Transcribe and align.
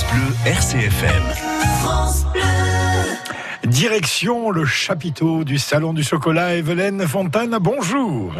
France 0.00 0.12
Bleu 0.14 0.50
RCFM. 0.50 1.22
France 1.82 2.24
Bleu. 2.32 2.40
Direction 3.70 4.50
le 4.50 4.64
chapiteau 4.64 5.44
du 5.44 5.58
Salon 5.58 5.92
du 5.92 6.02
Chocolat, 6.02 6.54
Evelyne 6.54 7.06
Fontane, 7.06 7.58
bonjour. 7.60 8.32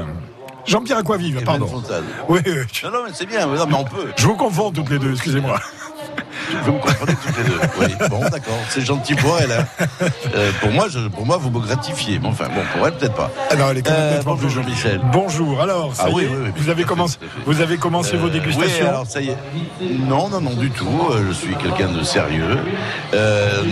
Jean-Pierre 0.67 0.99
Aquavive, 0.99 1.43
pardon. 1.45 1.69
Oui, 2.29 2.41
oui. 2.47 2.53
Non, 2.85 2.91
non, 2.91 2.99
mais 3.05 3.11
c'est 3.13 3.27
bien, 3.27 3.47
mais 3.47 3.59
on 3.61 3.85
peut. 3.85 4.11
Je 4.17 4.27
vous 4.27 4.37
confonds 4.37 4.71
toutes 4.71 4.89
les 4.89 4.99
deux, 4.99 5.13
excusez-moi. 5.13 5.61
Vous 6.65 6.73
me 6.73 6.79
comprenez 6.79 7.15
toutes 7.15 7.37
les 7.37 7.45
deux. 7.45 7.61
Oui, 7.81 8.09
bon, 8.09 8.21
d'accord. 8.21 8.59
C'est 8.69 8.85
gentil 8.85 9.15
pour 9.15 9.39
elle. 9.39 9.53
Hein. 9.53 9.67
Euh, 10.35 10.51
pour, 10.61 10.71
moi, 10.71 10.87
je, 10.89 11.09
pour 11.09 11.27
moi, 11.27 11.37
vous 11.37 11.51
me 11.51 11.61
gratifiez. 11.61 12.19
Mais 12.19 12.29
enfin, 12.29 12.47
bon, 12.47 12.63
pour 12.75 12.87
elle, 12.87 12.95
peut-être 12.95 13.15
pas. 13.15 13.31
Alors, 13.51 13.69
ah 13.69 13.71
elle 13.73 13.79
est 13.79 13.83
quand 13.83 13.93
même 13.93 14.19
euh, 14.19 14.23
bonjour, 14.25 14.51
Jean-Michel. 14.51 15.01
Bonjour. 15.13 15.61
Alors, 15.61 15.95
ça 15.95 16.05
ah, 16.07 16.11
y 16.11 16.15
oui, 16.15 16.25
est, 16.25 16.29
oui, 16.29 16.51
vous, 16.57 16.69
avez 16.69 16.85
commencé, 16.85 17.19
vous 17.47 17.61
avez 17.61 17.77
commencé 17.77 18.17
vos 18.17 18.29
euh, 18.29 18.31
dégustations 18.31 18.85
Oui, 18.85 18.89
alors, 18.89 19.07
ça 19.07 19.21
y 19.21 19.31
est. 19.31 19.37
Non, 19.81 20.29
non, 20.29 20.41
non, 20.41 20.55
du 20.55 20.71
tout. 20.71 20.89
Euh, 21.11 21.25
je 21.29 21.33
suis 21.33 21.55
quelqu'un 21.57 21.89
de 21.89 22.03
sérieux. 22.03 22.59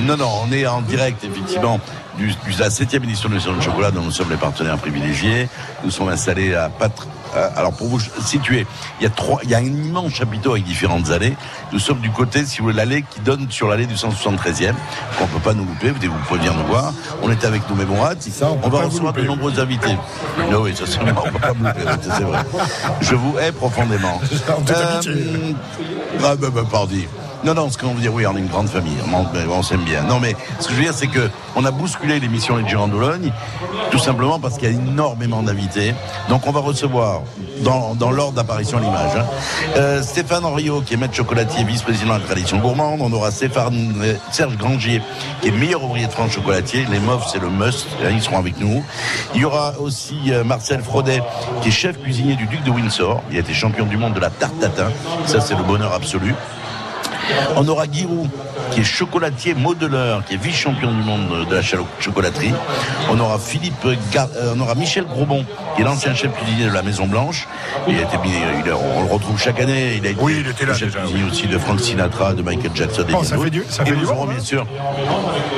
Non, 0.07 0.17
non, 0.17 0.31
on 0.45 0.53
est 0.53 0.67
en 0.67 0.81
direct, 0.83 1.25
effectivement, 1.25 1.81
du, 2.19 2.29
de 2.29 2.59
la 2.59 2.71
7 2.71 2.95
édition 2.95 3.29
du 3.29 3.41
Salon 3.41 3.57
de 3.57 3.63
Chocolat, 3.63 3.91
dont 3.91 4.03
nous 4.03 4.11
sommes 4.11 4.31
les 4.31 4.37
partenaires 4.37 4.79
privilégiés. 4.79 5.49
Nous 5.85 5.91
sommes 5.91 6.09
installés 6.09 6.55
à 6.55 6.69
Patre 6.69 7.07
euh, 7.37 7.49
alors 7.57 7.73
pour 7.73 7.89
vous 7.89 8.01
situer, 8.25 8.67
il 9.01 9.05
y 9.05 9.07
a 9.07 9.11
trois, 9.11 9.41
il 9.45 9.51
y 9.51 9.55
a 9.55 9.59
un 9.59 9.65
immense 9.65 10.13
chapiteau 10.13 10.53
avec 10.53 10.65
différentes 10.65 11.11
allées. 11.11 11.35
Nous 11.73 11.79
sommes 11.79 12.01
du 12.01 12.11
côté, 12.11 12.45
si 12.45 12.59
vous 12.59 12.65
voulez, 12.65 12.77
l'allée 12.77 13.05
qui 13.09 13.21
donne 13.21 13.51
sur 13.51 13.69
l'allée 13.69 13.87
du 13.87 13.95
173e, 13.95 14.73
qu'on 15.19 15.27
peut 15.27 15.39
pas 15.43 15.55
nous 15.55 15.65
louper. 15.65 15.91
Vous 15.91 16.15
pouvez 16.27 16.41
venir 16.41 16.55
nous 16.55 16.67
voir. 16.67 16.93
On 17.23 17.31
est 17.31 17.45
avec 17.45 17.69
nous, 17.69 17.77
mais 17.77 17.85
bon, 17.85 17.97
on, 17.97 18.59
on 18.63 18.69
va 18.69 18.85
recevoir 18.85 19.13
de 19.13 19.23
nombreux 19.23 19.59
invités. 19.61 19.97
Non, 20.51 20.63
oui, 20.63 20.75
ça 20.75 20.85
c'est 20.87 21.01
on 21.01 21.31
peut 21.31 21.39
pas 21.39 21.55
me 21.55 21.69
louper, 21.69 21.81
c'est 22.03 22.23
vrai. 22.23 22.39
Je 23.01 23.15
vous 23.15 23.39
hais 23.39 23.53
profondément. 23.53 24.21
Euh, 24.69 25.53
ah, 26.23 26.37
ben, 26.37 26.51
ben, 26.51 26.65
pardon. 26.65 26.97
Non, 27.45 27.55
non, 27.55 27.71
ce 27.71 27.79
qu'on 27.79 27.95
veut 27.95 28.01
dire, 28.01 28.13
oui, 28.13 28.27
on 28.27 28.37
est 28.37 28.41
une 28.41 28.49
grande 28.49 28.69
famille, 28.69 28.97
on, 29.51 29.63
s'aime 29.63 29.85
bien. 29.85 30.03
Non, 30.03 30.19
mais 30.19 30.35
ce 30.59 30.67
que 30.67 30.73
je 30.73 30.79
veux 30.79 30.85
dire, 30.85 30.95
c'est 30.95 31.07
que 31.07 31.31
on 31.55 31.65
a 31.65 31.71
bousculé 31.71 32.19
l'émission 32.19 32.57
Les 32.57 32.69
Girons 32.69 32.89
d'Ologne, 32.89 33.33
tout 33.91 33.99
simplement 33.99 34.41
parce 34.41 34.59
qu'il 34.59 34.69
y 34.69 34.73
a 34.73 34.75
énormément 34.75 35.43
d'invités. 35.43 35.95
Donc, 36.29 36.47
on 36.47 36.53
va 36.53 36.61
recevoir, 36.61 37.23
dans, 37.63 38.11
l'ordre 38.11 38.33
d'apparition 38.33 38.79
à 38.79 38.81
l'image, 38.81 39.17
hein, 39.17 39.27
euh, 39.77 40.03
Stéphane 40.03 40.45
Henriot, 40.45 40.81
qui 40.81 40.95
est 40.95 40.97
maître 40.97 41.15
chocolatier, 41.15 41.65
vice-président 41.65 42.15
de 42.15 42.21
la 42.21 42.27
tradition 42.27 42.59
gourmande. 42.59 43.01
On 43.03 43.13
aura 43.13 43.29
euh, 43.29 44.15
Serge 44.33 44.57
Grangier, 44.57 45.01
qui 45.41 45.49
est 45.49 45.53
meilleur 45.53 45.85
ouvrier 45.85 46.07
de 46.07 46.13
France 46.13 46.33
chocolatier. 46.33 46.87
Les 46.91 46.99
MOF, 46.99 47.29
c'est 47.31 47.41
le 47.41 47.51
must. 47.51 47.87
Hein, 48.03 48.11
ils 48.13 48.23
seront 48.23 48.39
avec 48.39 48.59
nous. 48.59 48.85
Il 49.35 49.41
y 49.41 49.45
aura 49.45 49.75
aussi 49.79 50.17
euh, 50.31 50.43
Marcel 50.43 50.83
Frodet, 50.83 51.23
qui 51.63 51.69
est 51.69 51.73
chef 51.73 52.01
cuisinier 52.01 52.35
du 52.35 52.47
Duc 52.47 52.65
de 52.65 52.71
Windsor. 52.71 53.23
Il 53.31 53.37
a 53.37 53.41
été 53.41 53.55
champion 53.55 53.87
du 53.87 53.97
monde 53.97 54.15
de 54.15 54.21
la 54.21 54.31
tarte 54.31 54.59
tatin. 54.59 54.91
Ça, 55.27 55.41
c'est 55.41 55.55
le 55.55 55.63
bonheur 55.63 55.93
absolu. 55.93 56.35
On 57.57 57.67
aura 57.69 57.85
Giroud, 57.91 58.29
qui 58.71 58.81
est 58.81 58.85
chocolatier 58.85 59.55
modeleur, 59.55 60.25
qui 60.25 60.35
est 60.35 60.37
vice-champion 60.37 60.93
du 60.93 61.03
monde 61.03 61.47
de 61.49 61.55
la 61.55 61.63
chocolaterie. 61.63 62.53
On 63.11 63.19
aura 63.19 63.39
Philippe, 63.39 63.85
euh, 63.85 64.55
on 64.55 64.61
aura 64.61 64.75
Michel 64.75 65.05
Grobon, 65.05 65.45
qui 65.75 65.83
est 65.83 65.85
l'ancien 65.85 66.15
chef 66.15 66.33
cuisinier 66.33 66.67
de 66.67 66.73
la 66.73 66.83
Maison 66.83 67.07
Blanche. 67.07 67.49
Il 67.89 67.97
a 67.99 68.03
été, 68.03 68.17
on 68.73 69.03
le 69.05 69.13
retrouve 69.13 69.39
chaque 69.41 69.61
année. 69.61 69.95
Il 69.97 70.07
a 70.07 70.11
été, 70.11 70.21
oui, 70.21 70.37
il 70.41 70.49
était 70.49 70.67
là 70.67 70.75
chef 70.75 70.95
cuisinier 70.95 71.25
aussi 71.25 71.47
de 71.47 71.59
Frank 71.59 71.81
Sinatra, 71.81 72.35
de 72.35 72.43
Michael 72.43 72.73
Jackson. 72.75 73.05
Bon, 73.11 73.23
ça 73.23 73.39
fait 73.39 73.51
du, 73.51 73.65
ça 73.69 73.85
fait 73.85 73.93
du 73.93 74.05
bien 74.05 74.11
hein. 74.13 74.41
sûr. 74.43 74.67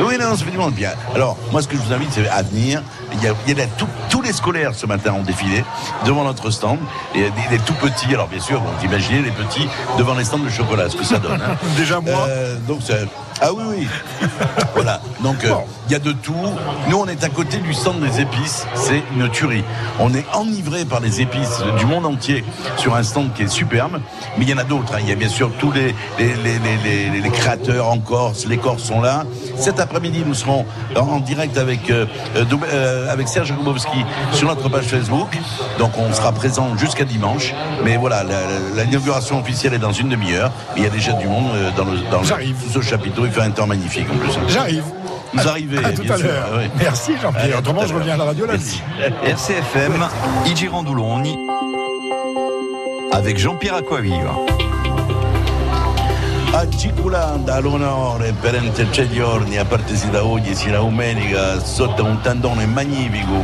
Oui, 0.00 0.14
non, 0.18 0.36
ça 0.36 0.44
fait 0.44 0.50
du 0.50 0.58
monde. 0.58 0.74
Bien. 0.74 0.92
Alors, 1.14 1.36
moi, 1.52 1.62
ce 1.62 1.68
que 1.68 1.76
je 1.76 1.82
vous 1.82 1.92
invite, 1.92 2.10
c'est 2.12 2.28
à 2.28 2.42
venir. 2.42 2.82
Il 3.12 3.22
y 3.22 3.28
a, 3.28 3.34
il 3.46 3.58
y 3.58 3.60
a 3.60 3.66
tous 4.08 4.22
les 4.22 4.32
scolaires 4.32 4.74
ce 4.74 4.86
matin 4.86 5.12
ont 5.12 5.22
défilé 5.22 5.64
devant 6.04 6.24
notre 6.24 6.50
stand. 6.50 6.78
Et 7.14 7.30
les, 7.50 7.58
tout 7.58 7.74
petits, 7.74 8.12
alors 8.14 8.28
bien 8.28 8.40
sûr, 8.40 8.60
vous 8.60 8.84
imaginez 8.84 9.22
les 9.22 9.30
petits 9.30 9.68
devant 9.98 10.14
les 10.14 10.24
stands 10.24 10.38
de 10.38 10.48
chocolat, 10.48 10.88
ce 10.88 10.96
que 10.96 11.04
ça 11.04 11.18
donne. 11.18 11.40
Hein. 11.42 11.56
Déjà 11.76 12.00
moi. 12.00 12.26
Euh, 12.28 12.56
donc 12.66 12.80
ah 13.42 13.54
oui, 13.54 13.64
oui. 13.68 14.28
voilà. 14.74 15.00
Donc, 15.22 15.42
euh, 15.44 15.54
il 15.88 15.92
y 15.92 15.94
a 15.94 15.98
de 15.98 16.12
tout. 16.12 16.34
Nous, 16.88 16.96
on 16.96 17.06
est 17.06 17.24
à 17.24 17.30
côté 17.30 17.56
du 17.56 17.72
centre 17.72 17.98
des 17.98 18.20
épices. 18.20 18.66
C'est 18.74 19.02
une 19.14 19.30
tuerie. 19.30 19.64
On 19.98 20.12
est 20.12 20.26
enivré 20.34 20.84
par 20.84 21.00
les 21.00 21.22
épices 21.22 21.62
du 21.78 21.86
monde 21.86 22.04
entier 22.04 22.44
sur 22.76 22.94
un 22.94 23.02
stand 23.02 23.32
qui 23.32 23.44
est 23.44 23.48
superbe. 23.48 24.00
Mais 24.36 24.44
il 24.44 24.50
y 24.50 24.52
en 24.52 24.58
a 24.58 24.64
d'autres. 24.64 24.94
Hein. 24.94 24.98
Il 25.00 25.08
y 25.08 25.12
a 25.12 25.14
bien 25.14 25.30
sûr 25.30 25.50
tous 25.58 25.72
les, 25.72 25.94
les, 26.18 27.30
créateurs 27.30 27.88
en 27.88 27.98
Corse. 27.98 28.46
Les 28.46 28.58
Corses 28.58 28.82
sont 28.82 29.00
là. 29.00 29.24
Cet 29.56 29.80
après-midi, 29.80 30.22
nous 30.26 30.34
serons 30.34 30.66
en, 30.94 31.20
direct 31.20 31.56
avec, 31.56 31.90
euh, 31.90 32.04
euh, 33.00 33.12
avec 33.12 33.28
Serge 33.28 33.52
Grubowski 33.52 34.04
sur 34.32 34.48
notre 34.48 34.68
page 34.68 34.84
Facebook. 34.86 35.36
Donc, 35.78 35.92
on 35.98 36.12
sera 36.12 36.32
présent 36.32 36.76
jusqu'à 36.76 37.04
dimanche. 37.04 37.54
Mais 37.84 37.96
voilà, 37.96 38.24
l'inauguration 38.76 39.40
officielle 39.40 39.74
est 39.74 39.78
dans 39.78 39.92
une 39.92 40.08
demi-heure. 40.08 40.50
Il 40.76 40.82
y 40.82 40.86
a 40.86 40.90
déjà 40.90 41.12
du 41.12 41.26
monde 41.26 41.48
dans, 41.76 41.84
le, 41.84 41.98
dans 42.10 42.22
ce 42.24 42.80
chapiteau 42.80 43.26
il 43.26 43.32
fait 43.32 43.42
un 43.42 43.50
temps 43.50 43.66
magnifique 43.66 44.06
en 44.12 44.16
plus. 44.16 44.38
J'arrive. 44.48 44.84
Vous 45.32 45.48
arrivez. 45.48 45.78
À 45.84 45.92
tout 45.92 46.02
à 46.02 46.16
l'heure. 46.16 46.60
Merci 46.78 47.12
Jean-Pierre. 47.20 47.58
Autrement, 47.58 47.86
je 47.86 47.94
reviens 47.94 48.14
à 48.14 48.16
la 48.16 48.24
radio 48.24 48.46
lundi. 48.46 48.82
RCFM, 49.24 50.06
Igi 50.46 50.68
Randuloni, 50.68 51.36
avec 53.12 53.38
Jean-Pierre 53.38 53.76
Aquaviva. 53.76 54.34
Agiculanda 56.60 57.54
all'onore 57.54 58.34
per 58.38 58.60
tre 58.68 59.10
giorni 59.10 59.56
a 59.56 59.64
partire 59.64 60.10
da 60.10 60.22
oggi 60.22 60.54
sino 60.54 60.76
a 60.76 60.80
domenica 60.80 61.58
sotto 61.58 62.04
un 62.04 62.20
tendone 62.20 62.66
magnifico 62.66 63.42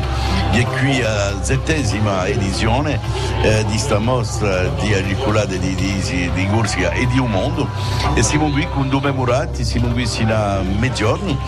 di 0.52 0.62
qui 0.64 1.00
a 1.00 1.42
settesima 1.42 2.26
edizione 2.26 3.00
eh, 3.42 3.64
di 3.64 3.70
questa 3.70 3.98
mostra 3.98 4.68
di 4.68 4.92
agiculate 4.92 5.58
di, 5.58 5.74
di, 5.74 6.30
di 6.34 6.46
Corsica 6.48 6.90
e 6.90 7.06
di 7.06 7.18
un 7.18 7.30
mondo. 7.30 7.66
E 8.14 8.22
siamo 8.22 8.50
qui 8.50 8.66
con 8.74 8.90
due 8.90 9.00
memorati, 9.00 9.64
siamo 9.64 9.88
qui 9.88 10.06
sino 10.06 10.34
a 10.34 10.60
mezzogiorno 10.60 11.38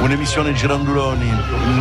un'emissione 0.00 0.52
girandoloni 0.52 1.30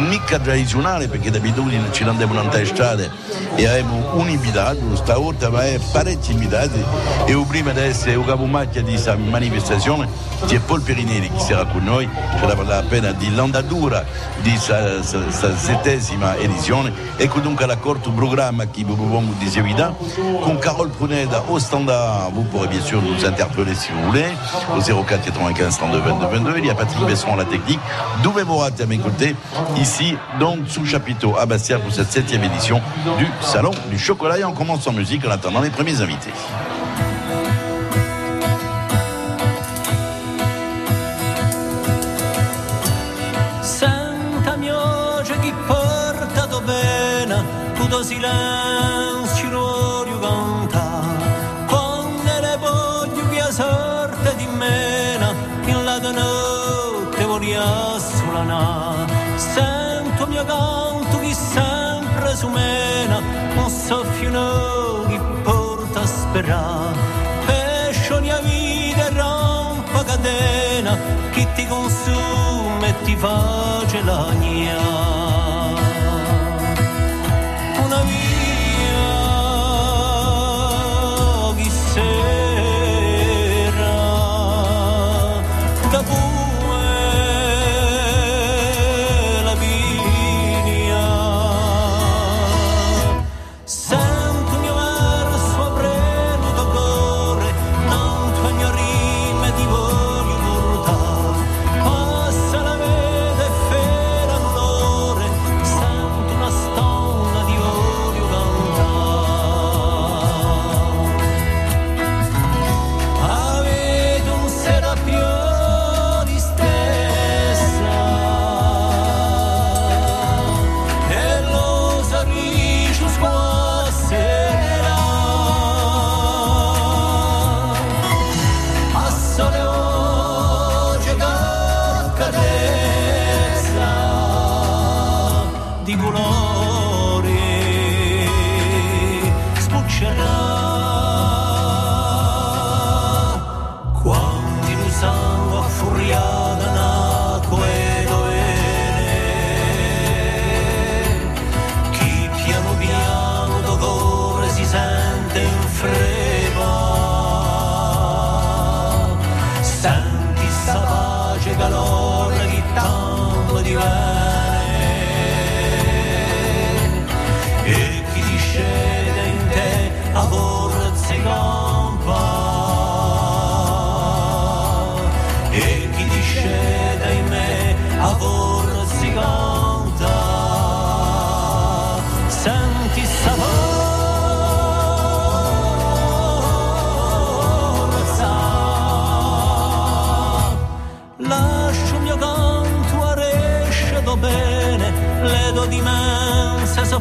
mica 0.07 0.39
tradizionale 0.39 1.09
perché 1.09 1.29
d'abitudine 1.29 1.91
ci 1.91 2.03
andiamo 2.03 2.39
in 2.39 2.65
strade 2.65 3.11
e 3.55 3.67
abbiamo 3.67 4.15
un 4.15 4.29
invitato 4.29 4.95
stavolta 4.95 5.49
ma 5.49 5.65
è 5.65 5.79
parecchi 5.91 6.31
invitati 6.31 6.81
e 7.25 7.45
prima 7.47 7.71
di 7.71 7.79
essere 7.81 8.15
un 8.15 8.25
capomacchia 8.25 8.81
di 8.81 8.91
questa 8.91 9.15
manifestazione 9.33 10.07
c'è 10.45 10.59
Paul 10.59 10.81
Perinelli 10.81 11.29
che 11.29 11.39
sarà 11.39 11.65
con 11.65 11.83
noi 11.83 12.07
ce 12.39 12.63
la 12.63 12.83
pena 12.87 13.11
di 13.11 13.33
l'andatura 13.33 14.05
di 14.41 14.51
questa 14.51 15.57
settesima 15.57 16.37
edizione 16.37 16.93
ecco 17.17 17.39
dunque 17.39 17.65
l'accordo 17.65 18.11
programma 18.11 18.67
che 18.67 18.83
propongo 18.85 19.33
di 19.39 19.49
seguire 19.49 19.95
con 20.41 20.59
Carole 20.59 20.91
Pruneda 20.91 21.43
au 21.47 21.57
standard 21.57 22.31
vous 22.31 22.43
pourrez 22.43 22.67
bien 22.67 22.81
sûr 22.81 23.01
nous 23.01 23.25
interpeller 23.25 23.73
si 23.75 23.91
vous 23.91 24.03
voulez. 24.03 24.25
Au 24.75 25.03
04 25.03 25.23
95 25.25 25.77
32 25.77 25.99
22 25.99 26.27
22 26.27 26.57
il 26.59 26.65
y 26.65 26.69
a 26.69 26.75
Patrick 26.75 27.05
Besson 27.05 27.33
à 27.33 27.37
la 27.37 27.45
technique. 27.45 27.79
Douvé 28.21 28.43
Morat 28.43 28.69
à 28.79 28.85
mes 28.85 28.97
côtés 28.97 29.35
ici 29.77 30.15
donc 30.39 30.59
sous 30.67 30.85
chapiteau 30.85 31.35
à 31.37 31.45
Bastia 31.45 31.79
pour 31.79 31.91
cette 31.91 32.11
septième 32.11 32.43
édition 32.43 32.81
du 33.17 33.27
Salon 33.41 33.71
du 33.89 33.97
Chocolat. 33.97 34.39
Et 34.39 34.45
on 34.45 34.53
commence 34.53 34.87
en 34.87 34.93
musique 34.93 35.25
en 35.25 35.31
attendant 35.31 35.61
les 35.61 35.69
premiers 35.69 36.01
invités 36.01 36.31
silenzio 48.13 49.49
canta 50.19 51.01
quando 51.67 52.31
le 52.45 52.57
voglio 52.57 53.29
che 53.29 53.41
sorte 53.51 54.35
di 54.35 54.45
mena 54.45 55.33
in 55.65 55.83
la 55.83 55.97
notte 55.99 57.25
voglio 57.25 57.99
solana. 57.99 59.05
Sento 59.35 60.27
mio 60.27 60.45
canto 60.45 61.19
che 61.19 61.33
sempre 61.33 62.35
su 62.35 62.47
mena 62.49 63.17
un 63.55 63.69
soffio 63.69 65.05
che 65.07 65.19
porta 65.41 66.01
a 66.01 66.05
sperare. 66.05 66.99
Pesce 67.45 68.19
mia 68.21 68.39
vita 68.41 69.09
rompa 69.09 70.03
catena 70.03 70.97
che 71.31 71.47
ti 71.55 71.65
consuma 71.65 72.85
e 72.85 72.93
ti 73.03 73.15
face 73.15 74.01
la 74.03 74.42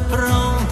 pro 0.09 0.62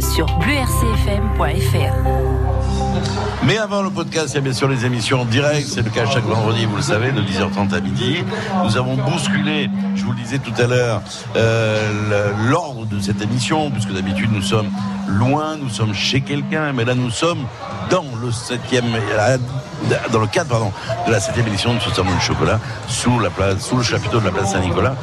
sur 0.00 0.26
bleurcfm.fr. 0.38 1.94
Mais 3.46 3.58
avant 3.58 3.82
le 3.82 3.90
podcast, 3.90 4.30
il 4.30 4.34
y 4.34 4.38
a 4.38 4.40
bien 4.40 4.52
sûr 4.52 4.68
les 4.68 4.84
émissions 4.84 5.22
en 5.22 5.24
direct. 5.24 5.66
C'est 5.68 5.82
le 5.82 5.90
cas 5.90 6.06
chaque 6.06 6.24
vendredi, 6.24 6.66
vous 6.66 6.76
le 6.76 6.82
savez, 6.82 7.10
de 7.10 7.20
10h30 7.20 7.74
à 7.74 7.80
midi. 7.80 8.18
Nous 8.64 8.76
avons 8.76 8.96
bousculé, 8.96 9.70
je 9.94 10.04
vous 10.04 10.12
le 10.12 10.18
disais 10.18 10.38
tout 10.38 10.52
à 10.58 10.66
l'heure, 10.66 11.02
euh, 11.36 12.32
l'ordre 12.48 12.86
de 12.86 13.00
cette 13.00 13.22
émission, 13.22 13.70
puisque 13.70 13.92
d'habitude 13.92 14.30
nous 14.32 14.42
sommes 14.42 14.70
loin, 15.08 15.56
nous 15.56 15.70
sommes 15.70 15.94
chez 15.94 16.20
quelqu'un, 16.20 16.72
mais 16.72 16.84
là 16.84 16.94
nous 16.94 17.10
sommes 17.10 17.44
dans 17.90 18.04
le 18.22 18.30
septième, 18.30 18.84
euh, 18.94 19.38
dans 20.12 20.20
le 20.20 20.26
cadre 20.26 20.50
pardon, 20.50 20.72
de 21.06 21.12
la 21.12 21.20
septième 21.20 21.46
édition 21.48 21.74
de 21.74 21.80
ce 21.80 21.90
salon 21.90 22.12
du 22.12 22.20
chocolat, 22.20 22.60
sous 22.88 23.18
la 23.18 23.30
place, 23.30 23.58
sous 23.58 23.76
le 23.76 23.82
chapiteau 23.82 24.20
de 24.20 24.26
la 24.26 24.30
place 24.30 24.52
Saint-Nicolas. 24.52 24.94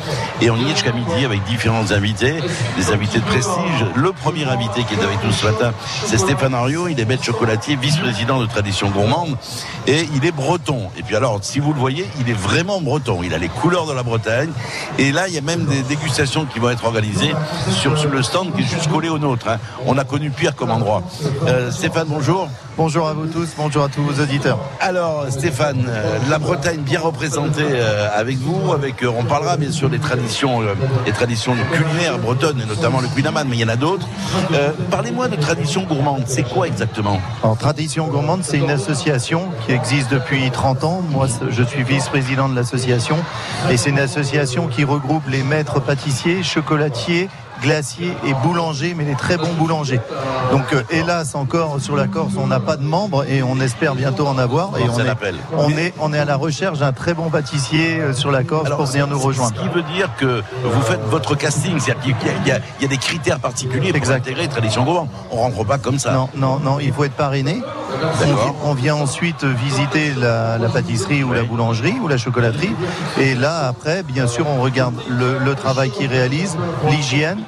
Et 0.42 0.50
on 0.50 0.56
y 0.58 0.66
est 0.66 0.70
jusqu'à 0.70 0.94
midi 0.94 1.26
avec 1.26 1.44
différents 1.46 1.92
invités, 1.92 2.36
des 2.78 2.92
invités 2.92 3.20
de 3.20 3.26
prestige. 3.26 3.86
Le 3.96 4.12
premier 4.14 4.46
invité 4.46 4.84
qui 4.84 4.94
est 4.94 5.04
avec 5.04 5.24
nous 5.24 5.32
ce 5.32 5.46
matin, 5.46 5.72
c'est 6.06 6.18
Stéphane 6.18 6.54
Ario. 6.54 6.88
Il 6.88 7.00
est 7.00 7.06
maître 7.06 7.24
chocolatier, 7.24 7.76
vice-président 7.76 8.40
de 8.40 8.46
Tradition 8.46 8.90
Gourmande. 8.90 9.36
Et 9.86 10.08
il 10.16 10.26
est 10.26 10.32
breton. 10.32 10.90
Et 10.98 11.04
puis 11.04 11.16
alors, 11.16 11.40
si 11.42 11.60
vous 11.60 11.74
le 11.74 11.80
voyez, 11.80 12.08
il 12.20 12.30
est 12.30 12.34
vraiment 12.38 12.80
breton. 12.80 13.22
Il 13.24 13.34
a 13.34 13.38
les 13.38 13.50
couleurs 13.50 13.86
de 13.86 13.94
la 13.94 14.04
Bretagne. 14.04 14.50
Et 14.98 15.12
là, 15.12 15.28
il 15.28 15.34
y 15.34 15.38
a 15.38 15.42
même 15.42 15.66
des 15.66 15.82
dégustations 15.82 16.46
qui 16.46 16.60
vont 16.60 16.70
être 16.70 16.86
organisées 16.86 17.34
sur, 17.72 17.98
sur 17.98 18.10
le 18.10 18.24
stand 18.24 18.54
qui 18.56 18.62
est 18.62 18.66
juste 18.66 18.90
collé 18.90 19.10
au 19.10 19.18
nôtre. 19.20 19.48
hein. 19.50 19.58
On 19.86 19.98
a 19.98 20.04
connu 20.06 20.30
pire 20.30 20.56
comme 20.56 20.72
endroit. 20.72 21.04
Euh, 21.48 21.72
Stéphane, 21.72 22.08
bonjour. 22.08 22.48
Bonjour 22.78 23.08
à 23.08 23.14
vous 23.14 23.26
tous, 23.26 23.50
bonjour 23.58 23.86
à 23.86 23.90
tous 23.90 24.04
vos 24.04 24.22
auditeurs. 24.22 24.60
Alors 24.80 25.26
Stéphane, 25.32 25.86
euh, 25.90 26.20
la 26.30 26.38
Bretagne 26.38 26.82
bien 26.82 27.00
représentée 27.00 27.64
euh, 27.64 28.08
avec 28.16 28.38
vous, 28.38 28.72
avec 28.72 29.02
euh, 29.02 29.12
on 29.18 29.24
parlera 29.24 29.58
bien 29.58 29.72
sûr 29.72 29.90
des 29.90 29.98
traditions, 29.98 30.62
des 31.04 31.12
traditions 31.12 31.56
culinaires 31.74 32.20
bretonnes 32.20 32.62
et 32.62 32.68
notamment 32.68 33.02
le 33.02 33.08
Quinaman, 33.08 33.48
mais 33.50 33.56
il 33.56 33.62
y 33.62 33.66
en 33.66 33.70
a 33.70 33.78
d'autres. 33.78 34.08
Euh, 34.54 34.70
Parlez-moi 34.92 35.28
de 35.28 35.38
tradition 35.38 35.86
gourmande, 35.86 36.26
c'est 36.28 36.48
quoi 36.48 36.68
exactement? 36.68 37.20
Alors, 37.44 37.58
Tradition 37.58 38.08
Gourmande, 38.10 38.44
c'est 38.44 38.58
une 38.58 38.70
association 38.70 39.46
qui 39.66 39.72
existe 39.72 40.12
depuis 40.12 40.52
30 40.52 40.84
ans. 40.84 41.02
Moi, 41.10 41.26
je 41.50 41.64
suis 41.64 41.82
vice-président 41.82 42.48
de 42.48 42.56
l'association. 42.56 43.18
Et 43.72 43.78
c'est 43.78 43.90
une 43.90 44.00
association 44.00 44.68
qui 44.68 44.84
regroupe 44.84 45.28
les 45.28 45.42
maîtres 45.42 45.80
pâtissiers, 45.82 46.44
chocolatiers, 46.44 47.30
glaciers 47.62 48.14
et 48.26 48.34
boulangers, 48.44 48.94
mais 48.96 49.04
les 49.06 49.16
très 49.16 49.38
bons 49.38 49.54
boulangers. 49.58 50.00
Donc, 50.52 50.74
euh, 50.74 50.84
hélas, 50.90 51.36
encore 51.36 51.78
sur 51.80 51.96
la 51.96 52.08
Corse, 52.08 52.34
on 52.38 52.48
n'a 52.48 52.60
pas 52.60 52.78
de 52.78 52.84
membres 52.84 53.26
et 53.30 53.44
on 53.44 53.60
espère 53.60 53.96
bientôt 53.96 54.28
en 54.28 54.38
avoir. 54.38 54.78
Et 54.78 54.84
On 54.90 55.00
est, 55.00 55.14
on, 55.58 55.70
est, 55.78 55.94
on 56.00 56.14
est 56.14 56.20
à 56.20 56.26
la 56.26 56.36
recherche 56.36 56.80
d'un 56.80 56.94
très 56.94 57.14
bon 57.14 57.30
pâtissier 57.30 58.00
euh, 58.00 58.14
sur 58.14 58.32
la 58.32 58.44
Corse 58.44 58.70
pour 58.70 58.86
venir 58.86 59.08
nous 59.08 59.20
rejoindre. 59.20 59.56
Ce 59.58 59.62
qui 59.62 59.70
veut 59.70 59.84
dire 59.84 60.10
que 60.18 60.42
vous 60.64 60.82
faites 60.82 61.02
votre 61.10 61.36
casting, 61.36 61.80
c'est-à-dire 61.80 62.16
qu'il 62.20 62.30
y, 62.48 62.52
a- 62.52 62.58
y 62.82 62.86
y 62.86 62.88
des 62.88 62.98
critères 62.98 63.40
particuliers 63.40 63.90
pour 63.90 63.98
Exact. 63.98 64.18
intégrer 64.18 64.48
tradition 64.48 64.84
gourmande. 64.84 65.08
On 65.32 65.38
rentre 65.38 65.64
pas 65.66 65.78
comme 65.78 66.00
ça. 66.00 66.12
Non, 66.12 66.30
non, 66.36 66.60
non, 66.60 66.80
il 66.80 66.94
faut 66.94 67.04
être 67.04 67.14
parrainé. 67.14 67.62
On, 68.64 68.70
on 68.70 68.74
vient 68.74 68.96
ensuite 68.96 69.44
visiter 69.44 70.14
la, 70.20 70.58
la 70.58 70.70
pâtisserie 70.70 71.24
ou 71.24 71.34
la 71.34 71.44
boulangerie 71.44 71.96
ou 72.02 72.08
la 72.08 72.18
chocolaterie. 72.18 72.74
Et 73.20 73.36
là, 73.36 73.68
après, 73.68 74.04
bien 74.04 74.28
sûr, 74.28 74.46
on 74.48 74.62
regarde 74.62 74.96
le, 75.10 75.38
le 75.40 75.56
travail 75.56 75.90
qu'ils 75.92 76.08
réalisent, 76.10 76.58
l'hygiène, 76.90 77.40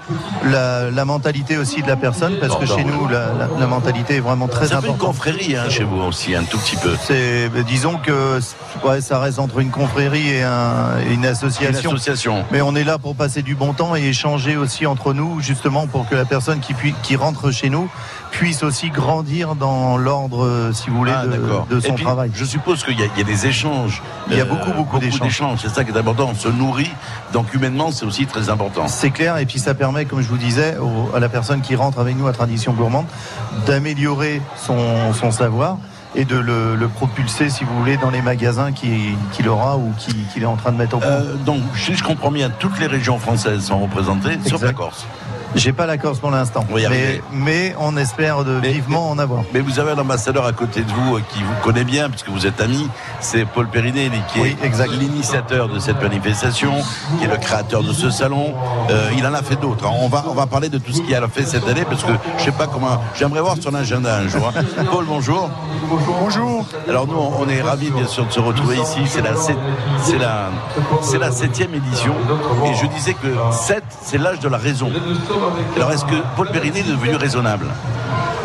la, 0.46 0.89
la 0.91 1.06
mentalité 1.06 1.58
aussi 1.58 1.82
de 1.82 1.88
la 1.88 1.96
personne, 1.96 2.36
parce 2.39 2.56
que 2.56 2.65
chez 2.65 2.84
nous, 2.84 3.08
la, 3.08 3.27
la- 3.34 3.50
la 3.60 3.68
mentalité 3.68 4.15
est 4.15 4.20
vraiment 4.20 4.48
très 4.48 4.68
C'est 4.68 4.74
un 4.74 4.82
peu 4.82 4.88
une 4.88 4.94
importante. 4.94 5.15
confrérie 5.15 5.56
hein, 5.56 5.70
chez 5.70 5.84
vous 5.84 6.01
aussi, 6.01 6.36
un 6.36 6.44
tout 6.44 6.58
petit 6.58 6.75
peu. 6.77 6.96
C'est, 7.03 7.50
disons 7.65 7.98
que 7.98 8.39
ouais, 8.86 9.01
ça 9.01 9.20
reste 9.20 9.39
entre 9.39 9.60
une 9.60 9.70
confrérie 9.72 10.29
et, 10.29 10.44
un- 10.44 11.00
et 11.08 11.13
une 11.13 11.20
Une 11.20 11.25
association. 11.25 12.46
Mais 12.51 12.62
on 12.62 12.75
est 12.75 12.84
là 12.84 12.98
pour 12.98 13.15
passer 13.15 13.41
du 13.41 13.56
bon 13.56 13.74
temps 13.74 13.96
et 13.96 14.03
échanger 14.03 14.58
aussi 14.58 14.86
entre 14.86 15.13
nous, 15.13 15.39
justement 15.41 15.88
pour 15.88 16.08
que 16.08 16.15
la 16.15 16.25
personne 16.25 16.60
qui 16.60 17.15
rentre 17.15 17.51
chez 17.51 17.70
nous 17.70 17.89
puisse 18.32 18.64
aussi 18.64 18.90
grandir 18.90 19.56
dans 19.56 19.98
l'ordre, 19.98 20.46
euh, 20.46 20.72
si 20.74 20.90
vous 20.90 20.98
voulez, 20.98 21.12
Ah, 21.16 21.26
de, 21.26 21.80
son 21.80 21.94
puis, 21.94 22.04
travail. 22.04 22.32
Je 22.34 22.46
suppose 22.46 22.84
qu'il 22.84 23.00
y, 23.00 23.04
a- 23.04 23.08
il 23.16 23.18
y 23.18 23.22
a 23.22 23.26
des 23.26 23.48
échanges. 23.48 24.02
Il 24.30 24.38
y 24.38 24.42
a 24.42 24.46
beaucoup, 24.46 24.72
beaucoup 24.72 25.00
d'échanges. 25.00 25.60
C'est 25.62 25.70
ça 25.70 25.84
qui 25.84 25.92
est 25.92 25.98
important. 25.98 26.30
On 26.32 26.36
se 26.36 26.48
nourrit. 26.48 26.92
Donc 27.34 27.54
humainement, 27.54 27.92
c'est 27.92 28.06
aussi 28.06 28.26
très 28.26 28.50
important. 28.50 28.88
C'est 28.88 29.12
clair, 29.12 29.38
et 29.38 29.46
puis 29.46 29.60
ça 29.60 29.74
permet, 29.74 30.06
comme 30.06 30.22
je 30.22 30.28
vous 30.30 30.38
disais, 30.38 30.78
au- 30.78 31.16
à 31.16 31.20
la 31.20 31.30
personne 31.30 31.62
qui 31.62 31.76
rentre 31.76 32.00
avec 32.00 32.16
nous 32.18 32.28
à 32.28 32.34
Tradition 32.34 32.74
Gourmande, 32.74 33.06
d'améliorer 33.66 34.42
son, 34.58 35.14
son 35.14 35.32
savoir 35.32 35.78
et 36.16 36.26
de 36.26 36.38
le, 36.38 36.76
le 36.76 36.88
propulser, 36.88 37.50
si 37.50 37.64
vous 37.64 37.78
voulez, 37.78 37.98
dans 37.98 38.10
les 38.10 38.22
magasins 38.22 38.72
qu'il 38.72 39.16
qu'il 39.32 39.48
aura 39.48 39.78
ou 39.78 39.92
qu'il 40.00 40.16
qu'il 40.34 40.42
est 40.42 40.48
en 40.48 40.56
train 40.56 40.72
de 40.72 40.78
mettre 40.78 40.96
au 40.98 41.00
point. 41.00 41.10
Euh, 41.10 41.36
donc, 41.46 41.62
si 41.76 41.94
je 41.96 42.04
comprends 42.04 42.32
bien, 42.32 42.50
toutes 42.50 42.80
les 42.80 42.88
régions 42.88 43.20
françaises 43.20 43.66
sont 43.66 43.80
représentées, 43.80 44.34
sauf 44.44 44.54
Exact. 44.54 44.66
la 44.68 44.74
Corse. 44.74 45.06
J'ai 45.56 45.74
pas 45.74 45.86
la 45.88 45.98
Corse 45.98 46.20
pour 46.20 46.29
l'instant, 46.32 46.63
On 46.70 46.74
va 46.75 46.79
y 46.79 46.84
mais, 46.84 46.88
arriver. 46.88 47.22
mais 47.32 47.75
on 47.79 47.98
espère 47.98 48.44
de 48.44 48.60
Mais- 48.62 48.72
vivement 48.72 49.10
en 49.10 49.18
avoir. 49.18 49.41
Mais 49.53 49.62
vous 49.62 49.79
avez 49.79 49.91
un 49.91 49.98
ambassadeur 49.98 50.46
à 50.46 50.51
côté 50.53 50.82
de 50.82 50.91
vous 50.91 51.18
euh, 51.18 51.22
qui 51.34 51.39
vous 51.41 51.53
connaît 51.63 51.84
bien, 51.84 52.10
puisque 52.10 52.29
vous 52.29 52.46
êtes 52.46 52.62
amis, 52.62 52.88
c'est 53.20 53.46
Paul 53.46 53.68
Perinet, 53.68 54.12
qui 54.32 54.39
Oui, 54.41 54.56
est 54.62 54.65
exact. 54.65 54.91
l'initiateur 54.91 55.68
de 55.68 55.79
cette 55.79 56.01
manifestation, 56.01 56.72
qui 57.18 57.25
est 57.25 57.27
le 57.27 57.38
créateur 57.38 57.84
de 57.84 57.91
ce 57.94 58.10
salon. 58.12 58.53
Euh, 58.91 59.10
il 59.18 59.25
en 59.25 59.34
a 59.34 59.41
fait 59.41 59.56
d'autres. 59.56 59.86
hein. 59.88 59.91
On 60.01 60.08
va, 60.08 60.24
on 60.29 60.34
va 60.34 60.46
parler 60.46 60.70
de 60.70 60.77
tout 60.77 60.94
ce 60.94 61.01
qu'il 61.01 61.15
a 61.15 61.27
fait 61.27 61.44
cette 61.46 61.68
année, 61.68 61.84
parce 61.84 62.03
que 62.03 62.12
je 62.38 62.44
sais 62.44 62.51
pas 62.51 62.68
comment. 62.68 63.01
J'aimerais 63.18 63.41
voir 63.41 63.56
son 63.60 63.74
agenda 63.74 64.18
un 64.18 64.27
jour. 64.27 64.51
hein. 64.56 64.62
Paul, 64.91 65.06
bonjour. 65.08 65.50
Bonjour. 66.22 66.65
Alors 66.88 67.08
nous, 67.08 67.18
on 67.18 67.50
est 67.50 67.62
ravis 67.62 67.89
bien 67.89 68.06
sûr 68.08 68.25
de 68.25 68.32
se 68.32 68.39
retrouver 68.39 68.77
ici. 68.77 69.00
C'est 69.08 69.22
la, 69.22 69.36
c'est 69.36 70.18
la, 70.20 70.50
c'est 71.01 71.18
la 71.18 71.32
septième 71.32 71.74
édition. 71.74 72.13
Et 72.65 72.75
je 72.75 72.86
disais 72.86 73.13
que 73.13 73.27
7, 73.51 73.84
c'est 74.03 74.18
l'âge 74.20 74.39
de 74.39 74.48
la 74.48 74.58
raison. 74.58 74.91
Alors 75.75 75.91
est-ce 75.91 76.05
que 76.05 76.15
Paul 76.36 76.48
Perinet 76.51 76.79
est 76.81 76.84
devenu 76.84 77.15
raisonnable? 77.15 77.65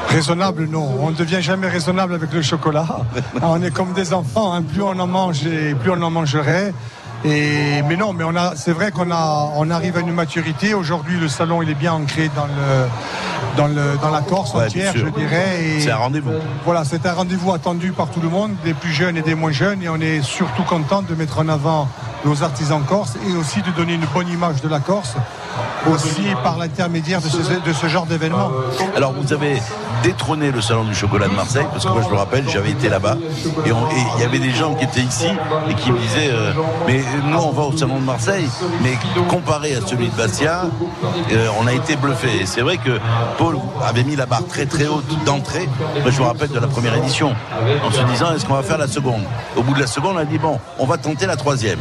Raisonnable, 0.08 0.66
non. 0.70 0.96
On 1.00 1.10
ne 1.10 1.16
devient 1.16 1.40
jamais 1.42 1.66
raisonnable 1.68 2.14
avec 2.14 2.32
le 2.32 2.42
chocolat. 2.42 2.86
on 3.42 3.60
est 3.62 3.70
comme 3.70 3.92
des 3.94 4.12
enfants. 4.12 4.52
hein. 4.54 4.62
Plus 4.62 4.82
on 4.82 4.98
en 4.98 5.06
mange, 5.06 5.44
et 5.46 5.74
plus 5.74 5.90
on 5.90 6.00
en 6.02 6.10
mangerait. 6.10 6.72
Et, 7.24 7.82
mais 7.88 7.96
non, 7.96 8.12
mais 8.12 8.22
on 8.22 8.36
a, 8.36 8.54
c'est 8.54 8.72
vrai 8.72 8.90
qu'on 8.90 9.10
a, 9.10 9.48
on 9.56 9.70
arrive 9.70 9.96
à 9.96 10.00
une 10.00 10.12
maturité. 10.12 10.74
Aujourd'hui, 10.74 11.18
le 11.18 11.26
salon, 11.28 11.62
il 11.62 11.70
est 11.70 11.74
bien 11.74 11.94
ancré 11.94 12.30
dans 12.36 12.44
le, 12.44 12.86
dans 13.56 13.66
le, 13.66 13.96
dans 14.00 14.10
la 14.10 14.20
Corse 14.20 14.52
Ouais, 14.54 14.66
entière, 14.66 14.92
je 14.94 15.06
dirais. 15.06 15.64
Et 15.64 15.80
C'est 15.80 15.90
un 15.90 15.96
rendez-vous. 15.96 16.32
Voilà, 16.66 16.84
c'est 16.84 17.06
un 17.06 17.14
rendez-vous 17.14 17.52
attendu 17.54 17.92
par 17.92 18.08
tout 18.08 18.20
le 18.20 18.28
monde, 18.28 18.50
des 18.62 18.74
plus 18.74 18.92
jeunes 18.92 19.16
et 19.16 19.22
des 19.22 19.34
moins 19.34 19.52
jeunes. 19.52 19.82
Et 19.82 19.88
on 19.88 19.96
est 20.00 20.20
surtout 20.22 20.64
content 20.64 21.00
de 21.00 21.14
mettre 21.14 21.38
en 21.38 21.48
avant 21.48 21.88
nos 22.26 22.42
artisans 22.42 22.82
corses 22.86 23.14
et 23.28 23.34
aussi 23.36 23.62
de 23.62 23.70
donner 23.70 23.94
une 23.94 24.06
bonne 24.12 24.28
image 24.28 24.60
de 24.60 24.68
la 24.68 24.80
Corse, 24.80 25.14
aussi 25.86 26.22
par 26.42 26.58
l'intermédiaire 26.58 27.20
de 27.20 27.72
ce, 27.72 27.86
genre 27.86 28.06
d'événement. 28.06 28.50
Alors 28.96 29.12
vous 29.12 29.32
avez 29.32 29.60
détrôné 30.02 30.50
le 30.50 30.60
salon 30.60 30.84
du 30.84 30.94
chocolat 30.94 31.28
de 31.28 31.34
Marseille, 31.34 31.66
parce 31.70 31.84
que 31.84 31.90
moi 31.90 32.02
je 32.04 32.10
me 32.10 32.16
rappelle, 32.16 32.44
j'avais 32.48 32.70
été 32.70 32.88
là-bas, 32.88 33.16
et 33.66 33.70
il 33.70 34.20
y 34.20 34.24
avait 34.24 34.38
des 34.38 34.50
gens 34.50 34.74
qui 34.74 34.84
étaient 34.84 35.00
ici 35.00 35.28
et 35.68 35.74
qui 35.74 35.92
me 35.92 35.98
disaient, 35.98 36.30
euh, 36.30 36.52
mais 36.86 37.02
nous 37.26 37.38
on 37.38 37.52
va 37.52 37.62
au 37.62 37.76
salon 37.76 37.98
de 37.98 38.04
Marseille, 38.04 38.46
mais 38.82 38.98
comparé 39.28 39.74
à 39.74 39.80
celui 39.86 40.08
de 40.08 40.14
Bastia, 40.14 40.64
euh, 41.32 41.48
on 41.60 41.66
a 41.66 41.72
été 41.72 41.96
bluffé. 41.96 42.42
Et 42.42 42.46
c'est 42.46 42.60
vrai 42.60 42.78
que 42.78 42.98
Paul 43.38 43.58
avait 43.82 44.04
mis 44.04 44.16
la 44.16 44.26
barre 44.26 44.46
très 44.46 44.66
très 44.66 44.86
haute 44.86 45.24
d'entrée. 45.24 45.68
Moi 46.02 46.10
je 46.10 46.20
me 46.20 46.26
rappelle 46.26 46.50
de 46.50 46.58
la 46.58 46.66
première 46.66 46.94
édition, 46.96 47.34
en 47.84 47.90
se 47.90 48.02
disant, 48.02 48.34
est-ce 48.34 48.44
qu'on 48.44 48.54
va 48.54 48.62
faire 48.62 48.78
la 48.78 48.88
seconde? 48.88 49.22
Au 49.56 49.62
bout 49.62 49.74
de 49.74 49.80
la 49.80 49.86
seconde, 49.86 50.16
on 50.16 50.18
a 50.18 50.24
dit, 50.24 50.38
bon, 50.38 50.58
on 50.78 50.86
va 50.86 50.98
tenter 50.98 51.26
la 51.26 51.36
troisième. 51.36 51.78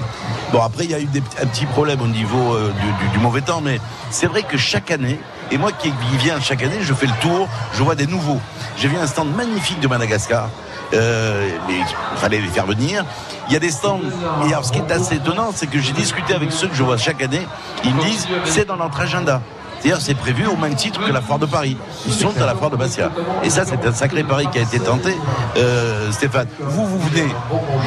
Bon 0.52 0.62
après 0.62 0.86
il 0.86 0.92
y 0.92 0.94
a 0.94 1.00
eu 1.00 1.08
un 1.42 1.48
petit 1.48 1.66
problème 1.66 2.02
au 2.02 2.08
niveau 2.08 2.54
euh, 2.54 2.72
du 3.12 3.20
mauvais 3.20 3.42
temps, 3.42 3.62
mais 3.64 3.80
c'est 4.12 4.28
vrai 4.28 4.44
que 4.44 4.58
chaque 4.58 4.92
année, 4.92 5.20
et 5.52 5.58
moi 5.58 5.72
qui 5.72 5.92
viens 6.20 6.40
chaque 6.40 6.64
année, 6.64 6.78
je 6.82 6.94
fais 6.94 7.06
le 7.08 7.14
tour, 7.22 7.48
je 7.74 7.84
vois 7.84 7.96
des 7.96 8.08
nouveaux. 8.08 8.40
J'ai 8.78 8.88
vu 8.88 8.98
un 8.98 9.08
stand 9.08 9.34
magnifique 9.36 9.80
de 9.80 9.88
Madagascar. 9.88 10.50
Euh, 10.94 11.50
mais 11.68 11.76
il 11.80 12.18
fallait 12.20 12.40
les 12.40 12.48
faire 12.48 12.68
venir. 12.68 13.04
Il 13.48 13.54
y 13.54 13.56
a 13.56 13.60
des 13.60 13.72
stands. 13.72 14.00
Et 14.46 14.52
alors, 14.54 14.64
ce 14.64 14.72
qui 14.72 14.78
est 14.78 14.92
assez 14.92 15.16
étonnant, 15.16 15.50
c'est 15.56 15.66
que 15.66 15.80
j'ai 15.80 15.92
discuté 15.92 16.36
avec 16.36 16.52
ceux 16.52 16.68
que 16.68 16.76
je 16.76 16.84
vois 16.84 16.98
chaque 16.98 17.22
année. 17.24 17.48
Ils 17.84 17.96
me 17.96 18.02
disent, 18.04 18.28
c'est 18.46 18.66
dans 18.68 18.76
notre 18.78 19.00
agenda. 19.00 19.42
C'est-à-dire, 19.80 20.00
c'est 20.02 20.14
prévu 20.14 20.46
au 20.46 20.56
même 20.56 20.76
titre 20.76 21.04
que 21.06 21.12
la 21.12 21.20
foire 21.20 21.40
de 21.40 21.46
Paris. 21.48 21.78
Ils 22.06 22.14
sont 22.14 22.32
à 22.40 22.46
la 22.46 22.54
foire 22.56 22.70
de 22.70 22.78
Bastia. 22.78 23.10
Et 23.44 23.50
ça, 23.50 23.64
c'est 23.66 23.84
un 23.86 23.92
sacré 23.92 24.24
pari 24.24 24.48
qui 24.52 24.60
a 24.60 24.62
été 24.62 24.80
tenté. 24.80 25.18
Euh, 25.58 26.12
Stéphane, 26.12 26.48
vous, 26.60 26.86
vous 26.86 27.00
venez. 27.00 27.28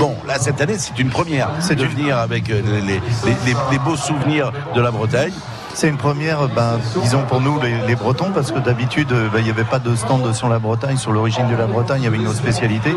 Bon, 0.00 0.14
là, 0.26 0.34
cette 0.40 0.60
année, 0.60 0.76
c'est 0.76 0.98
une 0.98 1.08
première. 1.10 1.48
C'est 1.60 1.76
de 1.76 1.86
venir 1.86 2.18
avec 2.18 2.50
euh, 2.50 2.60
les, 2.66 2.80
les- 2.82 3.00
les- 3.46 3.56
les 3.70 3.78
beaux 3.78 3.96
souvenirs 3.96 4.52
de 4.74 4.80
la 4.80 4.90
Bretagne. 4.90 5.32
C'est 5.78 5.88
une 5.88 5.98
première, 5.98 6.48
ben, 6.48 6.78
disons 7.02 7.20
pour 7.28 7.42
nous 7.42 7.60
les, 7.60 7.76
les 7.86 7.96
Bretons, 7.96 8.30
parce 8.34 8.50
que 8.50 8.58
d'habitude 8.60 9.12
euh, 9.12 9.28
ben, 9.30 9.40
il 9.40 9.44
n'y 9.44 9.50
avait 9.50 9.62
pas 9.64 9.78
de 9.78 9.94
stand 9.94 10.32
sur 10.32 10.48
la 10.48 10.58
Bretagne, 10.58 10.96
sur 10.96 11.12
l'origine 11.12 11.48
de 11.50 11.54
la 11.54 11.66
Bretagne, 11.66 12.00
il 12.00 12.04
y 12.04 12.06
avait 12.06 12.16
une 12.16 12.26
autre 12.26 12.38
spécialité. 12.38 12.96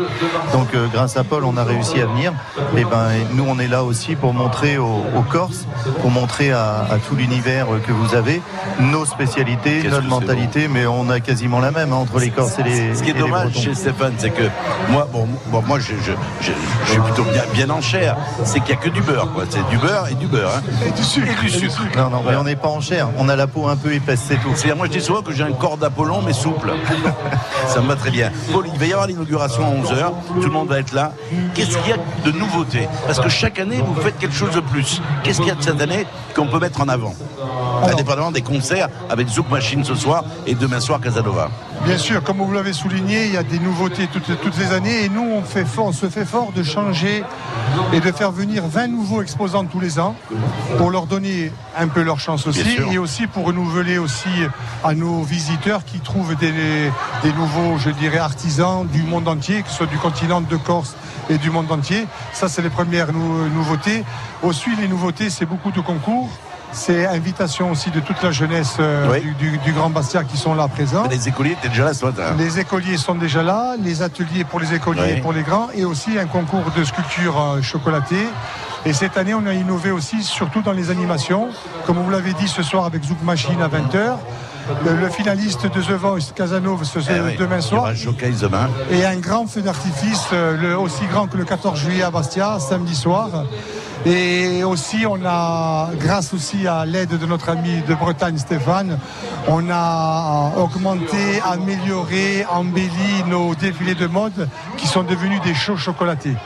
Donc 0.54 0.68
euh, 0.74 0.86
grâce 0.90 1.18
à 1.18 1.22
Paul, 1.24 1.44
on 1.44 1.58
a 1.58 1.64
réussi 1.64 2.00
à 2.00 2.06
venir. 2.06 2.32
Et 2.78 2.84
ben 2.84 3.08
nous 3.34 3.44
on 3.46 3.58
est 3.58 3.68
là 3.68 3.84
aussi 3.84 4.16
pour 4.16 4.32
montrer 4.32 4.78
aux, 4.78 5.04
aux 5.14 5.20
Corses, 5.28 5.66
pour 6.00 6.10
montrer 6.10 6.52
à, 6.52 6.86
à 6.90 6.96
tout 7.06 7.14
l'univers 7.16 7.66
que 7.86 7.92
vous 7.92 8.14
avez 8.14 8.40
nos 8.80 9.04
spécialités, 9.04 9.82
notre 9.90 10.08
mentalité, 10.08 10.66
mais 10.66 10.86
on 10.86 11.10
a 11.10 11.20
quasiment 11.20 11.60
la 11.60 11.72
même 11.72 11.92
hein, 11.92 11.96
entre 11.96 12.18
les 12.18 12.30
Corses 12.30 12.58
et 12.60 12.62
les. 12.62 12.94
Ce 12.94 13.02
qui 13.02 13.10
est 13.10 13.12
dommage 13.12 13.50
Bretons. 13.50 13.60
chez 13.60 13.74
Stéphane, 13.74 14.14
c'est 14.16 14.30
que 14.30 14.44
moi, 14.88 15.06
bon, 15.12 15.28
bon, 15.48 15.62
moi, 15.66 15.78
je, 15.80 15.92
je, 16.02 16.12
je- 16.40 16.50
je 16.86 16.90
suis 16.92 17.00
plutôt 17.00 17.24
bien, 17.24 17.42
bien 17.52 17.68
en 17.68 17.82
chair. 17.82 18.16
C'est 18.44 18.60
qu'il 18.60 18.74
n'y 18.74 18.80
a 18.80 18.84
que 18.84 18.88
du 18.88 19.02
beurre, 19.02 19.28
quoi. 19.34 19.44
C'est 19.50 19.68
du 19.68 19.76
beurre 19.76 20.08
et 20.10 20.14
du 20.14 20.26
beurre. 20.26 20.52
hein. 20.56 20.62
Et 20.86 20.90
du 20.92 21.02
sucre. 21.02 21.26
Et 21.44 21.50
du 21.50 21.68
sucre. 21.70 21.82
Non, 21.98 22.08
non, 22.08 22.22
mais 22.26 22.36
on 22.36 22.44
n'est 22.44 22.56
pas 22.56 22.69
On 23.18 23.28
a 23.28 23.36
la 23.36 23.46
peau 23.46 23.68
un 23.68 23.76
peu 23.76 23.92
épaisse, 23.92 24.20
c'est 24.26 24.36
tout. 24.36 24.50
C'est-à-dire, 24.54 24.76
moi, 24.76 24.86
je 24.86 24.92
dis 24.92 25.00
souvent 25.00 25.22
que 25.22 25.32
j'ai 25.32 25.42
un 25.42 25.52
corps 25.52 25.76
d'Apollon, 25.76 26.22
mais 26.22 26.32
souple. 26.32 26.72
Ça 27.66 27.80
me 27.80 27.88
va 27.88 27.96
très 27.96 28.10
bien. 28.10 28.30
Paul, 28.52 28.66
il 28.72 28.78
va 28.78 28.86
y 28.86 28.92
avoir 28.92 29.06
l'inauguration 29.06 29.64
à 29.64 29.70
11h. 29.70 30.12
Tout 30.40 30.46
le 30.46 30.50
monde 30.50 30.68
va 30.68 30.78
être 30.78 30.92
là. 30.92 31.12
Qu'est-ce 31.54 31.76
qu'il 31.78 31.90
y 31.90 31.92
a 31.92 31.96
de 32.24 32.36
nouveauté? 32.36 32.88
Parce 33.06 33.20
que 33.20 33.28
chaque 33.28 33.58
année, 33.58 33.82
vous 33.84 33.94
faites 34.00 34.18
quelque 34.18 34.34
chose 34.34 34.54
de 34.54 34.60
plus. 34.60 35.00
Qu'est-ce 35.22 35.38
qu'il 35.38 35.48
y 35.48 35.52
a 35.52 35.54
de 35.54 35.62
cette 35.62 35.80
année 35.80 36.06
qu'on 36.34 36.46
peut 36.46 36.58
mettre 36.58 36.80
en 36.80 36.88
avant? 36.88 37.14
Indépendamment 37.84 38.30
des 38.30 38.42
concerts 38.42 38.88
avec 39.08 39.28
Zouk 39.28 39.50
Machine 39.50 39.84
ce 39.84 39.94
soir 39.94 40.24
et 40.46 40.54
demain 40.54 40.80
soir 40.80 41.00
Casanova. 41.00 41.50
Bien 41.84 41.96
sûr, 41.96 42.22
comme 42.22 42.38
vous 42.38 42.52
l'avez 42.52 42.74
souligné, 42.74 43.26
il 43.26 43.32
y 43.32 43.36
a 43.36 43.42
des 43.42 43.58
nouveautés 43.58 44.06
toutes, 44.12 44.38
toutes 44.40 44.58
les 44.58 44.72
années 44.72 45.04
et 45.04 45.08
nous, 45.08 45.22
on, 45.22 45.42
fait 45.42 45.64
fort, 45.64 45.86
on 45.86 45.92
se 45.92 46.08
fait 46.08 46.26
fort 46.26 46.52
de 46.54 46.62
changer 46.62 47.24
et 47.92 48.00
de 48.00 48.12
faire 48.12 48.32
venir 48.32 48.64
20 48.66 48.88
nouveaux 48.88 49.22
exposants 49.22 49.64
tous 49.64 49.80
les 49.80 49.98
ans 49.98 50.14
pour 50.76 50.90
leur 50.90 51.06
donner 51.06 51.50
un 51.78 51.88
peu 51.88 52.02
leur 52.02 52.20
chance 52.20 52.46
aussi 52.46 52.59
Et 52.92 52.98
aussi 52.98 53.26
pour 53.26 53.46
renouveler 53.46 53.98
aussi 53.98 54.28
à 54.84 54.94
nos 54.94 55.22
visiteurs 55.22 55.84
qui 55.84 56.00
trouvent 56.00 56.34
des, 56.36 56.52
des 57.22 57.32
nouveaux, 57.34 57.78
je 57.78 57.90
dirais, 57.90 58.18
artisans 58.18 58.86
du 58.86 59.02
monde 59.02 59.28
entier, 59.28 59.62
que 59.62 59.68
ce 59.68 59.76
soit 59.76 59.86
du 59.86 59.98
continent 59.98 60.40
de 60.40 60.56
Corse 60.56 60.94
et 61.28 61.38
du 61.38 61.50
monde 61.50 61.70
entier. 61.70 62.06
Ça, 62.32 62.48
c'est 62.48 62.62
les 62.62 62.70
premières 62.70 63.12
nou- 63.12 63.48
nouveautés. 63.48 64.04
Aussi, 64.42 64.70
les 64.80 64.88
nouveautés, 64.88 65.30
c'est 65.30 65.46
beaucoup 65.46 65.70
de 65.70 65.80
concours. 65.80 66.28
C'est 66.72 67.04
invitation 67.04 67.72
aussi 67.72 67.90
de 67.90 67.98
toute 67.98 68.22
la 68.22 68.30
jeunesse 68.30 68.76
euh, 68.78 69.08
Oui. 69.10 69.20
du, 69.20 69.50
du- 69.50 69.58
du 69.58 69.72
Grand 69.72 69.90
Bastia 69.90 70.22
qui 70.22 70.36
sont 70.36 70.54
là 70.54 70.68
présents. 70.68 71.02
Les 71.10 71.26
écoliers 71.28 71.52
étaient 71.52 71.68
déjà 71.68 71.84
là 71.86 71.94
ce 71.94 72.04
matin. 72.04 72.34
Les 72.38 72.60
écoliers 72.60 72.96
sont 72.96 73.16
déjà 73.16 73.42
là, 73.42 73.74
les 73.82 74.02
ateliers 74.02 74.44
pour 74.44 74.60
les 74.60 74.72
écoliers 74.72 75.14
et 75.16 75.20
pour 75.20 75.32
les 75.32 75.42
grands, 75.42 75.68
et 75.74 75.84
aussi 75.84 76.16
un 76.16 76.26
concours 76.26 76.70
de 76.76 76.84
sculpture 76.84 77.40
euh, 77.40 77.60
chocolatée. 77.62 78.24
Et 78.86 78.92
cette 78.92 79.18
année, 79.18 79.34
on 79.34 79.44
a 79.46 79.52
innové 79.52 79.90
aussi, 79.90 80.22
surtout 80.22 80.62
dans 80.62 80.72
les 80.72 80.90
animations. 80.90 81.48
Comme 81.86 81.98
vous 81.98 82.10
l'avez 82.10 82.32
dit 82.32 82.48
ce 82.48 82.62
soir 82.62 82.86
avec 82.86 83.04
Zouk 83.04 83.22
Machine 83.22 83.60
à 83.60 83.68
20h. 83.68 84.16
Le, 84.84 84.94
le 84.94 85.08
finaliste 85.10 85.64
de 85.64 85.80
The 85.82 85.92
Voice, 85.92 86.32
Casanova, 86.34 86.84
ce, 86.84 87.00
Eh 87.00 87.20
oui, 87.20 87.36
demain 87.36 87.60
soir. 87.60 87.92
demain. 88.40 88.70
Et 88.90 89.04
un 89.04 89.16
grand 89.16 89.46
feu 89.46 89.62
d'artifice, 89.62 90.28
euh, 90.32 90.76
aussi 90.76 91.04
grand 91.10 91.26
que 91.26 91.36
le 91.36 91.44
14 91.44 91.78
juillet 91.78 92.02
à 92.02 92.10
Bastia, 92.10 92.58
samedi 92.60 92.94
soir. 92.94 93.28
Et 94.06 94.62
aussi, 94.64 95.04
on 95.06 95.18
a, 95.26 95.90
grâce 95.98 96.32
aussi 96.32 96.66
à 96.66 96.86
l'aide 96.86 97.18
de 97.18 97.26
notre 97.26 97.50
ami 97.50 97.82
de 97.86 97.94
Bretagne, 97.94 98.38
Stéphane, 98.38 98.98
on 99.46 99.68
a 99.70 100.52
augmenté, 100.56 101.42
amélioré, 101.44 102.46
embelli 102.50 103.24
nos 103.26 103.54
défilés 103.54 103.94
de 103.94 104.06
mode 104.06 104.48
qui 104.78 104.86
sont 104.86 105.02
devenus 105.02 105.40
des 105.42 105.54
shows 105.54 105.76
chocolatés. 105.76 106.36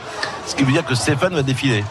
Ce 0.47 0.55
qui 0.55 0.63
veut 0.63 0.73
dire 0.73 0.85
que 0.85 0.95
Stéphane 0.95 1.33
va 1.33 1.43
défiler 1.43 1.83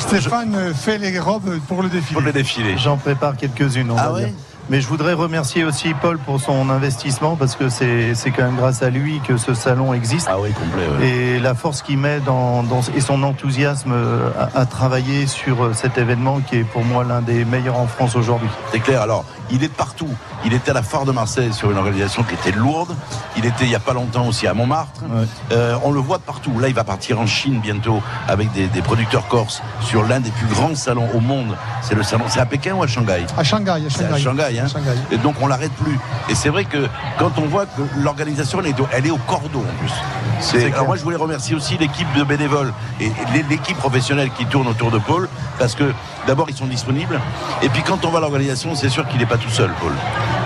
Stéphane 0.00 0.74
fait 0.74 0.98
les 0.98 1.18
robes 1.18 1.58
pour 1.68 1.82
le 1.82 1.88
défilé. 1.88 2.12
pour 2.14 2.22
le 2.22 2.32
défilé. 2.32 2.76
J'en 2.78 2.96
prépare 2.96 3.36
quelques-unes, 3.36 3.90
on 3.90 3.96
Ah 3.96 4.08
va 4.08 4.12
ouais? 4.14 4.24
dire. 4.26 4.34
Mais 4.70 4.80
je 4.80 4.86
voudrais 4.86 5.14
remercier 5.14 5.64
aussi 5.64 5.94
Paul 6.00 6.16
pour 6.18 6.40
son 6.40 6.70
investissement 6.70 7.34
parce 7.34 7.56
que 7.56 7.68
c'est 7.68 8.14
c'est 8.14 8.30
quand 8.30 8.44
même 8.44 8.54
grâce 8.54 8.82
à 8.82 8.88
lui 8.90 9.20
que 9.26 9.36
ce 9.36 9.52
salon 9.52 9.92
existe. 9.92 10.28
Ah 10.30 10.38
oui, 10.40 10.52
complet. 10.52 10.86
ouais. 11.00 11.08
Et 11.08 11.38
la 11.40 11.54
force 11.56 11.82
qu'il 11.82 11.98
met 11.98 12.20
dans, 12.20 12.62
dans- 12.62 12.80
et 12.96 13.00
son 13.00 13.24
enthousiasme 13.24 13.92
à, 14.38 14.60
à 14.60 14.66
travailler 14.66 15.26
sur 15.26 15.64
euh, 15.64 15.72
cet 15.74 15.98
événement 15.98 16.38
qui 16.40 16.58
est 16.58 16.64
pour 16.64 16.84
moi 16.84 17.02
l'un 17.02 17.20
des 17.20 17.44
meilleurs 17.44 17.78
en 17.78 17.88
France 17.88 18.14
aujourd'hui. 18.14 18.48
C'est 18.70 18.78
clair. 18.78 19.02
Alors, 19.02 19.24
il 19.50 19.64
est 19.64 19.68
de 19.68 19.72
partout. 19.72 20.08
Il 20.44 20.54
était 20.54 20.70
à 20.70 20.74
la 20.74 20.82
Foire 20.84 21.04
de 21.04 21.10
Marseille 21.12 21.52
sur 21.52 21.70
une 21.72 21.76
organisation 21.76 22.22
qui 22.22 22.34
était 22.34 22.56
lourde. 22.56 22.94
Il 23.36 23.44
était 23.46 23.64
il 23.64 23.68
n'y 23.70 23.74
a 23.74 23.80
pas 23.80 23.92
longtemps 23.92 24.26
aussi 24.28 24.46
à 24.46 24.54
Montmartre. 24.54 25.02
Ouais. 25.10 25.24
Euh, 25.50 25.74
on 25.82 25.90
le 25.90 25.98
voit 26.00 26.18
de 26.18 26.22
partout. 26.22 26.56
Là, 26.60 26.68
il 26.68 26.74
va 26.74 26.84
partir 26.84 27.18
en 27.20 27.26
Chine 27.26 27.58
bientôt 27.60 28.00
avec 28.28 28.52
des, 28.52 28.68
des 28.68 28.82
producteurs 28.82 29.26
corses 29.26 29.62
sur 29.80 30.04
l'un 30.04 30.20
des 30.20 30.30
plus 30.30 30.46
grands 30.46 30.76
salons 30.76 31.08
au 31.12 31.18
monde. 31.20 31.56
C'est 31.82 31.96
le 31.96 32.04
salon. 32.04 32.24
C'est 32.28 32.38
à 32.40 32.46
Pékin 32.46 32.74
ou 32.76 32.84
à 32.84 32.86
Shanghai? 32.86 33.26
À 33.36 33.42
Shanghai, 33.42 33.70
à 33.84 33.88
Shanghai. 33.88 34.59
Hein. 34.60 34.68
Shanghai. 34.68 34.96
Et 35.10 35.18
donc 35.18 35.34
on 35.40 35.46
l'arrête 35.46 35.72
plus. 35.72 35.98
Et 36.28 36.34
c'est 36.34 36.48
vrai 36.48 36.64
que 36.64 36.86
quand 37.18 37.32
on 37.38 37.46
voit 37.46 37.66
que 37.66 37.82
l'organisation 37.98 38.60
elle 38.60 38.68
est 38.68 38.80
au, 38.80 38.88
elle 38.92 39.06
est 39.06 39.10
au 39.10 39.18
cordeau 39.18 39.60
en 39.60 39.78
plus. 39.80 39.92
C'est- 40.40 40.72
alors 40.72 40.86
moi 40.86 40.96
je 40.96 41.02
voulais 41.02 41.16
remercier 41.16 41.54
aussi 41.54 41.76
l'équipe 41.78 42.10
de 42.16 42.22
bénévoles 42.24 42.72
et 43.00 43.10
l'é- 43.34 43.44
l'équipe 43.48 43.76
professionnelle 43.76 44.30
qui 44.36 44.46
tourne 44.46 44.68
autour 44.68 44.90
de 44.90 44.98
Paul 44.98 45.28
parce 45.58 45.74
que 45.74 45.92
d'abord 46.26 46.46
ils 46.48 46.56
sont 46.56 46.66
disponibles 46.66 47.20
et 47.62 47.68
puis 47.68 47.82
quand 47.82 48.04
on 48.04 48.10
voit 48.10 48.20
l'organisation 48.20 48.74
c'est 48.74 48.88
sûr 48.88 49.06
qu'il 49.08 49.18
n'est 49.18 49.26
pas 49.26 49.36
tout 49.38 49.50
seul 49.50 49.70
Paul. 49.80 49.92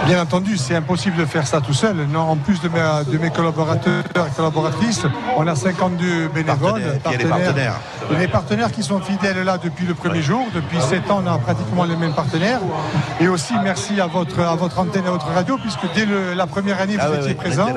Bien 0.06 0.20
entendu, 0.20 0.58
c'est 0.58 0.76
impossible 0.76 1.16
de 1.16 1.24
faire 1.24 1.46
ça 1.46 1.62
tout 1.62 1.72
seul. 1.72 1.96
Non, 2.12 2.20
en 2.20 2.36
plus 2.36 2.60
de 2.60 2.68
mes, 2.68 3.10
de 3.10 3.16
mes 3.16 3.30
collaborateurs 3.30 4.04
et 4.04 4.36
collaboratrices, 4.36 5.06
on 5.34 5.46
a 5.46 5.54
52 5.56 6.28
bénévoles, 6.28 6.98
partenaires, 7.02 7.28
partenaires. 7.30 7.74
Des 8.18 8.28
partenaires 8.28 8.70
qui 8.70 8.82
sont 8.82 9.00
fidèles 9.00 9.42
là 9.44 9.56
depuis 9.56 9.86
le 9.86 9.94
premier 9.94 10.20
jour. 10.20 10.46
Depuis 10.54 10.78
7 10.78 11.10
ans, 11.10 11.22
on 11.24 11.26
a 11.26 11.38
pratiquement 11.38 11.84
les 11.84 11.96
mêmes 11.96 12.12
partenaires. 12.12 12.60
Et 13.18 13.28
aussi, 13.28 13.54
merci 13.62 13.98
à 13.98 14.03
votre, 14.06 14.40
à 14.40 14.54
votre 14.54 14.78
antenne 14.78 15.04
et 15.04 15.08
à 15.08 15.10
votre 15.10 15.26
radio, 15.26 15.56
puisque 15.58 15.92
dès 15.94 16.06
la 16.34 16.46
première 16.46 16.80
année, 16.80 16.96
vous 16.96 17.02
ah 17.02 17.20
étiez 17.20 17.34
présent. 17.34 17.68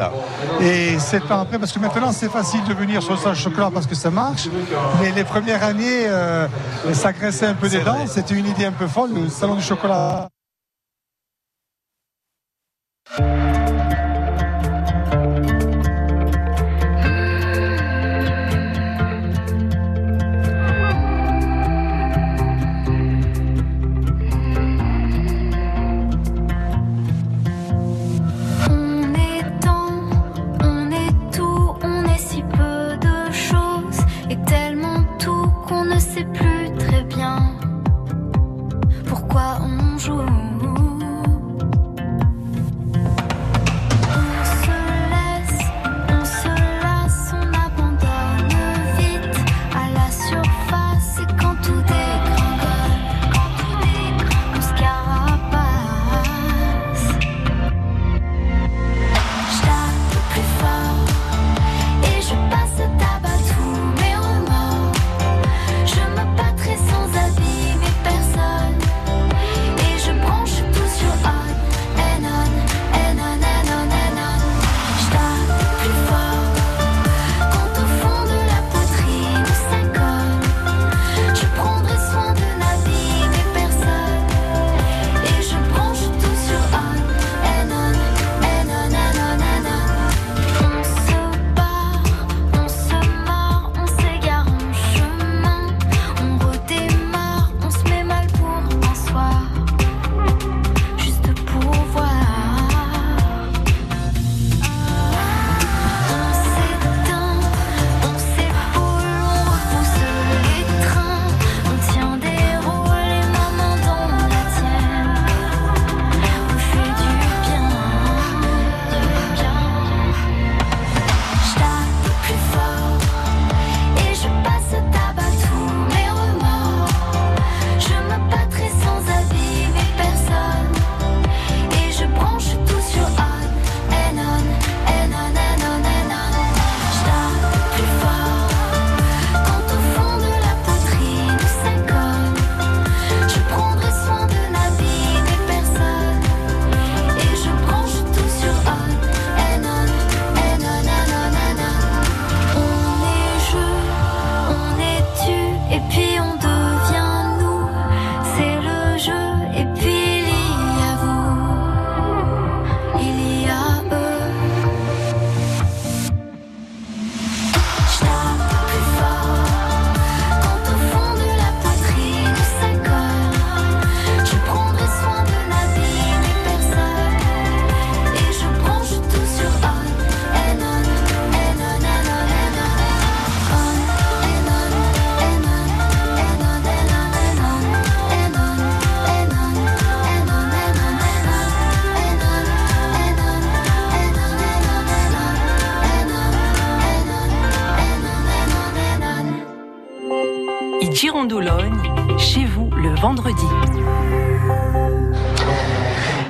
Et 0.62 1.00
7 1.00 1.32
ans 1.32 1.42
après, 1.42 1.60
parce 1.60 1.72
que 1.72 1.80
maintenant, 1.80 2.12
c'est 2.12 2.30
facile 2.30 2.64
de 2.66 2.74
venir 2.74 3.02
sur 3.02 3.14
le 3.14 3.20
salon 3.20 3.36
chocolat 3.36 3.72
parce 3.74 3.88
que 3.88 3.96
ça 3.96 4.10
marche. 4.10 4.48
Mais 5.02 5.12
les 5.12 5.24
premières 5.24 5.64
années, 5.64 6.08
euh, 6.08 6.48
ça 6.94 7.14
graissait 7.14 7.48
un 7.48 7.54
peu 7.54 7.70
des 7.70 7.80
dents. 7.80 8.06
C'était 8.08 8.36
une 8.36 8.48
idée 8.48 8.66
un 8.66 8.72
peu 8.72 8.88
folle. 8.88 9.12
Le 9.14 9.30
salon 9.30 9.56
du 9.56 9.64
chocolat 9.64 10.30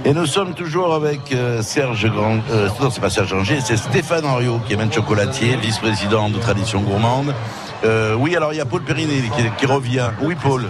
Et 0.05 0.13
nous 0.13 0.27
sommes 0.27 0.53
toujours 0.53 0.93
avec 0.93 1.33
euh, 1.33 1.63
Serge 1.63 2.07
Grand. 2.07 2.37
Euh, 2.51 2.69
non, 2.79 2.91
c'est 2.91 3.01
pas 3.01 3.09
Serge 3.09 3.33
Granger, 3.33 3.59
c'est 3.61 3.77
Stéphane 3.77 4.25
Henriot, 4.25 4.59
qui 4.59 4.73
est 4.73 4.77
même 4.77 4.93
chocolatier, 4.93 5.55
vice-président 5.57 6.29
de 6.29 6.37
Tradition 6.37 6.81
Gourmande. 6.81 7.33
Euh, 7.83 8.15
oui, 8.15 8.35
alors 8.35 8.53
il 8.53 8.57
y 8.57 8.61
a 8.61 8.65
Paul 8.65 8.81
Périnet 8.81 9.23
qui, 9.57 9.65
revient. 9.65 10.09
Oui, 10.21 10.35
Paul. 10.41 10.69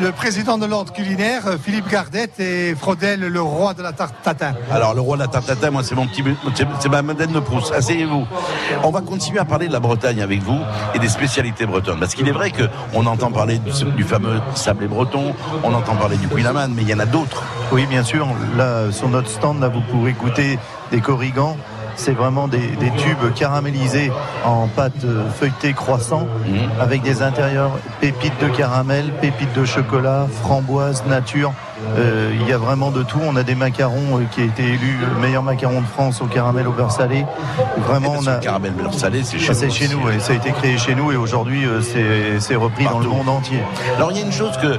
Le 0.00 0.12
président 0.12 0.58
de 0.58 0.66
l'ordre 0.66 0.92
culinaire, 0.92 1.42
Philippe 1.62 1.88
Gardette 1.88 2.40
et 2.40 2.74
Frodel, 2.74 3.20
le 3.20 3.42
roi 3.42 3.74
de 3.74 3.82
la 3.82 3.92
tarte 3.92 4.14
tatin. 4.22 4.54
Alors, 4.70 4.94
le 4.94 5.00
roi 5.00 5.16
de 5.16 5.22
la 5.22 5.28
tarte 5.28 5.46
tatin, 5.46 5.70
moi, 5.70 5.82
c'est 5.84 5.94
mon 5.94 6.06
petit, 6.06 6.24
c'est 6.80 6.88
ma 6.88 7.02
Madeleine 7.02 7.32
de 7.32 7.40
Proust. 7.40 7.72
Asseyez-vous. 7.72 8.26
On 8.82 8.90
va 8.90 9.00
continuer 9.00 9.38
à 9.38 9.44
parler 9.44 9.68
de 9.68 9.72
la 9.72 9.80
Bretagne 9.80 10.22
avec 10.22 10.42
vous 10.42 10.58
et 10.94 10.98
des 10.98 11.08
spécialités 11.08 11.66
bretonnes. 11.66 12.00
Parce 12.00 12.14
qu'il 12.14 12.28
est 12.28 12.32
vrai 12.32 12.50
qu'on 12.50 13.06
entend 13.06 13.30
parler 13.30 13.58
du, 13.58 14.04
fameux 14.04 14.40
sablé 14.54 14.88
breton, 14.88 15.34
on 15.62 15.72
entend 15.72 15.94
parler 15.96 16.16
du 16.16 16.28
Quinaman, 16.28 16.72
mais 16.74 16.82
il 16.82 16.88
y 16.88 16.94
en 16.94 17.00
a 17.00 17.06
d'autres. 17.06 17.44
Oui, 17.72 17.86
bien 17.86 18.02
sûr. 18.02 18.28
Là, 18.56 18.90
sur 18.90 19.08
notre 19.08 19.28
stand, 19.28 19.60
là, 19.60 19.68
vous 19.68 19.82
pourrez 19.82 20.12
goûter 20.12 20.58
des 20.90 21.00
corrigans 21.00 21.56
c'est 22.00 22.12
vraiment 22.12 22.48
des, 22.48 22.60
tubes 22.96 23.32
caramélisés 23.34 24.10
en 24.44 24.68
pâte 24.68 25.04
feuilletée 25.38 25.74
croissant 25.74 26.26
mhm. 26.46 26.80
avec 26.80 27.02
des 27.02 27.22
intérieurs 27.22 27.72
pépites 28.00 28.40
de 28.40 28.48
caramel, 28.48 29.12
pépites 29.20 29.52
de 29.54 29.64
chocolat, 29.66 30.26
framboise, 30.42 31.04
nature. 31.06 31.52
Euh, 31.96 32.32
il 32.40 32.48
y 32.48 32.52
a 32.52 32.58
vraiment 32.58 32.90
de 32.90 33.02
tout. 33.02 33.18
On 33.22 33.36
a 33.36 33.42
des 33.42 33.54
macarons 33.54 34.18
euh, 34.18 34.24
qui 34.30 34.42
a 34.42 34.44
été 34.44 34.62
élu 34.62 34.98
meilleur 35.20 35.42
macaron 35.42 35.80
de 35.80 35.86
France 35.86 36.20
au 36.20 36.26
caramel 36.26 36.68
au 36.68 36.72
beurre 36.72 36.92
salé. 36.92 37.24
Vraiment, 37.78 38.14
on 38.18 38.26
a. 38.26 38.36
Le 38.36 38.40
caramel 38.40 38.72
beurre 38.72 38.94
salé, 38.94 39.22
c'est 39.24 39.38
chez, 39.38 39.50
ah, 39.50 39.68
chez 39.68 39.88
nous. 39.88 40.00
ça 40.20 40.32
a 40.32 40.36
été 40.36 40.52
créé 40.52 40.78
chez 40.78 40.94
nous 40.94 41.12
et 41.12 41.16
aujourd'hui, 41.16 41.64
euh, 41.66 41.80
c'est 42.38 42.56
repris 42.56 42.84
dans 42.84 43.00
le 43.00 43.08
monde 43.08 43.28
entier. 43.28 43.60
Alors, 43.96 44.10
il 44.12 44.18
y 44.18 44.22
a 44.22 44.24
une 44.24 44.32
chose 44.32 44.56
que, 44.58 44.78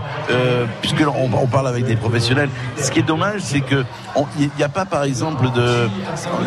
puisque 0.82 1.04
on, 1.08 1.48
parle 1.48 1.68
avec 1.68 1.86
des 1.86 1.96
professionnels, 1.96 2.50
ce 2.78 2.92
qui 2.92 3.00
est 3.00 3.04
dommage, 3.04 3.42
c'est 3.42 3.62
que 3.62 3.84
il 4.40 4.50
n'y 4.58 4.64
a 4.64 4.70
pas, 4.70 4.86
par 4.86 5.04
exemple, 5.04 5.52
de 5.52 5.90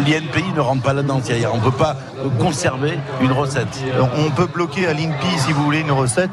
l'INPI 0.06 0.52
ne 0.54 0.60
rentre 0.60 0.82
pas 0.82 0.92
là-dedans. 0.92 1.20
On 1.52 1.56
ne 1.56 1.62
peut 1.62 1.70
pas 1.70 1.96
conserver 2.38 2.98
une 3.20 3.32
recette. 3.32 3.82
on 4.16 4.30
peut 4.30 4.46
bloquer 4.46 4.86
à 4.86 4.92
l'INPI 4.92 5.38
si 5.38 5.52
vous 5.52 5.64
voulez 5.64 5.80
une 5.80 5.92
recette. 5.92 6.30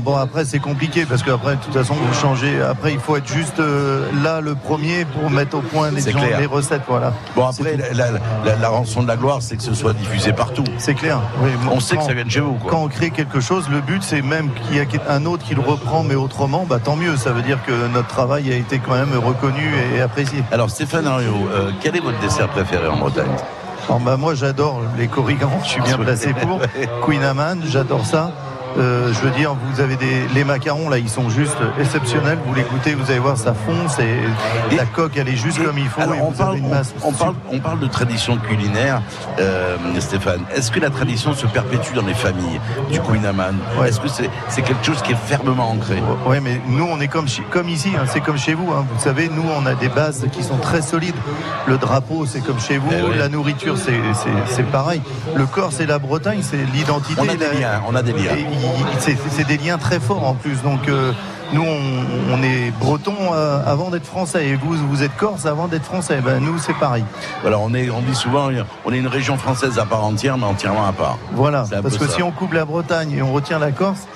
bon, 0.00 0.16
après, 0.16 0.44
c'est 0.44 0.58
compliqué 0.58 1.04
parce 1.06 1.22
qu'après, 1.22 1.56
de 1.56 1.60
toute 1.60 1.74
façon, 1.74 1.94
vous 1.94 2.14
changez. 2.14 2.60
Après, 2.62 2.92
il 2.92 3.00
faut 3.00 3.16
être 3.16 3.28
juste 3.28 3.47
juste 3.48 3.60
euh, 3.60 4.06
là 4.22 4.40
le 4.40 4.54
premier 4.54 5.04
pour 5.06 5.30
mettre 5.30 5.56
au 5.56 5.60
point 5.60 5.90
les, 5.90 6.00
gens- 6.10 6.18
les 6.38 6.46
recettes. 6.46 6.82
Voilà. 6.86 7.12
Bon, 7.34 7.46
après, 7.46 7.76
la, 7.76 7.92
la- 8.10 8.18
la- 8.44 8.56
la 8.56 8.68
rançon 8.68 9.02
de 9.02 9.08
la 9.08 9.16
gloire, 9.16 9.38
c'est 9.40 9.56
que 9.56 9.62
ce 9.62 9.74
soit 9.74 9.92
diffusé 9.94 10.32
partout. 10.32 10.64
C'est 10.78 10.94
clair. 10.94 11.20
Oui, 11.42 11.50
bon, 11.64 11.72
On 11.76 11.80
sait 11.80 11.96
que 11.96 12.02
ça 12.02 12.12
vient 12.12 12.24
de 12.24 12.30
chez 12.30 12.40
vous, 12.40 12.54
quoi. 12.54 12.70
Quand 12.70 12.82
on 12.82 12.88
crée 12.88 13.10
quelque 13.10 13.40
chose, 13.40 13.68
le 13.70 13.80
but 13.80 14.02
c'est 14.02 14.22
même 14.22 14.50
qu'il 14.52 14.76
y 14.76 14.80
a 14.80 14.84
un 15.08 15.24
autre 15.26 15.44
qui 15.44 15.54
le 15.54 15.60
reprend 15.62 16.02
mais 16.02 16.14
autrement, 16.14 16.66
bah 16.68 16.78
tant 16.82 16.96
mieux. 16.96 17.16
Ça 17.16 17.30
veut 17.32 17.42
dire 17.42 17.58
que 17.66 17.72
notre 17.92 18.08
travail 18.08 18.52
a 18.52 18.56
été 18.56 18.78
quand 18.78 18.92
même 18.94 19.16
reconnu 19.18 19.72
et 19.94 20.00
apprécié. 20.00 20.42
Alors, 20.52 20.70
Stéphane 20.70 21.06
Henriot, 21.08 21.48
euh, 21.52 21.70
quel 21.80 21.96
est 21.96 22.00
votre 22.00 22.18
dessert 22.20 22.48
préféré 22.48 22.86
en 22.88 22.96
Bretagne? 22.96 23.30
Alors, 23.88 24.00
bah, 24.00 24.16
moi 24.18 24.34
j'adore 24.34 24.82
les 24.98 25.06
corrigans, 25.08 25.50
je 25.64 25.68
suis 25.70 25.80
bien 25.80 25.96
placé 25.98 26.34
pour. 26.34 26.60
Queen 27.06 27.22
Amman, 27.22 27.60
j'adore 27.66 28.04
ça. 28.04 28.30
Euh, 28.78 29.12
je 29.12 29.20
veux 29.20 29.30
dire, 29.30 29.54
vous 29.72 29.80
avez 29.80 29.96
des 29.96 30.26
les 30.34 30.44
macarons 30.44 30.88
là, 30.88 30.98
ils 30.98 31.08
sont 31.08 31.30
juste 31.30 31.56
exceptionnels. 31.80 32.38
Vous 32.46 32.54
les 32.54 32.62
goûtez, 32.62 32.94
vous 32.94 33.10
allez 33.10 33.18
voir, 33.20 33.36
ça 33.36 33.54
fond. 33.54 33.88
C'est 33.88 34.76
la 34.76 34.84
coque, 34.86 35.16
elle 35.16 35.28
est 35.28 35.36
juste 35.36 35.62
comme 35.64 35.78
il 35.78 35.88
faut. 35.88 36.00
Alors, 36.00 36.14
et 36.14 36.20
on, 36.20 36.30
vous 36.30 36.36
parle, 36.36 36.50
avez 36.50 36.58
une 36.60 36.68
masse. 36.68 36.94
on, 37.04 37.08
on 37.08 37.12
parle, 37.12 37.34
on 37.52 37.58
parle 37.60 37.80
de 37.80 37.86
tradition 37.86 38.36
culinaire, 38.36 39.02
euh, 39.40 39.76
Stéphane. 40.00 40.40
Est-ce 40.54 40.70
que 40.70 40.80
la 40.80 40.90
tradition 40.90 41.34
se 41.34 41.46
perpétue 41.46 41.94
dans 41.94 42.06
les 42.06 42.14
familles 42.14 42.60
du 42.90 43.00
Queen 43.00 43.18
Ouais. 43.78 43.88
Est-ce 43.88 44.00
que 44.00 44.08
c'est 44.08 44.62
quelque 44.62 44.84
chose 44.84 45.02
qui 45.02 45.12
est 45.12 45.16
fermement 45.26 45.70
ancré? 45.70 46.00
Ouais, 46.26 46.40
mais 46.40 46.60
nous, 46.68 46.84
on 46.90 47.00
est 47.00 47.08
comme, 47.08 47.28
chez- 47.28 47.42
comme 47.50 47.68
ici, 47.68 47.90
hein, 47.98 48.04
c'est 48.06 48.20
comme 48.20 48.38
chez 48.38 48.54
vous. 48.54 48.70
hein. 48.72 48.86
Vous 48.92 49.02
savez, 49.02 49.28
nous, 49.28 49.44
on 49.56 49.66
a 49.66 49.74
des 49.74 49.88
bases 49.88 50.24
qui 50.32 50.42
sont 50.42 50.56
très 50.56 50.82
solides. 50.82 51.14
Le 51.66 51.76
drapeau, 51.78 52.26
c'est 52.26 52.40
comme 52.40 52.60
chez 52.60 52.78
vous. 52.78 52.88
Eh 52.92 53.02
oui. 53.02 53.18
La 53.18 53.28
nourriture, 53.28 53.76
c'est 53.76 54.62
pareil. 54.70 55.02
Le 55.34 55.46
corps, 55.46 55.72
c'est 55.72 55.86
la 55.86 55.98
Bretagne, 55.98 56.40
c'est 56.42 56.64
l'identité. 56.72 57.20
On 57.20 57.28
a 57.28 57.34
des 57.34 57.58
liens, 57.60 57.82
on 57.88 57.94
a 57.94 58.02
des 58.02 58.12
liens. 58.12 58.36
C'est 59.30 59.46
des 59.46 59.56
liens 59.58 59.78
très 59.78 60.00
forts 60.00 60.24
en 60.26 60.34
plus. 60.34 60.62
Donc, 60.62 60.88
euh, 60.88 61.12
nous, 61.52 61.62
on, 61.62 62.34
on 62.34 62.42
est 62.42 62.70
breton 62.78 63.14
euh, 63.32 63.62
avant 63.66 63.90
d'être 63.90 64.06
français. 64.06 64.48
Et 64.48 64.54
vous, 64.56 64.74
vous 64.88 65.02
êtes 65.02 65.16
corse 65.16 65.46
avant 65.46 65.68
d'être 65.68 65.84
français. 65.84 66.20
Ben, 66.22 66.40
nous, 66.40 66.58
c'est 66.58 66.74
pareil. 66.74 67.04
Alors, 67.46 67.62
on, 67.62 67.72
est, 67.74 67.88
on 67.90 68.00
dit 68.00 68.14
souvent, 68.14 68.48
on 68.84 68.92
est 68.92 68.98
une 68.98 69.06
région 69.06 69.36
française 69.36 69.78
à 69.78 69.86
part 69.86 70.04
entière, 70.04 70.36
mais 70.36 70.44
entièrement 70.44 70.86
à 70.86 70.92
part. 70.92 71.18
Voilà. 71.32 71.64
Parce 71.82 71.96
que 71.96 72.06
ça. 72.06 72.14
si 72.16 72.22
on 72.22 72.30
coupe 72.32 72.52
la 72.52 72.64
Bretagne 72.64 73.12
et 73.12 73.22
on 73.22 73.32
retient 73.32 73.58
la 73.58 73.72
Corse, 73.72 74.06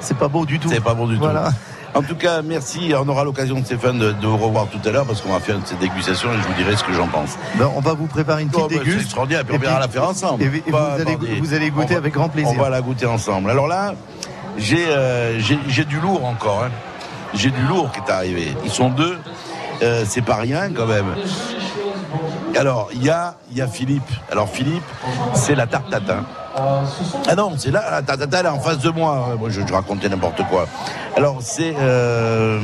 c'est 0.00 0.16
pas 0.18 0.28
beau 0.28 0.44
du 0.44 0.58
tout. 0.58 0.68
C'est 0.68 0.80
pas 0.82 0.94
bon 0.94 1.06
du 1.06 1.16
Voilà. 1.16 1.50
tout. 1.50 1.54
En 1.94 2.02
tout 2.02 2.16
cas, 2.16 2.42
merci. 2.42 2.92
On 2.98 3.08
aura 3.08 3.22
l'occasion, 3.24 3.62
Stéphane, 3.64 3.98
de, 3.98 4.12
de 4.12 4.26
vous 4.26 4.36
revoir 4.36 4.66
tout 4.66 4.80
à 4.86 4.90
l'heure 4.90 5.06
parce 5.06 5.20
qu'on 5.20 5.32
va 5.32 5.40
faire 5.40 5.56
cette 5.64 5.78
dégustation 5.78 6.28
et 6.32 6.36
je 6.42 6.48
vous 6.48 6.54
dirai 6.54 6.76
ce 6.76 6.82
que 6.82 6.92
j'en 6.92 7.06
pense. 7.06 7.38
Ben, 7.56 7.70
on 7.76 7.80
va 7.80 7.92
vous 7.94 8.06
préparer 8.06 8.42
une 8.42 8.48
petite 8.48 8.64
Oh, 8.64 8.68
c'est 8.84 9.00
extraordinaire, 9.00 9.42
et 9.42 9.44
puis 9.44 9.56
on 9.56 9.60
verra 9.60 9.78
la 9.78 9.88
faire 9.88 10.08
ensemble. 10.08 10.42
Et, 10.42 10.48
vous, 10.48 10.76
allez, 10.76 11.02
attendez. 11.02 11.40
vous 11.40 11.54
allez 11.54 11.70
goûter 11.70 11.94
va- 11.94 11.98
avec 11.98 12.12
grand 12.14 12.28
plaisir. 12.28 12.52
On 12.52 12.60
va 12.60 12.68
la 12.68 12.80
goûter 12.80 13.06
ensemble. 13.06 13.48
Alors 13.50 13.68
là, 13.68 13.94
j'ai 14.58 14.84
euh, 14.88 15.38
du 15.88 16.00
lourd 16.00 16.24
encore. 16.24 16.64
hein. 16.64 16.70
J'ai 17.34 17.50
du 17.50 17.62
lourd 17.62 17.90
qui 17.92 17.98
est 18.00 18.12
arrivé. 18.12 18.48
Ils 18.64 18.70
sont 18.70 18.90
deux. 18.90 19.16
Euh, 19.82 20.04
c'est 20.08 20.22
pas 20.22 20.36
rien 20.36 20.70
quand 20.72 20.86
même. 20.86 21.06
Alors, 22.56 22.88
il 22.92 23.02
y 23.04 23.10
a, 23.10 23.34
il 23.50 23.58
y 23.58 23.62
a 23.62 23.66
Philippe. 23.66 24.08
Alors, 24.30 24.48
Philippe, 24.48 24.84
c'est 25.34 25.54
la 25.56 25.66
tarte 25.66 25.90
tatin. 25.90 26.24
Ah 26.56 27.34
non, 27.36 27.52
c'est 27.56 27.70
là, 27.70 28.00
tarte 28.02 28.20
tatin, 28.20 28.38
elle 28.40 28.46
est 28.46 28.48
en 28.48 28.60
face 28.60 28.78
de 28.78 28.90
moi. 28.90 29.36
Moi, 29.38 29.50
je, 29.50 29.60
racontais 29.72 30.08
n'importe 30.08 30.42
quoi. 30.48 30.66
Alors, 31.16 31.38
c'est. 31.40 31.74
euh, 31.78 32.60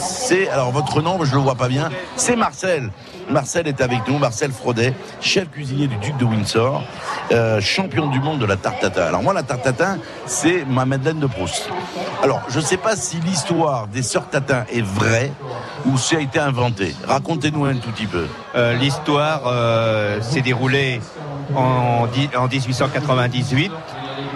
c'est. 0.00 0.48
Alors, 0.48 0.70
votre 0.72 1.00
nom, 1.00 1.22
je 1.24 1.34
le 1.34 1.40
vois 1.40 1.54
pas 1.54 1.68
bien. 1.68 1.88
C'est 2.16 2.36
Marcel. 2.36 2.90
Marcel 3.30 3.68
est 3.68 3.80
avec 3.80 4.08
nous, 4.08 4.18
Marcel 4.18 4.50
Fraudet, 4.50 4.92
chef 5.20 5.48
cuisinier 5.50 5.86
du 5.86 5.96
Duc 5.98 6.16
de 6.16 6.24
Windsor, 6.24 6.82
euh, 7.30 7.60
champion 7.60 8.08
du 8.08 8.18
monde 8.18 8.40
de 8.40 8.44
la 8.46 8.56
tarte 8.56 8.80
tatin. 8.80 9.02
Alors, 9.02 9.22
moi, 9.22 9.32
la 9.32 9.44
tarte 9.44 9.62
tatin, 9.62 9.98
c'est 10.26 10.64
ma 10.66 10.84
Madeleine 10.84 11.20
de 11.20 11.26
Proust. 11.26 11.70
Alors, 12.22 12.40
je 12.48 12.58
ne 12.58 12.64
sais 12.64 12.76
pas 12.76 12.96
si 12.96 13.18
l'histoire 13.18 13.86
des 13.86 14.02
sœurs 14.02 14.28
Tatin 14.28 14.64
est 14.72 14.84
vraie 14.84 15.32
ou 15.86 15.96
si 15.96 16.16
a 16.16 16.20
été 16.20 16.38
inventé. 16.38 16.94
Racontez-nous 17.06 17.64
un 17.64 17.76
tout 17.76 17.90
petit 17.90 18.06
peu. 18.06 18.26
Euh, 18.56 18.74
L'histoire 18.74 19.42
euh, 19.46 20.20
s'est 20.20 20.42
déroulée 20.42 21.00
en, 21.56 22.06
dix- 22.06 22.30
en 22.36 22.46
1898 22.48 23.72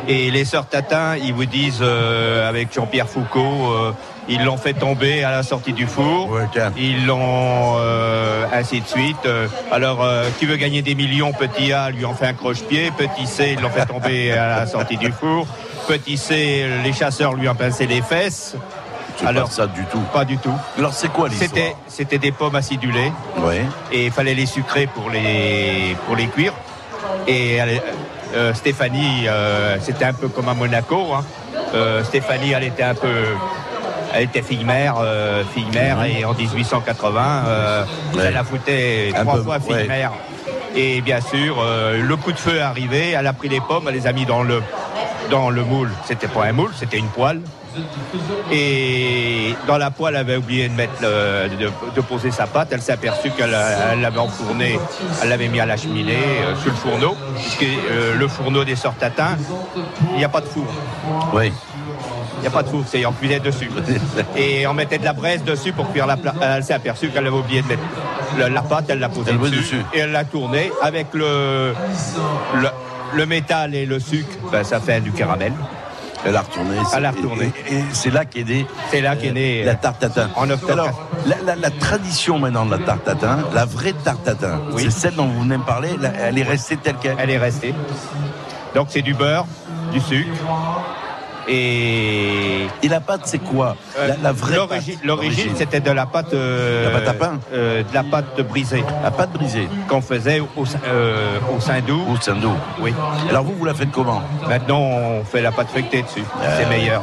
et 0.09 0.31
les 0.31 0.45
sœurs 0.45 0.67
Tatin, 0.67 1.17
ils 1.17 1.33
vous 1.35 1.45
disent 1.47 1.81
euh, 1.83 2.49
avec 2.49 2.73
Jean-Pierre 2.75 3.09
Foucault, 3.09 3.73
euh, 3.73 3.93
ils 4.29 4.43
l'ont 4.45 4.57
fait 4.57 4.73
tomber 4.75 5.23
à 5.25 5.31
la 5.31 5.43
sortie 5.43 5.73
du 5.73 5.87
four. 5.87 6.31
Ouais. 6.31 6.43
Ils 6.79 7.07
l'ont 7.07 7.77
euh, 7.79 8.45
ainsi 8.53 8.81
de 8.81 8.87
suite. 8.87 9.29
Alors, 9.71 10.05
qui 10.39 10.47
veut 10.47 10.57
gagner 10.57 10.81
des 10.83 10.95
millions? 10.95 11.33
Petit 11.33 11.73
A 11.73 11.91
lui 11.91 12.05
en 12.07 12.15
fait 12.15 12.27
un 12.27 12.33
croche-pied. 12.35 12.91
Petit 12.97 13.27
C, 13.27 13.55
ils 13.57 13.61
l'ont 13.63 13.69
fait 13.71 13.85
tomber 13.87 14.33
à 14.33 14.61
la 14.61 14.67
sortie 14.67 14.97
du 14.97 15.13
four. 15.13 15.47
Petit 15.89 16.17
C, 16.17 16.65
les 16.83 16.93
chasseurs 16.95 17.35
lui 17.35 17.49
ont 17.49 17.55
pincé 17.55 17.87
les 17.87 18.01
fesses. 18.01 18.57
Alors, 19.25 19.49
pas 19.49 19.55
ça 19.55 19.67
du 19.69 19.85
tout. 19.85 20.01
pas 20.13 20.25
du 20.25 20.39
tout. 20.39 20.55
Alors, 20.79 20.93
c'est 20.93 21.09
quoi 21.13 21.29
l'histoire? 21.29 21.51
C'était, 21.51 21.77
c'était 21.87 22.19
des 22.19 22.33
pommes 22.33 22.57
acidulées 22.57 23.13
et 23.93 24.07
il 24.07 24.11
fallait 24.11 24.35
les 24.35 24.47
sucrer 24.47 24.87
pour 24.87 25.09
les, 25.11 25.97
pour 26.07 26.17
les 26.17 26.27
cuire. 26.27 26.53
Et 27.27 27.59
euh, 28.35 28.53
Stéphanie, 28.55 29.27
euh, 29.29 29.77
c'était 29.81 30.05
un 30.05 30.13
peu 30.13 30.29
comme 30.29 30.49
à 30.49 30.55
Monaco. 30.55 31.13
hein. 31.15 31.25
Euh, 31.75 32.05
Stéphanie, 32.05 32.53
elle 32.53 32.65
était 32.65 32.83
un 32.83 32.95
peu. 32.95 33.09
Elle 34.17 34.25
était 34.25 34.43
fille 34.43 34.65
mère, 34.65 34.97
fille 35.55 35.67
mère, 35.75 36.05
et 36.05 36.25
en 36.25 36.35
1880, 36.35 37.43
euh, 37.49 37.85
Ouais. 38.15 38.23
elle 38.27 38.45
foutait 38.45 39.13
Un 39.17 39.23
trois 39.23 39.35
peu, 39.35 39.43
fois 39.43 39.59
fille 39.59 39.75
ouais. 39.75 39.89
mère. 39.89 40.13
Et 40.77 41.01
bien 41.01 41.21
sûr, 41.21 41.57
le 42.01 42.17
coup 42.17 42.31
de 42.31 42.39
feu 42.39 42.57
est 42.59 42.61
arrivé, 42.61 43.11
elle 43.11 43.27
a 43.27 43.33
pris 43.33 43.49
les 43.49 43.61
pommes, 43.61 43.87
elle 43.89 43.95
les 43.95 44.07
a 44.07 44.13
mis 44.13 44.25
dans 44.25 44.45
le, 44.45 44.63
dans 45.31 45.51
le 45.51 45.65
moule. 45.65 45.91
C'était 46.07 46.29
pas 46.29 46.45
un 46.45 46.53
moule, 46.53 46.71
c'était 46.79 46.99
une 46.99 47.09
poêle. 47.09 47.41
Et 48.53 49.55
dans 49.67 49.79
la 49.79 49.91
poêle, 49.91 50.15
elle 50.15 50.21
avait 50.21 50.37
oublié 50.37 50.69
de, 50.69 50.75
mettre 50.75 50.93
le- 51.03 51.49
de, 51.57 51.71
de 51.95 52.01
poser 52.01 52.31
sa 52.31 52.47
pâte. 52.47 52.69
Elle 52.73 52.83
s'est 52.83 52.93
aperçue 52.93 53.31
qu'elle 53.31 53.51
l'avait 53.51 54.19
enfourné, 54.19 54.79
elle 55.23 55.29
l'avait 55.29 55.49
mis 55.49 55.61
à 55.61 55.67
la 55.67 55.77
cheminée, 55.77 56.17
euh, 56.47 56.55
sur 56.57 56.71
le 56.71 56.77
fourneau. 56.77 57.17
Puisque 57.37 57.63
euh, 57.65 58.15
le 58.17 58.29
fourneau 58.29 58.65
des 58.65 58.77
sœurs 58.77 58.95
Tatin, 58.95 59.37
il 60.13 60.19
n'y 60.19 60.25
a 60.25 60.29
pas 60.29 60.41
de 60.41 60.47
four. 60.47 60.67
Oui. 61.33 61.53
Il 62.39 62.41
n'y 62.41 62.47
a 62.49 62.51
pas 62.51 62.63
de 62.63 62.69
four, 62.69 62.85
c'est 62.87 63.05
on 63.07 63.13
cuisait 63.13 63.41
dessus. 63.41 63.71
Et 64.37 64.67
on 64.67 64.75
mettait 64.75 64.99
de 64.99 65.05
la 65.05 65.13
braise 65.15 65.43
dessus 65.45 65.73
pour 65.73 65.91
cuire 65.93 66.07
la 66.07 66.17
pla- 66.19 66.35
Elle 66.43 66.63
s'est 66.65 66.75
aperçue 66.75 67.09
qu'elle 67.09 67.27
avait 67.27 67.37
oublié 67.37 67.63
de 67.63 67.69
mettre 67.69 67.83
la 68.53 68.63
pâte, 68.63 68.87
elle 68.89 68.99
l'a 68.99 69.09
posée 69.09 69.31
Elle 69.31 69.51
dessus. 69.51 69.81
Et 69.95 70.01
elle 70.01 70.13
l'a 70.13 70.25
tournée 70.25 70.71
avec 70.83 71.07
le, 71.15 71.73
le, 72.57 72.69
le 73.15 73.27
métal 73.27 73.75
et 73.75 73.87
le 73.87 73.99
sucre, 73.99 74.37
ben, 74.53 74.63
ça 74.65 74.81
fait 74.81 75.01
du 75.01 75.13
caramel. 75.13 75.53
Elle 76.27 76.37
a 76.37 76.41
retourné. 76.43 76.77
Elle 76.97 77.05
a 77.05 77.11
retourné. 77.11 77.53
Et, 77.71 77.75
et 77.77 77.85
c'est 77.93 78.11
là 78.11 78.25
qu'est 78.25 78.45
née. 78.45 78.67
C'est 78.91 79.01
là 79.01 79.15
qu'est 79.17 79.33
née, 79.33 79.63
la 79.65 79.73
euh, 79.73 79.75
tarte 79.81 80.01
tatin. 80.01 80.31
en 80.37 80.49
octobre. 80.49 80.73
Alors, 80.73 81.09
la, 81.27 81.37
la- 81.45 81.57
la 81.57 81.71
tradition 81.71 82.39
maintenant 82.39 82.65
de 82.67 82.71
la 82.71 82.79
tarte 82.79 83.05
tatin, 83.05 83.39
la 83.55 83.65
vraie 83.67 83.93
tarte 83.93 84.25
tatin, 84.25 84.61
Oui. 84.73 84.83
c'est 84.85 84.91
celle 84.91 85.15
dont 85.17 85.27
vous 85.27 85.43
venez 85.43 85.59
me 85.59 85.65
parler, 85.65 85.91
elle 86.21 86.39
est 86.39 86.43
restée 86.43 86.77
telle 86.77 86.97
qu'elle. 86.97 87.17
Elle 87.19 87.31
est 87.31 87.39
restée. 87.39 87.75
Donc 88.75 88.89
c'est 88.91 89.03
du 89.03 89.15
beurre, 89.15 89.47
du 89.93 90.01
sucre 90.01 90.29
et 91.49 92.67
Et 92.83 92.89
la 92.89 93.01
pâte, 93.01 93.23
c'est 93.25 93.39
quoi 93.39 93.77
euh, 93.99 94.09
la, 94.09 94.17
la 94.23 94.33
vraie 94.33 94.57
l'origine, 95.05 95.53
c'était 95.57 95.81
de 95.81 95.91
la 95.91 96.07
pâte 96.07 96.33
euh, 96.35 96.85
La 96.85 96.91
pâte 96.99 97.09
à 97.09 97.15
pain 97.15 97.39
euh, 97.53 97.83
de 97.83 97.95
la 97.95 98.03
pâte 98.03 98.41
brisée 98.49 98.85
La 99.03 99.11
pâte 99.11 99.33
brisée 99.33 99.69
qu'on 99.89 100.01
faisait 100.01 100.41
au, 100.41 100.65
euh, 100.87 101.39
au 101.57 101.61
Saint-Doux. 101.61 102.03
au 102.13 102.17
Saint-Doux. 102.21 102.57
Oui. 102.81 102.93
Alors 103.29 103.45
vous, 103.45 103.55
vous 103.55 103.65
la 103.65 103.75
faites 103.75 103.91
comment 103.91 104.23
Maintenant, 104.49 104.81
on 104.81 105.25
fait 105.25 105.41
la 105.43 105.53
pâte 105.53 105.69
feuilletée 105.71 106.03
dessus. 106.03 106.25
C'est 106.57 106.65
Euh, 106.65 106.69
meilleur. 106.69 107.03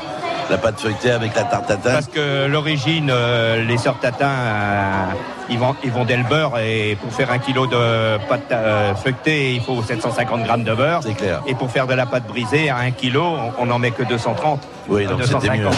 La 0.51 0.57
pâte 0.57 0.81
feuilletée 0.81 1.11
avec 1.11 1.33
la 1.33 1.43
tarte 1.43 1.67
tatin. 1.67 1.93
Parce 1.93 2.07
que 2.07 2.45
l'origine, 2.45 3.09
euh, 3.09 3.63
les 3.63 3.77
sœurs 3.77 3.97
Tatin, 3.99 4.27
euh, 4.27 5.05
ils, 5.49 5.57
vendent, 5.57 5.77
ils 5.81 5.91
vendaient 5.91 6.17
le 6.17 6.25
beurre 6.25 6.59
et 6.59 6.97
pour 7.01 7.13
faire 7.13 7.31
un 7.31 7.39
kilo 7.39 7.67
de 7.67 8.17
pâte 8.27 8.51
euh, 8.51 8.93
feuilletée, 8.95 9.53
il 9.53 9.61
faut 9.61 9.81
750 9.81 10.43
grammes 10.43 10.65
de 10.65 10.73
beurre. 10.73 10.99
C'est 11.03 11.13
clair. 11.13 11.41
Et 11.47 11.55
pour 11.55 11.71
faire 11.71 11.87
de 11.87 11.93
la 11.93 12.05
pâte 12.05 12.27
brisée, 12.27 12.69
à 12.69 12.79
un 12.79 12.91
kilo, 12.91 13.23
on 13.59 13.65
n'en 13.65 13.79
met 13.79 13.91
que 13.91 14.03
230. 14.03 14.59
Oui, 14.89 15.05
donc 15.05 15.21
c'était 15.21 15.35
250. 15.35 15.57
mieux. 15.57 15.69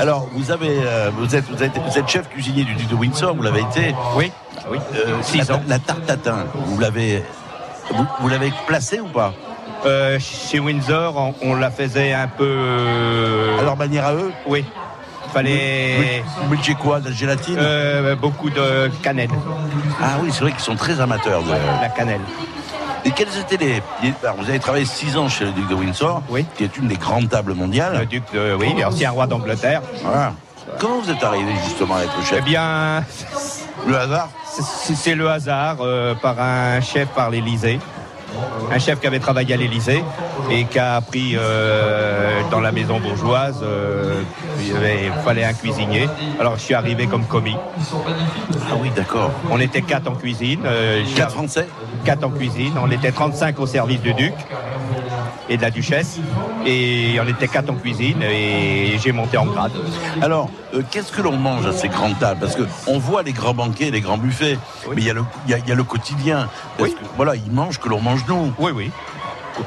Alors, 0.00 0.26
vous 0.32 0.50
avez, 0.50 0.80
vous 1.18 1.36
êtes, 1.36 1.44
vous 1.50 1.62
êtes, 1.62 1.78
vous 1.78 1.98
êtes 1.98 2.08
chef 2.08 2.26
cuisinier 2.30 2.64
du 2.64 2.74
duc 2.74 2.88
de 2.88 2.94
Windsor, 2.94 3.34
vous 3.34 3.42
l'avez 3.42 3.60
été. 3.60 3.94
Oui, 4.16 4.32
oui. 4.70 4.78
Six 5.20 5.46
la, 5.46 5.56
ans. 5.56 5.62
la 5.68 5.78
tarte 5.78 6.06
tatin, 6.06 6.46
vous 6.54 6.80
l'avez, 6.80 7.22
vous, 7.90 8.06
vous 8.20 8.28
l'avez 8.28 8.50
placée 8.66 8.98
ou 8.98 9.08
pas? 9.08 9.34
Euh, 9.86 10.18
chez 10.18 10.58
Windsor, 10.60 11.16
on, 11.16 11.34
on 11.42 11.54
la 11.54 11.70
faisait 11.70 12.12
un 12.12 12.28
peu. 12.28 12.44
euh, 12.46 13.58
À 13.60 13.62
leur 13.62 13.76
manière 13.76 14.06
à 14.06 14.14
eux 14.14 14.32
oui. 14.46 14.64
Il 15.26 15.30
fallait 15.32 16.22
Vous 16.42 16.48
mettiez 16.54 16.74
quoi 16.74 17.00
De 17.00 17.08
la 17.10 17.14
gélatine 17.14 17.56
euh, 17.58 18.14
beaucoup 18.16 18.48
de 18.50 18.90
cannelle. 19.02 19.28
Ah 20.02 20.14
oui, 20.22 20.30
c'est 20.32 20.40
vrai 20.40 20.52
qu'ils 20.52 20.60
sont 20.60 20.76
très 20.76 21.00
amateurs. 21.00 21.42
De... 21.42 21.50
La 21.80 21.88
cannelle. 21.88 22.20
Et 23.04 23.10
quels 23.10 23.28
étaient 23.38 23.56
les... 23.56 23.82
alors, 24.24 24.36
vous 24.38 24.48
avez 24.48 24.58
travaillé 24.58 24.84
six 24.84 25.16
ans 25.16 25.28
chez 25.28 25.44
le 25.44 25.52
duc 25.52 25.68
de 25.68 25.74
Windsor, 25.74 26.22
Oui. 26.28 26.44
qui 26.56 26.64
est 26.64 26.76
une 26.76 26.88
des 26.88 26.96
grandes 26.96 27.28
tables 27.28 27.54
mondiales. 27.54 27.98
Le 28.00 28.06
duc 28.06 28.22
de. 28.32 28.54
Oui, 28.58 28.82
ancien 28.84 29.10
roi 29.10 29.26
d'Angleterre. 29.26 29.82
Voilà. 30.02 30.32
Comment 30.80 31.00
vous 31.00 31.10
êtes 31.10 31.22
arrivé 31.22 31.52
justement 31.64 31.96
à 31.96 32.02
être 32.02 32.12
Eh 32.20 32.24
chef 32.24 32.44
bien, 32.44 33.04
Le 33.86 33.96
hasard 33.96 34.28
c'est 34.94 35.14
le 35.14 35.28
hasard 35.28 35.76
euh, 35.80 36.14
par 36.14 36.40
un 36.40 36.80
chef 36.80 37.08
par 37.08 37.28
l'Élysée. 37.30 37.78
Un 38.72 38.78
chef 38.78 39.00
qui 39.00 39.06
avait 39.06 39.18
travaillé 39.18 39.54
à 39.54 39.56
l'Élysée 39.56 40.02
et 40.50 40.64
qui 40.64 40.78
a 40.78 40.96
appris 40.96 41.34
euh, 41.36 42.40
dans 42.50 42.60
la 42.60 42.72
maison 42.72 42.98
bourgeoise. 43.00 43.60
euh, 43.62 44.22
il, 44.60 44.68
y 44.72 44.76
avait- 44.76 45.04
il 45.06 45.12
fallait 45.24 45.44
un 45.44 45.52
cuisinier. 45.52 46.08
Alors 46.40 46.56
je 46.56 46.62
suis 46.62 46.74
arrivé 46.74 47.06
comme 47.06 47.24
commis. 47.24 47.56
Ah 48.70 48.74
oui, 48.80 48.90
d'accord. 48.94 49.30
On 49.50 49.60
était 49.60 49.82
quatre 49.82 50.08
en 50.10 50.14
cuisine. 50.14 50.60
euh, 50.64 51.02
Quatre 51.16 51.32
Français? 51.34 51.66
quatre 52.04 52.24
en 52.24 52.30
cuisine. 52.30 52.72
On 52.82 52.90
était 52.90 53.12
35 53.12 53.58
au 53.60 53.66
service 53.66 54.00
du 54.00 54.14
duc 54.14 54.34
et 55.48 55.56
de 55.56 55.62
la 55.62 55.70
duchesse. 55.70 56.18
Et 56.66 57.16
on 57.22 57.28
était 57.28 57.48
quatre 57.48 57.70
en 57.70 57.74
cuisine 57.74 58.22
et 58.22 58.96
j'ai 59.02 59.12
monté 59.12 59.36
en 59.36 59.46
grade. 59.46 59.72
Alors, 60.22 60.50
euh, 60.74 60.82
qu'est-ce 60.90 61.12
que 61.12 61.22
l'on 61.22 61.36
mange 61.36 61.66
à 61.66 61.72
ces 61.72 61.88
grandes 61.88 62.18
tables? 62.18 62.40
Parce 62.40 62.56
qu'on 62.56 62.98
voit 62.98 63.22
les 63.22 63.32
grands 63.32 63.54
banquets, 63.54 63.90
les 63.90 64.00
grands 64.00 64.18
buffets, 64.18 64.58
mais 64.90 65.02
il 65.02 65.04
y, 65.04 65.10
a 65.10 65.14
le- 65.14 65.24
il 65.46 65.50
y 65.52 65.54
a- 65.54 65.58
il 65.58 65.68
y 65.68 65.72
a 65.72 65.74
le 65.74 65.84
quotidien. 65.84 66.48
Oui. 66.80 66.92
que, 66.92 67.04
voilà, 67.16 67.36
ils 67.36 67.50
mangent 67.52 67.78
que 67.78 67.88
l'on 67.88 68.00
mange 68.00 68.24
nous. 68.28 68.52
Oui, 68.58 68.72
oui. 68.74 68.90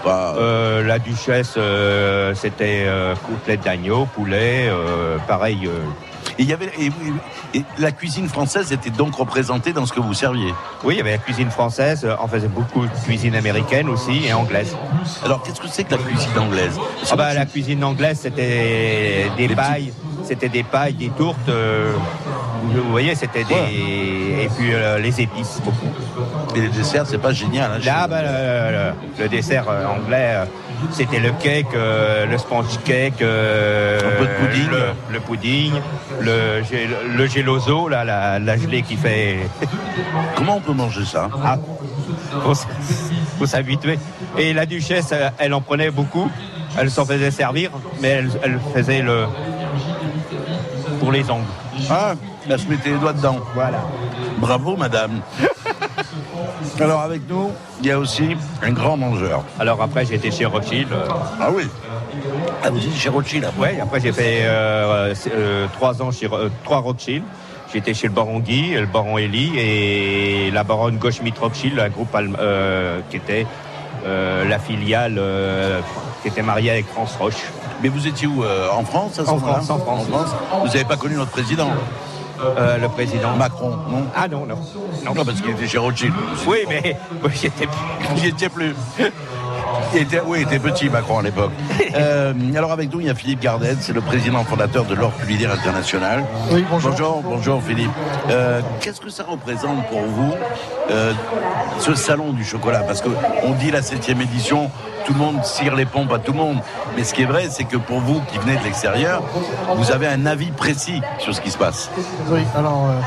Pas- 0.04 0.36
Euh, 0.38 0.84
la 0.84 1.00
duchesse, 1.00 1.56
euh, 1.58 2.36
c'était 2.36 2.84
euh, 2.86 3.16
côtelette 3.26 3.62
d'agneau, 3.64 4.06
poulet, 4.14 4.68
euh, 4.70 5.18
pareil. 5.28 5.68
Et, 6.38 6.44
il 6.44 6.50
y 6.50 6.54
avait, 6.54 6.72
et, 6.80 6.92
et 7.58 7.64
la 7.78 7.92
cuisine 7.92 8.28
française 8.30 8.72
était 8.72 8.90
donc 8.90 9.16
représentée 9.16 9.74
dans 9.74 9.86
ce 9.86 9.94
que 9.94 10.00
vous 10.00 10.14
serviez. 10.14 10.54
Oui, 10.84 10.96
il 10.96 10.98
y 10.98 11.02
avait 11.02 11.12
la 11.12 11.18
cuisine 11.18 11.50
française. 11.50 12.06
euh, 12.06 12.16
On 12.22 12.28
faisait 12.28 12.48
beaucoup 12.48 12.86
de 12.86 12.92
cuisine 13.06 13.36
américaine 13.36 13.90
aussi 13.90 14.26
et 14.26 14.34
anglaise. 14.34 14.76
Alors, 15.24 15.42
qu'est-ce 15.44 15.60
que 15.60 15.68
c'est 15.68 15.84
que 15.84 15.92
la 15.92 15.98
cuisine 15.98 16.38
anglaise? 16.38 16.80
Ah 17.12 17.16
bah, 17.16 17.34
la 17.34 17.46
cuisine 17.46 17.84
anglaise, 17.84 18.20
c'était 18.22 19.30
des 19.38 19.48
pailles, 19.50 19.92
c'était 20.24 20.50
des 20.50 20.64
pailles, 20.64 20.94
des 20.94 21.10
tourtes. 21.10 21.50
euh, 21.50 21.94
vous 22.64 22.90
voyez, 22.92 23.16
c'était 23.16 23.44
des 23.46 23.54
et 23.56 24.50
puis 24.58 24.74
euh, 24.74 25.00
les 25.00 25.22
épices 25.22 25.60
beaucoup. 25.64 25.88
Et 26.56 26.62
les 26.62 26.68
desserts, 26.70 27.06
c'est 27.08 27.18
pas 27.18 27.32
génial. 27.34 27.72
hein, 27.74 27.80
Là, 27.84 28.04
nous. 28.04 28.10
bah, 28.10 28.22
le, 28.22 28.72
le- 28.78 29.24
le 29.24 29.30
dessert 29.30 29.66
anglais, 29.68 30.36
c'était 30.92 31.20
le 31.20 31.32
cake, 31.32 31.68
euh, 31.76 32.26
le 32.26 32.38
sponge 32.38 32.80
cake, 32.86 33.22
euh, 33.22 34.00
Un 34.00 34.18
peu 34.18 34.26
de 34.26 34.48
pudding. 34.48 34.70
le, 34.72 35.14
le 35.14 35.20
pudding, 35.20 35.72
le, 36.22 36.64
gel- 36.64 36.96
le 37.16 37.26
geloso, 37.28 37.88
là, 37.90 38.04
la, 38.04 38.40
la 38.40 38.58
gelée 38.58 38.82
qui 38.82 38.96
fait. 38.96 39.38
Comment 40.36 40.58
on 40.58 40.62
peut 40.62 40.74
manger 40.74 41.06
ça 41.06 41.30
Ah, 41.44 41.58
faut 43.38 43.46
s'habituer. 43.46 43.98
Et 44.38 44.54
la 44.54 44.66
duchesse, 44.66 45.10
euh, 45.14 45.30
elle 45.38 45.54
en 45.54 45.62
prenait 45.62 45.92
beaucoup. 45.92 46.30
Elle 46.78 46.92
s'en 46.92 47.06
faisait 47.06 47.32
servir, 47.32 47.72
mais 48.02 48.10
elle, 48.10 48.30
elle 48.44 48.60
faisait 48.74 49.02
le 49.02 49.26
pour 51.00 51.12
les 51.12 51.30
ongles. 51.30 51.44
Ah, 51.90 52.14
elle 52.50 52.60
se 52.60 52.68
mettait 52.68 52.90
les 52.92 52.98
doigts 52.98 53.14
dedans. 53.14 53.38
Voilà. 53.54 53.80
Bravo, 54.38 54.76
madame. 54.76 55.22
Alors, 56.80 57.02
avec 57.02 57.22
nous, 57.30 57.52
il 57.82 57.88
y 57.88 57.92
a 57.92 58.00
aussi 58.00 58.36
un 58.62 58.72
grand 58.72 58.98
mangeur. 58.98 59.44
Alors 59.60 59.82
après, 59.82 60.06
j'ai 60.06 60.16
été 60.16 60.32
chez 60.32 60.46
Rothschild. 60.46 60.92
euh, 60.92 61.08
Ah 61.42 61.50
oui 61.54 61.64
Ah, 62.64 62.70
vous 62.70 62.78
êtes 62.80 62.96
chez 62.96 63.10
Rothschild 63.10 63.46
après 63.46 63.74
Ouais, 63.76 63.80
après 63.82 64.00
j'ai 64.00 64.12
fait 64.12 64.42
euh, 64.44 65.14
euh, 65.34 65.68
trois 65.74 66.02
ans 66.02 66.12
chez 66.12 66.30
trois 66.64 66.80
Rothschild. 66.80 67.24
J'étais 67.74 67.94
chez 67.94 68.08
le 68.08 68.14
baron 68.14 68.40
Guy, 68.40 68.74
le 68.74 68.88
baron 68.88 69.18
Elie 69.20 69.52
et 69.60 70.50
la 70.52 70.64
baronne 70.64 70.98
Goschmidt 70.98 71.40
Rothschild, 71.40 71.78
un 71.80 71.90
groupe 71.90 72.16
qui 73.12 73.18
était 73.18 73.46
la 74.04 74.58
filiale 74.60 75.22
qui 76.24 76.30
était 76.30 76.42
mariée 76.42 76.72
avec 76.72 76.88
France 76.88 77.16
Roche. 77.20 77.44
Mais 77.84 77.90
vous 77.90 78.08
étiez 78.08 78.28
où 78.28 78.44
En 78.74 78.84
France 78.84 79.20
à 79.20 79.24
ce 79.26 79.30
En 79.30 79.36
moment-là 79.36 79.62
France, 79.62 79.70
en 79.70 79.78
France. 79.80 80.08
Vous 80.62 80.68
n'avez 80.68 80.84
pas 80.86 80.98
connu 80.98 81.14
notre 81.16 81.30
président 81.32 81.70
Euh, 82.42 82.78
le 82.78 82.88
président. 82.90 83.36
Macron, 83.36 83.72
non 83.90 84.06
Ah 84.16 84.28
non, 84.28 84.46
non. 84.46 84.60
Non, 85.06 85.14
pas 85.14 85.26
parce 85.26 85.42
qu'il 85.42 85.52
était 85.52 85.68
chez 85.68 85.78
Rothschild. 85.78 86.14
Oui, 86.48 86.60
mais 86.70 86.96
j'étais 88.16 88.50
plus. 88.50 88.76
Il 89.94 90.02
était, 90.02 90.22
oui, 90.26 90.40
il 90.42 90.44
était 90.44 90.60
petit, 90.60 90.90
Macron, 90.90 91.20
à 91.20 91.22
l'époque. 91.22 91.52
Euh, 91.96 92.34
alors, 92.56 92.72
avec 92.72 92.94
nous, 92.94 93.00
il 93.00 93.08
y 93.08 93.10
a 93.10 93.16
Philippe 93.16 93.40
Gardet, 93.42 93.76
c'est 93.82 93.94
le 93.94 94.02
président 94.02 94.44
fondateur 94.44 94.86
de 94.86 94.94
l'Ordre 94.94 95.18
culinaire 95.18 95.52
international. 95.52 96.24
Oui, 96.52 96.64
bonjour. 96.70 96.92
Bonjour, 96.92 97.22
bonjour, 97.24 97.64
Philippe. 97.64 97.90
Euh, 98.30 98.62
Qu'est-ce 98.80 99.02
que 99.02 99.10
ça 99.10 99.24
représente 99.28 99.88
pour 99.88 100.02
vous, 100.02 100.34
euh, 100.92 101.12
ce 101.80 101.96
salon 101.96 102.32
du 102.32 102.44
chocolat? 102.46 102.82
Parce 102.82 103.02
qu'on 103.02 103.54
dit 103.60 103.72
la 103.72 103.82
septième 103.82 104.22
édition, 104.22 104.70
tout 105.06 105.14
le 105.14 105.20
monde 105.20 105.44
cire 105.44 105.76
les 105.76 105.86
pompes 105.88 106.14
à 106.14 106.20
tout 106.20 106.32
le 106.32 106.38
monde. 106.38 106.60
Mais 106.96 107.04
ce 107.04 107.14
qui 107.16 107.24
est 107.24 107.26
vrai, 107.26 107.48
c'est 107.50 107.64
que 107.64 107.78
pour 107.78 108.00
vous 108.02 108.22
qui 108.32 108.38
venez 108.38 108.56
de 108.58 108.64
l'extérieur, 108.64 109.24
vous 109.76 109.92
avez 109.92 110.06
un 110.08 110.28
avis 110.28 110.52
précis 110.52 111.02
sur 111.18 111.34
ce 111.34 111.42
qui 111.42 111.50
se 111.50 111.58
passe. 111.58 111.90
Oui, 112.28 112.42
alors 112.56 112.86
euh, 112.88 113.00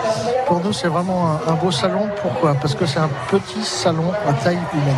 pour 0.48 0.58
nous 0.60 0.72
c'est 0.72 0.88
vraiment 0.88 1.38
un, 1.46 1.52
un 1.52 1.54
beau 1.54 1.70
salon. 1.70 2.08
Pourquoi? 2.20 2.54
Parce 2.54 2.74
que 2.74 2.84
c'est 2.84 2.98
un 2.98 3.10
petit 3.30 3.62
salon 3.62 4.10
à 4.28 4.32
taille 4.32 4.58
humaine. 4.74 4.96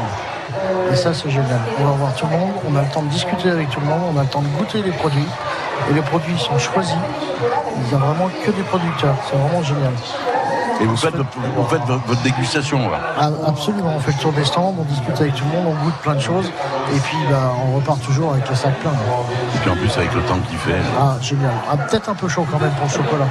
Et 0.92 0.96
ça 0.96 1.12
c'est 1.14 1.30
génial. 1.30 1.60
On 1.80 1.84
va 1.84 1.90
voir 1.92 2.14
tout 2.14 2.26
le 2.26 2.36
monde, 2.38 2.50
on 2.70 2.76
a 2.76 2.82
le 2.82 2.88
temps 2.88 3.02
de 3.02 3.08
discuter 3.08 3.50
avec 3.50 3.68
tout 3.70 3.80
le 3.80 3.86
monde, 3.86 4.00
on 4.14 4.18
a 4.18 4.22
le 4.22 4.28
temps 4.28 4.42
de 4.42 4.48
goûter 4.48 4.82
les 4.82 4.92
produits. 4.92 5.26
Et 5.90 5.94
les 5.94 6.02
produits 6.02 6.38
sont 6.38 6.58
choisis. 6.58 6.94
Il 7.76 7.88
n'y 7.88 7.94
a 7.94 7.98
vraiment 8.06 8.28
que 8.44 8.50
des 8.50 8.62
producteurs. 8.62 9.16
C'est 9.28 9.36
vraiment 9.36 9.62
génial. 9.62 9.92
Et 10.80 10.86
vous 10.86 10.96
faites, 10.96 11.14
votre- 11.14 11.28
vous 11.56 11.64
faites 11.68 11.82
votre, 11.86 12.04
votre 12.06 12.22
dégustation. 12.22 12.78
là. 12.90 12.98
Ah, 13.18 13.28
Absolument, 13.46 13.92
on 13.96 14.00
fait 14.00 14.10
le 14.12 14.18
tour 14.18 14.32
des 14.32 14.44
stands, 14.44 14.74
on 14.78 14.82
discute 14.84 15.20
avec 15.20 15.34
tout 15.34 15.44
le 15.44 15.50
monde, 15.62 15.74
on 15.78 15.84
goûte 15.84 15.94
plein 16.02 16.14
de 16.14 16.20
choses. 16.20 16.50
Et 16.94 16.98
puis 16.98 17.16
bah, 17.30 17.52
on 17.68 17.76
repart 17.76 18.00
toujours 18.00 18.32
avec 18.32 18.48
les 18.48 18.56
sacs 18.56 18.78
pleins. 18.80 18.90
Et 18.90 19.58
puis 19.58 19.70
en 19.70 19.76
plus, 19.76 19.96
avec 19.96 20.12
le 20.14 20.20
temps 20.22 20.38
qu'il 20.48 20.58
fait. 20.58 20.80
Ah 21.00 21.14
génial. 21.20 21.52
Ah, 21.70 21.76
Peut-être 21.76 22.08
un 22.08 22.14
peu 22.14 22.28
chaud 22.28 22.44
quand 22.50 22.58
même 22.58 22.72
pour 22.72 22.86
le 22.86 22.92
chocolat. 22.92 23.28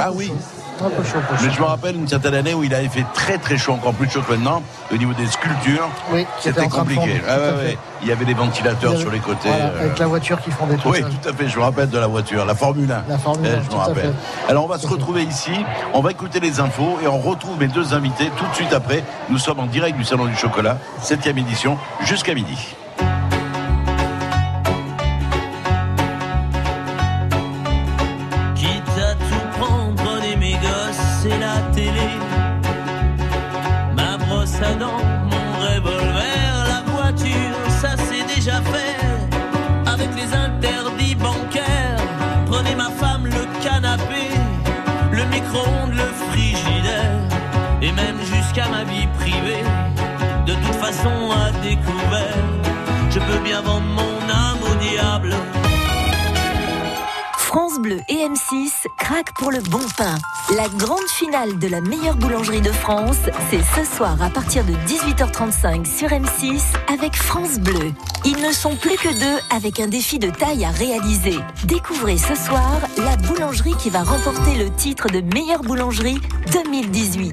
Ah 0.00 0.10
oui, 0.12 0.32
Chaud 0.78 1.18
Mais 1.42 1.50
je 1.50 1.60
me 1.60 1.64
rappelle 1.66 1.96
une 1.96 2.08
certaine 2.08 2.34
année 2.34 2.54
où 2.54 2.62
il 2.62 2.74
avait 2.74 2.88
fait 2.88 3.04
très 3.14 3.38
très 3.38 3.56
chaud, 3.56 3.72
encore 3.72 3.94
plus 3.94 4.08
chaud 4.10 4.22
que 4.22 4.32
maintenant, 4.32 4.62
au 4.92 4.96
niveau 4.96 5.12
des 5.14 5.26
sculptures. 5.26 5.88
Oui, 6.12 6.26
c'était 6.40 6.66
compliqué. 6.68 7.20
Ah 7.28 7.38
ouais, 7.38 7.44
ouais. 7.64 7.78
Il 8.02 8.08
y 8.08 8.12
avait 8.12 8.24
des 8.24 8.34
ventilateurs 8.34 8.92
avait- 8.92 9.00
sur 9.00 9.10
les 9.10 9.18
côtés. 9.18 9.48
voilà, 9.48 9.64
euh, 9.64 9.80
Avec 9.80 9.98
la 9.98 10.06
voiture 10.06 10.40
qui 10.42 10.50
font 10.50 10.66
des 10.66 10.76
trucs. 10.76 10.92
Oui, 10.92 11.00
tout 11.02 11.28
à 11.28 11.32
fait, 11.32 11.48
je 11.48 11.56
me 11.58 11.62
rappelle 11.62 11.88
de 11.88 11.98
la 11.98 12.06
voiture, 12.06 12.44
la 12.44 12.54
Formule 12.54 12.90
1. 12.92 13.04
La 13.08 13.18
Formule 13.18 13.46
1, 13.46 13.50
Eh, 13.50 13.64
je 13.64 13.74
me 13.74 13.80
rappelle. 13.80 14.14
Alors 14.48 14.64
on 14.64 14.68
va 14.68 14.78
se 14.78 14.86
retrouver 14.86 15.22
ici, 15.22 15.52
on 15.94 16.00
va 16.00 16.10
écouter 16.10 16.40
les 16.40 16.60
infos 16.60 16.98
et 17.02 17.08
on 17.08 17.18
retrouve 17.18 17.58
mes 17.58 17.68
deux 17.68 17.94
invités 17.94 18.30
tout 18.36 18.46
de 18.46 18.54
suite 18.54 18.72
après. 18.72 19.02
Nous 19.30 19.38
sommes 19.38 19.60
en 19.60 19.66
direct 19.66 19.96
du 19.96 20.04
Salon 20.04 20.26
du 20.26 20.36
Chocolat, 20.36 20.78
7 21.00 21.26
édition, 21.26 21.78
jusqu'à 22.04 22.34
midi. 22.34 22.56
Façon, 50.96 51.30
à 51.30 51.50
découvert, 51.62 52.36
je 53.10 53.18
peux 53.18 53.38
bien 53.44 53.60
vendre 53.60 53.86
mon 53.86 54.15
France 57.56 57.80
Bleu 57.80 58.00
et 58.10 58.16
M6 58.16 58.84
craquent 58.98 59.32
pour 59.32 59.50
le 59.50 59.60
bon 59.60 59.80
pain. 59.96 60.14
La 60.54 60.68
grande 60.68 61.08
finale 61.08 61.58
de 61.58 61.68
la 61.68 61.80
meilleure 61.80 62.16
boulangerie 62.16 62.60
de 62.60 62.70
France, 62.70 63.16
c'est 63.48 63.62
ce 63.62 63.96
soir 63.96 64.22
à 64.22 64.28
partir 64.28 64.62
de 64.62 64.74
18h35 64.86 65.86
sur 65.86 66.10
M6 66.10 66.60
avec 66.92 67.16
France 67.16 67.58
Bleu. 67.58 67.94
Ils 68.26 68.42
ne 68.46 68.52
sont 68.52 68.76
plus 68.76 68.98
que 68.98 69.08
deux 69.08 69.40
avec 69.50 69.80
un 69.80 69.86
défi 69.86 70.18
de 70.18 70.28
taille 70.28 70.66
à 70.66 70.70
réaliser. 70.70 71.38
Découvrez 71.64 72.18
ce 72.18 72.34
soir 72.34 72.78
la 72.98 73.16
boulangerie 73.16 73.74
qui 73.78 73.88
va 73.88 74.02
remporter 74.02 74.56
le 74.56 74.68
titre 74.76 75.08
de 75.08 75.22
meilleure 75.22 75.62
boulangerie 75.62 76.20
2018. 76.52 77.32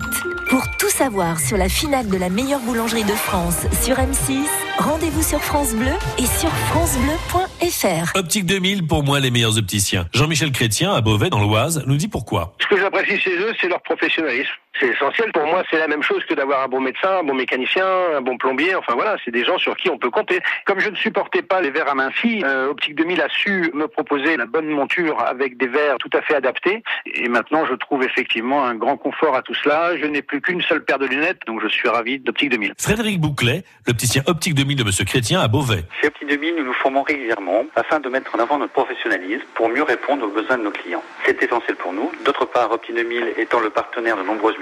Pour 0.50 0.64
tout 0.80 0.90
savoir 0.90 1.38
sur 1.42 1.58
la 1.58 1.68
finale 1.68 2.08
de 2.08 2.18
la 2.18 2.30
meilleure 2.30 2.62
boulangerie 2.62 3.04
de 3.04 3.12
France 3.12 3.66
sur 3.82 3.98
M6, 3.98 4.46
rendez-vous 4.78 5.22
sur 5.22 5.40
France 5.40 5.74
Bleu 5.74 5.94
et 6.18 6.26
sur 6.26 6.50
francebleu.fr. 6.50 8.16
Optique 8.18 8.46
2000, 8.46 8.88
pour 8.88 9.04
moi, 9.04 9.20
les 9.20 9.32
meilleurs 9.32 9.58
opticiens. 9.58 10.08
Jean-Michel 10.14 10.52
Chrétien, 10.52 10.94
à 10.94 11.02
Beauvais, 11.02 11.30
dans 11.30 11.42
l'Oise, 11.42 11.84
nous 11.88 11.98
dit 11.98 12.08
pourquoi. 12.08 12.56
Ce 12.62 12.68
que 12.68 12.78
j'apprécie 12.78 13.20
chez 13.20 13.36
eux, 13.38 13.54
c'est 13.60 13.68
leur 13.68 13.82
professionnalisme. 13.82 14.52
C'est 14.80 14.88
essentiel. 14.88 15.32
Pour 15.32 15.46
moi, 15.46 15.64
c'est 15.70 15.78
la 15.78 15.88
même 15.88 16.02
chose 16.02 16.24
que 16.26 16.34
d'avoir 16.34 16.64
un 16.64 16.68
bon 16.68 16.82
médecin, 16.82 17.20
un 17.20 17.24
bon 17.24 17.36
mécanicien, 17.36 17.86
un 18.16 18.22
bon 18.22 18.38
plombier. 18.38 18.74
Enfin 18.76 18.94
voilà, 18.96 19.18
c'est 19.24 19.32
des 19.32 19.46
gens 19.46 19.58
sur 19.60 19.78
qui 19.78 19.90
on 19.90 20.00
peut 20.00 20.10
compter. 20.10 20.40
Comme 20.66 20.80
je 20.80 20.90
ne 20.90 20.96
supportais 20.96 21.44
pas 21.44 21.62
les 21.62 21.70
verres 21.70 21.90
amincis, 21.90 22.44
euh, 22.44 22.70
Optique 22.70 22.96
2000 22.96 23.22
a 23.22 23.30
su 23.30 23.70
me 23.74 23.88
proposer 23.88 24.36
la 24.36 24.48
bonne 24.48 24.68
monture 24.68 25.20
avec 25.22 25.58
des 25.58 25.68
verres 25.68 25.98
tout 26.00 26.10
à 26.14 26.22
fait 26.22 26.36
adaptés. 26.36 26.84
Et 27.06 27.28
maintenant, 27.28 27.66
je 27.68 27.76
trouve 27.76 28.04
effectivement 28.04 28.66
un 28.66 28.74
grand 28.74 28.98
confort 28.98 29.36
à 29.36 29.44
tout 29.44 29.54
cela. 29.54 29.96
Je 29.98 30.06
n'ai 30.06 30.24
plus 30.24 30.42
qu'une 30.42 30.62
seule 30.62 30.84
paire 30.84 30.98
de 30.98 31.06
lunettes, 31.06 31.42
donc 31.46 31.62
je 31.62 31.68
suis 31.68 31.88
ravi 31.88 32.20
d'Optique 32.20 32.50
2000. 32.50 32.74
Frédéric 32.80 33.20
Bouclet, 33.22 33.64
l'opticien 33.88 34.24
Optique 34.26 34.56
2000 34.56 34.78
de 34.78 34.84
Monsieur 34.84 35.06
Chrétien, 35.06 35.40
à 35.40 35.48
Beauvais. 35.48 35.84
Chez 36.02 36.08
Optique 36.08 36.28
2000, 36.28 36.56
nous 36.56 36.66
nous 36.66 36.74
formons 36.74 37.04
régulièrement 37.04 37.66
afin 37.76 38.00
de 38.00 38.10
mettre 38.10 38.36
en 38.36 38.40
avant 38.40 38.58
notre 38.58 38.74
professionnalisme 38.74 39.46
pour 39.54 39.70
mieux 39.70 39.84
répondre 39.84 40.26
aux 40.26 40.32
besoins 40.32 40.58
de 40.58 40.64
nos 40.64 40.72
clients. 40.72 41.04
C'est 41.26 41.42
essentiel 41.44 41.76
pour 41.76 41.94
nous. 41.94 42.12
D'autre 42.26 42.46
part, 42.46 42.72
Optique 42.72 42.96
2000 42.96 43.34
étant 43.38 43.60
le 43.60 43.70
partenaire 43.70 44.18
de 44.18 44.24
nombreuses 44.24 44.58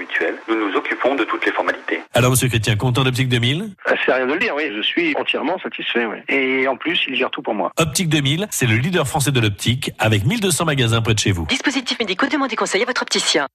nous 0.48 0.68
nous 0.68 0.76
occupons 0.76 1.14
de 1.14 1.24
toutes 1.24 1.44
les 1.46 1.52
formalités. 1.52 2.00
Alors, 2.14 2.30
monsieur 2.30 2.48
Chrétien, 2.48 2.76
content 2.76 3.04
d'Optique 3.04 3.28
2000 3.28 3.70
Ah, 3.86 3.92
C'est 4.04 4.12
rien 4.12 4.26
de 4.26 4.32
le 4.32 4.38
dire, 4.38 4.54
oui. 4.56 4.64
Je 4.76 4.82
suis 4.82 5.14
entièrement 5.16 5.58
satisfait, 5.62 6.06
oui. 6.06 6.18
Et 6.28 6.66
en 6.68 6.76
plus, 6.76 7.00
il 7.08 7.16
gère 7.16 7.30
tout 7.30 7.42
pour 7.42 7.54
moi. 7.54 7.72
Optique 7.78 8.08
2000, 8.08 8.46
c'est 8.50 8.66
le 8.66 8.76
leader 8.76 9.06
français 9.06 9.30
de 9.32 9.40
l'optique 9.40 9.92
avec 9.98 10.24
1200 10.24 10.64
magasins 10.64 11.02
près 11.02 11.14
de 11.14 11.18
chez 11.18 11.32
vous. 11.32 11.46
Dispositifs 11.46 11.98
médicaux, 11.98 12.26
demandez 12.26 12.56
conseil 12.56 12.82
à 12.82 12.86
votre 12.86 13.02
opticien. 13.02 13.46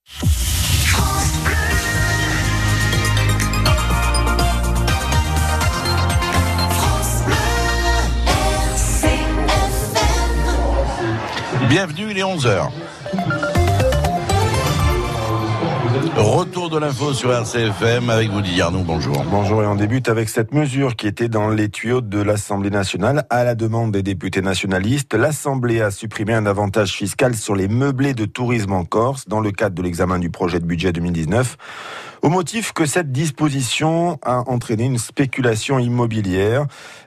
Bienvenue, 11.68 12.06
il 12.10 12.18
est 12.18 12.22
11h. 12.22 12.70
Retour 16.16 16.70
de 16.70 16.78
l'info 16.78 17.12
sur 17.12 17.32
RCFM 17.32 18.08
avec 18.10 18.30
vous 18.30 18.40
Didier 18.40 18.64
bonjour. 18.72 19.24
Bonjour 19.30 19.62
et 19.62 19.66
on 19.66 19.74
débute 19.74 20.08
avec 20.08 20.28
cette 20.28 20.52
mesure 20.52 20.94
qui 20.94 21.08
était 21.08 21.28
dans 21.28 21.48
les 21.48 21.70
tuyaux 21.70 22.00
de 22.00 22.20
l'Assemblée 22.20 22.70
nationale 22.70 23.26
à 23.30 23.42
la 23.42 23.56
demande 23.56 23.90
des 23.90 24.04
députés 24.04 24.40
nationalistes. 24.40 25.14
L'Assemblée 25.14 25.80
a 25.80 25.90
supprimé 25.90 26.34
un 26.34 26.46
avantage 26.46 26.92
fiscal 26.92 27.34
sur 27.34 27.56
les 27.56 27.66
meublés 27.66 28.14
de 28.14 28.26
tourisme 28.26 28.72
en 28.72 28.84
Corse 28.84 29.26
dans 29.26 29.40
le 29.40 29.50
cadre 29.50 29.74
de 29.74 29.82
l'examen 29.82 30.20
du 30.20 30.30
projet 30.30 30.60
de 30.60 30.66
budget 30.66 30.92
2019 30.92 31.56
au 32.22 32.28
motif 32.28 32.72
que 32.72 32.86
cette 32.86 33.12
disposition 33.12 34.18
a 34.22 34.48
entraîné 34.48 34.84
une 34.84 34.98
spéculation 34.98 35.78
immobilière. 35.78 36.66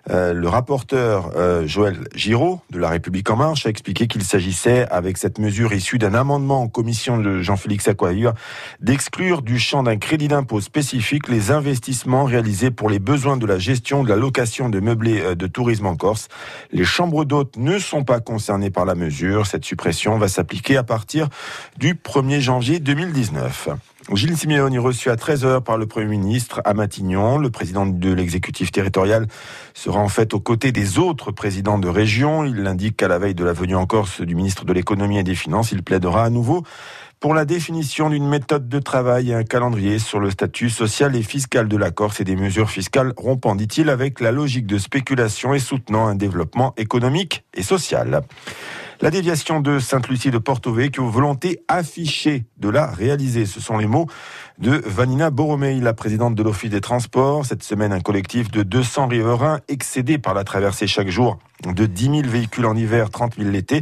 Euh, 0.09 0.33
le 0.33 0.47
rapporteur 0.47 1.31
euh, 1.35 1.67
Joël 1.67 2.07
Giraud 2.15 2.59
de 2.71 2.79
La 2.79 2.89
République 2.89 3.29
En 3.29 3.35
Marche 3.35 3.65
a 3.65 3.69
expliqué 3.69 4.07
qu'il 4.07 4.23
s'agissait, 4.23 4.87
avec 4.89 5.17
cette 5.17 5.37
mesure 5.37 5.73
issue 5.73 5.97
d'un 5.97 6.13
amendement 6.13 6.61
en 6.61 6.67
commission 6.67 7.17
de 7.17 7.41
Jean-Félix 7.41 7.87
Aquaviva, 7.87 8.33
d'exclure 8.79 9.41
du 9.41 9.59
champ 9.59 9.83
d'un 9.83 9.97
crédit 9.97 10.27
d'impôt 10.27 10.61
spécifique 10.61 11.27
les 11.27 11.51
investissements 11.51 12.23
réalisés 12.23 12.71
pour 12.71 12.89
les 12.89 12.99
besoins 12.99 13.37
de 13.37 13.45
la 13.45 13.59
gestion 13.59 14.03
de 14.03 14.09
la 14.09 14.15
location 14.15 14.69
de 14.69 14.79
meublés 14.79 15.21
euh, 15.21 15.35
de 15.35 15.47
tourisme 15.47 15.85
en 15.85 15.95
Corse. 15.95 16.29
Les 16.71 16.85
chambres 16.85 17.25
d'hôtes 17.25 17.57
ne 17.57 17.77
sont 17.79 18.03
pas 18.03 18.19
concernées 18.19 18.71
par 18.71 18.85
la 18.85 18.95
mesure. 18.95 19.45
Cette 19.45 19.65
suppression 19.65 20.17
va 20.17 20.27
s'appliquer 20.27 20.77
à 20.77 20.83
partir 20.83 21.27
du 21.77 21.93
1er 21.95 22.39
janvier 22.39 22.79
2019. 22.79 23.69
Gilles 24.09 24.35
Simeoni 24.35 24.79
reçu 24.79 25.09
à 25.09 25.15
13h 25.15 25.61
par 25.61 25.77
le 25.77 25.85
Premier 25.85 26.07
ministre 26.07 26.61
à 26.65 26.73
Matignon. 26.73 27.37
Le 27.37 27.51
président 27.51 27.85
de 27.85 28.11
l'exécutif 28.11 28.71
territorial 28.71 29.27
sera 29.73 29.99
en 29.99 30.09
fait 30.09 30.33
aux 30.33 30.39
côtés 30.39 30.71
des 30.71 30.97
autres 30.97 31.31
présidents 31.31 31.77
de 31.77 31.87
région. 31.87 32.43
Il 32.43 32.65
indique 32.65 32.97
qu'à 32.97 33.07
la 33.07 33.19
veille 33.19 33.35
de 33.35 33.45
la 33.45 33.53
venue 33.53 33.75
en 33.75 33.85
Corse 33.85 34.21
du 34.21 34.33
ministre 34.35 34.65
de 34.65 34.73
l'économie 34.73 35.19
et 35.19 35.23
des 35.23 35.35
finances, 35.35 35.71
il 35.71 35.83
plaidera 35.83 36.25
à 36.25 36.29
nouveau 36.29 36.63
pour 37.19 37.35
la 37.35 37.45
définition 37.45 38.09
d'une 38.09 38.27
méthode 38.27 38.67
de 38.67 38.79
travail 38.79 39.29
et 39.29 39.35
un 39.35 39.43
calendrier 39.43 39.99
sur 39.99 40.19
le 40.19 40.31
statut 40.31 40.71
social 40.71 41.15
et 41.15 41.21
fiscal 41.21 41.67
de 41.67 41.77
la 41.77 41.91
Corse 41.91 42.19
et 42.19 42.23
des 42.23 42.35
mesures 42.35 42.71
fiscales 42.71 43.13
rompant, 43.15 43.53
dit-il, 43.53 43.89
avec 43.89 44.19
la 44.19 44.31
logique 44.31 44.65
de 44.65 44.79
spéculation 44.79 45.53
et 45.53 45.59
soutenant 45.59 46.07
un 46.07 46.15
développement 46.15 46.73
économique 46.77 47.45
et 47.53 47.61
social. 47.61 48.23
La 49.01 49.09
déviation 49.09 49.61
de 49.61 49.79
Sainte-Lucie 49.79 50.29
de 50.29 50.37
Porto 50.37 50.71
Vecchio, 50.71 51.07
volonté 51.07 51.63
affichée 51.67 52.45
de 52.59 52.69
la 52.69 52.85
réaliser. 52.85 53.47
Ce 53.47 53.59
sont 53.59 53.79
les 53.79 53.87
mots 53.87 54.05
de 54.59 54.79
Vanina 54.85 55.31
Borromei, 55.31 55.79
la 55.79 55.93
présidente 55.93 56.35
de 56.35 56.43
l'Office 56.43 56.69
des 56.69 56.81
Transports. 56.81 57.43
Cette 57.43 57.63
semaine, 57.63 57.93
un 57.93 57.99
collectif 57.99 58.51
de 58.51 58.61
200 58.61 59.07
riverains 59.07 59.59
excédés 59.67 60.19
par 60.19 60.35
la 60.35 60.43
traversée 60.43 60.85
chaque 60.85 61.09
jour 61.09 61.39
de 61.65 61.87
10 61.87 62.03
000 62.03 62.21
véhicules 62.25 62.67
en 62.67 62.75
hiver, 62.75 63.09
30 63.09 63.37
000 63.37 63.49
l'été, 63.49 63.81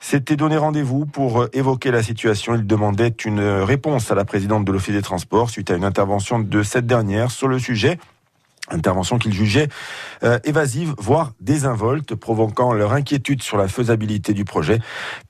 s'était 0.00 0.34
donné 0.34 0.56
rendez-vous 0.56 1.06
pour 1.06 1.46
évoquer 1.52 1.92
la 1.92 2.02
situation. 2.02 2.56
Il 2.56 2.66
demandait 2.66 3.14
une 3.24 3.40
réponse 3.40 4.10
à 4.10 4.16
la 4.16 4.24
présidente 4.24 4.64
de 4.64 4.72
l'Office 4.72 4.94
des 4.94 5.02
Transports 5.02 5.48
suite 5.48 5.70
à 5.70 5.76
une 5.76 5.84
intervention 5.84 6.40
de 6.40 6.62
cette 6.64 6.86
dernière 6.86 7.30
sur 7.30 7.46
le 7.46 7.60
sujet. 7.60 7.98
Intervention 8.68 9.18
qu'ils 9.18 9.32
jugeaient 9.32 9.68
euh, 10.22 10.38
évasive, 10.44 10.94
voire 10.98 11.32
désinvolte, 11.40 12.14
provoquant 12.14 12.72
leur 12.72 12.92
inquiétude 12.92 13.42
sur 13.42 13.56
la 13.56 13.68
faisabilité 13.68 14.32
du 14.32 14.44
projet. 14.44 14.80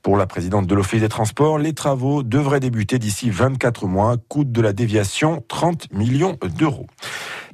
Pour 0.01 0.17
la 0.17 0.25
présidente 0.25 0.67
de 0.67 0.75
l'Office 0.75 1.01
des 1.01 1.09
Transports, 1.09 1.59
les 1.59 1.73
travaux 1.73 2.23
devraient 2.23 2.59
débuter 2.59 2.99
d'ici 2.99 3.29
24 3.29 3.85
mois. 3.85 4.15
Coût 4.27 4.43
de 4.43 4.61
la 4.61 4.73
déviation, 4.73 5.43
30 5.47 5.91
millions 5.91 6.37
d'euros. 6.57 6.87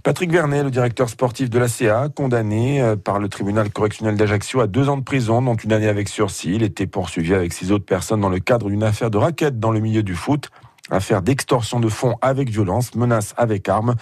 Patrick 0.04 0.32
Vernet, 0.32 0.64
le 0.64 0.72
directeur 0.72 1.08
sportif 1.08 1.50
de 1.50 1.58
la 1.58 1.70
CA, 1.70 2.10
condamné 2.14 2.82
euh, 2.82 2.98
par 2.98 3.20
le 3.20 3.30
tribunal 3.30 3.72
correctionnel 3.72 4.18
d'Ajaccio 4.18 4.60
à 4.60 4.68
deux 4.68 4.90
ans 4.90 4.98
de 4.98 5.04
prison, 5.04 5.42
dont 5.42 5.56
une 5.56 5.72
année 5.72 5.88
avec 5.88 6.10
sursis. 6.10 6.56
Il 6.56 6.64
était 6.64 6.88
poursuivi 6.88 7.34
avec 7.34 7.54
six 7.54 7.72
autres 7.72 7.86
personnes 7.86 8.20
dans 8.20 8.30
le 8.30 8.40
cadre 8.40 8.70
d'une 8.70 8.84
affaire 8.84 9.10
de 9.10 9.18
raquette 9.18 9.62
dans 9.62 9.72
le 9.72 9.80
milieu 9.80 10.04
du 10.04 10.16
foot. 10.16 10.50
Affaire 10.92 11.22
d'extorsion 11.22 11.80
de 11.80 11.88
fonds 11.88 12.18
avec 12.22 12.50
violence, 12.50 12.94
menace 12.94 13.34
avec 13.38 13.70
armes. 13.70 13.96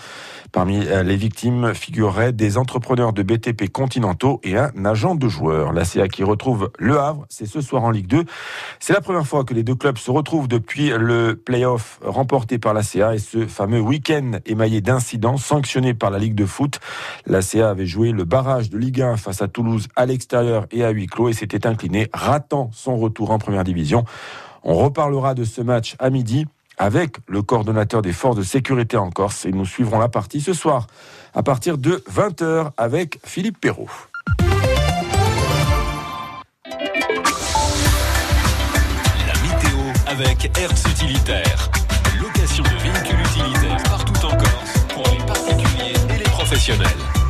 Parmi 0.51 0.83
euh, 0.87 1.03
les 1.03 1.15
victimes 1.15 1.75
figureraient 1.75 2.33
des 2.33 2.57
entrepreneurs 2.57 3.13
de 3.13 3.21
BTP 3.21 3.71
continentaux 3.71 4.39
et 4.43 4.57
un 4.57 4.71
agent 4.83 5.13
de 5.13 5.29
joueur. 5.29 5.73
La 5.73 5.85
CA 5.85 6.07
qui 6.07 6.23
retrouve 6.23 6.71
Le 6.79 6.97
Havre, 6.97 7.27
c'est 7.29 7.45
ce 7.45 7.61
soir 7.61 7.83
en 7.83 7.91
Ligue 7.91 8.07
2. 8.07 8.25
C'est 8.79 8.93
la 8.93 9.01
première 9.01 9.27
fois 9.27 9.43
que 9.43 9.53
les 9.53 9.61
deux 9.61 9.75
clubs 9.75 9.99
se 9.99 10.09
retrouvent 10.09 10.47
depuis 10.47 10.89
le 10.89 11.35
play-off 11.35 11.99
remporté 12.03 12.57
par 12.57 12.73
la 12.73 12.81
CA 12.81 13.13
et 13.13 13.19
ce 13.19 13.45
fameux 13.45 13.79
week-end 13.79 14.39
émaillé 14.47 14.81
d'incidents 14.81 15.37
sanctionnés 15.37 15.93
par 15.93 16.09
la 16.09 16.17
Ligue 16.17 16.35
de 16.35 16.47
foot. 16.47 16.79
La 17.27 17.43
CA 17.43 17.69
avait 17.69 17.85
joué 17.85 18.11
le 18.11 18.25
barrage 18.25 18.71
de 18.71 18.79
Ligue 18.79 19.03
1 19.03 19.17
face 19.17 19.43
à 19.43 19.47
Toulouse 19.47 19.87
à 19.95 20.07
l'extérieur 20.07 20.65
et 20.71 20.83
à 20.83 20.89
huis 20.89 21.05
clos 21.05 21.29
et 21.29 21.33
s'était 21.33 21.67
incliné, 21.67 22.09
ratant 22.11 22.71
son 22.73 22.97
retour 22.97 23.29
en 23.29 23.37
première 23.37 23.63
division. 23.63 24.03
On 24.63 24.73
reparlera 24.73 25.35
de 25.35 25.43
ce 25.43 25.61
match 25.61 25.95
à 25.99 26.09
midi 26.09 26.47
avec 26.81 27.17
le 27.27 27.43
coordonnateur 27.43 28.01
des 28.01 28.11
forces 28.11 28.37
de 28.37 28.43
sécurité 28.43 28.97
en 28.97 29.11
Corse. 29.11 29.45
Et 29.45 29.51
nous 29.51 29.67
suivrons 29.67 29.99
la 29.99 30.09
partie 30.09 30.41
ce 30.41 30.53
soir 30.53 30.87
à 31.35 31.43
partir 31.43 31.77
de 31.77 32.03
20h 32.11 32.71
avec 32.75 33.19
Philippe 33.23 33.61
Perrault. 33.61 33.87
La 39.27 39.33
météo 39.43 39.79
avec 40.07 40.57
Hertz 40.57 40.83
Utilitaire. 40.89 41.69
Location 42.19 42.63
de 42.63 42.69
véhicules 42.69 43.19
utilitaires 43.19 43.83
partout 43.83 44.25
en 44.25 44.35
Corse 44.35 44.85
pour 44.89 45.03
les 45.11 45.23
particuliers 45.23 45.93
et 46.09 46.17
les 46.17 46.29
professionnels. 46.31 47.20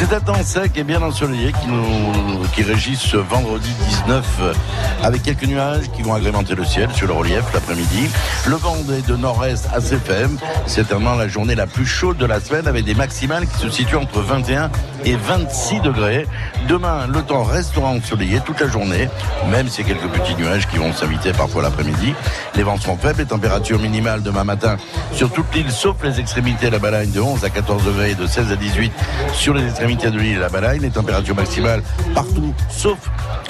C'est 0.00 0.14
un 0.14 0.20
temps 0.20 0.42
sec 0.42 0.72
et 0.78 0.82
bien 0.82 1.02
ensoleillé 1.02 1.52
qui 1.52 1.66
nous 1.66 2.46
qui 2.54 2.62
régit 2.62 2.96
ce 2.96 3.18
vendredi 3.18 3.70
19 4.06 4.26
euh, 4.40 4.54
avec 5.02 5.22
quelques 5.22 5.44
nuages 5.44 5.90
qui 5.94 6.00
vont 6.00 6.14
agrémenter 6.14 6.54
le 6.54 6.64
ciel 6.64 6.90
sur 6.92 7.06
le 7.06 7.12
relief 7.12 7.44
l'après-midi. 7.52 8.08
Le 8.46 8.56
vent 8.56 8.76
est 8.96 9.06
de 9.06 9.14
nord-est 9.14 9.68
assez 9.74 9.98
faible. 9.98 10.38
C'est 10.64 10.88
vraiment 10.88 11.16
la 11.16 11.28
journée 11.28 11.54
la 11.54 11.66
plus 11.66 11.84
chaude 11.84 12.16
de 12.16 12.24
la 12.24 12.40
semaine 12.40 12.66
avec 12.66 12.86
des 12.86 12.94
maximales 12.94 13.46
qui 13.46 13.58
se 13.58 13.68
situent 13.68 13.96
entre 13.96 14.20
21 14.20 14.70
et 15.04 15.16
26 15.16 15.80
degrés. 15.80 16.26
Demain, 16.66 17.06
le 17.06 17.20
temps 17.20 17.44
restera 17.44 17.88
ensoleillé 17.88 18.40
toute 18.40 18.60
la 18.60 18.68
journée, 18.68 19.08
même 19.50 19.68
s'il 19.68 19.86
y 19.86 19.90
a 19.90 19.94
quelques 19.94 20.10
petits 20.10 20.34
nuages 20.34 20.66
qui 20.66 20.78
vont 20.78 20.94
s'inviter 20.94 21.32
parfois 21.32 21.62
l'après-midi. 21.62 22.14
Les 22.56 22.62
vents 22.62 22.78
seront 22.78 22.96
faibles, 22.96 23.18
les 23.18 23.26
températures 23.26 23.78
minimales 23.78 24.22
demain 24.22 24.44
matin 24.44 24.76
sur 25.12 25.30
toute 25.30 25.54
l'île, 25.54 25.70
sauf 25.70 25.96
les 26.02 26.20
extrémités 26.20 26.70
la 26.70 26.78
Balagne 26.78 27.10
de 27.10 27.20
11 27.20 27.44
à 27.44 27.50
14 27.50 27.84
degrés 27.84 28.12
et 28.12 28.14
de 28.14 28.26
16 28.26 28.50
à 28.50 28.56
18 28.56 28.92
sur 29.32 29.54
les 29.54 29.64
extrémités 29.64 29.89
de 29.96 30.18
l'île 30.18 30.38
la 30.38 30.48
Balagne. 30.48 30.80
Les 30.82 30.90
températures 30.90 31.34
maximales 31.34 31.82
partout, 32.14 32.54
sauf 32.68 32.98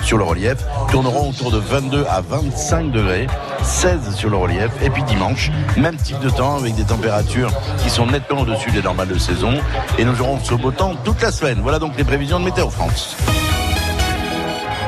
sur 0.02 0.16
le 0.16 0.24
relief, 0.24 0.56
tourneront 0.90 1.30
autour 1.30 1.50
de 1.50 1.58
22 1.58 2.06
à 2.08 2.22
25 2.22 2.90
degrés, 2.90 3.26
16 3.62 4.14
sur 4.14 4.30
le 4.30 4.36
relief. 4.36 4.70
Et 4.82 4.88
puis 4.88 5.02
dimanche, 5.02 5.50
même 5.76 5.96
type 5.96 6.18
de 6.20 6.30
temps 6.30 6.56
avec 6.56 6.74
des 6.74 6.84
températures 6.84 7.52
qui 7.78 7.90
sont 7.90 8.06
nettement 8.06 8.40
au-dessus 8.40 8.70
des 8.70 8.82
normales 8.82 9.08
de 9.08 9.18
saison. 9.18 9.52
Et 9.98 10.04
nous 10.04 10.18
aurons 10.20 10.38
ce 10.42 10.54
beau 10.54 10.70
temps 10.70 10.94
toute 11.04 11.20
la 11.20 11.30
semaine. 11.30 11.60
Voilà 11.62 11.78
donc 11.78 11.96
les 11.98 12.04
prévisions 12.04 12.40
de 12.40 12.46
Météo 12.46 12.70
France. 12.70 13.16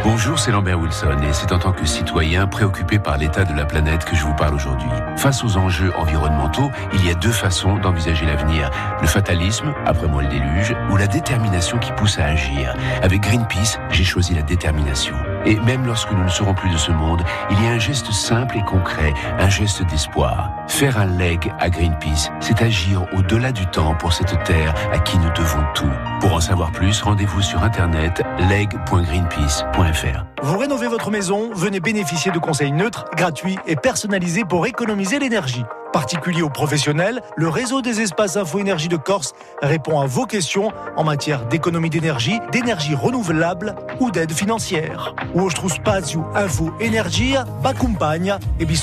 Bonjour, 0.04 0.36
c'est 0.36 0.50
Lambert 0.50 0.80
Wilson 0.80 1.16
et 1.22 1.32
c'est 1.32 1.52
en 1.52 1.60
tant 1.60 1.72
que 1.72 1.86
citoyen 1.86 2.48
préoccupé 2.48 2.98
par 2.98 3.18
l'état 3.18 3.44
de 3.44 3.56
la 3.56 3.64
planète 3.64 4.04
que 4.04 4.16
je 4.16 4.24
vous 4.24 4.34
parle 4.34 4.54
aujourd'hui. 4.54 4.88
Face 5.16 5.44
aux 5.44 5.56
enjeux 5.56 5.92
environnementaux, 5.96 6.72
il 6.92 7.06
y 7.06 7.10
a 7.10 7.14
deux 7.14 7.30
façons 7.30 7.76
d'envisager 7.76 8.26
l'avenir. 8.26 8.68
Le 9.00 9.06
fatalisme, 9.06 9.72
après 9.86 10.08
moi 10.08 10.22
le 10.22 10.28
déluge, 10.28 10.74
ou 10.90 10.96
la 10.96 11.06
détermination 11.06 11.78
qui 11.78 11.92
pousse 11.92 12.18
à 12.18 12.26
agir. 12.26 12.74
Avec 13.00 13.20
Greenpeace, 13.20 13.78
j'ai 13.90 14.02
choisi 14.02 14.34
la 14.34 14.42
détermination. 14.42 15.14
Et 15.44 15.56
même 15.60 15.86
lorsque 15.86 16.12
nous 16.12 16.24
ne 16.24 16.28
serons 16.28 16.54
plus 16.54 16.70
de 16.70 16.76
ce 16.76 16.92
monde, 16.92 17.22
il 17.50 17.62
y 17.62 17.66
a 17.66 17.70
un 17.72 17.78
geste 17.78 18.12
simple 18.12 18.58
et 18.58 18.62
concret, 18.62 19.12
un 19.38 19.48
geste 19.48 19.82
d'espoir. 19.86 20.50
Faire 20.68 20.98
un 20.98 21.06
leg 21.06 21.52
à 21.58 21.68
Greenpeace, 21.70 22.30
c'est 22.40 22.62
agir 22.62 23.06
au-delà 23.12 23.52
du 23.52 23.66
temps 23.66 23.94
pour 23.94 24.12
cette 24.12 24.42
terre 24.44 24.74
à 24.92 24.98
qui 24.98 25.18
nous 25.18 25.30
devons 25.32 25.64
tout. 25.74 25.90
Pour 26.20 26.34
en 26.34 26.40
savoir 26.40 26.72
plus, 26.72 27.02
rendez-vous 27.02 27.42
sur 27.42 27.62
internet 27.62 28.22
leg.greenpeace.fr. 28.48 30.24
Vous 30.42 30.58
rénovez 30.58 30.88
votre 30.88 31.10
maison, 31.10 31.50
venez 31.54 31.80
bénéficier 31.80 32.32
de 32.32 32.38
conseils 32.38 32.72
neutres, 32.72 33.06
gratuits 33.16 33.58
et 33.66 33.76
personnalisés 33.76 34.44
pour 34.44 34.66
économiser 34.66 35.18
l'énergie. 35.18 35.64
Particulier 35.92 36.42
ou 36.42 36.48
professionnel, 36.48 37.20
le 37.36 37.48
réseau 37.48 37.82
des 37.82 38.00
espaces 38.00 38.38
Info 38.38 38.58
Énergie 38.58 38.88
de 38.88 38.96
Corse 38.96 39.34
répond 39.60 40.00
à 40.00 40.06
vos 40.06 40.24
questions 40.24 40.72
en 40.96 41.04
matière 41.04 41.44
d'économie 41.46 41.90
d'énergie, 41.90 42.40
d'énergie 42.50 42.94
renouvelable 42.94 43.74
ou 44.00 44.10
d'aide 44.10 44.32
financière. 44.32 45.14
Vostro 45.34 45.68
spazio 45.68 46.24
Info 46.34 46.72
Energia 46.80 47.44
accompagna 47.62 48.38
e 48.58 48.64
vi 48.64 48.78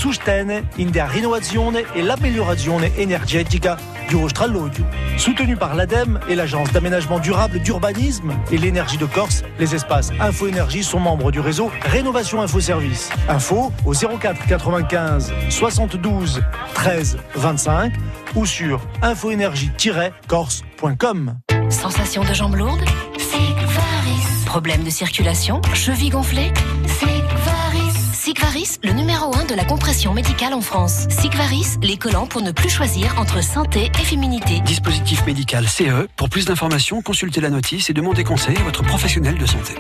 in 0.77 0.91
der 0.91 1.09
rinnovazione 1.09 1.83
e 1.95 2.01
l'améliorazione 2.03 2.91
energetica 2.97 3.77
du 4.07 4.15
vostro 4.15 4.43
alloggio. 4.43 4.83
Soutenu 5.17 5.55
par 5.55 5.75
l'ADEME 5.75 6.19
et 6.29 6.35
l'Agence 6.35 6.71
d'aménagement 6.71 7.19
durable 7.19 7.59
d'urbanisme 7.59 8.33
et 8.51 8.57
l'énergie 8.57 8.97
de 8.97 9.05
Corse, 9.05 9.43
les 9.59 9.75
espaces 9.75 10.11
Info 10.19 10.47
Énergie 10.47 10.83
sont 10.83 10.99
membres 10.99 11.31
du 11.31 11.39
réseau 11.39 11.71
Rénovation 11.81 12.41
Info 12.41 12.59
Service. 12.59 13.09
Info 13.27 13.71
au 13.85 13.93
04 13.93 14.45
95 14.47 15.33
72 15.49 16.41
13 16.73 16.98
25 17.35 17.93
ou 18.35 18.45
sur 18.45 18.81
infoénergie-corse.com. 19.01 21.35
Sensation 21.69 22.23
de 22.23 22.33
jambes 22.33 22.55
lourdes 22.55 22.83
Sigvaris. 23.17 24.45
Problème 24.45 24.83
de 24.83 24.89
circulation 24.89 25.61
Cheville 25.73 26.11
gonflée 26.11 26.51
Sigvaris. 26.87 27.91
Sigvaris, 28.13 28.77
le 28.83 28.91
numéro 28.91 29.35
1 29.35 29.45
de 29.45 29.55
la 29.55 29.65
compression 29.65 30.13
médicale 30.13 30.53
en 30.53 30.61
France. 30.61 31.07
Sigvaris, 31.09 31.77
les 31.81 31.97
collants 31.97 32.27
pour 32.27 32.41
ne 32.41 32.51
plus 32.51 32.69
choisir 32.69 33.15
entre 33.17 33.43
santé 33.43 33.91
et 33.99 34.03
féminité. 34.03 34.59
Dispositif 34.61 35.25
médical 35.25 35.67
CE. 35.67 36.07
Pour 36.15 36.29
plus 36.29 36.45
d'informations, 36.45 37.01
consultez 37.01 37.41
la 37.41 37.49
notice 37.49 37.89
et 37.89 37.93
demandez 37.93 38.23
conseil 38.23 38.55
à 38.57 38.63
votre 38.63 38.83
professionnel 38.83 39.37
de 39.37 39.45
santé. 39.45 39.73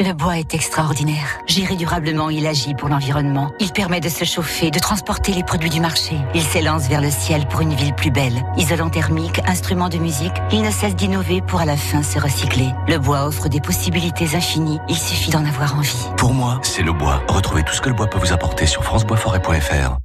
Le 0.00 0.12
bois 0.12 0.38
est 0.38 0.54
extraordinaire. 0.54 1.38
Géré 1.46 1.76
durablement, 1.76 2.28
il 2.28 2.48
agit 2.48 2.74
pour 2.74 2.88
l'environnement. 2.88 3.52
Il 3.60 3.70
permet 3.70 4.00
de 4.00 4.08
se 4.08 4.24
chauffer, 4.24 4.72
de 4.72 4.80
transporter 4.80 5.32
les 5.32 5.44
produits 5.44 5.70
du 5.70 5.80
marché. 5.80 6.16
Il 6.34 6.42
s'élance 6.42 6.88
vers 6.88 7.00
le 7.00 7.10
ciel 7.10 7.46
pour 7.46 7.60
une 7.60 7.74
ville 7.74 7.94
plus 7.94 8.10
belle. 8.10 8.42
Isolant 8.56 8.90
thermique, 8.90 9.40
instrument 9.46 9.88
de 9.88 9.98
musique, 9.98 10.34
il 10.50 10.62
ne 10.62 10.70
cesse 10.72 10.96
d'innover 10.96 11.42
pour 11.42 11.60
à 11.60 11.64
la 11.64 11.76
fin 11.76 12.02
se 12.02 12.18
recycler. 12.18 12.70
Le 12.88 12.98
bois 12.98 13.24
offre 13.24 13.48
des 13.48 13.60
possibilités 13.60 14.34
infinies. 14.34 14.80
Il 14.88 14.98
suffit 14.98 15.30
d'en 15.30 15.44
avoir 15.44 15.76
envie. 15.76 16.08
Pour 16.16 16.34
moi, 16.34 16.58
c'est 16.62 16.82
le 16.82 16.92
bois. 16.92 17.22
Retrouvez 17.28 17.62
tout 17.62 17.72
ce 17.72 17.80
que 17.80 17.88
le 17.88 17.94
bois 17.94 18.08
peut 18.08 18.18
vous 18.18 18.32
apporter 18.32 18.66
sur 18.66 18.82
franceboisforêt.fr. 18.82 19.96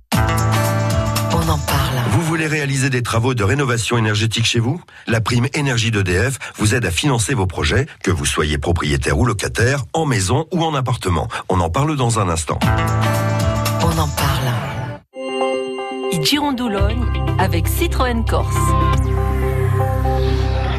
voulez 2.39 2.47
réaliser 2.47 2.89
des 2.89 3.03
travaux 3.03 3.33
de 3.33 3.43
rénovation 3.43 3.97
énergétique 3.97 4.45
chez 4.45 4.59
vous? 4.59 4.81
La 5.07 5.19
prime 5.19 5.47
énergie 5.53 5.91
d'EDF 5.91 6.39
vous 6.55 6.73
aide 6.73 6.85
à 6.85 6.91
financer 6.91 7.33
vos 7.33 7.47
projets, 7.47 7.85
que 8.01 8.11
vous 8.11 8.25
soyez 8.25 8.57
propriétaire 8.57 9.19
ou 9.19 9.25
locataire, 9.25 9.83
en 9.91 10.05
maison 10.05 10.47
ou 10.53 10.63
en 10.63 10.73
appartement. 10.73 11.27
On 11.49 11.59
en 11.59 11.69
parle 11.69 11.97
dans 11.97 12.17
un 12.17 12.29
instant. 12.29 12.57
On 13.81 13.97
en 13.97 14.07
parle. 14.07 14.53
Avec 17.39 17.67
Citroën 17.67 18.23
Corse. 18.23 18.55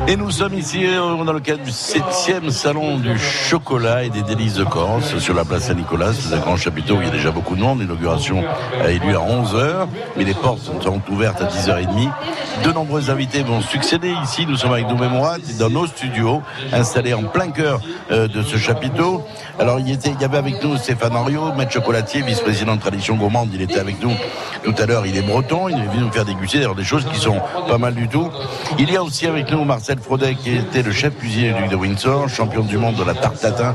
Et 0.09 0.16
nous 0.16 0.30
sommes 0.30 0.55
ici 0.55 0.86
euh, 0.86 1.24
dans 1.24 1.32
le 1.32 1.40
cadre 1.40 1.62
du 1.62 1.70
7e 1.70 2.51
salon 2.51 2.98
du 2.98 3.18
chocolat 3.18 4.03
et 4.05 4.11
des 4.11 4.22
délices 4.22 4.55
de 4.55 4.64
Corse 4.64 5.18
sur 5.18 5.34
la 5.34 5.44
place 5.44 5.64
Saint-Nicolas. 5.64 6.12
C'est 6.14 6.34
un 6.34 6.38
grand 6.38 6.57
chapiteau 6.57 6.96
où 6.96 7.01
il 7.01 7.07
y 7.07 7.11
a 7.11 7.12
déjà 7.12 7.30
beaucoup 7.30 7.55
de 7.55 7.61
monde. 7.61 7.80
L'inauguration 7.80 8.42
a 8.82 8.90
eu 8.90 8.98
à 8.98 9.18
11h, 9.18 9.86
mais 10.16 10.24
les 10.24 10.34
portes 10.34 10.62
sont 10.62 11.01
ouvertes 11.11 11.40
à 11.42 11.44
10h30. 11.44 12.11
De 12.64 12.72
nombreux 12.72 13.11
invités 13.11 13.42
vont 13.42 13.61
succéder 13.61 14.12
ici. 14.24 14.46
Nous 14.46 14.57
sommes 14.57 14.72
avec 14.72 14.88
nos 14.88 14.96
mémoires 14.96 15.36
dans 15.59 15.70
nos 15.70 15.86
studios, 15.86 16.42
installés 16.72 17.14
en 17.14 17.24
plein 17.24 17.51
cœur 17.51 17.80
euh, 18.11 18.26
de 18.26 18.42
ce 18.42 18.57
chapiteau. 18.57 19.22
Alors 19.59 19.78
il, 19.78 19.86
il 19.86 20.20
y 20.20 20.24
avait 20.24 20.38
avec 20.38 20.62
nous 20.64 20.76
Stéphane 20.78 21.14
Henriot, 21.14 21.53
maître 21.53 21.72
chocolatier, 21.72 22.22
vice-président 22.22 22.74
de 22.74 22.80
Tradition 22.80 23.16
Gourmande. 23.16 23.51
Il 23.53 23.61
était 23.62 23.78
avec 23.78 24.03
nous 24.03 24.12
tout 24.64 24.74
à 24.78 24.86
l'heure. 24.86 25.07
Il 25.07 25.16
est 25.16 25.22
breton. 25.22 25.68
Il 25.68 25.78
est 25.78 25.88
venu 25.88 26.05
nous 26.05 26.12
faire 26.12 26.24
déguster 26.24 26.66
des 26.74 26.84
choses 26.84 27.07
qui 27.12 27.18
sont 27.18 27.38
pas 27.68 27.78
mal 27.78 27.94
du 27.94 28.09
tout. 28.09 28.28
Il 28.78 28.90
y 28.90 28.96
a 28.96 29.03
aussi 29.03 29.26
avec 29.26 29.51
nous 29.53 29.64
Marcel 29.64 29.89
Frodet 29.99 30.34
qui 30.34 30.57
était 30.57 30.82
le 30.82 30.93
chef 30.93 31.16
cuisinier 31.16 31.53
du 31.53 31.62
duc 31.62 31.70
de 31.70 31.76
Windsor, 31.76 32.28
champion 32.28 32.62
du 32.62 32.78
monde 32.78 32.95
de 32.97 33.05
la 33.05 33.14
tarte 33.14 33.41
tatin. 33.41 33.74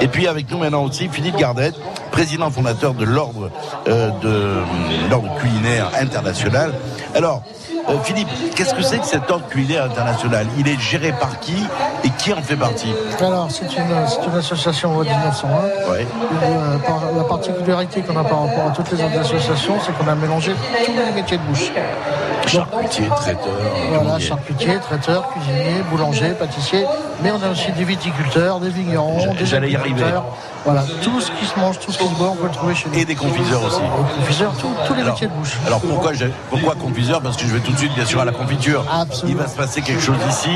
Et 0.00 0.08
puis 0.08 0.26
avec 0.26 0.50
nous 0.50 0.58
maintenant 0.58 0.84
aussi 0.84 1.08
Philippe 1.08 1.36
Gardet, 1.36 1.72
président 2.10 2.50
fondateur 2.50 2.94
de 2.94 3.04
l'ordre 3.04 3.50
euh, 3.86 4.10
de 4.22 5.10
l'ordre 5.10 5.34
culinaire 5.38 5.90
international. 6.00 6.72
Alors 7.14 7.44
euh, 7.88 7.98
Philippe, 8.04 8.28
qu'est-ce 8.54 8.74
que 8.74 8.82
c'est 8.82 8.98
que 8.98 9.06
cet 9.06 9.30
ordre 9.30 9.46
culinaire 9.48 9.84
international? 9.84 10.46
Il 10.58 10.68
est 10.68 10.78
géré 10.78 11.12
par 11.12 11.38
qui 11.40 11.56
et 12.04 12.10
qui 12.18 12.32
en 12.32 12.42
fait 12.42 12.56
partie? 12.56 12.92
Alors, 13.20 13.48
c'est 13.50 13.64
une, 13.64 13.84
c'est 14.06 14.24
une 14.26 14.36
association 14.38 14.94
loi 14.94 15.04
1901. 15.04 15.90
Ouais. 15.92 16.06
Euh, 16.44 16.78
par- 16.78 17.02
la 17.16 17.24
particularité 17.24 18.00
qu'on 18.02 18.16
a 18.18 18.24
par 18.24 18.42
rapport 18.46 18.66
à 18.68 18.70
toutes 18.70 18.90
les 18.92 19.02
autres 19.02 19.18
associations, 19.18 19.74
c'est 19.84 19.92
qu'on 19.96 20.08
a 20.10 20.14
mélangé 20.14 20.52
tous 20.84 20.92
les 20.92 21.12
métiers 21.12 21.38
de 21.38 21.42
bouche. 21.42 21.70
Charcutier, 22.46 23.06
traiteur, 23.08 23.52
Voilà, 23.92 24.18
charcutier, 24.18 24.78
traiteur, 24.80 25.28
cuisinier, 25.30 25.82
boulanger, 25.90 26.30
pâtissier, 26.30 26.84
mais 27.22 27.30
on 27.30 27.42
a 27.42 27.50
aussi 27.50 27.70
des 27.72 27.84
viticulteurs, 27.84 28.60
des 28.60 28.70
vignerons, 28.70 29.34
des 29.34 29.46
J'allais 29.46 29.70
y 29.70 29.76
arriver. 29.76 29.94
apiculteurs. 30.02 30.24
Voilà, 30.64 30.84
tout 31.02 31.20
ce 31.20 31.30
qui 31.32 31.44
se 31.44 31.58
mange, 31.58 31.80
tout 31.80 31.90
ce 31.90 31.98
qui 31.98 32.06
se 32.06 32.14
boit, 32.14 32.28
on 32.30 32.36
peut 32.36 32.46
le 32.46 32.52
trouver 32.52 32.74
chez 32.76 32.88
nous. 32.88 32.96
Et 32.96 33.04
des 33.04 33.16
confiseurs 33.16 33.64
aussi. 33.64 33.80
Des 33.80 34.20
confiseurs, 34.20 34.52
tous- 34.60 34.68
tous 34.86 34.94
les 34.94 35.00
Alors, 35.00 35.14
métiers 35.14 35.26
de 35.26 35.32
bouche. 35.32 35.58
Alors 35.66 35.80
pourquoi, 35.80 36.12
pourquoi 36.50 36.74
confiseur? 36.76 37.20
Parce 37.20 37.36
que 37.36 37.42
je 37.48 37.52
vais 37.54 37.58
tout 37.58 37.72
de 37.72 37.78
suite 37.78 37.92
bien 37.96 38.04
sûr 38.04 38.20
à 38.20 38.24
la 38.24 38.30
confiture. 38.30 38.84
Il 39.26 39.36
va 39.36 39.48
se 39.48 39.56
passer 39.56 39.82
quelque 39.82 40.00
chose 40.00 40.18
ici. 40.30 40.50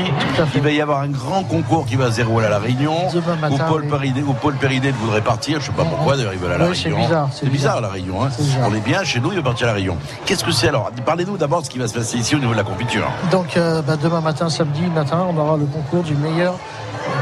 Il 0.55 0.61
va 0.61 0.71
y 0.71 0.79
avoir 0.81 1.01
un 1.01 1.09
grand 1.09 1.43
concours 1.43 1.85
qui 1.85 1.97
va 1.97 2.09
se 2.09 2.17
dérouler 2.17 2.45
à 2.45 2.49
la 2.49 2.59
Réunion. 2.59 2.95
matin, 3.41 3.65
où, 3.65 3.69
Paul 3.69 3.81
oui. 3.83 3.89
Péridé, 3.89 4.23
où 4.23 4.31
Paul 4.33 4.55
Péridé 4.55 4.91
voudrait 4.91 5.19
partir. 5.21 5.59
Je 5.59 5.65
sais 5.65 5.71
pas 5.73 5.83
pourquoi 5.83 6.15
d'ailleurs 6.15 6.33
ils 6.33 6.39
veulent 6.39 6.53
à 6.53 6.57
la 6.57 6.67
Oui, 6.69 6.81
Réunion. 6.81 6.99
bizarre, 6.99 7.27
C'est 7.33 7.49
bizarre 7.49 7.75
bizarre. 7.75 7.81
la 7.81 7.89
Réunion. 7.89 8.23
hein. 8.23 8.29
Bizarre. 8.39 8.69
On 8.71 8.73
est 8.75 8.79
bien 8.79 9.03
chez 9.03 9.19
nous, 9.19 9.31
il 9.33 9.37
va 9.37 9.43
partir 9.43 9.65
à 9.67 9.71
la 9.71 9.75
Réunion. 9.75 9.97
Qu'est-ce 10.25 10.45
que 10.45 10.51
c'est 10.51 10.69
alors? 10.69 10.89
Parlez-nous 11.05 11.35
d'abord 11.35 11.59
de 11.61 11.65
ce 11.65 11.69
qui 11.69 11.79
va 11.79 11.87
se 11.89 11.93
passer 11.93 12.17
ici 12.17 12.33
au 12.33 12.39
niveau 12.39 12.53
de 12.53 12.57
la 12.57 12.63
confiture. 12.63 13.07
Donc 13.29 13.57
euh, 13.57 13.81
bah, 13.81 13.97
demain 14.01 14.21
matin, 14.21 14.49
samedi 14.49 14.83
matin, 14.95 15.25
on 15.29 15.37
aura 15.37 15.57
le 15.57 15.65
concours 15.65 16.03
du 16.03 16.15
meilleur 16.15 16.53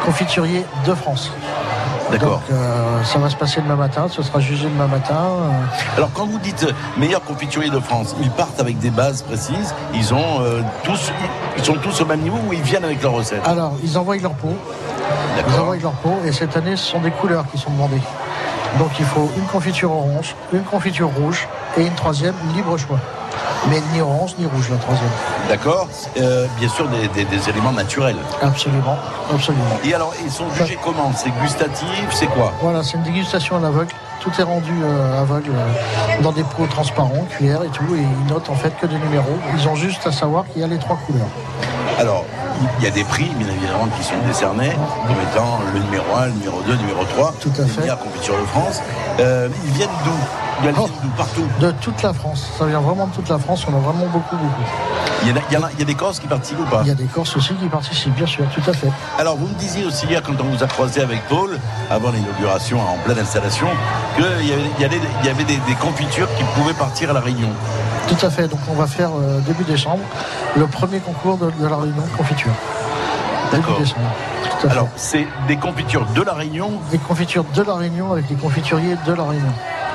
confiturier 0.04 0.66
de 0.86 0.94
France. 0.94 1.32
D'accord. 2.12 2.42
Donc 2.48 2.58
euh, 2.58 3.04
ça 3.04 3.18
va 3.18 3.30
se 3.30 3.36
passer 3.36 3.62
demain 3.62 3.76
matin, 3.76 4.06
ce 4.10 4.22
sera 4.22 4.40
jugé 4.40 4.68
demain 4.68 4.88
matin. 4.88 5.16
euh, 5.16 5.98
Alors 5.98 6.12
quand 6.14 6.28
vous 6.28 6.38
dites 6.38 6.64
euh, 6.64 6.72
meilleur 6.98 7.24
confiturier 7.24 7.72
de 7.72 7.80
France, 7.80 8.16
ils 8.22 8.30
partent 8.30 8.60
avec 8.60 8.78
des 8.78 8.92
bases 8.92 9.24
précises. 9.24 9.74
Ils 9.94 10.14
ont 10.14 10.42
euh, 10.42 10.62
tous, 10.84 11.12
ils 11.58 11.64
sont 11.64 11.74
tous 11.76 12.02
au 12.02 12.06
même 12.06 12.22
niveau 12.22 12.38
ou 12.48 12.54
ils 12.54 12.62
viennent 12.62 12.86
avec 12.86 13.02
leurs 13.02 13.14
recettes? 13.14 13.42
Alors, 13.48 13.74
ils 13.84 13.98
envoient 13.98 14.18
leur 14.18 14.34
pot. 14.34 14.56
Ils 15.48 15.60
envoient 15.60 15.78
leur 15.78 15.94
pot 15.94 16.18
et 16.26 16.32
cette 16.32 16.56
année, 16.56 16.76
ce 16.76 16.86
sont 16.86 17.00
des 17.00 17.12
couleurs 17.12 17.46
qui 17.52 17.58
sont 17.58 17.72
demandées. 17.72 18.02
Donc 18.78 18.92
il 19.00 19.06
faut 19.06 19.32
une 19.38 19.46
confiture 19.46 19.92
orange, 19.92 20.36
une 20.54 20.64
confiture 20.64 21.10
rouge 21.10 21.48
et 21.78 21.82
une 21.86 21.94
troisième 21.94 22.36
libre 22.56 22.78
choix. 22.78 23.00
Mais 23.70 23.82
ni 23.94 24.02
orange 24.02 24.36
ni 24.38 24.46
rouge 24.46 24.70
la 24.70 24.78
troisième. 24.78 25.10
D'accord. 25.50 25.88
Euh, 26.20 26.46
bien 26.60 26.70
sûr 26.70 26.88
des, 26.88 27.08
des- 27.10 27.26
des 27.26 27.50
éléments 27.50 27.72
naturels. 27.72 28.16
Absolument, 28.42 28.98
absolument. 29.34 29.64
Et 29.84 29.94
alors 29.94 30.14
ils 30.24 30.32
sont 30.32 30.50
jugés 30.52 30.78
comment? 30.84 31.12
C'est 31.16 31.32
gustatif 31.42 31.88
C'est 32.12 32.28
quoi? 32.28 32.52
Voilà, 32.62 32.84
c'est 32.84 32.98
une 32.98 33.04
dégustation 33.04 33.58
à 33.58 33.60
l'aveugle. 33.60 33.92
Tout 34.22 34.32
est 34.40 34.44
rendu 34.44 34.72
euh, 34.84 35.22
aveugle 35.22 35.52
euh, 35.54 36.22
dans 36.22 36.32
des 36.32 36.44
pots 36.44 36.66
transparents, 36.68 37.26
cuillères 37.30 37.64
et 37.64 37.68
tout. 37.70 37.84
Et 37.96 38.00
ils 38.02 38.34
notent 38.34 38.50
en 38.50 38.56
fait 38.56 38.74
que 38.80 38.86
des 38.88 38.98
numéros. 38.98 39.38
Ils 39.58 39.68
ont 39.68 39.76
juste 39.76 40.06
à 40.08 40.12
savoir 40.12 40.46
qu'il 40.52 40.62
y 40.62 40.66
a 40.66 40.68
les 40.68 40.80
trois 40.80 40.98
couleurs. 41.06 41.28
Alors, 42.00 42.26
il 42.80 42.84
y 42.86 42.88
a 42.88 42.92
des 42.92 43.04
prix, 43.04 43.30
bien 43.36 43.48
évidemment, 43.48 43.88
qui 43.98 44.04
sont 44.04 44.16
décernés, 44.28 44.72
comme 45.08 45.16
étant 45.32 45.60
le 45.74 45.80
numéro 45.80 46.06
1, 46.18 46.26
le 46.28 46.32
numéro 46.34 46.62
2, 46.62 46.72
le 46.72 46.78
numéro 46.80 47.04
3, 47.06 47.34
Tout 47.40 47.52
à 47.60 47.66
fait. 47.66 47.82
meilleures 47.82 48.00
confitures 48.00 48.38
de 48.40 48.46
France. 48.48 48.82
Ils 49.20 49.72
viennent 49.74 49.90
d'où? 50.04 50.12
Ils 50.60 50.62
viennent 50.64 50.76
d'où 50.76 50.90
Partout. 51.18 51.46
De 51.60 51.72
toute 51.82 52.02
la 52.02 52.14
France. 52.14 52.50
Ça 52.58 52.66
vient 52.66 52.80
vraiment 52.80 53.08
de 53.08 53.14
toute 53.14 53.30
la 53.30 53.38
France. 53.38 53.66
On 53.72 53.76
a 53.76 53.80
vraiment 53.80 54.06
beaucoup, 54.08 54.36
beaucoup. 54.36 54.62
Il 55.24 55.30
y, 55.30 55.32
a, 55.32 55.42
il 55.50 55.54
y 55.54 55.58
en 55.58 55.64
a- 55.64 55.72
il 55.74 55.80
y 55.80 55.82
a 55.82 55.86
des 55.86 55.96
Corses 55.96 56.20
qui 56.20 56.28
participent 56.28 56.60
ou 56.60 56.64
pas? 56.66 56.82
Il 56.84 56.88
y 56.88 56.92
a 56.92 56.96
des 56.96 57.06
Corses 57.06 57.36
aussi 57.36 57.54
qui 57.56 57.68
participent, 57.68 58.14
bien 58.16 58.26
sûr, 58.28 58.46
tout 58.54 58.70
à 58.70 58.74
fait. 58.74 58.90
Alors, 59.18 59.38
vous 59.38 59.48
me 59.48 59.54
disiez 59.56 59.86
aussi 59.86 60.06
hier, 60.06 60.22
quand 60.22 60.34
on 60.40 60.44
vous 60.56 60.64
a 60.64 60.68
croisé 60.68 61.02
avec 61.02 61.26
Paul, 61.28 61.58
avant 61.90 62.12
l'inauguration, 62.12 62.80
en 62.80 62.98
pleine 63.04 63.20
installation, 63.20 63.68
qu'il 64.16 64.24
y 64.26 64.28
avait, 64.54 64.62
il 64.78 64.82
y 64.82 64.86
avait, 64.86 65.00
il 65.22 65.26
y 65.26 65.30
avait 65.30 65.44
des, 65.44 65.58
des 65.68 65.74
confitures 65.76 66.28
qui 66.38 66.44
pouvaient 66.56 66.74
partir 66.74 67.10
à 67.10 67.14
la 67.14 67.22
Réunion. 67.22 67.50
Tout 68.08 68.24
à 68.26 68.30
fait. 68.30 68.48
Donc 68.48 68.60
on 68.70 68.76
va 68.76 68.86
faire 68.88 69.10
euh, 69.18 69.40
début 69.42 69.64
décembre 69.64 70.04
le 70.56 70.68
premier 70.68 71.00
concours 71.00 71.38
de, 71.38 71.50
de 71.60 71.68
la 71.68 71.76
Réunion 71.78 72.04
de 72.04 72.18
confiture. 72.18 72.52
D'accord. 73.52 73.80
Alors, 74.70 74.88
c'est 74.96 75.28
des 75.48 75.58
confitures 75.58 76.06
de 76.14 76.22
la 76.22 76.34
Réunion. 76.34 76.72
Des 76.92 76.98
confitures 76.98 77.46
de 77.56 77.62
la 77.64 77.74
Réunion 77.76 78.12
avec 78.12 78.30
les 78.30 78.36
confituriers 78.36 78.96
de 79.08 79.14
la 79.14 79.24
Réunion. 79.24 79.52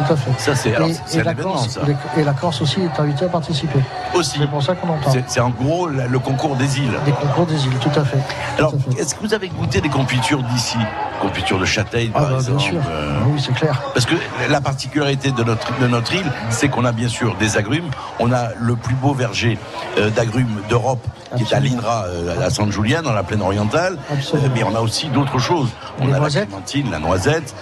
Tout 0.07 0.13
à 0.13 0.17
fait. 0.17 0.31
Ça, 0.39 0.55
c'est- 0.55 0.75
alors, 0.75 0.89
Et- 0.89 0.95
c'est 1.07 1.19
et 1.19 1.21
un 1.21 1.25
la 1.25 1.35
Corse, 1.35 1.69
ça. 1.69 1.81
Et 2.17 2.25
la 2.25 2.33
Corse 2.33 2.63
aussi 2.63 2.81
est 2.81 3.01
invitée 3.01 3.25
à 3.27 3.29
participer. 3.29 3.81
Aussi. 4.15 4.39
C'est 4.41 4.47
pour 4.49 4.63
ça 4.63 4.75
qu'on 4.75 4.89
en 4.89 4.97
parle. 4.99 5.13
C'est- 5.13 5.25
C'est 5.27 5.41
en 5.41 5.51
gros 5.51 5.87
le 5.89 6.19
concours 6.19 6.57
des 6.57 6.79
îles. 6.79 6.93
Des 7.05 7.13
concours 7.13 7.47
des 7.47 7.65
îles, 7.67 7.79
tout 7.81 7.91
à 8.01 8.05
fait. 8.05 8.19
Alors, 8.59 8.73
est-ce 8.99 9.15
que 9.15 9.21
vous 9.21 9.35
avez 9.35 9.49
goûté 9.49 9.81
des 9.81 9.89
confitures 9.89 10.43
d'ici? 10.45 10.79
Confiture 11.21 11.59
de 11.59 11.65
châtaigne, 11.67 12.11
Ah 12.15 12.21
par 12.21 12.31
bah, 12.31 12.39
bien 12.47 12.59
sûr. 12.59 12.81
euh, 12.89 13.19
Oui, 13.27 13.41
c'est 13.45 13.53
clair. 13.55 13.81
Parce 13.93 14.07
que 14.07 14.15
la 14.49 14.61
particularité 14.61 15.31
de 15.33 15.45
notre, 15.45 15.79
de 15.79 15.87
notre 15.87 16.15
île, 16.15 16.25
c'est 16.49 16.69
qu'on 16.69 16.85
a 16.85 16.93
bien 16.93 17.09
sûr 17.09 17.37
des 17.37 17.59
agrumes. 17.59 17.91
On 18.19 18.33
a 18.33 18.49
le 18.59 18.75
plus 18.75 18.95
beau 18.95 19.13
verger 19.13 19.59
euh, 19.99 20.09
d'agrumes 20.11 20.63
d'Europe, 20.71 21.07
qui 21.37 21.43
est 21.43 21.53
à 21.55 21.61
l'INRA, 21.61 22.05
euh, 22.07 22.47
à 22.47 22.49
San 22.51 22.73
Julien, 22.73 23.03
dans 23.03 23.13
la 23.13 23.23
plaine 23.23 23.43
orientale. 23.43 23.99
Euh, 24.11 24.39
mais 24.55 24.63
on 24.65 24.75
a 24.75 24.81
aussi 24.81 25.09
d'autres 25.09 25.39
choses. 25.39 25.69
On 26.01 26.11
a 26.13 26.19
la 26.19 26.29
clémentine, 26.31 26.91
la 26.91 26.99
noisette, 26.99 27.55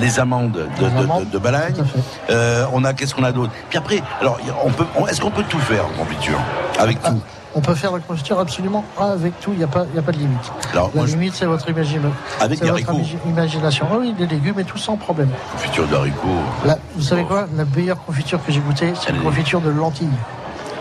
les 0.00 0.20
amandes 0.20 0.52
de, 0.52 0.84
de, 0.84 1.24
de- 1.24 1.30
de 1.32 1.38
Balagne. 1.38 1.74
Euh, 2.30 2.64
on 2.72 2.84
a, 2.84 2.92
qu'est-ce 2.94 3.14
qu'on 3.14 3.24
a 3.24 3.32
d'autre? 3.32 3.52
Puis 3.68 3.78
après, 3.78 4.02
alors, 4.20 4.38
on 4.64 4.70
peut, 4.70 4.86
est-ce 5.08 5.20
qu'on 5.20 5.30
peut 5.32 5.44
tout 5.48 5.58
faire 5.58 5.84
en 5.86 5.98
confiture? 6.04 6.38
Avec 6.78 7.02
tout 7.02 7.20
On 7.54 7.60
peut 7.60 7.74
faire 7.74 7.92
la 7.92 7.98
confiture 7.98 8.38
absolument 8.38 8.84
avec 8.98 9.38
tout, 9.40 9.50
il 9.52 9.58
n'y 9.58 9.64
a, 9.64 9.66
pas- 9.66 9.84
y 9.94 9.98
a 9.98 10.02
pas 10.02 10.12
de 10.12 10.18
limite. 10.18 10.52
Alors, 10.72 10.90
la 10.94 11.02
je- 11.04 11.12
limite, 11.12 11.34
c'est 11.34 11.46
votre, 11.46 11.68
imagine- 11.68 12.00
Avec 12.40 12.60
votre 12.62 12.78
imagi- 12.78 13.18
imagination. 13.26 13.86
Ah 13.90 13.96
oui, 13.98 14.12
des 14.16 14.26
légumes 14.26 14.58
et 14.60 14.64
tout 14.64 14.78
sans 14.78 14.96
problème. 14.96 15.30
Confiture 15.52 15.86
d'haricots. 15.88 16.28
Là, 16.64 16.78
vous 16.94 17.02
savez 17.02 17.24
quoi? 17.24 17.46
La 17.56 17.64
meilleure 17.64 18.02
confiture 18.04 18.38
que 18.44 18.52
j'ai 18.52 18.60
goûtée, 18.60 18.92
c'est 19.00 19.10
une 19.10 19.22
confiture 19.22 19.60
de 19.60 19.70
lentilles. 19.70 20.08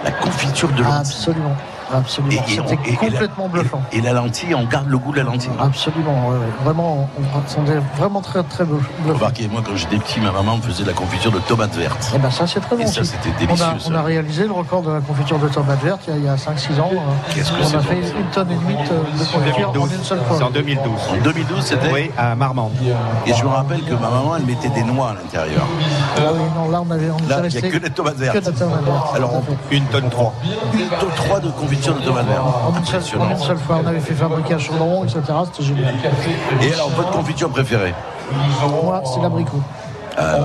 La 0.04 0.12
confiture 0.12 0.70
de 0.70 0.84
lentilles 0.84 1.00
Absolument. 1.00 1.56
Absolument. 1.94 2.32
Et- 2.34 2.36
et 2.36 2.56
C'était 2.56 2.62
on- 2.62 2.84
et- 2.86 2.90
et 2.92 2.96
complètement 2.96 3.44
la- 3.46 3.50
bluffant. 3.62 3.82
Et 3.92 4.02
la 4.02 4.14
lentille, 4.14 4.54
on 4.56 4.66
garde 4.66 4.88
le 4.88 4.98
goût 4.98 5.12
de 5.12 5.18
la 5.18 5.24
lentille. 5.24 5.50
Absolument. 5.60 6.30
ouais, 6.30 6.36
ouais. 6.38 6.46
Vraiment, 6.64 7.08
on, 7.18 7.22
on 7.38 7.48
sentait 7.48 7.80
vraiment 7.98 8.22
très, 8.22 8.44
très 8.44 8.64
bluffant. 8.66 8.88
Remarquez, 9.08 9.48
moi 9.48 9.62
quand 9.66 9.76
j'étais 9.76 9.98
petit, 9.98 10.20
ma 10.20 10.32
maman 10.32 10.58
me 10.58 10.62
faisait 10.62 10.84
de 10.84 10.88
la 10.88 10.94
confiture 10.94 11.32
de 11.32 11.40
tomates 11.40 11.76
vertes. 11.76 12.12
Eh 12.16 12.20
ben 12.20 12.30
ça 12.30 12.46
c'est 12.48 12.60
très 12.60 12.76
bon. 12.76 12.84
Et 12.84 12.88
ça 12.88 13.04
c'était 13.04 13.30
on 13.36 13.40
délicieux. 13.40 13.66
a, 13.66 13.80
ça. 13.80 13.90
on 13.90 13.96
a 13.96 14.02
réalisé 14.02 14.46
le 14.46 14.52
record 14.54 14.82
de 14.84 14.92
la 14.92 15.00
confiture 15.02 15.40
de 15.40 15.48
tomates 15.48 15.82
vertes 15.84 16.02
il 16.08 16.24
y 16.24 16.28
a, 16.28 16.34
a 16.34 16.36
5-6 16.38 16.80
ans. 16.80 16.90
euh, 16.94 17.34
Qu'est-ce 17.34 17.52
que 17.52 17.62
on 17.62 17.66
c'est 17.66 17.76
a 17.76 17.80
bon, 17.80 17.84
fait 17.86 17.96
une 18.20 18.26
tonne 18.34 18.52
et 18.52 18.56
demie 18.56 18.76
de 18.76 19.26
confiture 19.34 19.70
en 19.70 19.88
une 19.88 20.04
seule 20.04 20.20
fois. 20.22 20.38
C'est 20.38 20.44
en 20.44 20.50
2012. 20.52 20.94
En 21.12 21.24
2012, 21.24 21.64
c'était 21.64 21.92
Oui, 21.92 22.12
à 22.18 22.36
Marmande. 22.36 22.72
Et 23.26 23.34
je 23.34 23.44
me 23.44 23.50
rappelle 23.50 23.82
que 23.84 23.94
ma 23.94 24.10
maman, 24.10 24.36
elle 24.38 24.46
mettait 24.46 24.70
des 24.70 24.84
noix 24.84 25.10
à 25.12 25.14
l'intérieur. 25.14 25.64
Ah 26.18 26.22
oui, 26.34 26.40
non, 26.56 26.70
là 26.70 26.82
on 26.88 26.92
avait 26.92 27.10
on 27.10 27.28
Là, 27.28 27.42
il 27.44 27.50
n'y 27.50 27.58
a 27.58 27.62
que 27.72 27.78
des 27.78 27.90
tomates 27.90 28.16
vertes. 28.18 28.36
que 28.40 28.50
tomates 28.50 28.84
vertes. 28.84 29.16
Alors, 29.16 29.34
on-. 29.36 29.44
Une 29.76 29.86
tonne 29.86 30.10
3. 30.10 30.34
Une 30.74 30.88
tonne 30.88 31.10
3 31.16 31.40
de 31.40 31.50
confiture 31.52 31.79
de 31.88 31.92
en 31.92 32.78
une, 32.78 32.86
seule, 32.86 33.20
en 33.22 33.30
une 33.30 33.38
seule 33.38 33.58
fois, 33.58 33.80
on 33.84 33.88
avait 33.88 34.00
fait 34.00 34.14
fabriquer 34.14 34.54
un 34.56 34.60
chaudron, 34.60 35.04
etc. 35.04 35.22
C'était 35.46 35.64
génial. 35.64 35.94
Et 36.62 36.74
alors, 36.74 36.90
votre 36.90 37.12
confiture 37.12 37.50
préférée 37.50 37.94
Moi, 38.84 39.02
c'est 39.06 39.22
l'abricot. 39.22 39.62
Ah. 40.18 40.38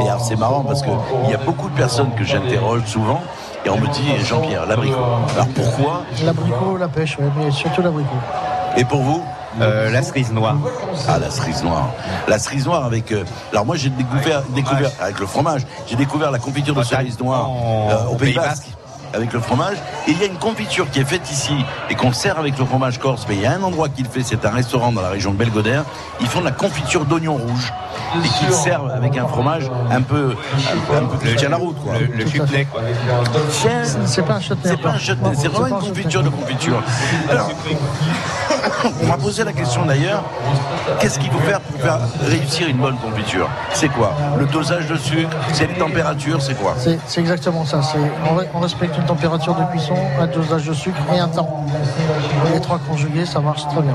Et 0.00 0.08
alors, 0.08 0.20
c'est 0.24 0.36
marrant 0.36 0.62
parce 0.64 0.82
qu'il 0.82 1.30
y 1.30 1.34
a 1.34 1.38
beaucoup 1.38 1.68
de 1.68 1.74
personnes 1.74 2.14
que 2.16 2.24
j'interroge 2.24 2.84
souvent. 2.86 3.20
Et 3.64 3.70
on 3.70 3.76
me 3.78 3.86
dit, 3.88 4.08
Jean-Pierre, 4.24 4.66
l'abricot. 4.66 4.96
Alors 5.34 5.48
pourquoi 5.54 6.02
L'abricot, 6.24 6.76
la 6.78 6.88
pêche, 6.88 7.18
mais 7.36 7.50
surtout 7.50 7.82
l'abricot. 7.82 8.16
Et 8.76 8.84
pour 8.84 9.02
vous 9.02 9.22
Euh, 9.60 9.90
la 9.90 10.02
cerise 10.02 10.30
noire. 10.32 10.56
Ah, 11.08 11.18
la 11.18 11.30
cerise 11.30 11.64
noire. 11.64 11.88
La 12.28 12.38
cerise 12.38 12.64
noire 12.66 12.84
avec. 12.84 13.10
euh, 13.10 13.24
alors, 13.52 13.66
moi, 13.66 13.76
j'ai 13.76 13.88
découvert, 13.90 14.42
découvert 14.54 14.90
avec 15.00 15.18
le 15.18 15.26
fromage, 15.26 15.62
j'ai 15.88 15.96
découvert 15.96 16.30
la 16.30 16.38
confiture 16.38 16.74
de 16.74 16.82
cerise 16.84 17.18
noire 17.18 17.48
euh, 17.90 18.12
au 18.12 18.14
Pays 18.14 18.34
Basque. 18.34 18.68
Avec 19.12 19.32
le 19.32 19.40
fromage. 19.40 19.76
Et 20.06 20.12
il 20.12 20.18
y 20.18 20.22
a 20.22 20.26
une 20.26 20.38
confiture 20.38 20.90
qui 20.90 21.00
est 21.00 21.04
faite 21.04 21.30
ici 21.30 21.54
et 21.90 21.94
qu'on 21.94 22.12
sert 22.12 22.38
avec 22.38 22.58
le 22.58 22.64
fromage 22.64 22.98
corse. 22.98 23.26
Mais 23.28 23.36
il 23.36 23.42
y 23.42 23.46
a 23.46 23.52
un 23.52 23.62
endroit 23.62 23.88
qui 23.88 24.02
le 24.02 24.08
fait, 24.08 24.22
c'est 24.22 24.44
un 24.44 24.50
restaurant 24.50 24.92
dans 24.92 25.02
la 25.02 25.08
région 25.08 25.32
de 25.32 25.36
Belgodère. 25.36 25.84
Ils 26.20 26.26
font 26.26 26.40
de 26.40 26.44
la 26.44 26.52
confiture 26.52 27.04
d'oignon 27.04 27.34
rouge 27.34 27.72
et 28.16 28.28
qu'ils 28.28 28.52
servent 28.52 28.90
avec 28.90 29.16
un 29.16 29.26
fromage 29.26 29.70
un 29.90 30.02
peu, 30.02 30.34
un, 30.94 31.04
peu 31.04 31.26
qui 31.26 31.36
tient 31.36 31.48
la 31.48 31.56
route. 31.56 31.76
Quoi. 31.82 31.94
Le, 31.98 32.06
le 32.06 32.26
chutney, 32.30 32.64
quoi. 32.66 32.82
C'est 34.06 34.22
pas 34.22 34.34
un 34.34 34.40
chutney. 34.40 34.62
C'est 34.64 34.80
pas 34.80 34.90
un 34.90 34.98
chutney, 34.98 35.30
c'est 35.36 35.48
vraiment 35.48 35.78
une 35.78 35.88
confiture 35.88 36.22
de 36.22 36.28
confiture. 36.28 36.82
Alors, 37.30 37.50
on 39.02 39.06
m'a 39.06 39.16
posé 39.16 39.44
la 39.44 39.52
question 39.52 39.84
d'ailleurs, 39.84 40.22
qu'est-ce 41.00 41.18
qu'il 41.18 41.30
faut 41.30 41.38
faire 41.40 41.60
pour 41.60 41.80
faire 41.80 41.98
réussir 42.22 42.68
une 42.68 42.78
bonne 42.78 42.96
confiture? 42.96 43.48
C'est 43.72 43.88
quoi? 43.88 44.14
Le 44.38 44.46
dosage 44.46 44.86
de 44.86 44.96
sucre 44.96 45.36
C'est 45.52 45.66
les 45.66 45.74
températures 45.74 46.40
C'est 46.40 46.54
quoi? 46.54 46.74
C'est 47.06 47.20
exactement 47.20 47.64
ça. 47.64 47.80
On 48.54 48.60
respecte 48.60 48.97
une 48.98 49.04
température 49.06 49.54
de 49.54 49.64
cuisson, 49.70 49.94
un 50.20 50.26
dosage 50.26 50.64
de 50.66 50.72
sucre 50.74 50.98
et 51.14 51.18
un 51.18 51.28
temps. 51.28 51.48
Les 52.52 52.60
trois 52.60 52.78
conjugués, 52.78 53.24
ça 53.26 53.40
marche 53.40 53.62
très 53.68 53.80
bien. 53.82 53.92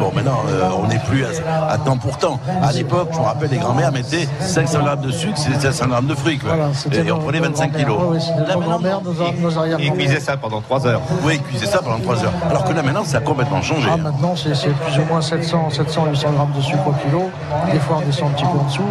Bon, 0.00 0.10
maintenant, 0.14 0.40
euh, 0.48 0.68
on 0.82 0.86
n'est 0.86 0.98
plus 0.98 1.24
à, 1.24 1.72
à 1.72 1.78
temps 1.78 1.96
pour 1.96 2.16
temps. 2.18 2.38
À 2.62 2.72
l'époque, 2.72 3.08
je 3.12 3.18
me 3.18 3.24
rappelle, 3.24 3.50
les 3.50 3.58
grands-mères 3.58 3.92
mettaient 3.92 4.28
500 4.40 4.80
grammes 4.82 5.00
de 5.00 5.10
sucre, 5.10 5.36
c'est 5.36 5.60
500 5.60 5.88
grammes 5.88 6.06
de 6.06 6.14
fruits. 6.14 6.38
Quoi. 6.38 6.50
c'était 6.74 7.04
et 7.06 7.12
on 7.12 7.18
prenait 7.18 7.38
nos 7.40 7.46
25 7.46 7.70
grands-mères. 7.72 7.86
kilos. 7.86 8.22
C'était 8.24 8.40
Là, 8.40 8.54
nos 8.54 8.60
maintenant, 8.60 8.68
grands-mères, 8.78 9.00
nos, 9.02 9.12
nos 9.12 9.78
Ils 9.78 9.92
cuisaient 9.92 10.20
ça 10.20 10.36
pendant 10.36 10.60
3 10.60 10.86
heures. 10.86 11.00
Oui, 11.24 11.34
ils 11.34 11.42
cuisaient 11.42 11.66
ça 11.66 11.78
pendant 11.82 11.98
3 11.98 12.24
heures. 12.24 12.32
Alors 12.48 12.64
que 12.64 12.72
là, 12.72 12.82
maintenant, 12.82 13.04
ça 13.04 13.18
a 13.18 13.20
complètement 13.20 13.62
changé. 13.62 13.88
Ah, 13.90 13.94
hein. 13.94 14.02
maintenant, 14.02 14.34
c'est 14.36 14.50
plus 14.52 14.98
ou 14.98 15.04
moins 15.08 15.20
700, 15.20 15.70
700, 15.70 16.06
800 16.10 16.30
grammes 16.32 16.52
de 16.56 16.60
sucre 16.62 16.86
au 16.86 16.92
kilo. 16.92 17.30
Des 17.72 17.78
fois, 17.78 17.98
on 18.02 18.06
descend 18.06 18.28
un 18.28 18.32
petit 18.32 18.44
peu 18.44 18.58
en 18.58 18.64
dessous. 18.64 18.82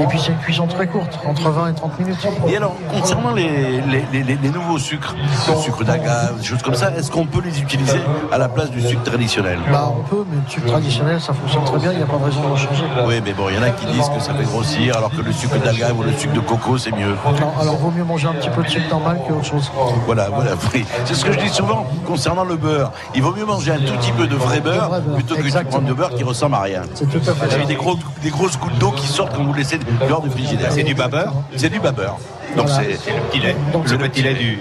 Et 0.00 0.06
puis, 0.06 0.18
c'est 0.20 0.32
une 0.32 0.38
cuisson 0.38 0.66
très 0.66 0.86
courte, 0.86 1.18
entre 1.28 1.50
20 1.50 1.68
et 1.70 1.74
30 1.74 1.98
minutes. 2.00 2.26
Et 2.48 2.56
alors, 2.56 2.74
concernant 2.92 3.32
les, 3.32 3.80
les, 3.82 4.04
les- 4.12 4.22
les- 4.22 4.36
les 4.36 4.50
nouveaux 4.50 4.78
sucres, 4.78 4.99
le 5.48 5.56
sucre 5.62 5.84
d'agave, 5.84 6.38
des 6.38 6.44
choses 6.44 6.62
comme 6.62 6.74
ça, 6.74 6.90
est-ce 6.96 7.10
qu'on 7.10 7.26
peut 7.26 7.40
les 7.42 7.60
utiliser 7.60 8.00
à 8.32 8.38
la 8.38 8.48
place 8.48 8.70
du 8.70 8.80
sucre 8.80 9.02
traditionnel? 9.02 9.58
Bah, 9.70 9.92
on 9.96 10.02
peut, 10.02 10.24
mais 10.30 10.36
le 10.44 10.50
sucre 10.50 10.66
traditionnel, 10.66 11.20
ça 11.20 11.32
fonctionne 11.32 11.64
très 11.64 11.78
bien. 11.78 11.92
Il 11.92 11.98
n'y 11.98 12.02
a 12.02 12.06
pas 12.06 12.18
de 12.18 12.24
raison 12.24 12.42
de 12.42 12.50
le 12.50 12.56
changer. 12.56 12.84
Oui, 13.06 13.20
mais 13.24 13.32
bon, 13.32 13.48
il 13.48 13.56
y 13.56 13.58
en 13.58 13.62
a 13.62 13.70
qui 13.70 13.86
disent 13.86 14.08
que 14.08 14.20
ça 14.20 14.34
fait 14.34 14.44
grossir, 14.44 14.96
alors 14.96 15.10
que 15.10 15.22
le 15.22 15.32
sucre 15.32 15.58
d'agave 15.58 15.98
ou 15.98 16.02
le 16.02 16.12
sucre 16.12 16.34
de 16.34 16.40
coco, 16.40 16.78
c'est 16.78 16.92
mieux. 16.92 17.14
Non, 17.40 17.52
alors, 17.60 17.76
vaut 17.76 17.90
mieux 17.90 18.04
manger 18.04 18.28
un 18.28 18.34
petit 18.34 18.50
peu 18.50 18.62
de 18.62 18.68
sucre 18.68 18.88
normal 18.90 19.20
qu'autre 19.26 19.44
chose. 19.44 19.70
Voilà, 20.06 20.28
voilà, 20.28 20.52
oui. 20.74 20.84
C'est 21.04 21.14
ce 21.14 21.24
que 21.24 21.32
je 21.32 21.38
dis 21.38 21.48
souvent 21.48 21.86
concernant 22.06 22.44
le 22.44 22.56
beurre. 22.56 22.92
Il 23.14 23.22
vaut 23.22 23.34
mieux 23.34 23.46
manger 23.46 23.72
un 23.72 23.78
tout 23.78 23.94
petit 23.94 24.12
peu 24.12 24.26
de 24.26 24.36
vrai 24.36 24.60
beurre 24.60 24.88
vrai 24.88 25.00
beurre, 25.00 25.14
plutôt 25.14 25.36
que 25.36 25.42
de 25.42 25.68
prendre 25.68 25.86
de 25.86 25.92
beurre 25.92 26.10
qui 26.10 26.24
ressemble 26.24 26.54
à 26.56 26.60
rien. 26.60 26.82
C'est 26.94 27.08
tout 27.08 27.18
à 27.18 27.34
fait 27.34 27.46
Vous 27.46 27.54
avez 27.54 27.62
ça. 27.62 27.68
des, 27.68 27.74
gros, 27.74 27.96
des 28.22 28.30
grosses 28.30 28.58
gouttes 28.58 28.78
d'eau 28.78 28.90
qui 28.92 29.06
sortent 29.06 29.34
quand 29.36 29.44
vous 29.44 29.54
laissez 29.54 29.78
dehors 30.08 30.22
du 30.22 30.30
frigidaire. 30.30 30.70
C'est 30.72 30.82
du 30.82 30.94
babeur 30.94 31.32
C'est 31.56 31.70
du 31.70 31.80
babeur. 31.80 32.18
Donc 32.56 32.66
Voilà. 32.68 32.82
c'est 33.04 33.10
le 33.12 33.20
petit 33.30 33.40
lait. 33.40 33.56
Donc, 33.72 33.88
le 33.90 33.98
petit 33.98 34.22
lait 34.22 34.34
du. 34.34 34.58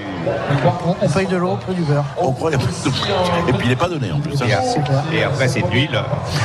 On, 1.02 1.10
paye 1.10 1.26
de 1.28 1.38
l'eau, 1.38 1.52
on 1.54 1.56
paye 1.66 1.76
du 1.76 1.82
beurre. 1.84 2.04
on 2.18 2.32
prend- 2.34 2.50
Et 3.48 3.54
puis 3.54 3.64
il 3.64 3.70
n'est 3.70 3.76
pas 3.76 3.88
donné 3.90 4.12
en 4.12 4.20
plus. 4.20 4.40
hein. 4.42 4.46
Et, 5.14 5.24
après, 5.24 5.48
c'est 5.48 5.62
de 5.62 5.68
l'huile. 5.72 6.00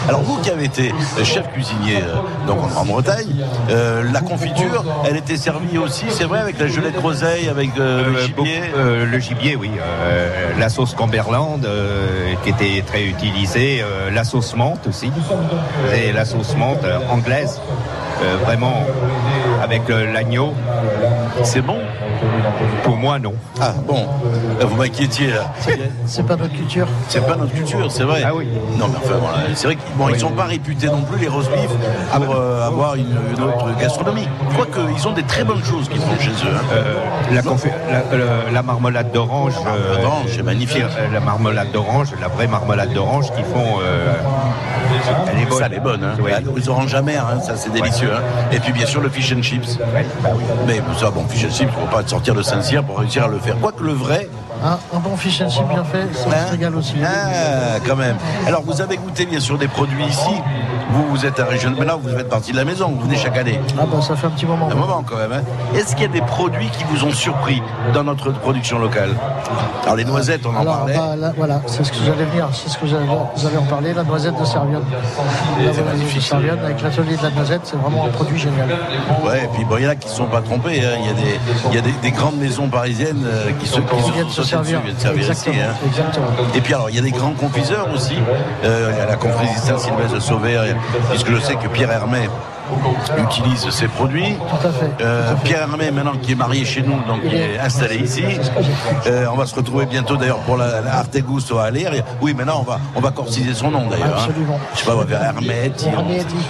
Alors 0.09 0.23
vous 0.23 0.37
qui 0.39 0.51
avez 0.51 0.65
été 0.65 0.93
chef 1.23 1.51
cuisinier 1.53 1.97
euh, 1.99 2.47
donc 2.47 2.59
en 2.77 2.85
Bretagne, 2.85 3.27
euh, 3.71 4.05
la 4.13 4.21
confiture, 4.21 4.85
elle 5.07 5.17
était 5.17 5.37
servie 5.37 5.77
aussi, 5.79 6.05
c'est 6.11 6.25
vrai, 6.25 6.39
avec 6.41 6.59
la 6.59 6.69
gelée 6.69 6.91
de 6.93 6.97
groseille, 6.99 7.49
avec 7.49 7.71
euh, 7.79 8.11
le 8.11 8.17
Euh, 8.19 8.27
gibier. 8.27 8.61
euh, 8.77 9.07
le 9.07 9.19
gibier, 9.19 9.57
oui. 9.57 9.71
Euh, 9.79 10.53
la 10.59 10.69
sauce 10.69 10.95
Camberland, 10.95 11.65
euh, 11.65 12.33
qui 12.43 12.51
était 12.51 12.83
très 12.87 13.03
utilisée. 13.05 13.83
euh, 13.83 14.11
la 14.11 14.25
sauce 14.25 14.55
menthe 14.55 14.87
aussi. 14.87 15.11
Et 15.95 16.13
la 16.13 16.25
sauce 16.25 16.55
menthe 16.57 16.85
euh, 16.85 16.99
anglaise. 17.11 17.61
Euh, 18.23 18.37
vraiment, 18.45 18.85
avec 19.63 19.91
euh, 19.91 20.13
l'agneau. 20.13 20.55
C'est 21.43 21.61
bon 21.63 21.79
Pour 22.85 22.97
moi, 22.97 23.19
non. 23.19 23.35
Ah 23.61 23.73
bon, 23.87 24.07
Euh, 24.61 24.65
vous 24.67 24.77
m'inquiétiez 24.77 25.29
là. 25.29 25.53
C'est 26.07 26.25
pas 26.27 26.37
notre 26.37 26.53
culture. 26.55 26.87
C'est 27.09 27.27
pas 27.27 27.37
notre 27.37 27.53
culture, 27.53 27.91
c'est 27.91 28.05
vrai. 28.05 28.23
Ah 28.25 28.35
oui. 28.35 28.49
Non, 28.79 28.87
mais 28.89 28.97
enfin, 28.99 29.17
voilà, 29.21 29.39
c'est 29.55 29.67
vrai 29.67 29.77
qu'ils 29.77 29.95
bon, 29.97 30.09
ils 30.09 30.19
sont 30.19 30.31
pas 30.31 30.45
réputés 30.45 30.87
non 30.87 31.03
plus, 31.03 31.21
les 31.21 31.29
roast 31.29 31.51
beef, 31.51 31.71
pour 32.15 32.35
euh, 32.37 32.67
avoir 32.67 32.95
une, 32.95 33.17
une 33.37 33.43
autre 33.43 33.67
gastronomie. 33.81 34.29
Je 34.49 34.55
crois 34.55 34.67
qu'ils 34.67 35.09
ont 35.09 35.13
des 35.13 35.23
très 35.25 35.45
bonnes 35.45 35.65
choses 35.65 35.89
qu'ils 35.89 36.01
font 36.01 36.19
chez 36.21 36.31
eux. 36.31 36.55
hein. 36.55 36.61
Euh, 36.73 36.95
la, 37.33 37.43
la- 37.43 38.17
le- 38.17 38.53
la 38.55 38.63
marmelade 38.63 39.11
d'orange. 39.13 39.55
euh, 39.67 40.01
d'orange, 40.03 40.27
c'est 40.29 40.43
magnifique. 40.43 40.83
euh, 40.83 41.13
La 41.13 41.21
marmelade 41.21 41.73
d'orange, 41.73 42.09
la 42.21 42.29
vraie 42.29 42.47
marmelade 42.47 42.93
d'orange 42.93 43.33
qu'ils 43.33 43.45
font. 43.45 43.81
euh, 43.83 44.13
elle 45.33 45.39
est 45.43 45.47
bonne. 45.47 45.59
Ça, 45.59 45.67
elle 45.67 45.75
est 45.75 45.81
bonne. 45.81 46.05
Hein. 46.05 46.17
Oui. 46.21 46.31
Les 46.57 46.69
oranges 46.69 46.95
amères, 46.95 47.27
hein, 47.27 47.41
ça 47.41 47.57
c'est 47.57 47.73
délicieux. 47.73 48.11
hein. 48.15 48.21
Et 48.53 48.61
puis 48.61 48.73
bien 48.73 48.87
sûr 48.87 49.01
le 49.01 49.09
fish 49.09 49.33
and 49.37 49.43
chips. 49.43 49.79
Mais 50.67 50.81
ça, 50.99 51.11
bon, 51.11 51.27
fish 51.29 51.45
and 51.45 51.51
chips, 51.51 51.61
il 51.61 51.67
ne 51.67 51.73
faut 51.73 51.95
pas 51.97 52.07
sortir 52.07 52.35
de 52.35 52.43
Saint-Cyr 52.43 52.85
pour 52.85 52.99
réussir 52.99 53.25
à 53.25 53.29
le 53.29 53.39
faire. 53.39 53.57
Quoique 53.61 53.83
le 53.83 53.93
vrai, 53.93 54.29
Un, 54.65 54.79
un 54.97 55.01
bon 55.01 55.17
fish 55.17 55.41
and 55.43 55.51
chip 55.51 55.67
bien 55.69 55.85
fait, 55.85 56.07
ça 56.15 56.29
Hein 56.31 56.47
se 56.47 56.51
régale 56.53 56.77
aussi. 56.77 56.95
Ah, 57.05 57.79
quand 57.87 57.97
même. 57.97 58.17
Alors, 58.47 58.63
vous 58.63 58.81
avez 58.81 58.97
goûté 58.97 59.27
bien 59.27 59.41
sûr 59.41 59.59
des 59.59 59.69
produits 59.69 60.05
ici. 60.05 60.31
Vous, 60.91 61.05
vous 61.09 61.27
êtes 61.27 61.41
un 61.41 61.45
régional. 61.45 61.79
Maintenant, 61.79 61.99
vous 62.03 62.17
faites 62.17 62.29
partie 62.29 62.53
de 62.53 62.57
la 62.57 62.65
maison. 62.65 62.89
Vous 62.89 63.01
venez 63.07 63.17
chaque 63.17 63.37
année. 63.37 63.59
Ah 63.79 63.85
bah 63.91 64.01
ça 64.01 64.15
fait 64.17 64.27
un 64.27 64.31
petit 64.31 64.47
moment. 64.47 64.69
Un 64.71 64.75
moment 64.75 65.03
quand 65.07 65.17
même. 65.17 65.33
hein. 65.33 65.43
Est-ce 65.75 65.95
qu'il 65.97 66.03
y 66.07 66.09
a 66.09 66.13
des 66.13 66.21
produits 66.23 66.69
qui 66.69 66.85
vous 66.91 67.05
ont 67.05 67.13
surpris 67.13 67.63
dans 67.93 68.05
notre 68.05 68.33
production 68.33 68.79
locale? 68.79 69.11
Alors, 69.85 69.97
les 69.97 70.05
noisettes, 70.05 70.45
on 70.47 70.55
en 70.57 70.61
Alors 70.61 70.79
parlait. 70.79 70.97
bah, 70.97 71.17
là, 71.17 71.33
voilà, 71.37 71.61
c'est 71.67 71.85
ce 71.85 71.91
que 71.93 71.99
j'allais 72.05 72.25
venir, 72.25 72.49
c'est 72.53 72.69
ce 72.69 72.79
que 72.79 72.87
vous 72.87 72.95
allez 72.95 73.57
en 73.57 73.63
parler, 73.63 73.93
la 73.95 74.03
noisette 74.05 74.39
de 74.39 74.45
Servionne. 74.45 74.83
La 75.59 75.65
noisette 75.65 76.15
de 76.15 76.21
Servionne 76.21 76.59
avec 76.65 76.83
l'atelier 76.83 77.17
de 77.17 77.23
la 77.23 77.31
noisette, 77.31 77.61
c'est 77.65 77.77
vraiment 77.77 78.05
un 78.07 78.09
produit 78.11 78.39
génial. 78.39 78.69
Ouais, 79.25 79.45
et 79.45 79.49
puis 79.55 79.65
bon, 79.65 79.77
il 79.79 79.85
y 79.85 79.87
en 79.87 79.91
a 79.91 79.95
qui 79.97 80.09
ne 80.09 80.13
sont 80.13 80.27
pas 80.27 80.41
trompés. 80.43 80.81
hein. 80.85 80.97
Il 81.01 81.07
y 81.07 81.11
a 81.11 81.13
des, 81.15 81.41
il 81.71 81.75
y 81.75 81.79
a 81.79 81.83
des, 81.83 81.93
des 82.03 82.11
grandes 82.11 82.37
maisons 82.37 82.69
parisiennes 82.69 83.25
euh, 83.25 83.51
qui 83.59 83.67
se, 83.67 83.81
qui 83.81 84.03
se 84.03 84.13
viennent 84.13 84.29
se 84.31 84.43
servir. 84.43 84.81
dessus, 84.81 84.87
viennent 84.87 84.99
servir 84.99 85.23
ici. 85.23 85.49
Exactement, 85.49 85.57
hein. 85.71 85.87
exactement. 85.87 86.27
Et 86.55 86.61
puis 86.61 86.75
alors, 86.75 86.91
il 86.91 86.97
y 86.97 86.99
a 86.99 87.03
des 87.03 87.11
grands 87.11 87.33
confiseurs 87.33 87.89
aussi. 87.95 88.17
Euh, 88.65 88.91
il 88.93 88.99
y 88.99 89.01
a 89.01 89.07
la 89.07 89.17
confiseur 89.17 89.79
Saint-Sylvestre 89.79 90.15
de 90.15 90.21
Sauveur, 90.21 90.65
puisque 91.11 91.31
je 91.31 91.41
sais 91.41 91.57
que 91.57 91.69
Pierre 91.69 91.91
Hermé 91.93 92.29
utilise 93.19 93.69
ces 93.71 93.89
produits. 93.89 94.35
Tout 94.37 94.67
à 94.67 94.71
fait. 94.73 94.91
Euh, 95.01 95.35
Pierre 95.45 95.63
Hermé, 95.63 95.91
maintenant 95.91 96.17
qui 96.21 96.33
est 96.33 96.37
marié 96.37 96.65
chez 96.65 96.83
nous, 96.83 96.97
donc 97.07 97.23
qui 97.29 97.35
est 97.37 97.59
installé 97.59 97.97
ici. 97.97 98.25
Euh, 99.07 99.27
on 99.33 99.37
va 99.37 99.47
se 99.47 99.55
retrouver 99.55 99.87
bientôt 99.87 100.17
d'ailleurs 100.17 100.39
pour 100.41 100.57
la, 100.57 100.81
la 100.81 100.99
Arte 100.99 101.17
Gusto 101.19 101.59
à 101.59 101.65
Alir. 101.65 101.91
Oui, 102.21 102.35
maintenant 102.35 102.59
on 102.61 102.63
va, 102.63 102.79
on 102.95 103.01
va 103.01 103.11
corsiser 103.11 103.55
son 103.55 103.71
nom 103.71 103.87
d'ailleurs. 103.89 104.09
hein. 104.19 104.25
Absolument. 104.27 104.59
Je 104.75 104.79
sais 104.81 104.85
pas, 104.87 104.95
on 104.95 104.99
va 104.99 105.07
faire 105.07 105.23
Hermé, 105.23 105.73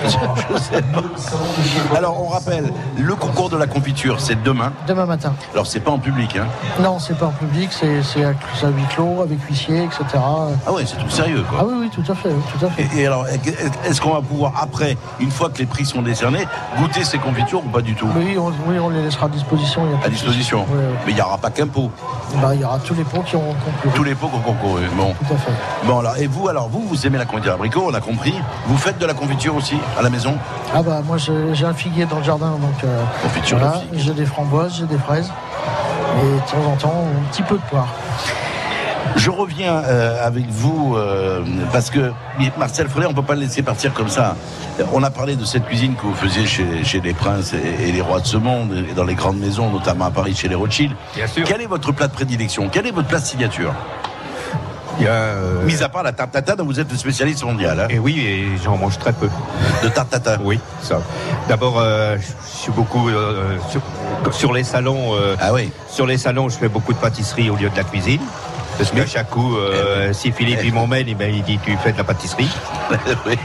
Je 0.04 0.08
sais 0.08 0.82
pas. 0.82 1.96
Alors 1.96 2.22
on 2.22 2.28
rappelle, 2.28 2.72
le 2.98 3.14
concours 3.14 3.50
de 3.50 3.56
la 3.56 3.66
confiture, 3.66 4.20
c'est 4.20 4.42
demain. 4.42 4.72
Demain 4.86 5.06
matin. 5.06 5.34
Alors 5.52 5.66
c'est 5.66 5.80
pas 5.80 5.90
en 5.90 5.98
public, 5.98 6.36
hein. 6.36 6.46
Non, 6.80 6.98
c'est 6.98 7.16
pas 7.18 7.26
en 7.26 7.30
public, 7.32 7.70
c'est 7.72 8.24
à 8.24 8.68
huis 8.68 8.84
clos, 8.90 9.22
avec 9.22 9.40
huissier, 9.48 9.84
etc. 9.84 10.04
Ah 10.66 10.72
ouais, 10.72 10.84
c'est 10.86 10.96
tout 10.96 11.10
sérieux 11.10 11.44
quoi. 11.48 11.58
Ah 11.60 11.64
oui, 11.66 11.74
oui, 11.80 11.90
tout 11.90 12.10
à 12.10 12.14
fait, 12.14 12.28
oui, 12.30 12.42
tout 12.58 12.66
à 12.66 12.70
fait. 12.70 12.88
Et, 12.96 13.02
et 13.02 13.06
alors, 13.06 13.26
est-ce 13.86 14.00
qu'on 14.00 14.12
va 14.14 14.20
pouvoir 14.22 14.52
après, 14.60 14.96
une 15.20 15.30
fois 15.30 15.50
que 15.50 15.58
les 15.58 15.66
prix 15.66 15.84
sont 15.84 16.02
décernés, 16.05 16.46
goûter 16.78 17.02
ces 17.05 17.18
confitures 17.18 17.64
ou 17.64 17.68
pas 17.68 17.80
du 17.80 17.94
tout 17.94 18.07
Oui, 18.16 18.36
on, 18.38 18.48
oui, 18.70 18.78
on 18.78 18.88
les 18.90 19.02
laissera 19.02 19.26
à 19.26 19.28
disposition. 19.28 19.82
il 19.86 19.92
y 19.92 19.94
a 19.94 19.98
pas 19.98 20.07
À 20.07 20.11
disposition. 20.11 20.61
souci. 20.64 20.72
Oui, 20.76 20.84
oui. 20.88 20.96
Mais 21.07 21.12
il 21.12 21.14
n'y 21.16 21.20
aura 21.20 21.38
pas 21.38 21.50
qu'un 21.50 21.66
pot. 21.66 21.90
Bah, 22.40 22.55
il 22.55 22.61
y 22.61 22.64
aura 22.64 22.78
tous 22.78 22.94
les 22.94 23.05
pots 23.05 23.22
qui 23.22 23.36
ont 23.36 23.40
concouru. 23.64 23.94
Tous 23.94 24.05
les 24.05 24.14
pots 24.14 24.28
qui 24.28 24.36
ont 24.36 24.40
concouru. 24.40 24.82
Bon. 24.96 25.12
Tout 25.14 25.34
à 25.34 25.36
fait. 25.36 25.52
Bon 25.84 25.98
alors, 26.00 26.16
et 26.18 26.26
vous 26.26 26.48
alors, 26.48 26.68
vous, 26.68 26.82
vous 26.86 27.07
aimez 27.07 27.18
la 27.18 27.24
confiture 27.24 27.55
abricot, 27.55 27.84
on 27.90 27.94
a 27.94 28.00
compris. 28.00 28.34
Vous 28.66 28.76
faites 28.76 28.98
de 28.98 29.07
la 29.07 29.14
confiture 29.14 29.57
aussi 29.57 29.76
à 29.98 30.02
la 30.02 30.11
maison 30.11 30.34
Ah 30.74 30.82
bah 30.82 31.00
moi 31.05 31.16
j'ai 31.18 31.64
un 31.66 31.74
figuier 31.74 32.07
dans 32.07 32.18
le 32.18 32.24
jardin, 32.24 32.50
donc 32.50 32.84
euh, 32.84 33.02
Confiture 33.22 33.59
voilà, 33.59 33.74
de 33.76 33.80
figue. 33.96 34.07
j'ai 34.07 34.14
des 34.14 34.26
framboises, 34.26 34.74
j'ai 34.78 34.86
des 34.86 34.98
fraises. 34.98 35.30
Et 36.22 36.34
de 36.36 36.38
temps 36.50 36.70
en 36.72 36.76
temps, 36.76 37.05
un 37.20 37.32
petit 37.32 37.42
peu 37.42 37.57
de 37.57 37.62
poire. 37.70 37.88
Je 39.16 39.30
reviens 39.30 39.76
euh, 39.84 40.26
avec 40.26 40.46
vous 40.48 40.94
euh, 40.96 41.42
parce 41.72 41.90
que 41.90 42.12
Marcel 42.59 42.88
Frelais, 42.88 43.07
on 43.07 43.11
ne 43.11 43.14
peut 43.14 43.22
pas 43.22 43.34
le 43.34 43.42
laisser 43.42 43.62
partir 43.62 43.92
comme 43.92 44.09
ça. 44.09 44.36
On 44.92 45.02
a 45.02 45.11
parlé 45.11 45.36
de 45.36 45.44
cette 45.44 45.66
cuisine 45.66 45.94
que 45.94 46.02
vous 46.02 46.14
faisiez 46.14 46.46
chez, 46.46 46.82
chez 46.84 47.00
les 47.00 47.14
princes 47.14 47.52
et, 47.55 47.88
et 47.88 47.92
les 47.92 48.00
rois 48.00 48.20
de 48.20 48.26
ce 48.26 48.36
monde, 48.36 48.84
et 48.90 48.92
dans 48.94 49.05
les 49.05 49.14
grandes 49.14 49.38
maisons, 49.38 49.70
notamment 49.70 50.07
à 50.07 50.11
Paris 50.11 50.34
chez 50.34 50.48
les 50.48 50.55
Rothschild. 50.57 50.92
Bien 51.14 51.26
sûr. 51.26 51.44
Quel 51.46 51.61
est 51.61 51.66
votre 51.66 51.92
plat 51.92 52.09
de 52.09 52.12
prédilection? 52.12 52.68
Quel 52.70 52.86
est 52.86 52.90
votre 52.90 53.09
plat 53.09 53.20
signature? 53.20 53.72
Il 54.98 55.05
y 55.05 55.09
a, 55.09 55.12
euh, 55.12 55.64
Mis 55.64 55.82
à 55.82 55.88
part 55.88 56.05
la 56.05 56.12
tarte 56.12 56.30
tatin 56.30 56.55
dont 56.55 56.64
vous 56.64 56.78
êtes 56.78 56.90
le 56.90 56.96
spécialiste 56.96 57.42
mondial. 57.44 57.80
hein. 57.80 57.86
Et 57.90 57.98
oui, 57.98 58.20
et 58.20 58.46
j'en 58.62 58.76
mange 58.76 58.96
très 58.98 59.12
peu. 59.12 59.28
De 59.82 59.88
tarte 59.88 60.11
tatin 60.11 60.38
Oui, 60.44 60.61
ça. 60.82 61.00
D'abord, 61.48 61.78
euh, 61.78 62.16
je 62.16 62.59
suis 62.61 62.70
beaucoup 62.72 63.09
euh, 63.09 63.57
sur, 63.70 63.80
sur 64.32 64.52
les 64.52 64.62
salons. 64.62 65.12
Ah 65.40 65.52
oui. 65.52 65.72
Sur 65.88 66.07
les 66.07 66.16
salons, 66.18 66.48
je 66.48 66.57
fais 66.57 66.68
beaucoup 66.68 66.92
de 66.92 66.98
pâtisserie 66.98 67.50
au 67.50 67.57
lieu 67.57 67.70
de 67.70 67.76
la 67.76 67.82
cuisine. 67.82 68.20
Parce 68.79 68.91
qu'à 68.91 69.07
chaque 69.07 69.31
coup, 69.31 69.57
euh, 69.57 70.12
si 70.12 70.33
Philippe 70.33 70.61
il 70.64 70.72
m'emmène, 70.75 71.07
eh 71.09 71.14
ben, 71.14 71.33
il 71.33 71.43
dit 71.43 71.59
tu 71.64 71.77
fais 71.79 71.93
de 71.93 71.99
la 71.99 72.05
pâtisserie. 72.05 72.51
Oui. 73.27 73.37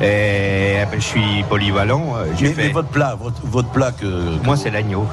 Et 0.00 0.78
eh 0.82 0.86
ben, 0.90 0.96
je 1.00 1.04
suis 1.04 1.44
polyvalent. 1.48 2.14
euh, 2.16 2.24
j'ai 2.36 2.48
Mais, 2.48 2.52
fait- 2.54 2.62
mais 2.66 2.72
votre 2.72 2.88
plat, 2.88 3.16
votre, 3.20 3.40
votre 3.44 3.68
plat 3.68 3.92
que, 3.92 4.04
que- 4.04 4.44
Moi, 4.44 4.56
c'est 4.56 4.70
l'agneau. 4.70 5.06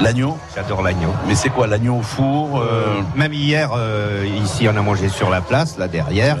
l'agneau. 0.00 0.38
J'adore 0.56 0.80
l'agneau. 0.82 1.12
Mais 1.28 1.34
c'est 1.34 1.50
quoi 1.50 1.66
l'agneau 1.66 1.96
au 1.96 2.02
four 2.02 2.58
euh, 2.58 3.02
Même 3.14 3.34
hier, 3.34 3.68
euh, 3.76 4.24
ici, 4.42 4.66
on 4.72 4.76
a 4.76 4.80
mangé 4.80 5.10
sur 5.10 5.28
la 5.28 5.42
place, 5.42 5.76
là 5.76 5.86
derrière. 5.86 6.38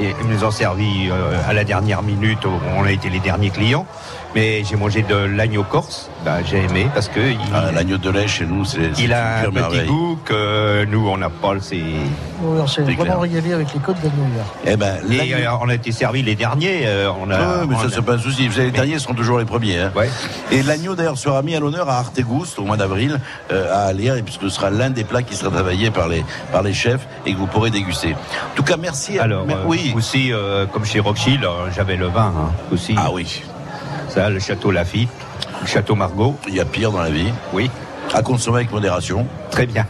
Et 0.00 0.14
ils 0.20 0.28
nous 0.28 0.42
ont 0.44 0.50
servi 0.50 1.08
euh, 1.10 1.38
à 1.48 1.52
la 1.52 1.62
dernière 1.62 2.02
minute. 2.02 2.40
On 2.76 2.82
a 2.84 2.90
été 2.90 3.08
les 3.08 3.20
derniers 3.20 3.50
clients. 3.50 3.86
Mais 4.34 4.62
j'ai 4.64 4.76
mangé 4.76 5.02
de 5.02 5.14
l'agneau 5.14 5.62
corse. 5.64 6.10
Ben, 6.24 6.38
j'ai 6.44 6.58
aimé 6.58 6.86
parce 6.94 7.08
que 7.08 7.18
il, 7.20 7.38
ah, 7.54 7.72
L'agneau 7.72 7.96
de 7.96 8.10
lait 8.10 8.28
chez 8.28 8.44
nous, 8.44 8.64
c'est 8.64 8.94
c'est 8.94 9.02
il 9.02 9.12
a 9.12 9.40
un 9.46 9.50
petit 9.50 9.86
goût 9.86 10.18
que 10.24 10.84
nous, 10.84 11.08
on 11.08 11.16
n'a 11.16 11.30
pas. 11.30 11.54
C'est 11.60 11.76
Oui, 11.76 12.60
on 12.60 12.66
s'est 12.66 12.74
C'est 12.84 12.92
vraiment 12.92 13.02
clair. 13.04 13.20
régalé 13.20 13.52
avec 13.54 13.72
les 13.72 13.80
côtes 13.80 13.96
d'agneau 14.02 14.24
hier. 14.34 14.44
Eh 14.66 14.76
ben, 14.76 14.96
et 15.10 15.34
euh, 15.34 15.50
on 15.62 15.68
a 15.68 15.74
été 15.74 15.92
servi 15.92 16.22
les 16.22 16.34
derniers. 16.34 16.82
euh, 16.86 17.10
on 17.20 17.30
a, 17.30 17.36
Ah 17.36 17.58
ouais, 17.60 17.66
mais 17.68 17.74
on 17.74 17.78
ça, 17.80 17.86
a- 17.86 17.90
c'est 17.90 18.02
pas 18.02 18.14
un 18.14 18.18
souci. 18.18 18.46
Vous 18.48 18.52
savez, 18.54 18.66
les 18.66 18.72
Mais- 18.72 18.78
derniers 18.78 18.98
seront 18.98 19.14
toujours 19.14 19.38
les 19.38 19.44
premiers. 19.46 19.78
hein. 19.78 19.92
Ouais. 19.96 20.10
Et 20.52 20.62
l'agneau, 20.62 20.94
d'ailleurs, 20.94 21.16
sera 21.18 21.40
mis 21.42 21.54
à 21.56 21.60
l'honneur 21.60 21.88
à 21.88 21.98
Artegoust 21.98 22.58
au 22.58 22.64
mois 22.64 22.76
d'avril, 22.76 23.18
euh, 23.50 23.88
à 23.88 23.92
et 23.92 24.22
puisque 24.22 24.42
ce 24.42 24.48
sera 24.50 24.70
l'un 24.70 24.90
des 24.90 25.04
plats 25.04 25.22
qui 25.22 25.34
sera 25.36 25.50
travaillé 25.50 25.90
par 25.90 26.08
les, 26.08 26.24
par 26.52 26.62
les 26.62 26.74
chefs 26.74 27.06
et 27.24 27.32
que 27.32 27.38
vous 27.38 27.46
pourrez 27.46 27.70
déguster. 27.70 28.12
En 28.12 28.54
tout 28.56 28.62
cas, 28.62 28.76
merci. 28.76 29.18
à- 29.18 29.22
Alors, 29.22 29.46
mais- 29.46 29.54
euh, 29.54 29.64
oui. 29.66 29.92
aussi, 29.96 30.32
euh, 30.32 30.66
comme 30.66 30.84
chez 30.84 31.00
euh, 31.00 31.70
j'avais 31.74 31.96
le 31.96 32.06
vin 32.08 32.32
hein, 32.36 32.50
aussi. 32.72 32.94
Ah 32.96 33.10
oui. 33.12 33.42
Ça, 34.08 34.30
le 34.30 34.38
château 34.40 34.70
Lafitte, 34.70 35.10
le 35.60 35.66
château 35.66 35.94
Margaux. 35.94 36.36
Il 36.48 36.54
y 36.54 36.60
a 36.60 36.64
pire 36.64 36.90
dans 36.92 37.02
la 37.02 37.10
vie. 37.10 37.32
Oui, 37.52 37.70
À 38.14 38.22
consommer 38.22 38.58
avec 38.58 38.72
modération. 38.72 39.26
très 39.50 39.66
bien. 39.66 39.86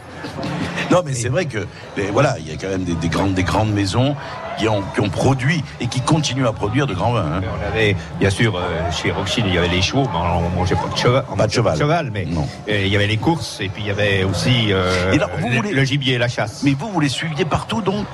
Non, 0.91 1.01
mais 1.05 1.13
c'est 1.13 1.29
vrai 1.29 1.45
que, 1.45 1.59
les- 1.99 2.11
voilà, 2.11 2.35
il 2.39 2.47
y 2.47 2.51
a 2.51 2.55
quand 2.59 2.69
même 2.69 2.83
des, 2.83 2.95
des 2.95 3.09
grandes, 3.09 3.33
des 3.33 3.43
grandes 3.43 3.71
maisons 3.73 4.15
qui 4.57 4.67
ont, 4.67 4.81
qui 4.93 4.99
ont 4.99 5.09
produit 5.09 5.63
et 5.79 5.87
qui 5.87 6.01
continuent 6.01 6.45
à 6.47 6.51
produire 6.51 6.85
de 6.85 6.93
grands 6.93 7.13
vins. 7.13 7.25
hein. 7.37 7.41
On 7.61 7.67
avait, 7.67 7.95
bien 8.19 8.29
sûr, 8.29 8.57
euh, 8.57 8.91
chez 8.91 9.11
Rothschild, 9.11 9.47
il 9.47 9.53
y 9.53 9.57
avait 9.57 9.69
les 9.69 9.81
chevaux, 9.81 10.03
mais 10.11 10.17
on 10.19 10.49
mangeait 10.59 10.75
pas 10.75 10.89
de 10.93 10.97
cheval. 10.97 11.23
Pas 11.37 11.47
de 11.47 11.51
cheval. 11.53 12.09
mais 12.13 12.25
Non. 12.25 12.45
euh, 12.67 12.81
il 12.85 12.91
y 12.91 12.95
avait 12.95 13.07
les 13.07 13.17
courses, 13.17 13.59
et 13.61 13.69
puis 13.69 13.83
il 13.83 13.87
y 13.87 13.91
avait 13.91 14.23
aussi 14.25 14.73
euh, 14.73 15.13
Et 15.13 15.17
là, 15.17 15.29
vous 15.39 15.47
le, 15.47 15.55
voulez- 15.55 15.71
le 15.71 15.83
gibier 15.85 16.15
et 16.15 16.17
la 16.17 16.27
chasse. 16.27 16.61
Mais 16.63 16.73
vous, 16.77 16.89
vous 16.89 16.99
les 16.99 17.07
suiviez 17.09 17.45
partout, 17.45 17.81
donc? 17.81 18.05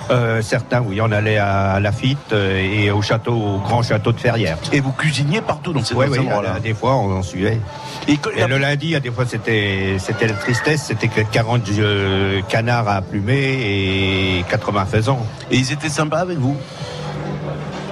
Certains, 0.42 0.82
oui, 0.82 1.00
on 1.02 1.12
allait 1.12 1.38
à 1.38 1.80
Lafitte 1.80 2.34
et 2.34 2.92
au 2.92 3.02
château, 3.02 3.34
au 3.34 3.58
grand 3.60 3.82
château 3.82 4.12
de 4.12 4.20
Ferrières. 4.20 4.58
Et 4.72 4.80
vous 4.82 4.92
cuisiniez 4.92 5.42
partout 5.42 5.74
dans 5.74 5.84
ces 5.84 5.96
Oui, 5.96 6.06
oui, 6.10 6.20
endroits-là? 6.20 6.60
des 6.60 6.74
fois, 6.74 6.96
on 6.96 7.18
en 7.18 7.24
suivait. 7.24 7.60
Et, 8.08 8.18
que- 8.18 8.30
Et 8.38 8.46
le 8.48 8.58
lundi, 8.58 8.96
à 8.96 9.00
des 9.00 9.10
fois, 9.12 9.26
c'était, 9.26 9.98
la 10.22 10.34
tristesse, 10.34 10.84
c'était 10.84 11.08
que 11.08 11.22
40 11.22 11.62
euh, 11.80 12.42
canards 12.50 12.88
à 12.88 13.02
plumer 13.02 13.75
et 13.80 14.44
80 14.50 14.86
faisans. 14.86 15.20
et 15.52 15.58
ils 15.58 15.72
étaient 15.72 15.90
sympas 15.90 16.20
avec 16.20 16.38
vous 16.38 16.56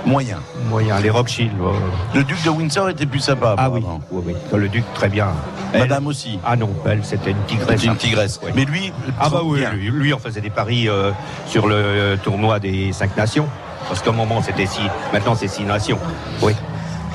Moyen. 0.06 0.40
Moyen, 0.70 1.00
les 1.00 1.10
Rothschild. 1.10 1.54
ouais. 1.62 1.72
Le 2.14 2.24
duc 2.26 2.44
de 2.44 2.50
Windsor 2.50 2.90
était 2.90 3.06
plus 3.06 3.22
sympa. 3.22 3.56
Ah 3.58 3.70
oui, 3.70 3.80
apparemment. 3.80 4.02
oui, 4.12 4.24
oui. 4.28 4.60
Le 4.60 4.68
duc, 4.68 4.84
très 4.94 5.08
bien. 5.08 5.28
Elle- 5.72 5.80
Madame 5.82 6.08
aussi. 6.08 6.40
Ah 6.46 6.58
non, 6.58 6.70
elle, 6.86 7.06
c'était 7.06 7.32
une 7.32 7.42
tigresse. 7.48 7.84
Une 7.86 7.96
tigresse. 7.96 8.38
Ouais. 8.44 8.52
Mais 8.54 8.66
lui, 8.66 8.92
Ah 9.18 9.30
bah 9.30 9.40
oui, 9.46 9.64
lui, 9.74 10.14
on 10.14 10.20
faisait 10.20 10.42
des 10.42 10.50
paris 10.50 10.90
euh, 10.90 11.12
sur 11.48 11.68
le 11.68 11.76
euh, 11.76 12.18
tournoi 12.18 12.60
des 12.60 12.92
cinq 12.92 13.16
nations. 13.16 13.48
Parce 13.88 14.02
qu'à 14.02 14.10
un 14.10 14.14
moment, 14.14 14.42
c'était 14.42 14.66
six. 14.66 14.82
Maintenant, 15.14 15.36
c'est 15.36 15.48
six 15.48 15.64
nations. 15.64 16.00
Oui. 16.42 16.54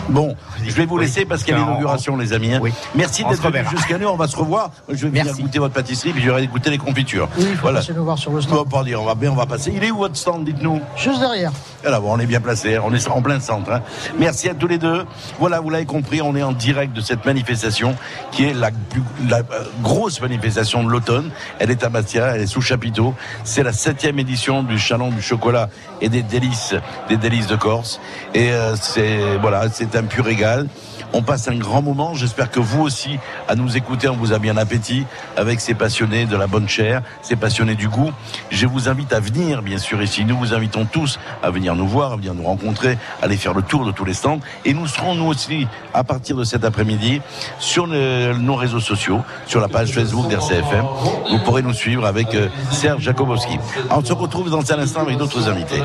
Bon, 0.08 0.34
je 0.66 0.72
vais 0.72 0.86
vous 0.86 0.96
Oui. 0.96 1.02
laisser 1.04 1.24
parce 1.24 1.44
qu'il 1.44 1.52
y 1.52 1.56
a 1.56 1.60
l'inauguration, 1.60 2.16
les 2.16 2.32
amis. 2.32 2.54
hein. 2.54 2.60
Oui. 2.62 2.72
Merci 2.94 3.24
d'être 3.24 3.42
venu 3.50 3.64
jusqu'à 3.70 3.98
nous. 3.98 4.08
On 4.08 4.16
va 4.16 4.26
se 4.26 4.36
revoir. 4.36 4.70
Je 4.88 4.94
vais 4.94 5.08
venir 5.08 5.24
Merci. 5.26 5.42
goûter 5.42 5.58
votre 5.58 5.74
pâtisserie, 5.74 6.12
puis 6.12 6.22
j'aurai 6.22 6.46
goûter 6.46 6.70
les 6.70 6.78
confitures. 6.78 7.28
Oui, 7.38 7.48
voilà. 7.60 7.80
nous 7.94 8.04
voir 8.04 8.18
sur 8.18 8.30
le 8.30 8.38
On 8.38 8.40
stand. 8.40 8.56
va 8.58 8.64
pas 8.64 8.84
dire, 8.84 9.02
on 9.02 9.04
va 9.04 9.14
bien, 9.14 9.30
on 9.32 9.34
va 9.36 9.46
passer. 9.46 9.72
Il 9.74 9.84
est 9.84 9.90
où 9.90 9.98
votre 9.98 10.16
stand, 10.16 10.44
dites-nous? 10.44 10.80
Juste 10.96 11.20
derrière. 11.20 11.52
Alors, 11.86 12.02
bon, 12.02 12.12
on 12.12 12.18
est 12.18 12.26
bien 12.26 12.40
placé, 12.40 12.76
on 12.78 12.92
est 12.92 13.08
en 13.08 13.22
plein 13.22 13.38
centre. 13.38 13.70
hein. 13.70 13.82
Merci 14.18 14.48
à 14.48 14.54
tous 14.54 14.66
les 14.66 14.78
deux. 14.78 15.04
Voilà, 15.38 15.60
vous 15.60 15.70
l'avez 15.70 15.86
compris, 15.86 16.20
on 16.20 16.34
est 16.34 16.42
en 16.42 16.50
direct 16.52 16.92
de 16.92 17.00
cette 17.00 17.24
manifestation 17.24 17.94
qui 18.32 18.46
est 18.46 18.52
la, 18.52 18.70
plus- 18.72 19.02
euh, 19.32 19.42
grosse 19.80 20.20
manifestation 20.20 20.82
de 20.82 20.88
l'automne. 20.90 21.30
Elle 21.60 21.70
est 21.70 21.84
à 21.84 21.88
Bastia, 21.88 22.34
elle 22.34 22.40
est 22.42 22.46
sous 22.46 22.60
chapiteau. 22.62 23.14
C'est 23.44 23.62
la 23.62 23.72
septième 23.72 24.18
édition 24.18 24.64
du 24.64 24.76
Chalon 24.76 25.10
du 25.10 25.22
chocolat 25.22 25.68
et 26.00 26.08
des 26.08 26.22
délices, 26.22 26.74
des 27.08 27.16
délices 27.16 27.46
de 27.46 27.56
Corse. 27.56 28.00
Et 28.34 28.50
euh, 28.50 28.74
c'est 28.74 29.36
voilà, 29.40 29.68
c'est 29.72 29.94
un 29.94 30.02
pur 30.02 30.24
régal. 30.24 30.66
On 31.14 31.22
passe 31.22 31.48
un 31.48 31.56
grand 31.56 31.80
moment. 31.80 32.12
J'espère 32.12 32.50
que 32.50 32.60
vous 32.60 32.82
aussi, 32.82 33.18
à 33.48 33.54
nous 33.54 33.76
écouter, 33.78 34.08
on 34.08 34.16
vous 34.16 34.32
a 34.34 34.38
bien 34.38 34.56
appétit 34.58 35.06
avec 35.38 35.58
ces 35.60 35.72
passionnés 35.74 36.26
de 36.26 36.36
la 36.36 36.46
bonne 36.48 36.68
chair, 36.68 37.00
ces 37.22 37.36
passionnés 37.36 37.76
du 37.76 37.88
goût. 37.88 38.10
Je 38.50 38.66
vous 38.66 38.90
invite 38.90 39.12
à 39.14 39.20
venir, 39.20 39.62
bien 39.62 39.78
sûr, 39.78 40.02
ici. 40.02 40.24
Nous 40.26 40.36
vous 40.36 40.52
invitons 40.52 40.84
tous 40.84 41.18
à 41.42 41.50
venir 41.50 41.67
nous 41.76 41.86
voir, 41.86 42.12
à 42.12 42.16
venir 42.16 42.34
nous 42.34 42.44
rencontrer, 42.44 42.98
aller 43.22 43.36
faire 43.36 43.54
le 43.54 43.62
tour 43.62 43.84
de 43.84 43.92
tous 43.92 44.04
les 44.04 44.14
stands. 44.14 44.40
Et 44.64 44.74
nous 44.74 44.86
serons, 44.86 45.14
nous 45.14 45.26
aussi, 45.26 45.66
à 45.94 46.04
partir 46.04 46.36
de 46.36 46.44
cet 46.44 46.64
après-midi, 46.64 47.20
sur 47.58 47.86
nos 47.86 48.56
réseaux 48.56 48.80
sociaux, 48.80 49.20
sur 49.46 49.60
la 49.60 49.68
page 49.68 49.92
Facebook 49.92 50.28
d'RCFM. 50.28 50.84
Vous 51.30 51.38
pourrez 51.40 51.62
nous 51.62 51.72
suivre 51.72 52.04
avec 52.06 52.34
euh, 52.34 52.48
Serge 52.70 53.02
Jakobowski. 53.02 53.58
On 53.90 54.04
se 54.04 54.12
retrouve 54.12 54.50
dans 54.50 54.72
un 54.72 54.78
instant 54.78 55.00
avec 55.00 55.16
d'autres 55.16 55.48
invités. 55.48 55.82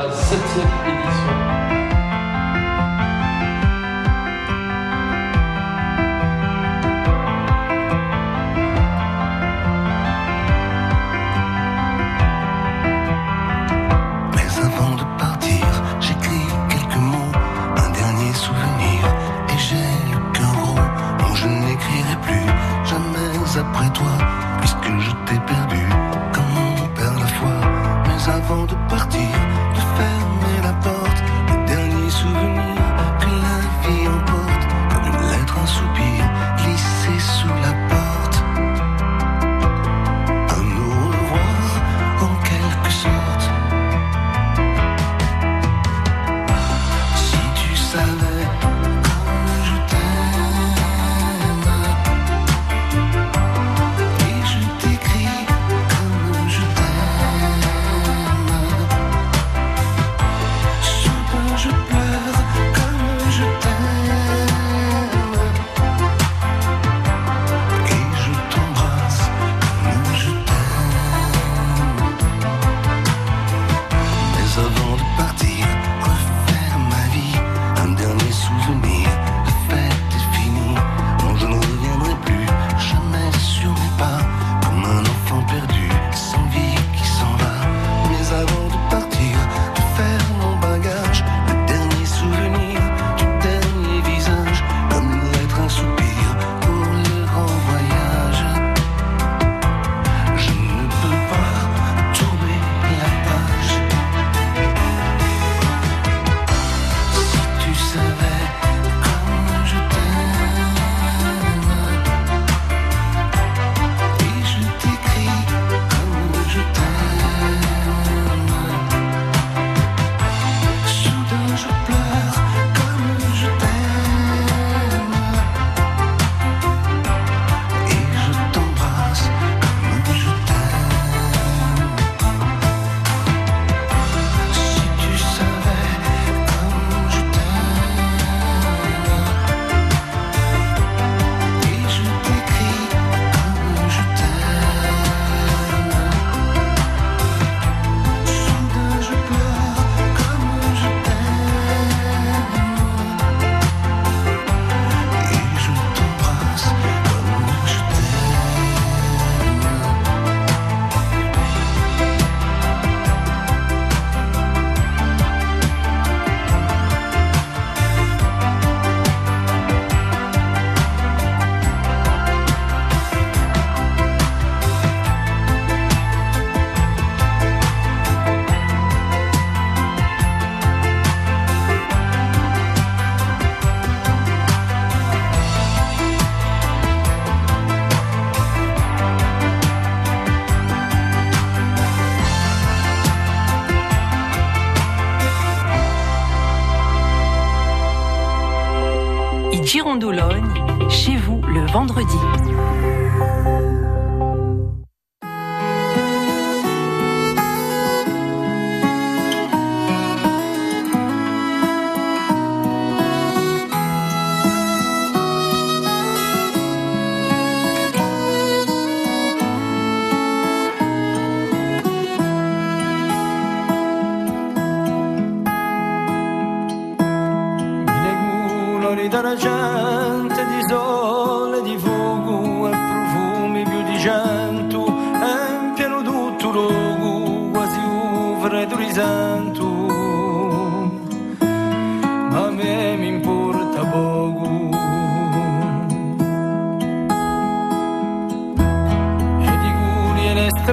Chez 200.89 201.15
vous 201.17 201.39
le 201.47 201.71
vendredi. 201.71 202.17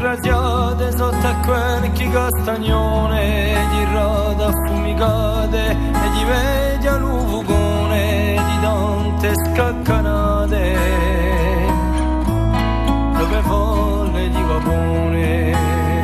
Stradiate 0.00 0.96
sotto 0.96 1.26
a 1.26 1.34
qualche 1.44 2.08
castagnone, 2.08 3.52
di 3.70 3.84
rada 3.92 4.46
affumicate 4.46 5.70
e 5.72 6.10
di 6.14 6.24
media 6.24 6.96
l'uvugone 6.96 8.32
di 8.32 8.60
tante 8.62 9.32
scaccanate, 9.34 10.78
dove 13.18 13.42
folle 13.42 14.28
di 14.30 14.42
vapone. 14.42 15.99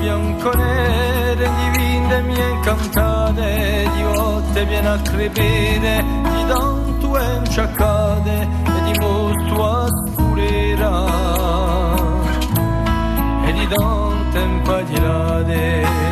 Bianconere 0.00 1.36
di 1.36 1.78
vinde 1.78 2.22
mie 2.22 2.48
incantate 2.48 3.88
di 3.94 4.02
volte 4.02 4.64
viene 4.64 4.88
a 4.88 4.98
crepere 4.98 6.04
di 6.22 6.44
tanto 6.48 7.18
e 7.18 7.34
inciaccate 7.36 8.40
e 8.40 8.82
di 8.92 8.98
mostro 8.98 9.66
a 9.66 9.86
scurera 10.06 11.04
e 13.44 13.52
di 13.52 13.68
tante 13.68 14.38
impagliate 14.38 16.09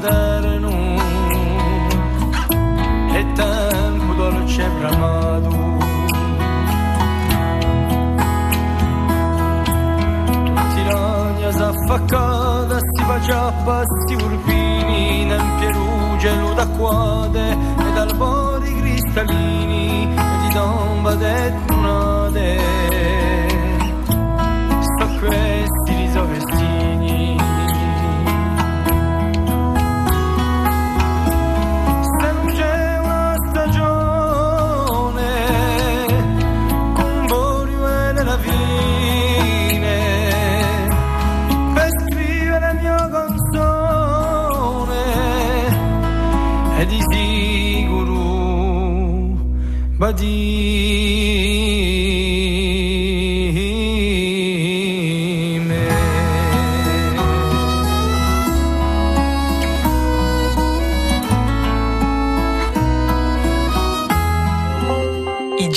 moderno. 0.00 0.70
È 3.12 3.32
tempo 3.32 4.12
dolce 4.14 4.64
e 4.64 4.68
bramato. 4.78 5.78
Si 10.72 10.82
s'affaccata 11.52 12.78
si 12.78 13.04
baciappa 13.04 13.82
sti 13.84 14.14
urbini 14.14 15.24
nel 15.24 15.42
Perugia 15.58 16.40
lo 16.40 16.54
d'acquade 16.54 17.50
ed 17.50 17.96
albori 17.96 18.80
cristallini 18.80 20.04
e 20.04 20.46
di 20.46 20.54
tomba 20.54 21.14
dettunate 21.14 23.19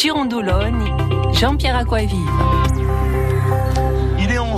Girondoloni, 0.04 0.92
Jean-Pierre 1.32 1.78
Aquavive. 1.78 2.63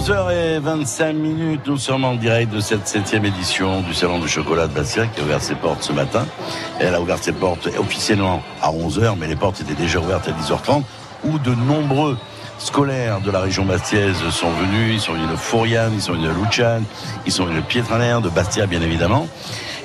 Il 0.08 0.12
est 0.12 0.60
11h25 0.60 1.14
minutes, 1.14 1.62
nous 1.66 1.78
sommes 1.78 2.06
en 2.06 2.16
direct 2.16 2.54
de 2.54 2.60
cette 2.60 2.88
septième 2.88 3.26
édition 3.26 3.82
du 3.82 3.94
Salon 3.94 4.20
du 4.20 4.28
Chocolat 4.28 4.68
de 4.68 4.74
Bastia 4.74 5.08
qui 5.08 5.22
a 5.22 5.24
ouvert 5.24 5.42
ses 5.42 5.56
portes 5.56 5.82
ce 5.82 5.94
matin. 5.94 6.26
Elle 6.80 6.94
a 6.94 7.02
ouvert 7.02 7.18
ses 7.18 7.32
portes 7.32 7.68
officiellement 7.80 8.44
à 8.62 8.72
11h, 8.72 9.16
mais 9.18 9.28
les 9.28 9.36
portes 9.36 9.62
étaient 9.62 9.74
déjà 9.74 10.00
ouvertes 10.00 10.28
à 10.28 10.32
10h30, 10.32 10.84
où 11.24 11.40
de 11.40 11.56
nombreux 11.56 12.18
scolaires 12.60 13.20
de 13.22 13.32
la 13.32 13.40
région 13.40 13.66
bastiaise 13.66 14.18
sont 14.30 14.52
venus. 14.52 14.94
Ils 14.94 15.00
sont 15.00 15.14
venus 15.14 15.30
de 15.30 15.36
Fouriane, 15.36 15.94
ils 15.94 16.02
sont 16.02 16.14
venus 16.14 16.30
de 16.30 16.44
Luciane, 16.44 16.84
ils 17.26 17.32
sont 17.32 17.46
venus 17.46 17.64
de 17.64 17.68
Pietraner, 17.68 18.20
de 18.22 18.30
Bastia 18.30 18.68
bien 18.68 18.82
évidemment. 18.82 19.28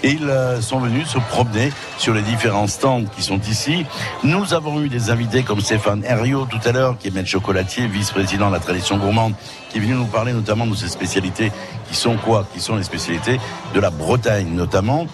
Ils 0.03 0.29
euh, 0.29 0.61
sont 0.61 0.79
venus 0.79 1.09
se 1.09 1.19
promener 1.19 1.73
sur 1.99 2.15
les 2.15 2.23
différents 2.23 2.67
stands 2.67 3.05
qui 3.05 3.23
sont 3.23 3.41
ici. 3.41 3.85
Nous 4.25 4.55
avons 4.55 4.81
eu 4.81 4.89
des 4.89 5.11
invités 5.11 5.43
comme 5.43 5.61
Stéphane 5.61 6.03
Herriot 6.05 6.47
tout 6.47 6.61
à 6.65 6.73
l'heure, 6.73 6.97
qui 6.99 7.09
est 7.09 7.11
maître 7.11 7.29
chocolatier, 7.29 7.87
vice-président 7.87 8.49
de 8.49 8.55
la 8.55 8.61
tradition 8.61 8.97
gourmande, 8.97 9.35
qui 9.69 9.79
est 9.79 9.81
venu 9.81 9.95
nous 9.95 10.07
parler 10.07 10.33
notamment 10.33 10.67
de 10.67 10.75
ses 10.75 10.89
spécialités, 10.89 11.53
qui 11.89 11.95
sont 11.95 12.17
quoi 12.17 12.47
Qui 12.53 12.61
sont 12.61 12.77
les 12.77 12.83
spécialités 12.83 13.39
de 13.75 13.81
la 13.81 13.91
Bretagne 13.91 14.49
notamment. 14.55 15.07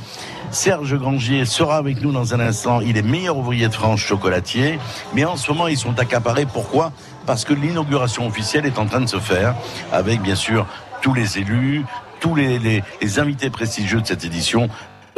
Serge 0.52 0.96
Grangier 0.96 1.44
sera 1.44 1.76
avec 1.76 2.00
nous 2.00 2.12
dans 2.12 2.32
un 2.32 2.40
instant. 2.40 2.80
Il 2.80 2.96
est 2.96 3.02
meilleur 3.02 3.36
ouvrier 3.36 3.68
de 3.68 3.74
France 3.74 4.00
chocolatier. 4.00 4.78
Mais 5.12 5.24
en 5.24 5.36
ce 5.36 5.50
moment, 5.50 5.66
ils 5.66 5.76
sont 5.76 5.98
accaparés. 5.98 6.46
Pourquoi? 6.46 6.92
Parce 7.26 7.44
que 7.44 7.52
l'inauguration 7.52 8.26
officielle 8.26 8.64
est 8.64 8.78
en 8.78 8.86
train 8.86 9.00
de 9.00 9.08
se 9.08 9.18
faire 9.18 9.56
avec, 9.92 10.22
bien 10.22 10.36
sûr, 10.36 10.66
tous 11.02 11.12
les 11.12 11.38
élus, 11.38 11.84
tous 12.20 12.34
les, 12.34 12.82
invités 13.18 13.50
prestigieux 13.50 14.00
de 14.00 14.06
cette 14.06 14.24
édition 14.24 14.68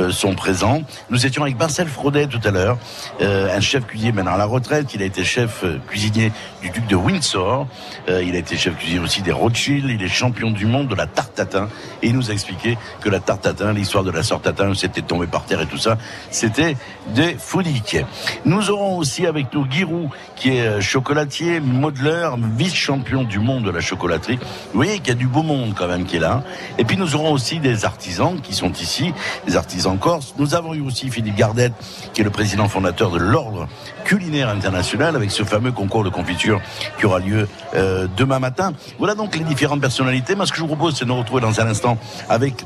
euh, 0.01 0.13
sont 0.13 0.35
présents. 0.35 0.83
Nous 1.11 1.27
étions 1.27 1.43
avec 1.43 1.59
Marcel 1.59 1.89
Fraudet 1.89 2.29
tout 2.29 2.41
à 2.45 2.53
l'heure, 2.53 2.79
euh, 3.21 3.57
un 3.57 3.61
chef 3.61 3.85
cuisinier 3.85 4.13
maintenant 4.13 4.35
à 4.35 4.37
la 4.37 4.45
retraite. 4.45 4.95
Il 4.95 5.03
a 5.03 5.05
été 5.05 5.25
chef 5.25 5.65
euh, 5.65 5.79
cuisinier 5.89 6.31
du 6.63 6.71
duc 6.71 6.87
de 6.87 6.95
Windsor. 6.95 7.67
Il 8.07 8.37
a 8.37 8.39
été 8.39 8.57
chef 8.57 8.77
cuisinier 8.77 9.01
aussi 9.01 9.23
des 9.23 9.33
Rothschild. 9.33 9.91
Il 9.91 10.01
est 10.01 10.09
champion 10.09 10.53
du 10.53 10.67
monde 10.67 10.87
de 10.87 10.95
la 10.95 11.09
tarte 11.09 11.35
tatin. 11.35 11.69
Et 12.03 12.09
il 12.09 12.15
nous 12.15 12.31
a 12.31 12.33
expliqué 12.33 12.79
que 13.01 13.09
la 13.09 13.19
tarte 13.19 13.43
tatin, 13.43 13.73
l'histoire 13.73 14.05
de 14.05 14.13
la 14.13 14.23
sorte 14.23 14.45
tatin, 14.45 14.73
c'était 14.75 15.03
tombé 15.03 15.27
par 15.27 15.45
terre 15.45 15.61
et 15.61 15.67
tout 15.67 15.79
ça, 15.79 15.99
c'était 16.31 16.77
des 17.09 17.35
foudiques. 17.35 17.99
Nous 18.45 18.71
aurons 18.71 18.99
aussi 18.99 19.27
avec 19.27 19.53
nous 19.53 19.69
Giroud, 19.69 20.11
qui 20.39 20.57
est 20.57 20.66
euh, 20.66 20.80
chocolatier, 20.80 21.61
modeleur, 21.61 22.36
vice-champion 22.57 23.24
du 23.24 23.39
monde 23.39 23.64
de 23.64 23.70
la 23.70 23.80
chocolaterie. 23.80 24.36
Vous 24.36 24.74
voyez 24.74 24.99
qu'il 24.99 25.09
y 25.09 25.11
a 25.12 25.14
du 25.14 25.26
beau 25.26 25.43
monde 25.43 25.74
quand 25.76 25.89
même 25.89 26.05
qui 26.05 26.16
est 26.16 26.20
là. 26.20 26.43
Et 26.78 26.84
puis 26.84 26.97
nous 26.97 27.16
aurons 27.16 27.32
aussi 27.32 27.59
des 27.61 27.84
artisans 27.84 28.41
qui 28.41 28.55
sont 28.55 28.72
ici, 28.72 29.12
des 29.47 29.57
artisans 29.57 29.99
corses. 29.99 30.34
Nous 30.39 30.55
avons 30.55 30.74
eu 30.74 30.80
aussi 30.80 31.11
Philippe 31.11 31.36
Gardette, 31.36 31.72
qui 32.14 32.20
est 32.20 32.24
le 32.24 32.30
président 32.30 32.68
fondateur 32.68 33.11
de 33.11 33.18
l'Ordre 33.18 33.68
culinaire 34.05 34.49
international, 34.49 35.16
avec 35.16 35.30
ce 35.30 35.43
fameux 35.43 35.72
concours 35.72 36.05
de 36.05 36.09
confiture 36.09 36.61
qui 36.99 37.07
aura 37.07 37.18
lieu 37.18 37.49
euh, 37.74 38.07
demain 38.16 38.39
matin. 38.39 38.72
Voilà 38.99 39.14
donc 39.14 39.36
les 39.36 39.45
différentes 39.45 39.80
personnalités. 39.80 40.34
Moi, 40.34 40.47
ce 40.47 40.53
que 40.53 40.59
je 40.59 40.62
vous 40.62 40.68
propose, 40.68 40.97
c'est 40.97 41.05
de 41.05 41.11
nous 41.11 41.18
retrouver 41.18 41.43
dans 41.43 41.61
un 41.61 41.66
instant 41.66 41.99
avec 42.28 42.64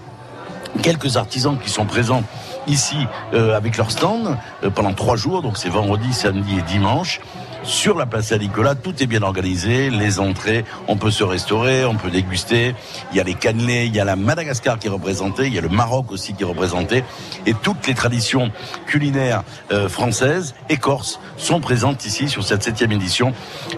quelques 0.82 1.16
artisans 1.16 1.58
qui 1.58 1.70
sont 1.70 1.84
présents 1.84 2.22
ici 2.66 2.96
euh, 3.34 3.56
avec 3.56 3.76
leur 3.76 3.90
stand 3.90 4.36
pendant 4.74 4.92
trois 4.92 5.16
jours, 5.16 5.42
donc 5.42 5.58
c'est 5.58 5.68
vendredi, 5.68 6.12
samedi 6.12 6.58
et 6.58 6.62
dimanche. 6.62 7.20
Sur 7.64 7.96
la 7.96 8.06
place 8.06 8.26
Saint-Nicolas, 8.28 8.74
tout 8.74 9.00
est 9.00 9.06
bien 9.06 9.22
organisé, 9.22 9.88
les 9.88 10.18
entrées, 10.18 10.64
on 10.88 10.96
peut 10.96 11.12
se 11.12 11.22
restaurer, 11.22 11.84
on 11.84 11.94
peut 11.94 12.10
déguster. 12.10 12.74
Il 13.12 13.16
y 13.16 13.20
a 13.20 13.24
les 13.24 13.34
cannelés, 13.34 13.84
il 13.86 13.94
y 13.94 14.00
a 14.00 14.04
la 14.04 14.16
Madagascar 14.16 14.80
qui 14.80 14.88
est 14.88 14.90
représentée, 14.90 15.46
il 15.46 15.54
y 15.54 15.58
a 15.58 15.60
le 15.60 15.68
Maroc 15.68 16.10
aussi 16.10 16.34
qui 16.34 16.42
est 16.42 16.46
représenté, 16.46 17.04
et 17.46 17.54
toutes 17.54 17.86
les 17.86 17.94
traditions 17.94 18.50
culinaires 18.86 19.44
euh, 19.70 19.88
françaises 19.88 20.56
et 20.70 20.76
corses 20.76 21.20
sont 21.36 21.60
présentes 21.60 22.04
ici 22.04 22.28
sur 22.28 22.42
cette 22.42 22.64
septième 22.64 22.90
édition 22.90 23.32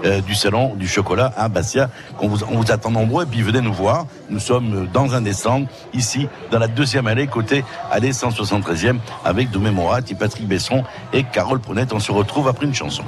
euh, 0.07 0.22
du 0.22 0.35
salon 0.35 0.74
du 0.76 0.89
chocolat 0.89 1.35
à 1.37 1.49
Bastia. 1.49 1.91
qu'on 2.16 2.28
vous, 2.28 2.43
on 2.45 2.62
vous 2.62 2.72
attend 2.72 2.91
nombreux 2.91 3.24
et 3.24 3.26
puis 3.26 3.43
venez 3.43 3.61
nous 3.61 3.74
voir. 3.74 4.07
Nous 4.30 4.41
sommes 4.41 4.89
dans 4.95 5.14
un 5.14 5.20
des 5.20 5.35
stands 5.35 5.66
ici 5.93 6.26
dans 6.51 6.59
la 6.59 6.68
deuxième 6.68 7.07
allée 7.07 7.26
côté 7.26 7.64
allée 7.91 8.12
173e 8.12 8.97
avec 9.26 9.51
Doumé 9.51 9.70
Morat, 9.70 10.01
et 10.09 10.14
Patrick 10.14 10.49
Besson 10.49 10.85
et 11.12 11.24
Carole 11.24 11.61
Pronette. 11.61 11.93
On 11.93 12.01
se 12.01 12.12
retrouve 12.12 12.49
après 12.49 12.64
une 12.64 12.74
chanson. 12.74 13.05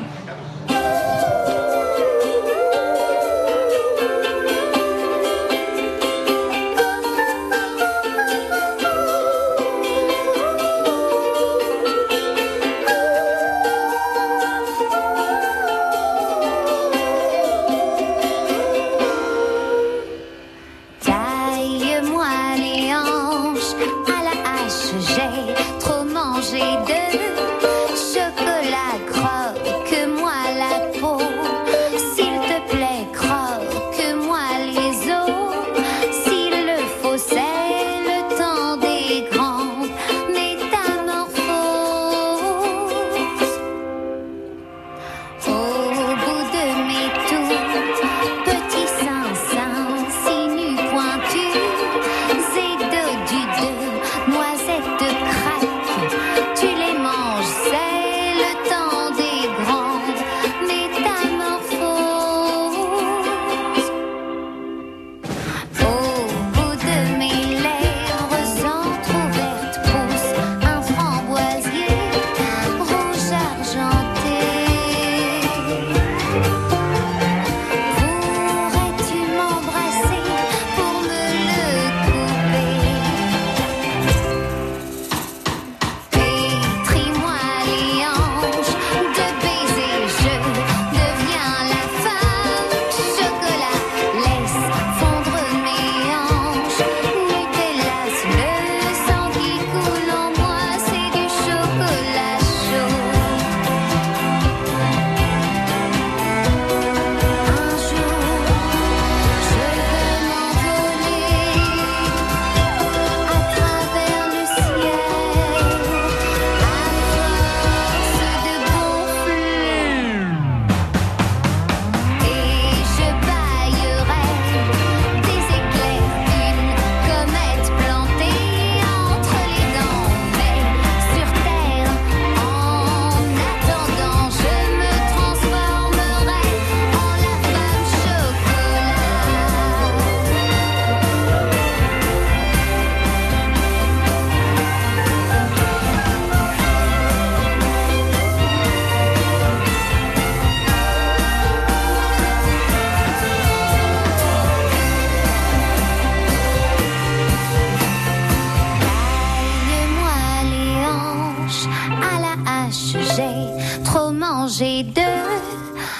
Mangé 164.58 164.82
de 164.84 165.00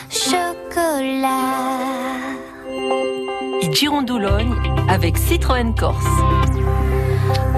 chocolat. 0.09 1.31
Il 3.63 3.75
Girondoulogne 3.75 4.55
avec 4.89 5.19
Citroën 5.19 5.75
Corse. 5.75 6.05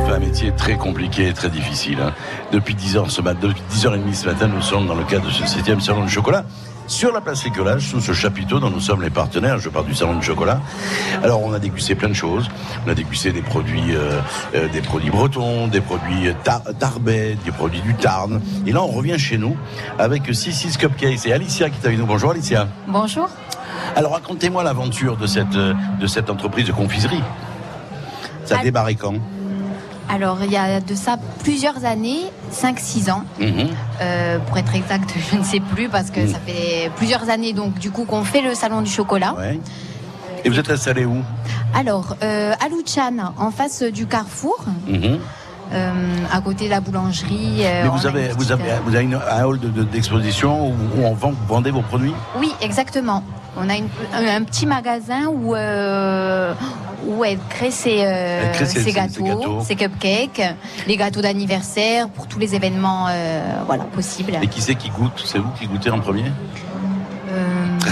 C'est 0.05 0.13
un 0.13 0.19
métier 0.19 0.53
très 0.57 0.77
compliqué 0.77 1.29
et 1.29 1.33
très 1.33 1.51
difficile. 1.51 1.99
hein. 2.01 2.13
Depuis 2.53 2.75
10h 2.75 3.11
ce 3.11 3.21
matin, 3.21 3.49
depuis 3.49 3.63
10h30 3.73 4.13
ce 4.15 4.27
matin, 4.27 4.49
nous 4.49 4.63
sommes 4.63 4.87
dans 4.87 4.95
le 4.95 5.05
cadre 5.05 5.27
de 5.27 5.31
ce 5.31 5.45
7e 5.45 5.81
salon 5.81 6.05
du 6.05 6.11
chocolat. 6.11 6.45
Sur 6.89 7.13
la 7.13 7.21
place 7.21 7.45
Écolage, 7.45 7.83
sous 7.89 8.01
ce 8.01 8.13
chapiteau 8.13 8.59
dont 8.61 8.71
nous 8.71 8.81
sommes 8.81 9.03
les 9.03 9.11
partenaires, 9.11 9.59
je 9.59 9.69
parle 9.69 9.85
du 9.87 9.95
salon 9.95 10.15
du 10.17 10.25
chocolat. 10.25 10.61
Alors 11.23 11.43
on 11.43 11.53
a 11.53 11.59
dégusté 11.59 11.95
plein 11.95 12.09
de 12.09 12.15
choses. 12.15 12.49
On 12.87 12.91
a 12.91 12.95
dégusté 12.95 13.31
des 13.31 13.43
produits, 13.43 13.95
euh, 13.95 14.21
euh, 14.55 14.69
des 14.69 14.81
produits 14.81 15.11
bretons, 15.11 15.69
des 15.69 15.83
produits 15.83 16.33
tar- 16.45 16.63
d'Arbet, 16.81 17.37
des 17.45 17.53
produits 17.53 17.83
du 17.83 17.95
Tarn. 17.95 18.41
Et 18.67 18.73
là 18.73 18.83
on 18.83 18.87
revient 18.87 19.19
chez 19.19 19.37
nous 19.37 19.55
avec 19.99 20.35
Sissis 20.35 20.77
Cupcakes 20.79 21.27
et 21.27 21.33
Alicia 21.35 21.69
qui 21.69 21.79
est 21.83 21.87
avec 21.87 21.99
nous. 21.99 22.07
Bonjour 22.07 22.31
Alicia. 22.31 22.67
Bonjour. 22.87 23.29
Alors 23.95 24.13
racontez-moi 24.13 24.63
l'aventure 24.65 25.19
de 25.19 25.27
cette, 25.27 25.55
euh, 25.57 25.75
de 26.01 26.07
cette 26.07 26.31
entreprise 26.31 26.67
de 26.67 26.73
confiserie. 26.73 27.23
Ça 28.47 28.61
a 28.61 28.63
débarré 28.63 28.95
quand? 28.95 29.15
Alors, 30.11 30.39
il 30.43 30.51
y 30.51 30.57
a 30.57 30.81
de 30.81 30.95
ça 30.95 31.17
plusieurs 31.43 31.85
années, 31.85 32.23
5-6 32.53 33.11
ans. 33.11 33.25
Mhm. 33.41 33.69
Euh, 34.01 34.39
pour 34.39 34.57
être 34.57 34.75
exact, 34.75 35.11
je 35.33 35.37
ne 35.37 35.45
sais 35.45 35.61
plus 35.61 35.89
parce 35.89 36.11
que 36.11 36.21
Mhm. 36.21 36.29
ça 36.29 36.39
fait 36.47 36.91
plusieurs 36.97 37.29
années 37.29 37.53
donc 37.53 37.79
du 37.79 37.91
coup 37.91 38.05
qu'on 38.05 38.25
fait 38.25 38.41
le 38.41 38.55
salon 38.55 38.81
du 38.81 38.91
chocolat. 38.91 39.35
Ouais. 39.35 39.59
Et 40.45 40.49
vous 40.49 40.59
êtes 40.59 40.71
installé 40.71 41.05
où? 41.05 41.19
Alors, 41.75 42.17
euh, 42.23 42.53
à 42.65 42.69
Luchan, 42.69 43.35
en 43.39 43.51
face 43.51 43.83
du 43.83 44.07
carrefour, 44.07 44.57
Mhm. 44.87 45.19
euh, 45.73 45.93
à 46.33 46.41
côté 46.41 46.65
de 46.67 46.71
la 46.71 46.81
boulangerie. 46.81 47.59
euh, 47.61 47.83
Mais 47.85 47.89
vous 47.91 48.07
avez, 48.07 48.29
vous 48.29 48.51
avez, 48.53 48.63
vous 48.87 48.95
avez 48.95 49.05
une- 49.05 49.15
un 49.31 49.45
hall 49.45 49.59
de- 49.61 49.69
de- 49.69 49.83
d'exposition 49.85 50.69
où, 50.69 50.73
où 50.97 51.05
on 51.05 51.13
vend, 51.15 51.31
vous 51.33 51.47
vendez 51.55 51.71
vos 51.71 51.83
produits? 51.83 52.15
Oui, 52.39 52.51
exactement. 52.63 53.23
On 53.61 53.69
a 53.69 53.75
une- 53.77 53.89
un, 54.15 54.37
un 54.41 54.45
petit 54.45 54.65
magasin 54.67 55.27
où, 55.27 55.55
euh, 55.55 56.55
où 57.07 57.25
elle 57.25 57.39
crée 57.49 57.71
ses, 57.71 58.05
euh, 58.05 58.43
Elle 58.45 58.53
crée 58.53 58.67
ses- 58.67 58.73
ses 58.75 58.79
ses- 58.81 58.85
ses 58.91 58.93
gâteaux, 58.93 59.61
ses 59.63 59.77
cupcakes, 59.77 60.43
les 60.87 60.97
gâteaux 60.97 61.21
d'anniversaire 61.21 62.09
pour 62.09 62.27
tous 62.27 62.39
les 62.39 62.55
événements 62.55 63.07
euh, 63.09 63.41
voilà, 63.67 63.85
possibles. 63.85 64.39
Et 64.43 64.47
qui 64.49 64.61
c'est 64.61 64.75
qui 64.75 64.91
goûte? 64.91 65.23
C'est 65.25 65.39
vous 65.39 65.51
qui 65.59 65.67
goûtez 65.67 65.91
en 65.91 66.01
premier? 66.01 66.25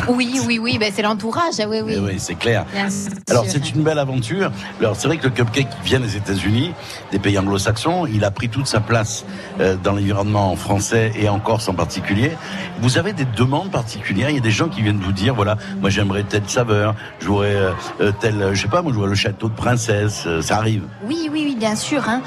Oui, 0.08 0.40
oui, 0.46 0.58
oui, 0.58 0.78
ben, 0.78 0.92
c'est 0.94 1.02
l'entourage, 1.02 1.54
oui, 1.68 1.80
oui. 1.84 1.94
Eh 1.96 1.98
oui, 2.00 2.14
c'est 2.18 2.34
clair. 2.34 2.64
Bien 2.72 2.88
sûr. 2.90 3.10
Alors 3.28 3.44
c'est 3.46 3.70
une 3.70 3.82
belle 3.82 3.98
aventure. 3.98 4.50
Alors 4.80 4.96
c'est 4.96 5.08
vrai 5.08 5.16
que 5.16 5.24
le 5.24 5.30
cupcake 5.30 5.68
vient 5.84 6.00
des 6.00 6.16
États-Unis, 6.16 6.72
des 7.12 7.18
pays 7.18 7.38
anglo-saxons, 7.38 8.06
il 8.06 8.24
a 8.24 8.30
pris 8.30 8.48
toute 8.48 8.66
sa 8.66 8.80
place 8.80 9.24
euh, 9.60 9.76
dans 9.82 9.92
l'environnement 9.92 10.54
français 10.56 11.12
et 11.16 11.28
en 11.28 11.38
Corse 11.40 11.68
en 11.68 11.74
particulier. 11.74 12.32
Vous 12.80 12.98
avez 12.98 13.12
des 13.12 13.24
demandes 13.24 13.70
particulières? 13.70 14.30
Il 14.30 14.36
y 14.36 14.38
a 14.38 14.42
des 14.42 14.50
gens 14.50 14.68
qui 14.68 14.82
viennent 14.82 15.00
vous 15.00 15.12
dire 15.12 15.34
voilà, 15.34 15.56
moi 15.80 15.90
j'aimerais 15.90 16.22
telle 16.24 16.48
saveur, 16.48 16.94
j'aurais 17.20 17.54
euh, 17.54 17.72
euh, 18.00 18.12
tel, 18.20 18.50
je 18.52 18.62
sais 18.62 18.68
pas, 18.68 18.82
moi 18.82 18.92
je 18.92 18.98
vois 18.98 19.08
le 19.08 19.14
château 19.14 19.48
de 19.48 19.54
princesse. 19.54 20.24
euh, 20.26 20.42
ça 20.42 20.56
arrive. 20.58 20.82
Oui, 21.04 21.28
oui, 21.32 21.42
oui, 21.46 21.56
bien 21.58 21.74
sûr. 21.76 22.02
hein. 22.08 22.20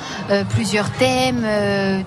Plusieurs 0.50 0.90
thèmes, 0.92 1.46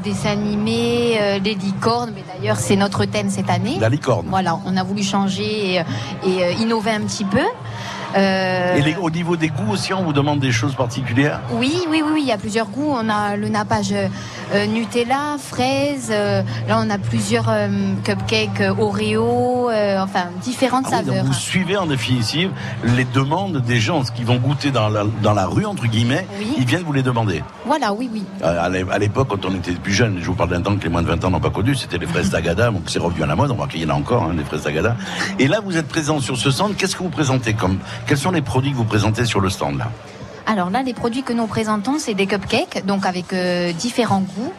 dessins 0.04 0.30
animés, 0.30 1.38
les 1.42 1.54
licornes. 1.54 2.12
Mais 2.14 2.22
d'ailleurs, 2.34 2.56
c'est 2.56 2.76
notre 2.76 3.04
thème 3.04 3.30
cette 3.30 3.48
année. 3.50 3.78
La 3.80 3.88
licorne. 3.88 4.26
Voilà, 4.28 4.58
on 4.66 4.76
a 4.76 4.82
voulu 4.82 5.02
changer 5.02 5.61
et, 5.62 5.76
et, 6.24 6.44
euh, 6.44 6.52
innover 6.60 6.90
un 6.90 7.02
petit 7.02 7.24
peu. 7.24 7.44
Euh, 8.16 8.76
Et 8.76 8.82
les- 8.82 8.96
au 8.96 9.10
niveau 9.10 9.36
des 9.36 9.48
goûts 9.48 9.72
aussi, 9.72 9.92
on 9.94 10.02
vous 10.02 10.12
demande 10.12 10.40
des 10.40 10.52
choses 10.52 10.74
particulières. 10.74 11.40
Oui, 11.52 11.72
oui, 11.90 12.02
oui, 12.04 12.10
oui, 12.14 12.20
il 12.22 12.28
y 12.28 12.32
a 12.32 12.38
plusieurs 12.38 12.66
goûts. 12.68 12.90
On 12.92 13.08
a 13.08 13.36
le 13.36 13.48
nappage 13.48 13.92
euh, 13.92 14.66
Nutella, 14.66 15.36
fraise. 15.38 16.08
euh, 16.10 16.42
là, 16.68 16.80
on 16.84 16.90
a 16.90 16.98
plusieurs 16.98 17.50
cupcakes 18.04 18.62
Oreo, 18.78 19.70
enfin 19.98 20.26
différentes 20.42 20.86
Ah 20.88 20.98
oui, 21.00 21.06
saveurs. 21.06 21.24
vous 21.24 21.32
suivez 21.32 21.76
en 21.76 21.86
définitive 21.86 22.50
les 22.84 23.04
demandes 23.04 23.58
des 23.62 23.78
gens, 23.80 24.04
ce 24.04 24.12
qui 24.12 24.24
vont 24.24 24.36
goûter 24.36 24.70
dans 24.70 24.88
la, 24.88 25.04
dans 25.22 25.34
la 25.34 25.46
rue 25.46 25.64
entre 25.64 25.86
guillemets. 25.86 26.26
Oui. 26.38 26.54
Ils 26.58 26.64
viennent 26.66 26.82
vous 26.82 26.92
les 26.92 27.02
demander. 27.02 27.42
Voilà, 27.66 27.92
oui, 27.92 28.10
oui. 28.12 28.24
À 28.42 28.68
l'é- 28.68 28.84
à 28.90 28.98
l'époque, 28.98 29.28
quand 29.30 29.44
on 29.46 29.54
était 29.54 29.72
plus 29.72 29.92
jeune, 29.92 30.18
je 30.20 30.26
vous 30.26 30.34
parle 30.34 30.50
d'un 30.50 30.60
temps 30.62 30.76
que 30.76 30.82
les 30.84 30.88
moins 30.90 31.02
de 31.02 31.08
20 31.08 31.24
ans 31.24 31.30
n'ont 31.30 31.40
pas 31.40 31.50
connu, 31.50 31.74
c'était 31.74 31.98
les 31.98 32.06
fraises 32.06 32.30
d'Agada, 32.30 32.70
donc 32.70 32.82
c'est 32.86 32.98
revenu 32.98 33.22
à 33.22 33.26
la 33.26 33.36
mode, 33.36 33.50
on 33.50 33.54
voit 33.54 33.66
qu'il 33.68 33.80
y 33.80 33.86
en 33.86 33.90
a 33.90 33.94
encore, 33.94 34.24
hein, 34.24 34.34
des 34.34 34.44
fraises 34.44 34.62
d'Agada. 34.64 34.96
Et 35.38 35.46
là, 35.48 35.60
vous 35.64 35.76
êtes 35.76 35.88
présent 35.88 36.20
sur 36.20 36.36
ce 36.36 36.50
stand, 36.50 36.76
qu'est-ce 36.76 36.96
que 36.96 37.02
vous 37.02 37.08
présentez 37.08 37.54
comme 37.54 37.78
Quels 38.06 38.18
sont 38.18 38.30
les 38.32 38.42
produits 38.42 38.72
que 38.72 38.76
vous 38.76 38.84
présentez 38.84 39.24
sur 39.24 39.40
le 39.40 39.50
stand 39.50 39.78
là 39.78 39.90
Alors 40.46 40.70
là, 40.70 40.82
les 40.82 40.94
produits 40.94 41.22
que 41.22 41.32
nous 41.32 41.46
présentons, 41.46 41.98
c'est 41.98 42.14
des 42.14 42.26
cupcakes, 42.26 42.84
donc 42.86 43.06
avec 43.06 43.32
euh, 43.32 43.72
différents 43.72 44.20
goûts. 44.20 44.52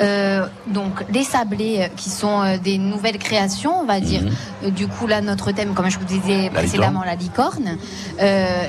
Euh, 0.00 0.46
donc 0.66 1.04
les 1.12 1.24
sablés 1.24 1.80
euh, 1.80 1.88
qui 1.94 2.08
sont 2.08 2.40
euh, 2.40 2.56
des 2.56 2.78
nouvelles 2.78 3.18
créations, 3.18 3.80
on 3.82 3.84
va 3.84 4.00
dire. 4.00 4.22
Euh, 4.64 4.70
du 4.70 4.86
coup 4.88 5.06
là 5.06 5.20
notre 5.20 5.52
thème, 5.52 5.74
comme 5.74 5.90
je 5.90 5.98
vous 5.98 6.06
disais 6.06 6.44
La 6.44 6.50
précédemment, 6.60 7.02
la 7.04 7.16
licorne. 7.16 7.76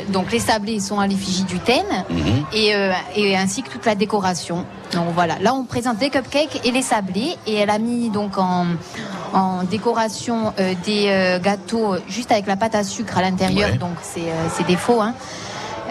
Donc 0.10 0.32
les 0.32 0.40
sablés 0.40 0.80
sont 0.82 1.00
à 1.00 1.08
l'effigie 1.08 1.44
du 1.46 1.60
thème 1.60 1.86
Mhm. 2.10 2.44
et, 2.54 2.74
et 3.16 3.38
ainsi 3.38 3.62
que 3.64 3.70
toute 3.70 3.86
la 3.86 3.96
décoration. 3.96 4.66
Donc 4.94 5.08
voilà, 5.14 5.36
là 5.40 5.54
on 5.54 5.64
présente 5.64 6.02
les 6.02 6.10
cupcakes 6.10 6.60
et 6.66 6.72
les 6.72 6.82
sablés 6.82 7.38
et 7.48 7.56
elle 7.56 7.70
a 7.70 7.80
mis 7.80 8.10
donc 8.10 8.38
en, 8.38 8.66
en 9.34 9.64
décoration 9.64 10.54
euh, 10.60 10.74
des 10.86 11.08
euh, 11.08 11.40
gâteaux 11.40 11.96
juste 12.08 12.32
avec 12.32 12.48
la 12.48 12.56
pâte 12.58 12.76
à 12.76 12.84
sucre 12.84 13.18
à 13.18 13.22
l'intérieur, 13.22 13.70
Ouais. 13.72 13.78
donc 13.78 13.96
c'est 14.02 14.22
euh, 14.22 14.78
faux. 14.78 15.02
Hein, 15.02 15.14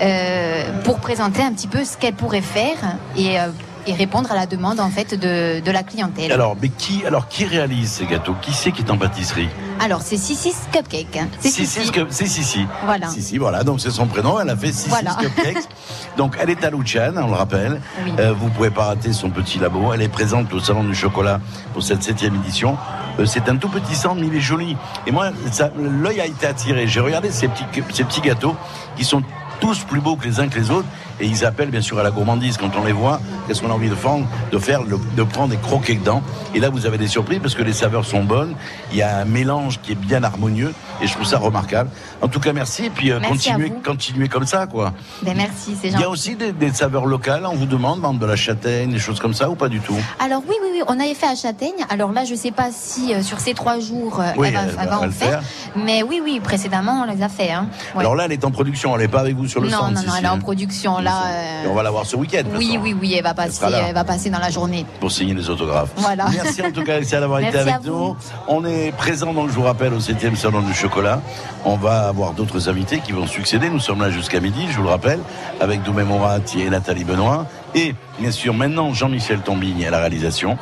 euh, 0.03 0.64
pour 0.82 0.99
présenter 0.99 1.43
un 1.43 1.53
petit 1.53 1.66
peu 1.68 1.84
ce 1.84 1.97
qu'elle 1.99 2.14
pourrait 2.14 2.41
faire 2.41 2.76
et, 3.16 3.38
euh, 3.38 3.49
et 3.87 3.95
répondre 3.95 4.31
à 4.31 4.35
la 4.35 4.47
demande 4.47 4.81
en 4.81 4.91
fait 4.91 5.14
de, 5.14 5.61
de 5.61 5.70
la 5.70 5.83
clientèle. 5.83 6.33
Alors, 6.33 6.57
mais 6.61 6.68
qui, 6.68 7.05
alors, 7.07 7.28
qui 7.28 7.45
réalise 7.45 7.91
ces 7.91 8.07
gâteaux? 8.07 8.35
Qui 8.41 8.53
c'est 8.53 8.72
qui 8.72 8.83
est 8.83 8.91
en 8.91 8.97
pâtisserie? 8.99 9.49
Alors 9.81 10.03
c'est 10.03 10.16
Sissis 10.18 10.55
Cupcake. 10.72 11.16
hein. 11.16 11.28
C'est 11.41 11.49
Sissi, 11.49 11.81
Sissi. 11.81 11.91
que- 11.93 12.07
c'est 12.11 12.26
Sissi. 12.26 12.66
Voilà. 12.85 13.09
Sissi, 13.09 13.39
voilà, 13.39 13.64
donc 13.64 13.81
c'est 13.81 13.91
son 13.91 14.07
prénom, 14.07 14.39
elle 14.39 14.51
a 14.51 14.57
fait 14.57 14.72
Sissi 14.72 14.89
Voilà. 14.91 15.16
Cupcakes. 15.20 15.64
donc 16.18 16.37
elle 16.41 16.51
est 16.51 16.62
à 16.64 16.70
Luchan, 16.70 17.12
on 17.16 17.28
le 17.28 17.33
rappelle. 17.35 17.81
Oui. 18.05 18.12
Euh, 18.18 18.33
vous 18.33 18.49
pouvez 18.51 18.70
pas 18.70 18.85
rater 18.87 19.12
son 19.12 19.31
petit 19.31 19.59
labo. 19.59 19.93
Elle 19.95 20.03
est 20.03 20.09
présente 20.09 20.53
au 20.53 20.61
Salon 20.61 20.85
du 20.85 20.95
Chocolat 20.95 21.41
pour 21.72 21.83
cette 21.83 22.03
septième 22.03 22.35
édition. 22.37 22.76
Euh, 23.18 23.24
c'est 23.24 23.49
un 23.49 23.57
tout 23.57 23.68
petit 23.68 23.95
stand, 23.95 24.18
mais 24.20 24.26
il 24.26 24.35
est 24.37 24.41
joli. 24.41 24.76
Et 25.07 25.12
moi, 25.12 25.31
l'œil 25.78 26.20
a 26.20 26.26
été 26.26 26.47
attiré. 26.47 26.87
J'ai 26.87 27.01
regardé 27.01 27.31
ces 27.31 27.49
petits, 27.49 27.64
ces 27.95 28.05
petits 28.05 28.20
gâteaux 28.20 28.57
qui 28.97 29.05
sont 29.05 29.22
tous 29.61 29.78
plus 29.81 30.01
beaux 30.01 30.16
que 30.16 30.24
les 30.26 30.41
uns 30.41 30.49
que 30.49 30.59
les 30.59 30.70
autres. 30.70 30.89
Et 31.20 31.26
ils 31.26 31.44
appellent 31.44 31.70
bien 31.70 31.80
sûr 31.82 31.98
à 31.98 32.02
la 32.02 32.10
gourmandise 32.10 32.56
quand 32.56 32.70
on 32.80 32.84
les 32.84 32.92
voit. 32.92 33.20
Qu'est-ce 33.46 33.60
qu'on 33.60 33.70
a 33.70 33.74
envie 33.74 33.88
de 33.90 33.94
faire, 33.94 34.18
de 34.50 34.58
faire, 34.58 34.80
de 34.84 35.22
prendre 35.22 35.48
des 35.50 35.56
croquets 35.56 35.94
dedans? 35.94 36.22
Et 36.54 36.60
là, 36.60 36.70
vous 36.70 36.86
avez 36.86 36.98
des 36.98 37.08
surprises 37.08 37.40
parce 37.40 37.54
que 37.54 37.62
les 37.62 37.72
saveurs 37.72 38.04
sont 38.04 38.24
bonnes. 38.24 38.54
Il 38.92 38.98
y 38.98 39.02
a 39.02 39.18
un 39.18 39.24
mélange 39.24 39.80
qui 39.82 39.92
est 39.92 39.96
bien 39.96 40.22
harmonieux. 40.22 40.72
Et 41.02 41.06
je 41.06 41.12
trouve 41.14 41.26
ça 41.26 41.38
remarquable. 41.38 41.90
En 42.20 42.28
tout 42.28 42.40
cas, 42.40 42.52
merci. 42.52 42.86
Et 42.86 42.90
puis, 42.90 43.10
euh, 43.10 43.18
Merci 43.20 43.50
continuez, 43.50 43.72
continuez 43.84 44.28
comme 44.28 44.46
ça, 44.46 44.66
quoi. 44.66 44.92
Ben, 45.22 45.34
merci, 45.36 45.74
c'est 45.80 45.88
Il 45.88 45.98
y 46.00 46.04
a 46.04 46.10
aussi 46.10 46.36
des, 46.36 46.52
des 46.52 46.72
saveurs 46.72 47.06
locales. 47.06 47.46
On 47.46 47.54
vous 47.54 47.66
demande, 47.66 48.00
de 48.18 48.26
la 48.26 48.36
châtaigne, 48.36 48.90
des 48.90 48.98
choses 48.98 49.20
comme 49.20 49.34
ça 49.34 49.50
ou 49.50 49.54
pas 49.54 49.68
du 49.68 49.80
tout? 49.80 49.96
Alors 50.18 50.42
oui, 50.48 50.54
oui, 50.62 50.68
oui, 50.72 50.82
on 50.88 50.98
avait 50.98 51.14
fait 51.14 51.26
à 51.26 51.34
Châtaigne. 51.34 51.84
Alors 51.88 52.12
là, 52.12 52.24
je 52.24 52.34
sais 52.34 52.50
pas 52.50 52.68
si 52.72 53.12
euh, 53.12 53.22
sur 53.22 53.40
ces 53.40 53.52
trois 53.54 53.78
jours, 53.78 54.20
euh, 54.20 54.32
Oui, 54.36 54.48
elle 54.48 54.54
va, 54.54 54.82
elle 54.82 54.92
en 54.92 55.00
faire. 55.10 55.12
faire. 55.12 55.42
Mais 55.76 56.02
oui, 56.02 56.20
oui, 56.22 56.40
précédemment, 56.40 57.04
on 57.06 57.12
les 57.12 57.22
a 57.22 57.28
fait. 57.28 57.50
Hein. 57.50 57.66
Ouais. 57.94 58.00
Alors 58.00 58.14
là, 58.14 58.24
elle 58.24 58.32
est 58.32 58.44
en 58.44 58.50
production. 58.50 58.94
Elle 58.94 59.02
n'est 59.02 59.08
pas 59.08 59.20
avec 59.20 59.36
vous 59.36 59.48
sur 59.48 59.60
le 59.60 59.68
non, 59.68 59.76
stand. 59.78 59.94
non, 59.94 60.02
non, 60.02 60.12
si, 60.12 60.18
elle 60.18 60.24
est 60.24 60.28
en 60.28 60.34
hein. 60.34 60.38
production. 60.38 60.98
Là, 60.98 61.09
euh, 61.11 61.64
Et 61.64 61.68
on 61.68 61.74
va 61.74 61.82
la 61.82 61.90
voir 61.90 62.06
ce 62.06 62.16
week-end. 62.16 62.42
oui, 62.56 62.78
oui, 62.80 62.94
oui, 62.98 63.14
elle 63.16 63.22
va 63.22 63.34
passer, 63.34 63.64
elle 63.64 63.94
va 63.94 64.04
passer 64.04 64.30
dans 64.30 64.38
la 64.38 64.50
journée. 64.50 64.84
Pour 65.00 65.11
signer 65.11 65.34
les 65.34 65.48
autographes. 65.50 65.90
Voilà. 65.96 66.26
Merci 66.32 66.62
en 66.62 66.70
tout 66.70 66.82
cas, 66.82 66.94
Alexia, 66.94 67.20
d'avoir 67.20 67.40
été 67.44 67.58
avec 67.58 67.84
nous. 67.84 68.16
On 68.48 68.64
est 68.64 68.92
présent, 68.92 69.32
donc, 69.32 69.48
je 69.48 69.54
vous 69.54 69.62
rappelle, 69.62 69.92
au 69.94 69.98
7e 70.00 70.36
Salon 70.36 70.62
du 70.62 70.74
Chocolat. 70.74 71.20
On 71.64 71.76
va 71.76 72.08
avoir 72.08 72.32
d'autres 72.32 72.68
invités 72.68 73.00
qui 73.00 73.12
vont 73.12 73.26
succéder. 73.26 73.68
Nous 73.68 73.80
sommes 73.80 74.00
là 74.00 74.11
jusqu'à 74.11 74.40
midi, 74.40 74.66
je 74.70 74.76
vous 74.76 74.84
le 74.84 74.88
rappelle, 74.90 75.20
avec 75.61 75.82
Doumé 75.82 76.04
Morat 76.04 76.38
et 76.56 76.70
Nathalie 76.70 77.04
Benoît. 77.04 77.46
Et 77.74 77.94
bien 78.18 78.30
sûr, 78.30 78.54
maintenant, 78.54 78.92
Jean-Michel 78.92 79.40
Tombigne 79.40 79.86
à 79.86 79.90
la 79.90 79.98
réalisation. 79.98 80.58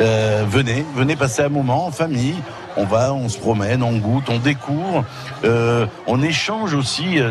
Euh, 0.00 0.44
venez, 0.48 0.84
venez 0.94 1.16
passer 1.16 1.42
un 1.42 1.48
moment 1.48 1.86
en 1.86 1.90
famille. 1.90 2.34
On 2.76 2.84
va, 2.84 3.12
on 3.12 3.28
se 3.28 3.38
promène, 3.38 3.82
on 3.82 3.96
goûte, 3.98 4.28
on 4.28 4.38
découvre, 4.38 5.04
euh, 5.44 5.86
on 6.06 6.22
échange 6.22 6.74
aussi 6.74 7.18
euh, 7.18 7.30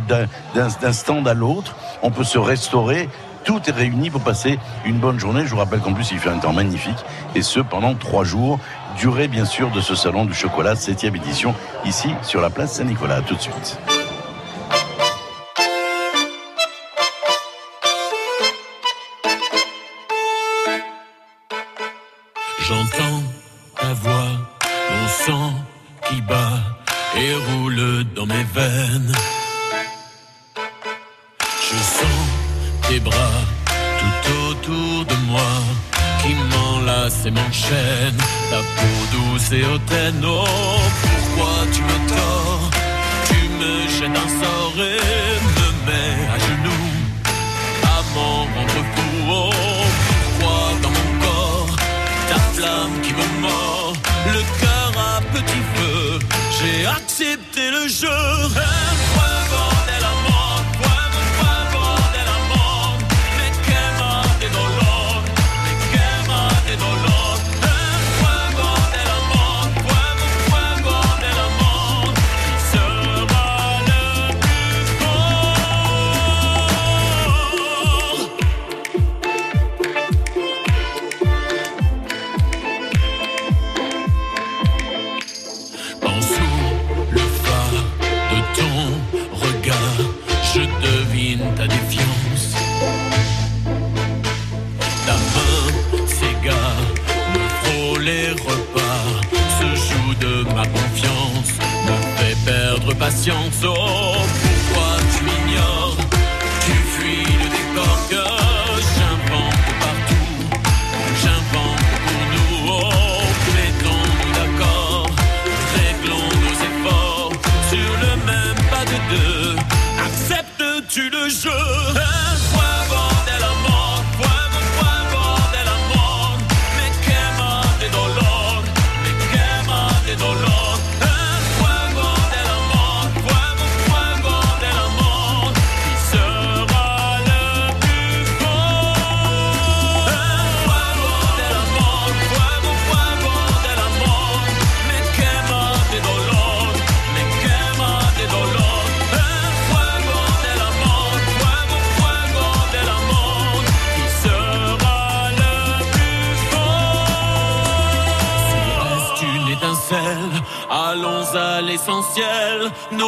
d'un- 0.53 0.91
stand 0.93 1.27
à 1.27 1.33
l'autre. 1.33 1.75
On 2.03 2.11
peut 2.11 2.23
se 2.23 2.37
restaurer. 2.37 3.09
Tout 3.45 3.61
est 3.67 3.71
réuni 3.71 4.09
pour 4.09 4.21
passer 4.21 4.59
une 4.85 4.97
bonne 4.97 5.17
journée. 5.19 5.43
Je 5.45 5.51
vous 5.51 5.57
rappelle 5.57 5.79
qu'en 5.79 5.93
plus, 5.93 6.11
il 6.11 6.19
fait 6.19 6.29
un 6.29 6.39
temps 6.39 6.53
magnifique. 6.53 6.97
Et 7.35 7.41
ce, 7.41 7.59
pendant 7.61 7.95
trois 7.95 8.23
jours. 8.23 8.59
Durée, 8.97 9.29
bien 9.29 9.45
sûr, 9.45 9.71
de 9.71 9.79
ce 9.79 9.95
salon 9.95 10.25
du 10.25 10.33
chocolat, 10.33 10.75
septième 10.75 11.15
édition, 11.15 11.55
ici, 11.85 12.09
sur 12.21 12.41
la 12.41 12.49
place 12.49 12.73
Saint-Nicolas. 12.73 13.21
Tout 13.21 13.35
de 13.35 13.41
suite. 13.41 13.79
J'entends 22.59 23.23
qui 26.09 26.21
bat 26.21 26.59
et 27.15 27.33
roule 27.45 28.05
dans 28.15 28.25
mes 28.25 28.45
veines. 28.55 29.13
Je 31.67 31.77
sens 31.97 32.25
tes 32.87 32.99
bras 32.99 33.41
tout 33.99 34.31
autour 34.49 35.05
de 35.05 35.17
moi 35.27 35.51
qui 36.21 36.33
m'enlacent 36.49 37.25
et 37.25 37.31
m'enchaînent. 37.31 38.23
Ta 38.49 38.59
peau 38.77 38.99
douce 39.13 39.51
et 39.51 39.63
hautaine, 39.65 40.23
oh, 40.25 40.45
pourquoi 41.03 41.55
tu 41.73 41.81
me 41.89 41.97
tords? 42.11 42.69
Tu 43.29 43.39
me 43.59 43.73
jettes 43.95 44.17
un 44.25 44.29
sort 44.41 44.77
et 44.77 45.35
me 45.57 45.67
mets 45.87 46.19
à 46.35 46.37
genoux 46.47 46.89
à 47.83 47.97
m'en 48.13 48.37
rendre 48.53 48.81
fou. 48.93 49.11
Oh, 49.31 49.49
pourquoi 50.39 50.59
dans 50.83 50.93
mon 50.97 51.09
corps 51.23 51.75
ta 52.29 52.39
flamme 52.55 52.95
qui 53.03 53.11
me 53.13 53.27
mord, 53.41 53.68
J'ai 56.89 56.95
accepté 56.95 57.71
le 57.71 57.87
jeu. 57.87 58.98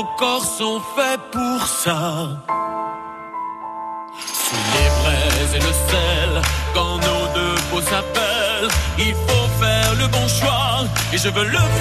Nos 0.02 0.08
corps 0.18 0.44
sont 0.44 0.82
faits 0.96 1.22
pour 1.32 1.68
ça. 1.68 2.30
Sous 4.18 4.64
les 4.76 4.90
fraises 5.00 5.54
et 5.54 5.60
le 5.60 5.74
sel, 5.90 6.42
quand 6.74 6.96
nos 7.08 7.26
deux 7.36 7.56
peaux 7.70 7.82
s'appellent, 7.82 8.72
il 8.98 9.14
faut 9.14 9.48
faire 9.62 9.94
le 10.00 10.08
bon 10.08 10.28
choix. 10.28 10.88
Et 11.14 11.20
je 11.20 11.30
veux 11.30 11.46
le 11.46 11.60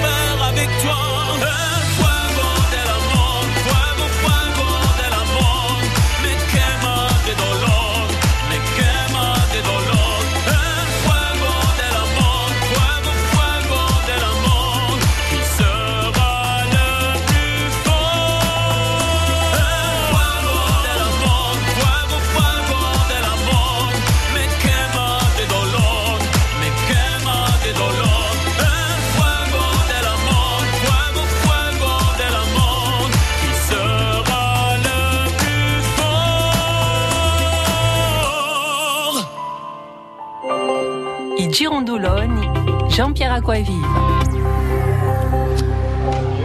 Jean-Pierre 43.41 43.61
Aquavive. 43.65 43.90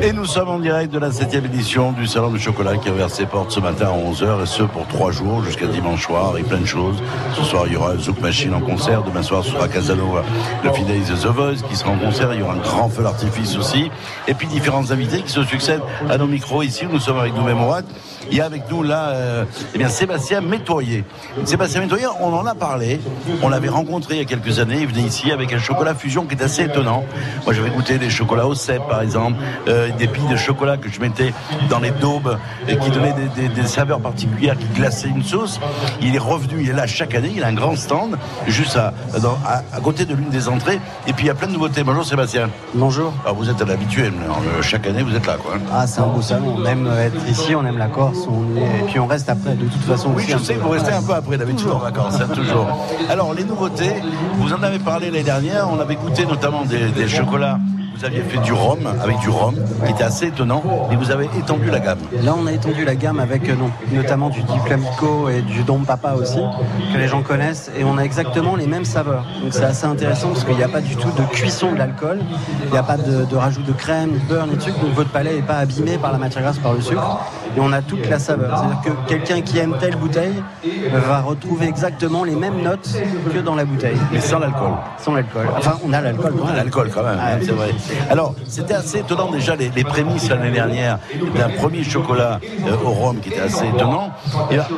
Et 0.07 0.13
nous 0.13 0.25
sommes 0.25 0.51
en 0.51 0.61
direct 0.61 0.93
de 0.93 1.01
la 1.01 1.11
7 1.11 1.35
édition 1.35 1.91
du 1.91 2.07
Salon 2.07 2.31
du 2.31 2.39
Chocolat 2.39 2.77
qui 2.77 2.89
a 2.89 2.93
ouvert 2.93 3.11
ses 3.11 3.27
portes 3.27 3.51
ce 3.51 3.59
matin 3.59 3.87
à 3.87 4.13
11h 4.13 4.41
et 4.41 4.47
ce 4.47 4.63
pour 4.63 4.87
trois 4.87 5.11
jours 5.11 5.43
jusqu'à 5.43 5.67
dimanche 5.67 6.05
soir 6.05 6.39
et 6.39 6.45
plein 6.45 6.61
de 6.61 6.65
choses. 6.65 7.03
Ce 7.35 7.43
soir, 7.43 7.65
il 7.67 7.73
y 7.73 7.77
aura 7.77 7.97
Zouk 7.97 8.21
Machine 8.21 8.55
en 8.55 8.61
concert. 8.61 9.03
Demain 9.03 9.25
soir, 9.25 9.43
ce 9.43 9.51
sera 9.51 9.67
Casanova, 9.67 10.23
le 10.63 10.73
Fidelis 10.73 11.07
The 11.07 11.27
Voice 11.27 11.69
qui 11.69 11.75
sera 11.75 11.91
en 11.91 11.99
concert. 11.99 12.33
Il 12.35 12.39
y 12.39 12.43
aura 12.45 12.53
un 12.53 12.59
grand 12.59 12.89
feu 12.89 13.03
d'artifice 13.03 13.57
aussi. 13.57 13.91
Et 14.29 14.35
puis 14.35 14.47
différents 14.47 14.93
invités 14.93 15.23
qui 15.23 15.33
se 15.33 15.43
succèdent 15.43 15.83
à 16.09 16.17
nos 16.19 16.29
micros 16.29 16.63
ici. 16.63 16.85
Nous 16.89 17.01
sommes 17.01 17.19
avec 17.19 17.35
nous-mêmes 17.35 17.61
au. 17.61 17.73
Il 18.31 18.37
y 18.37 18.41
a 18.41 18.45
avec 18.45 18.71
nous 18.71 18.83
là, 18.83 19.09
euh, 19.09 19.45
eh 19.75 19.79
bien, 19.79 19.89
Sébastien 19.89 20.41
Métoyer. 20.41 21.05
Sébastien 21.45 21.81
Métoyer, 21.81 22.07
on 22.21 22.33
en 22.33 22.47
a 22.47 22.55
parlé. 22.55 23.01
On 23.43 23.49
l'avait 23.49 23.69
rencontré 23.69 24.15
il 24.15 24.19
y 24.19 24.23
a 24.23 24.25
quelques 24.25 24.61
années. 24.61 24.79
Il 24.83 24.87
venait 24.87 25.07
ici 25.07 25.33
avec 25.33 25.53
un 25.53 25.59
chocolat 25.59 25.95
fusion 25.95 26.27
qui 26.27 26.35
est 26.35 26.43
assez 26.43 26.63
étonnant. 26.63 27.05
Moi, 27.45 27.55
j'avais 27.55 27.71
goûté 27.71 27.99
des 27.99 28.11
chocolats 28.11 28.47
au 28.47 28.55
cèpe, 28.55 28.83
par 28.89 29.03
exemple, 29.03 29.43
euh, 29.69 29.89
des 29.97 30.07
billes 30.07 30.29
de 30.31 30.37
chocolat 30.37 30.77
que 30.77 30.89
je 30.91 31.01
mettais 31.01 31.33
dans 31.71 31.79
les 31.81 31.91
daubes 31.91 32.39
et 32.69 32.77
qui 32.77 32.91
donnaient 32.91 33.15
des, 33.15 33.49
des- 33.49 33.55
des 33.55 33.67
saveurs 33.67 34.01
particulières, 34.01 34.57
qui 34.59 34.67
glaçaient 34.79 35.09
une 35.09 35.23
sauce. 35.23 35.61
Il 36.01 36.15
est 36.15 36.19
revenu, 36.19 36.63
il 36.63 36.71
est 36.71 36.73
là 36.75 36.87
chaque 36.87 37.15
année. 37.15 37.33
Il 37.35 37.43
a 37.43 37.49
un 37.49 37.53
grand 37.55 37.77
stand 37.77 38.17
juste 38.47 38.77
à, 38.77 38.93
dans- 39.21 39.39
à, 39.47 39.63
à 39.77 39.81
côté 39.81 40.05
de 40.05 40.15
l'une 40.15 40.29
des 40.31 40.49
entrées. 40.49 40.81
Et 41.07 41.13
puis 41.13 41.25
il 41.25 41.29
y 41.29 41.31
a 41.31 41.35
plein 41.35 41.49
de 41.49 41.53
nouveautés. 41.53 41.83
Bonjour 41.85 42.05
Sébastien. 42.05 42.49
Bonjour. 42.75 43.13
Alors 43.25 43.37
vous 43.37 43.49
êtes 43.51 43.61
un 43.63 43.69
habitué. 43.69 44.05
euh, 44.07 44.63
chaque 44.63 44.87
année, 44.87 45.03
vous 45.03 45.15
êtes 45.15 45.27
là, 45.27 45.37
quoi. 45.43 45.55
Ah, 45.73 45.87
c'est 45.87 46.01
un 46.01 46.07
beau 46.07 46.23
salon. 46.23 46.57
On 46.59 46.65
aime 46.67 46.89
être 46.99 47.29
ici, 47.29 47.55
on 47.55 47.65
aime 47.65 47.79
la 47.79 47.87
Corse, 47.89 48.19
on 48.29 48.57
est- 48.59 48.81
et 48.81 48.83
puis 48.91 48.99
on 49.01 49.07
reste 49.07 49.29
après. 49.29 49.55
De 49.55 49.65
toute 49.67 49.83
façon, 49.83 50.13
Oui, 50.15 50.25
je 50.29 50.39
sais, 50.39 50.55
vous 50.55 50.69
restez 50.71 50.93
un 50.93 51.03
peu 51.03 51.15
après 51.15 51.37
d'habitude 51.37 51.69
en 51.71 51.79
vacances, 51.79 52.21
hein, 52.21 52.29
toujours. 52.35 52.67
Alors, 53.09 53.33
les 53.35 53.45
nouveautés, 53.45 53.95
vous 54.39 54.53
en 54.53 54.63
avez 54.63 54.79
parlé 54.79 55.07
l'année 55.11 55.23
dernière, 55.25 55.69
on 55.71 55.81
avait 55.81 55.97
goûté 55.97 56.27
notamment 56.27 56.65
des, 56.65 56.89
des 56.89 57.09
chocolats. 57.09 57.59
Vous 57.99 58.05
aviez 58.05 58.21
fait 58.21 58.39
du 58.39 58.53
rhum, 58.53 58.81
avec 59.03 59.19
du 59.21 59.31
rhum, 59.31 59.55
qui 59.87 59.93
était 59.93 60.05
assez 60.05 60.27
étonnant, 60.27 60.63
et 60.93 60.97
vous 60.97 61.11
avez 61.11 61.31
étendu 61.39 61.71
la 61.71 61.81
gamme. 61.81 61.99
Là, 62.23 62.35
on 62.39 62.47
a 62.47 62.53
étendu 62.53 62.85
la 62.85 62.95
gamme 62.95 63.19
avec 63.21 63.49
euh, 63.49 63.55
non, 63.57 63.71
notamment 63.91 64.29
du 64.29 64.43
Diplamico 64.43 65.31
et 65.31 65.41
du 65.41 65.63
Dom 65.63 65.87
Papa 65.87 66.13
aussi, 66.13 66.41
que 66.93 66.99
les 66.99 67.09
gens 67.09 67.23
connaissent, 67.23 67.71
et 67.79 67.85
on 67.85 67.97
a 67.97 68.03
exactement 68.03 68.55
les 68.55 68.67
mêmes 68.67 68.85
saveurs. 68.85 69.25
Donc 69.43 69.53
c'est 69.53 69.65
assez 69.65 69.87
intéressant 69.87 70.29
parce 70.29 70.45
qu'il 70.45 70.57
n'y 70.57 70.63
a 70.63 70.69
pas 70.69 70.83
du 70.83 70.95
tout 70.97 71.11
de 71.11 71.23
cuisson 71.33 71.73
de 71.73 71.79
l'alcool, 71.79 72.21
il 72.65 72.71
n'y 72.71 72.77
a 72.77 72.83
pas 72.83 72.99
de, 72.99 73.25
de 73.25 73.37
rajout 73.37 73.63
de 73.63 73.73
crème, 73.73 74.13
de 74.13 74.19
beurre, 74.19 74.47
ni 74.47 74.57
de 74.57 74.61
sucre, 74.61 74.79
donc 74.79 74.93
votre 74.93 75.11
palais 75.11 75.35
n'est 75.37 75.43
pas 75.43 75.57
abîmé 75.57 75.97
par 75.97 76.13
la 76.13 76.19
matière 76.19 76.43
grasse, 76.43 76.59
par 76.59 76.75
le 76.75 76.83
sucre, 76.83 77.19
et 77.57 77.61
on 77.61 77.73
a 77.73 77.81
toute 77.81 78.07
la 78.11 78.19
saveur. 78.19 78.59
C'est-à-dire 78.59 78.81
que 78.85 79.09
quelqu'un 79.09 79.41
qui 79.41 79.59
aime 79.59 79.75
telle 79.81 79.97
bouteille 79.97 80.43
va 80.93 81.23
retrouver 81.23 81.67
exactement 81.67 82.25
les 82.25 82.35
mêmes 82.37 82.61
notes 82.63 82.91
que 83.33 83.39
dans 83.39 83.55
la 83.55 83.65
bouteille. 83.65 83.97
Mais 84.13 84.21
sans 84.21 84.39
l'alcool. 84.39 84.73
Sans 84.99 85.15
l'alcool. 85.15 85.47
Enfin, 85.57 85.79
on 85.83 85.93
a 85.95 86.03
l'alcool. 86.03 86.35
Ah, 86.43 86.47
même. 86.47 86.57
L'alcool 86.57 86.91
quand 86.95 87.03
même, 87.03 87.19
hein, 87.19 87.39
c'est 87.41 87.53
vrai. 87.53 87.71
Alors, 88.11 88.35
c'était 88.49 88.75
assez 88.75 88.99
étonnant 88.99 89.31
déjà 89.31 89.57
les, 89.57 89.71
les 89.71 89.85
prémices 89.85 90.29
l'année 90.29 90.51
dernière 90.51 90.99
d'un 91.35 91.49
premier 91.51 91.83
chocolat 91.85 92.41
euh, 92.67 92.77
au 92.85 92.91
rhum 92.91 93.21
qui 93.21 93.29
était 93.31 93.41
assez 93.41 93.67
étonnant. 93.67 94.11
Et 94.51 94.57
là, 94.57 94.69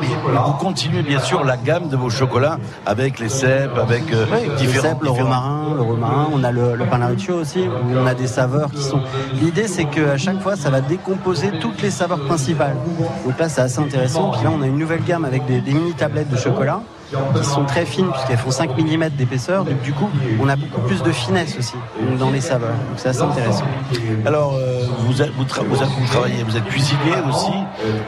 vous 0.45 0.53
continuez 0.53 1.01
bien 1.01 1.19
sûr 1.19 1.43
la 1.43 1.57
gamme 1.57 1.89
de 1.89 1.95
vos 1.97 2.09
chocolats 2.09 2.57
avec 2.85 3.19
les 3.19 3.29
cèpes, 3.29 3.77
avec 3.77 4.11
euh, 4.13 4.25
différents... 4.57 4.89
cèpe, 4.89 5.01
le 5.01 5.09
différents- 5.09 5.23
romarin, 5.23 5.73
le 5.75 5.81
romarin, 5.81 6.27
on 6.33 6.43
a 6.43 6.51
le, 6.51 6.75
le 6.75 6.85
panariccio 6.85 7.35
aussi, 7.35 7.61
où 7.61 7.97
on 7.97 8.05
a 8.05 8.13
des 8.13 8.27
saveurs 8.27 8.71
qui 8.71 8.81
sont. 8.83 9.01
L'idée, 9.41 9.67
c'est 9.67 9.85
qu'à 9.85 10.17
chaque 10.17 10.41
fois, 10.41 10.55
ça 10.55 10.69
va 10.69 10.81
décomposer 10.81 11.51
toutes 11.59 11.81
les 11.81 11.91
saveurs 11.91 12.19
principales. 12.25 12.75
Donc 13.25 13.39
là, 13.39 13.49
c'est 13.49 13.61
assez 13.61 13.79
intéressant. 13.79 14.31
Puis 14.31 14.43
là, 14.43 14.51
on 14.57 14.61
a 14.61 14.67
une 14.67 14.77
nouvelle 14.77 15.03
gamme 15.03 15.25
avec 15.25 15.45
des, 15.45 15.61
des 15.61 15.73
mini 15.73 15.93
tablettes 15.93 16.29
de 16.29 16.37
chocolat 16.37 16.81
sont 17.43 17.65
très 17.65 17.85
fines 17.85 18.09
puisqu'elles 18.11 18.37
font 18.37 18.51
5 18.51 18.77
mm 18.77 19.09
d'épaisseur. 19.09 19.63
Donc 19.65 19.81
du 19.81 19.93
coup, 19.93 20.09
on 20.41 20.47
a 20.49 20.55
beaucoup 20.55 20.81
plus 20.81 21.01
de 21.03 21.11
finesse 21.11 21.55
aussi 21.57 21.75
dans 22.19 22.29
les 22.29 22.41
saveurs. 22.41 22.69
Donc 22.69 22.97
c'est 22.97 23.09
assez 23.09 23.21
intéressant. 23.21 23.65
Alors, 24.25 24.53
euh, 24.55 24.83
vous, 24.99 25.21
êtes- 25.21 25.31
vous, 25.35 25.43
tra- 25.43 25.63
vous, 25.67 25.75
êtes- 25.81 25.89
vous 25.89 26.07
travaillez, 26.07 26.43
vous 26.43 26.55
êtes 26.57 26.65
cuisinier 26.65 27.13
aussi 27.27 27.51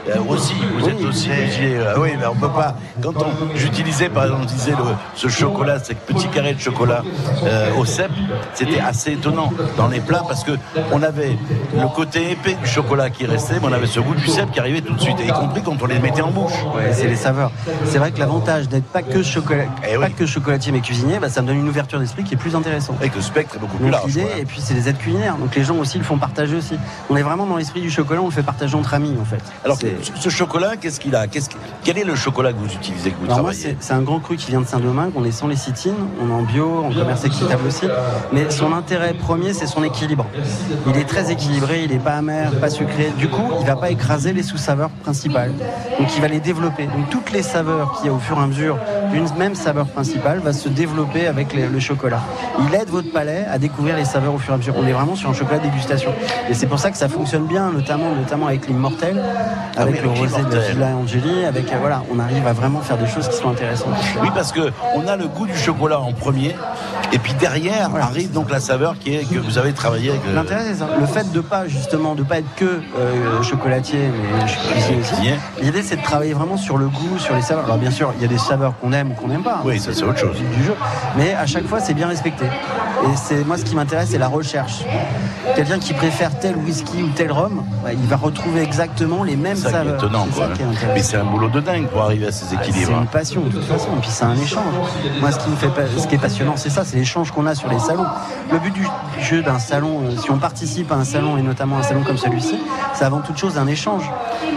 Euh, 0.08 0.16
Aussi, 0.28 0.54
vous 0.78 0.88
êtes 0.88 1.00
aussi 1.02 1.28
cuisinier. 1.28 1.78
Ah 1.94 1.98
oui, 1.98 2.10
mais 2.18 2.26
on 2.26 2.34
peut 2.34 2.48
pas. 2.48 2.74
Quand 3.02 3.14
on, 3.22 3.56
j'utilisais, 3.56 4.08
par 4.08 4.24
exemple, 4.24 4.42
je 4.42 4.54
disais 4.54 4.70
le- 4.72 4.94
ce 5.14 5.28
chocolat, 5.28 5.78
ces 5.78 5.94
petits 5.94 6.28
carrés 6.28 6.54
de 6.54 6.60
chocolat 6.60 7.02
euh, 7.44 7.74
au 7.78 7.84
cèpe, 7.84 8.10
c'était 8.54 8.80
assez 8.80 9.12
étonnant 9.12 9.52
dans 9.76 9.88
les 9.88 10.00
plats 10.00 10.22
parce 10.26 10.44
que 10.44 10.52
on 10.92 11.02
avait 11.02 11.36
le 11.74 11.86
côté 11.94 12.32
épais 12.32 12.54
du 12.62 12.68
chocolat 12.68 13.10
qui 13.10 13.24
restait, 13.26 13.54
mais 13.60 13.68
on 13.68 13.72
avait 13.72 13.86
ce 13.86 14.00
goût 14.00 14.14
du 14.14 14.26
cèpe 14.26 14.50
qui 14.52 14.60
arrivait 14.60 14.80
tout 14.82 14.92
de 14.94 15.00
suite, 15.00 15.18
et 15.20 15.28
y 15.28 15.32
compris 15.32 15.62
quand 15.62 15.76
on 15.80 15.86
les 15.86 15.98
mettait 15.98 16.22
en 16.22 16.30
bouche. 16.30 16.52
Ouais, 16.74 16.92
c'est 16.92 17.08
les 17.08 17.16
saveurs. 17.16 17.50
C'est 17.86 17.98
vrai 17.98 18.10
que 18.12 18.18
l'avantage 18.20 18.68
d'être 18.68 18.84
pas 18.92 19.02
que, 19.02 19.22
chocolat, 19.22 19.64
pas 20.00 20.08
que 20.10 20.26
chocolatier 20.26 20.70
mais 20.72 20.80
cuisinier, 20.80 21.18
bah, 21.18 21.28
ça 21.28 21.42
me 21.42 21.46
donne 21.46 21.58
une 21.58 21.68
ouverture 21.68 21.98
d'esprit 21.98 22.24
qui 22.24 22.34
est 22.34 22.36
plus 22.36 22.54
intéressante. 22.54 22.96
Et 23.02 23.08
que 23.08 23.16
le 23.16 23.22
spectre 23.22 23.56
est 23.56 23.58
beaucoup 23.58 23.76
plus 23.76 23.84
Donc, 23.86 23.92
large. 23.92 24.16
et 24.16 24.44
puis 24.44 24.60
c'est 24.60 24.74
les 24.74 24.88
aides 24.88 24.98
culinaires. 24.98 25.36
Donc 25.36 25.54
les 25.54 25.64
gens 25.64 25.76
aussi 25.76 25.98
le 25.98 26.04
font 26.04 26.18
partager 26.18 26.56
aussi. 26.56 26.76
On 27.10 27.16
est 27.16 27.22
vraiment 27.22 27.46
dans 27.46 27.56
l'esprit 27.56 27.80
du 27.80 27.90
chocolat, 27.90 28.20
on 28.20 28.26
le 28.26 28.30
fait 28.32 28.42
partager 28.42 28.74
entre 28.76 28.94
amis 28.94 29.14
en 29.20 29.24
fait. 29.24 29.40
Alors, 29.64 29.76
ce, 29.78 29.86
ce 30.20 30.28
chocolat, 30.28 30.76
qu'est-ce 30.76 31.00
qu'il 31.00 31.14
a? 31.16 31.26
Qu'est-ce 31.26 31.48
que- 31.48 31.56
Quel 31.84 31.98
est 31.98 32.04
le 32.04 32.14
chocolat 32.14 32.52
que 32.52 32.58
vous 32.58 32.72
utilisez, 32.72 33.10
que 33.10 33.16
vous 33.18 33.24
Alors 33.26 33.38
travaillez? 33.38 33.76
c'est 33.80 33.92
un 33.94 34.02
grand 34.02 34.20
cru 34.20 34.36
qui 34.36 34.50
vient 34.50 34.60
de 34.60 34.66
Saint-Domingue. 34.66 35.12
On 35.16 35.24
est 35.24 35.30
sans 35.32 35.48
lécithine, 35.48 35.94
on 36.20 36.28
est 36.30 36.32
en 36.34 36.42
bio, 36.42 36.84
en 36.84 36.92
commerce 36.92 37.24
équitable 37.24 37.66
aussi. 37.66 37.86
Mais 38.32 38.50
son 38.50 38.72
intérêt 38.72 39.14
premier, 39.14 39.52
c'est 39.54 39.66
son 39.66 39.82
équilibre. 39.84 40.26
Il 40.86 40.96
est 40.96 41.04
très 41.04 41.30
équilibré, 41.32 41.84
il 41.84 41.90
n'est 41.90 41.98
pas 41.98 42.14
amer, 42.16 42.50
pas 42.60 42.70
sucré. 42.70 43.12
Du 43.18 43.28
coup, 43.28 43.48
il 43.60 43.66
va 43.66 43.76
pas 43.76 43.90
écraser 43.90 44.32
les 44.32 44.42
sous-saveurs 44.42 44.90
principales. 45.02 45.52
Donc, 45.98 46.14
il 46.16 46.20
va 46.20 46.28
les 46.28 46.40
développer. 46.40 46.84
Donc, 46.86 47.08
toutes 47.10 47.32
les 47.32 47.42
saveurs 47.42 47.92
qu'il 47.96 48.06
y 48.06 48.08
a 48.08 48.12
au 48.12 48.18
fur 48.18 48.36
et 48.38 48.42
à 48.42 48.46
mesure 48.46 48.78
d'une 49.12 49.26
même 49.38 49.54
saveur 49.54 49.86
principale 49.86 50.38
va 50.40 50.52
se 50.52 50.68
développer 50.68 51.26
avec 51.26 51.52
les- 51.52 51.66
le 51.68 51.80
chocolat. 51.80 52.20
Il 52.68 52.74
aide 52.74 52.88
votre 52.88 53.10
palais 53.12 53.44
à 53.50 53.58
découvrir 53.58 53.96
les 53.96 54.04
saveurs 54.04 54.34
au 54.34 54.38
fur 54.38 54.52
et 54.52 54.54
à 54.54 54.58
mesure. 54.58 54.74
On 54.76 54.86
est 54.86 54.92
vraiment 54.92 55.14
sur 55.14 55.30
un 55.30 55.34
chocolat 55.34 55.58
dégustation. 55.58 56.12
Et 56.48 56.54
c'est 56.54 56.66
pour 56.66 56.78
ça 56.78 56.90
que 56.90 56.96
ça 56.96 57.08
fonctionne 57.08 57.46
bien, 57.46 57.70
notamment, 57.70 58.14
notamment 58.14 58.46
avec 58.46 58.66
l'immortel, 58.66 59.22
Ah 59.76 59.82
avec 59.82 59.94
oui, 59.96 60.00
le 60.02 60.08
rosé 60.10 60.42
de. 60.42 60.58
Villa 60.72 60.88
Angeli, 60.96 61.44
avec 61.44 61.72
euh, 61.72 61.76
voilà, 61.80 62.02
on 62.14 62.18
arrive 62.18 62.46
à 62.46 62.52
vraiment 62.52 62.80
faire 62.80 62.98
des 62.98 63.06
choses 63.06 63.28
qui 63.28 63.36
sont 63.36 63.50
intéressantes. 63.50 63.94
Oui, 64.20 64.28
parce 64.34 64.52
que 64.52 64.70
on 64.94 65.06
a 65.06 65.16
le 65.16 65.26
goût 65.28 65.46
du 65.46 65.56
chocolat 65.56 66.00
en 66.00 66.12
premier, 66.12 66.54
et 67.12 67.18
puis 67.18 67.34
derrière 67.34 67.90
arrive 68.00 68.32
donc 68.32 68.50
la 68.50 68.60
saveur 68.60 68.98
qui 68.98 69.14
est 69.14 69.24
que 69.28 69.38
vous 69.38 69.58
avez 69.58 69.72
travaillé 69.72 70.10
avec. 70.10 70.22
L'intérêt, 70.34 70.64
c'est 70.68 70.76
ça. 70.78 70.88
Le 70.98 71.06
fait 71.06 71.30
de 71.32 71.40
pas, 71.40 71.66
justement, 71.68 72.14
de 72.14 72.22
pas 72.22 72.38
être 72.38 72.54
que 72.56 72.64
euh, 72.64 73.42
chocolatier, 73.42 73.98
mais 73.98 74.46
je 74.46 74.52
suis 74.52 74.68
cuisinier 74.68 75.00
aussi. 75.00 75.62
L'idée, 75.64 75.82
c'est 75.82 75.96
de 75.96 76.02
travailler 76.02 76.32
vraiment 76.32 76.56
sur 76.56 76.78
le 76.78 76.86
goût, 76.88 77.18
sur 77.18 77.34
les 77.34 77.42
saveurs. 77.42 77.64
Alors, 77.64 77.78
bien 77.78 77.90
sûr, 77.90 78.12
il 78.16 78.22
y 78.22 78.24
a 78.24 78.28
des 78.28 78.38
saveurs 78.38 78.74
qu'on 78.80 78.92
aime 78.92 79.01
ou 79.10 79.14
qu'on 79.14 79.28
n'aime 79.28 79.42
pas. 79.42 79.60
Oui, 79.64 79.78
ça, 79.80 79.92
c'est 79.92 80.04
autre 80.04 80.18
chose. 80.18 80.36
Du 80.56 80.64
jeu. 80.64 80.74
Mais 81.16 81.34
à 81.34 81.46
chaque 81.46 81.66
fois, 81.66 81.80
c'est 81.80 81.94
bien 81.94 82.08
respecté. 82.08 82.44
Et 82.46 83.16
c'est 83.16 83.44
moi, 83.44 83.58
ce 83.58 83.64
qui 83.64 83.74
m'intéresse, 83.74 84.10
c'est 84.10 84.18
la 84.18 84.28
recherche. 84.28 84.84
Quelqu'un 85.56 85.78
qui 85.78 85.92
préfère 85.92 86.38
tel 86.38 86.56
whisky 86.56 87.02
ou 87.02 87.08
tel 87.08 87.32
rhum, 87.32 87.64
bah, 87.82 87.90
il 87.92 88.06
va 88.08 88.16
retrouver 88.16 88.62
exactement 88.62 89.24
les 89.24 89.34
mêmes 89.36 89.56
C'est 89.56 89.62
ça 89.64 89.68
qui 89.70 89.74
est 89.74 89.78
saveurs. 89.78 89.94
étonnant, 89.96 90.26
C'est 90.30 90.36
quoi. 90.38 90.46
ça 90.48 90.52
qui 90.54 90.62
est 90.62 90.64
intéressant. 90.66 90.92
Mais 90.94 91.02
c'est 91.02 91.16
un 91.16 91.24
boulot 91.24 91.48
de 91.48 91.60
dingue 91.60 91.86
pour 91.88 92.02
arriver 92.02 92.26
à 92.28 92.32
ces 92.32 92.44
C'est 92.46 92.54
équilibres. 92.54 92.92
une 93.00 93.06
passion 93.06 93.40
de 93.42 93.48
toute 93.50 93.64
façon, 93.64 93.88
et 93.96 94.00
puis 94.00 94.10
c'est 94.10 94.24
un 94.24 94.36
échange. 94.36 94.62
Moi, 95.20 95.32
ce 95.32 95.38
qui 95.38 95.50
me 95.50 95.56
fait, 95.56 95.68
ce 95.98 96.06
qui 96.06 96.14
est 96.14 96.18
passionnant, 96.18 96.54
c'est 96.56 96.70
ça, 96.70 96.84
c'est 96.84 96.96
l'échange 96.96 97.32
qu'on 97.32 97.46
a 97.46 97.54
sur 97.56 97.68
les 97.68 97.78
salons. 97.80 98.06
Le 98.52 98.58
but 98.60 98.72
du 98.72 98.86
jeu 99.20 99.42
d'un 99.42 99.58
salon, 99.58 100.02
euh, 100.04 100.16
si 100.22 100.30
on 100.30 100.38
participe 100.38 100.92
à 100.92 100.96
un 100.96 101.04
salon 101.04 101.36
et 101.38 101.42
notamment 101.42 101.78
un 101.78 101.82
salon 101.82 102.02
comme 102.04 102.18
celui-ci, 102.18 102.58
c'est 102.94 103.04
avant 103.04 103.20
toute 103.20 103.36
chose 103.38 103.58
un 103.58 103.66
échange. 103.66 104.04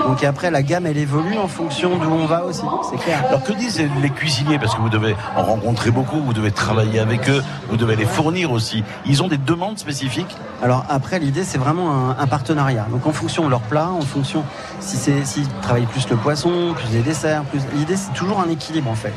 Donc 0.07 0.23
après, 0.23 0.51
la 0.51 0.61
gamme, 0.61 0.85
elle 0.85 0.97
évolue 0.97 1.37
en 1.37 1.47
fonction 1.47 1.97
d'où 1.97 2.09
on 2.11 2.25
va 2.27 2.43
aussi, 2.45 2.61
c'est 2.91 2.97
clair. 2.97 3.23
Alors 3.27 3.43
que 3.43 3.53
disent 3.53 3.81
les 4.01 4.09
cuisiniers 4.09 4.34
Parce 4.43 4.75
que 4.75 4.81
vous 4.81 4.89
devez 4.89 5.15
en 5.35 5.43
rencontrer 5.43 5.91
beaucoup, 5.91 6.19
vous 6.19 6.33
devez 6.33 6.51
travailler 6.51 6.99
avec 6.99 7.29
eux, 7.29 7.41
vous 7.69 7.77
devez 7.77 7.95
les 7.95 8.05
fournir 8.05 8.51
aussi. 8.51 8.83
Ils 9.05 9.23
ont 9.23 9.29
des 9.29 9.37
demandes 9.37 9.77
spécifiques 9.79 10.35
Alors 10.61 10.85
après, 10.89 11.19
l'idée, 11.19 11.43
c'est 11.43 11.57
vraiment 11.57 12.09
un, 12.19 12.27
partenariat. 12.27 12.87
Donc 12.91 13.05
en 13.07 13.13
fonction 13.13 13.45
de 13.45 13.49
leur 13.49 13.61
plat, 13.61 13.89
en 13.89 14.01
fonction 14.01 14.43
si 14.79 14.97
c'est 14.97 15.23
s'ils 15.23 15.47
travaillent 15.61 15.85
plus 15.85 16.09
le 16.09 16.17
poisson, 16.17 16.73
plus 16.75 16.91
les 16.91 17.01
desserts, 17.01 17.43
plus 17.43 17.61
l'idée, 17.75 17.95
c'est 17.95 18.13
toujours 18.13 18.41
un 18.41 18.49
équilibre 18.49 18.89
en 18.89 18.95
fait. 18.95 19.13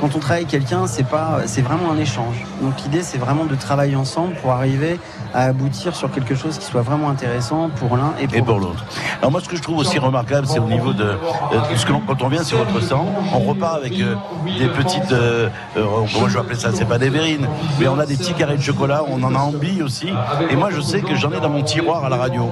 Quand 0.00 0.14
on 0.14 0.18
travaille 0.18 0.42
avec 0.42 0.48
quelqu'un, 0.48 0.86
c'est 0.86 1.06
pas, 1.06 1.40
c'est 1.46 1.62
vraiment 1.62 1.92
un 1.92 1.98
échange. 1.98 2.44
Donc 2.60 2.74
l'idée, 2.82 3.02
c'est 3.02 3.18
vraiment 3.18 3.44
de 3.44 3.54
travailler 3.54 3.96
ensemble 3.96 4.34
pour 4.36 4.52
arriver 4.52 4.98
à 5.34 5.44
aboutir 5.44 5.94
sur 5.94 6.10
quelque 6.10 6.34
chose 6.34 6.58
qui 6.58 6.64
soit 6.66 6.82
vraiment 6.82 7.10
intéressant 7.10 7.68
pour 7.76 7.96
l'un 7.96 8.12
et 8.20 8.26
pour, 8.42 8.58
l'autre. 8.58 8.84
Alors 9.20 9.30
moi, 9.30 9.40
ce 9.40 9.48
que 9.48 9.56
je 9.56 9.62
trouve 9.62 9.78
aussi 9.78 9.98
remarquable, 9.98 10.46
c'est 10.46 10.58
au 10.58 10.66
niveau 10.68 10.92
de, 10.92 11.04
de 11.04 11.76
ce 11.76 11.84
que 11.86 11.92
l'on- 11.92 12.00
quand 12.06 12.22
on 12.22 12.28
vient 12.28 12.44
sur 12.44 12.58
votre 12.58 12.80
stand, 12.82 13.06
on 13.34 13.38
repart 13.40 13.76
avec 13.76 13.98
euh, 14.00 14.14
des 14.58 14.68
petites, 14.68 15.12
euh, 15.12 15.48
euh, 15.76 15.84
comment 16.14 16.28
je 16.28 16.34
vais 16.34 16.40
appeler 16.40 16.56
ça, 16.58 16.70
c'est 16.72 16.84
pas 16.84 16.98
des 16.98 17.08
verrines, 17.10 17.46
mais 17.78 17.88
on 17.88 17.98
a 17.98 18.06
des 18.06 18.16
petits 18.16 18.34
carrés 18.34 18.56
de 18.56 18.62
chocolat, 18.62 19.02
on 19.08 19.22
en 19.22 19.34
a 19.34 19.38
en 19.38 19.52
billes 19.52 19.82
aussi. 19.82 20.08
Et 20.50 20.56
moi, 20.56 20.70
je 20.70 20.80
sais 20.80 21.00
que 21.00 21.14
j'en 21.14 21.30
ai 21.32 21.40
dans 21.40 21.50
mon 21.50 21.62
tiroir 21.62 22.04
à 22.04 22.08
la 22.08 22.16
radio. 22.16 22.50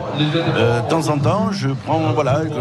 Euh, 0.57 0.81
de 0.81 0.89
temps 0.89 1.09
en 1.09 1.19
temps, 1.19 1.49
je 1.53 1.69
prends, 1.69 2.01
voilà, 2.15 2.41
que 2.41 2.55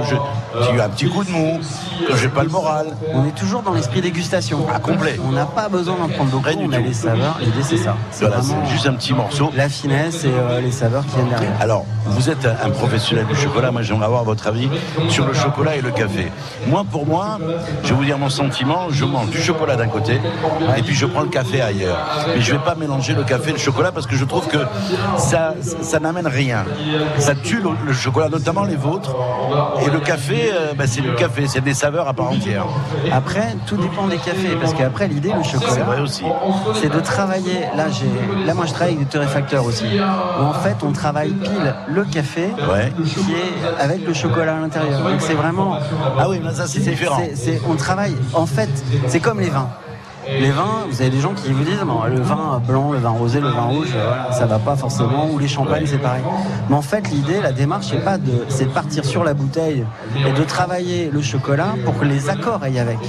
j'ai 0.74 0.82
un 0.82 0.90
petit 0.90 1.08
coup 1.08 1.24
de 1.24 1.30
mou, 1.32 1.60
que 2.08 2.16
j'ai 2.18 2.30
pas 2.30 2.44
le 2.44 2.50
moral. 2.50 2.88
On 3.14 3.26
est 3.26 3.36
toujours 3.36 3.62
dans 3.62 3.74
l'esprit 3.74 4.02
dégustation. 4.02 4.66
À 4.74 4.80
complet. 4.80 5.20
On 5.28 5.32
n'a 5.32 5.46
pas 5.46 5.70
besoin 5.70 5.96
d'en 5.98 6.08
prendre 6.10 6.30
beaucoup. 6.32 6.48
On 6.60 6.72
a 6.72 6.80
les 6.80 6.94
saveurs. 6.94 7.38
L'idée, 7.40 7.64
c'est 7.64 7.78
ça. 7.78 7.96
Voilà, 8.20 8.38
vraiment 8.38 8.64
c'est 8.66 8.72
juste 8.72 8.86
un 8.88 8.94
petit 8.94 9.14
morceau. 9.14 9.52
La 9.56 9.70
finesse 9.70 10.03
et 10.10 10.28
euh, 10.28 10.60
les 10.60 10.72
saveurs 10.72 11.06
qui 11.06 11.16
viennent 11.16 11.30
derrière. 11.30 11.52
Alors, 11.60 11.86
vous 12.06 12.30
êtes 12.30 12.46
un 12.46 12.70
professionnel 12.70 13.26
du 13.26 13.36
chocolat. 13.36 13.72
Moi, 13.72 13.82
j'aimerais 13.82 14.06
avoir 14.06 14.24
votre 14.24 14.48
avis 14.48 14.70
sur 15.10 15.26
le 15.26 15.34
chocolat 15.34 15.76
et 15.76 15.82
le 15.82 15.92
café. 15.92 16.32
Moi, 16.68 16.84
pour 16.90 17.06
moi, 17.06 17.38
je 17.84 17.90
vais 17.90 17.96
vous 17.96 18.06
dire 18.06 18.18
mon 18.18 18.30
sentiment. 18.30 18.88
Je 18.90 19.06
mange 19.06 19.30
du 19.30 19.42
chocolat 19.42 19.76
d'un 19.76 19.88
côté 19.88 20.20
et 20.78 20.82
puis 20.82 20.94
je 20.96 21.06
prends 21.06 21.22
le 21.22 21.30
café 21.30 21.62
ailleurs. 21.62 21.98
Mais 22.36 22.42
je 22.42 22.52
vais 22.54 22.60
pas 22.60 22.76
mélanger 22.76 23.14
le 23.14 23.24
café 23.24 23.50
et 23.52 23.54
le 23.54 23.60
chocolat 23.60 23.92
parce 23.92 24.08
que 24.08 24.16
je 24.16 24.26
trouve 24.26 24.48
que 24.48 24.58
ça, 25.18 25.54
ça 25.82 26.00
n'amène 26.00 26.28
rien. 26.28 26.66
Ça 27.18 27.36
tue 27.36 27.62
le, 27.62 27.70
le 27.86 27.94
chocolat, 27.94 28.30
notamment 28.30 28.64
les 28.64 28.76
vôtres. 28.76 29.16
Et 29.86 29.90
le 29.90 30.00
café, 30.00 30.52
euh, 30.54 30.74
bah, 30.78 30.86
c'est 30.88 31.02
du 31.02 31.14
café. 31.16 31.46
C'est 31.48 31.62
des 31.62 31.74
saveurs 31.74 32.08
à 32.08 32.14
part 32.14 32.32
entière. 32.32 32.66
Après, 33.12 33.56
tout 33.68 33.78
dépend 33.78 34.08
des 34.08 34.18
cafés, 34.18 34.56
parce 34.60 34.74
qu'après 34.74 35.08
l'idée, 35.08 35.32
le 35.36 35.44
chocolat, 35.44 35.86
C'est 36.08 36.24
c'est 36.82 36.90
de 36.90 37.00
travailler. 37.00 37.62
Là, 37.76 37.86
j'ai, 37.90 38.46
là, 38.46 38.54
moi, 38.54 38.66
je 38.66 38.74
travaille 38.74 38.96
avec 38.96 39.06
des 39.08 39.12
torréfacteurs 39.12 39.66
aussi. 39.66 39.86
Où 40.00 40.44
en 40.44 40.54
fait, 40.54 40.76
on 40.84 40.92
travaille 40.92 41.32
pile 41.32 41.74
le 41.88 42.04
café 42.06 42.50
Ouais. 42.70 42.92
qui 43.06 43.32
est 43.34 43.82
avec 43.82 44.06
le 44.06 44.14
chocolat 44.14 44.58
à 44.58 44.60
l'intérieur. 44.60 45.00
Donc 45.02 45.20
c'est 45.22 45.34
vraiment. 45.34 45.78
Ah 46.20 46.30
oui, 46.30 46.40
mais 46.44 46.54
ça, 46.54 46.68
c'est 46.68 46.80
différent. 46.80 47.22
on 47.70 47.76
travaille. 47.76 48.16
En 48.34 48.46
fait, 48.46 48.70
c'est 49.08 49.20
comme 49.20 49.40
les 49.40 49.50
vins. 49.50 49.70
Les 50.28 50.52
vins, 50.52 50.86
vous 50.90 51.02
avez 51.02 51.10
des 51.10 51.20
gens 51.20 51.34
qui 51.34 51.52
vous 51.52 51.64
disent 51.64 51.82
bon, 51.86 52.04
le 52.06 52.22
vin 52.22 52.62
blanc, 52.66 52.92
le 52.92 53.00
vin 53.00 53.10
rosé, 53.10 53.40
le 53.40 53.50
vin 53.50 53.64
rouge, 53.64 53.90
euh, 53.96 54.04
voilà, 54.08 54.32
ça 54.32 54.46
va 54.46 54.58
pas 54.60 54.76
forcément, 54.76 55.30
ou 55.32 55.38
les 55.40 55.48
champagnes, 55.48 55.86
c'est 55.86 55.98
pareil. 55.98 56.24
Mais 56.70 56.76
en 56.76 56.82
fait, 56.82 57.10
l'idée, 57.10 57.42
la 57.42 57.52
démarche, 57.52 57.88
c'est 57.90 58.04
pas 58.04 58.18
de, 58.18 58.46
c'est 58.48 58.66
de 58.66 58.70
partir 58.70 59.06
sur 59.06 59.24
la 59.24 59.34
bouteille 59.34 59.86
et 60.28 60.32
de 60.32 60.44
travailler 60.44 61.10
le 61.12 61.22
chocolat 61.22 61.76
pour 61.84 61.98
que 62.00 62.06
les 62.06 62.30
accords 62.30 62.64
aillent 62.64 62.80
avec. 62.80 63.00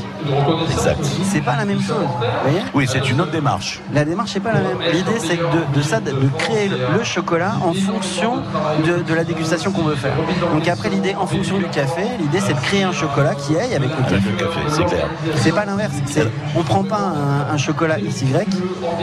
Exact. 0.70 0.99
C'est 1.24 1.41
pas 1.41 1.57
la 1.57 1.65
même 1.65 1.81
chose, 1.81 1.97
vous 2.03 2.43
voyez? 2.43 2.61
Oui, 2.74 2.86
c'est 2.89 3.09
une 3.11 3.20
autre 3.20 3.31
démarche. 3.31 3.81
La 3.93 4.05
démarche 4.05 4.35
n'est 4.35 4.41
pas 4.41 4.53
la 4.53 4.61
même. 4.61 4.78
L'idée, 4.93 5.19
c'est 5.19 5.36
de, 5.36 5.77
de 5.77 5.82
ça, 5.82 6.01
de, 6.01 6.11
de 6.11 6.28
créer 6.39 6.69
le, 6.69 6.77
le 6.99 7.05
chocolat 7.05 7.55
en 7.65 7.73
fonction 7.73 8.36
de, 8.86 9.03
de 9.03 9.15
la 9.15 9.24
dégustation 9.24 9.70
qu'on 9.73 9.82
veut 9.82 9.95
faire. 9.97 10.15
Donc 10.53 10.66
après, 10.69 10.89
l'idée, 10.91 11.15
en 11.19 11.27
fonction 11.27 11.59
du 11.59 11.66
café, 11.66 12.03
l'idée, 12.19 12.41
c'est 12.41 12.55
de 12.55 12.61
créer 12.61 12.82
un 12.82 12.93
chocolat 12.93 13.35
qui 13.35 13.57
aille 13.57 13.74
avec 13.74 13.91
le 13.91 14.03
café. 14.05 14.31
c'est 14.69 14.85
clair. 14.85 15.07
C'est 15.36 15.53
pas 15.53 15.65
l'inverse. 15.65 15.93
On 16.57 16.62
prend 16.62 16.82
pas 16.82 17.04
un, 17.07 17.53
un 17.55 17.57
chocolat 17.57 17.99
XY 18.01 18.27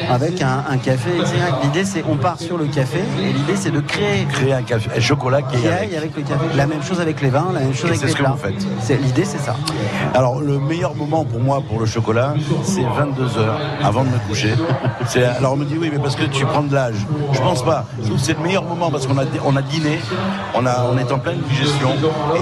avec 0.10 0.41
un, 0.41 0.64
un 0.69 0.78
café 0.78 1.11
XY. 1.22 1.36
L'idée, 1.64 1.86
c'est 1.86 2.03
on 2.10 2.15
part 2.18 2.40
sur 2.40 2.57
le 2.57 2.65
café 2.65 2.99
et 3.22 3.34
l'idée, 3.34 3.56
c'est 3.56 3.72
de 3.72 3.80
créer 3.80 4.26
Créer 4.32 4.53
un, 4.53 4.64
café, 4.64 4.90
un 4.95 4.99
chocolat 4.99 5.41
qui 5.41 5.57
qui 5.61 5.68
aille 5.68 5.95
avec 5.95 6.15
le 6.15 6.22
café. 6.23 6.45
La 6.56 6.65
même 6.65 6.82
chose 6.84 6.99
avec 6.99 7.22
les 7.22 7.30
vins, 7.30 7.48
la 7.53 7.60
même 7.60 7.73
chose 7.73 7.86
Et 7.86 7.88
avec 7.90 7.99
c'est 7.99 8.06
les 8.07 8.11
ce 8.14 8.18
que 8.18 8.23
vous 8.23 8.38
faites. 8.38 8.68
C'est- 8.82 8.98
L'idée, 8.98 9.26
c'est 9.26 9.40
ça. 9.40 9.56
Alors, 10.14 10.40
le 10.41 10.60
meilleur 10.60 10.95
moment 10.95 11.23
pour 11.26 11.40
moi, 11.40 11.61
pour 11.68 11.80
le 11.80 11.86
chocolat, 11.86 12.34
c'est 12.64 12.82
22 12.84 13.38
heures 13.38 13.60
avant 13.84 14.03
de 14.03 14.10
me 14.10 14.18
coucher. 14.28 14.53
C'est- 15.07 15.23
Alors, 15.23 15.53
on 15.53 15.57
me 15.57 15.65
dit, 15.65 15.76
oui, 15.80 15.90
mais 15.91 15.99
parce 15.99 16.15
que 16.15 16.23
tu 16.26 16.45
prends 16.45 16.61
de 16.64 16.73
l'âge. 16.73 16.95
Je 17.34 17.40
pense 17.40 17.64
pas. 17.64 17.86
C'est 18.18 18.38
le 18.38 18.44
meilleur 18.44 18.64
moment 18.64 18.91
parce 18.91 19.07
qu'on 19.07 19.18
a, 19.18 19.23
on 19.45 19.56
a 19.56 19.61
dîné, 19.61 19.99
on, 20.56 20.65
a, 20.65 20.86
on 20.91 20.98
est 20.98 21.11
en 21.11 21.19
pleine 21.19 21.40
digestion 21.49 21.90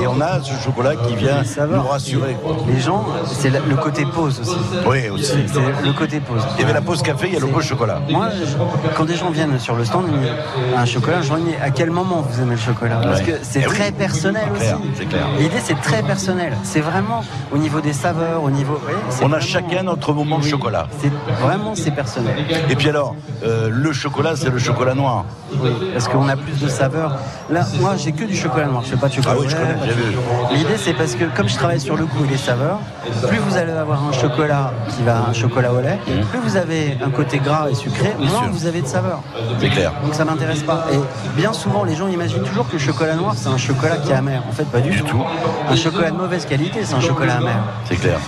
et 0.02 0.08
on 0.08 0.20
a 0.22 0.42
ce 0.42 0.54
chocolat 0.64 0.96
qui 0.96 1.16
vient 1.16 1.42
nous 1.72 1.82
rassurer. 1.88 2.36
Les 2.68 2.80
gens, 2.80 3.06
c'est 3.26 3.50
le 3.50 3.76
côté 3.76 4.06
pause 4.06 4.40
aussi. 4.42 4.58
Oui, 4.88 5.10
aussi. 5.10 5.34
C'est 5.54 5.86
le 5.86 5.94
côté 5.94 6.20
pause. 6.20 6.42
Il 6.58 6.62
y 6.62 6.64
avait 6.64 6.74
la 6.74 6.82
pause 6.82 7.02
café, 7.02 7.28
il 7.28 7.34
y 7.34 7.38
a 7.38 7.40
le 7.40 7.48
pause 7.48 7.64
chocolat. 7.66 8.00
Moi, 8.10 8.30
je- 8.32 8.94
quand 8.96 9.06
des 9.06 9.16
gens 9.16 9.30
viennent 9.30 9.58
sur 9.60 9.76
le 9.76 9.86
stand, 9.86 10.06
ils 10.08 10.14
me 10.16 10.22
disent, 10.22 10.32
un 10.78 10.86
chocolat, 10.86 11.22
je 11.22 11.30
leur 11.30 11.38
dis 11.40 11.54
à 11.62 11.70
quel 11.72 11.90
moment 11.92 12.22
vous 12.28 12.42
aimez 12.42 12.56
le 12.56 12.62
chocolat 12.62 12.98
Parce 13.02 13.22
que 13.22 13.32
c'est 13.42 13.62
Eh 13.64 13.68
oui, 13.68 13.74
très 13.76 13.92
personnel 13.92 14.44
c'est 14.58 14.74
aussi. 14.74 15.06
clair, 15.06 15.10
clair. 15.10 15.28
L'idée, 15.40 15.60
c'est 15.64 15.80
très 15.82 16.02
personnel. 16.04 16.54
C'est 16.64 16.82
vraiment 16.82 17.24
au 17.52 17.58
niveau 17.58 17.82
des 17.82 17.94
saveurs, 17.94 18.44
au 18.44 18.52
niveau. 18.52 18.80
voyez, 18.82 18.98
On 19.24 19.34
a 19.34 19.40
chacun 19.40 19.84
notre 19.84 20.14
moment 20.14 20.38
de 20.40 20.44
Oui, 20.44 20.50
chocolat. 20.50 20.88
C'est 21.02 21.12
vraiment 21.42 21.74
c'est 21.76 21.92
personnel. 21.92 22.36
Et 22.70 22.76
puis 22.76 22.90
alors, 22.90 23.16
euh, 23.44 23.70
le 23.72 23.92
chocolat, 23.94 24.36
c'est 24.36 24.50
le 24.50 24.60
chocolat 24.60 24.94
noir. 24.94 25.26
Oui, 25.62 25.70
parce 25.94 26.08
qu'on 26.08 26.28
a 26.30 26.36
plus 26.36 26.60
de 26.60 26.68
saveurs. 26.68 27.16
Là, 27.50 27.62
moi, 27.80 27.96
j'ai 27.98 28.12
que 28.12 28.24
du 28.24 28.36
chocolat 28.36 28.68
noir. 28.68 28.84
Je 28.86 28.90
fais 28.92 28.98
pas 28.98 29.08
de 29.08 29.14
chocolat. 29.14 29.36
Ah 29.38 29.42
oui, 29.42 29.48
je 29.50 29.56
connais. 29.56 30.56
L'idée, 30.58 30.78
c'est 30.78 30.94
parce 30.94 31.16
que 31.16 31.26
comme 31.36 31.50
je 31.50 31.56
travaille 31.56 31.80
sur 31.80 31.96
le 31.98 32.06
goût 32.06 32.24
et 32.26 32.32
les 32.32 32.38
saveurs, 32.38 32.80
plus 33.28 33.38
vous 33.40 33.58
allez 33.58 33.72
avoir 33.72 34.04
un 34.08 34.12
chocolat 34.12 34.72
qui 34.90 35.04
va 35.04 35.26
chocolat 35.40 35.74
au 35.74 35.82
lait, 35.82 36.00
plus 36.32 36.40
vous 36.40 36.58
avez 36.58 36.98
un 37.04 37.10
côté 37.10 37.40
gras 37.40 37.68
et 37.70 37.76
sucré, 37.76 38.14
moins 38.20 38.48
vous 38.52 38.66
avez 38.66 38.82
de 38.82 38.88
saveurs. 38.88 39.22
C'est 39.60 39.70
clair. 39.70 39.94
Donc 40.04 40.14
ça 40.14 40.26
m'intéresse 40.26 40.64
pas. 40.64 40.88
Et 40.92 41.00
bien 41.40 41.54
souvent, 41.54 41.84
les 41.84 41.96
gens 41.96 42.08
imaginent 42.08 42.44
toujours 42.44 42.68
que 42.68 42.74
le 42.74 42.80
chocolat 42.80 43.16
noir, 43.16 43.34
c'est 43.36 43.50
un 43.50 43.58
chocolat 43.58 43.98
qui 43.98 44.12
est 44.12 44.16
amer. 44.16 44.44
En 44.48 44.52
fait, 44.52 44.66
pas 44.66 44.82
du, 44.82 45.02
tout. 45.04 45.24
Un 45.70 45.76
chocolat 45.76 46.12
de 46.12 46.18
mauvaise 46.18 46.46
qualité, 46.46 46.80
c'est 46.84 46.96
un 46.96 47.02
chocolat 47.02 47.38
amer. 47.38 47.64
C'est 47.86 47.96
clair. 47.96 48.20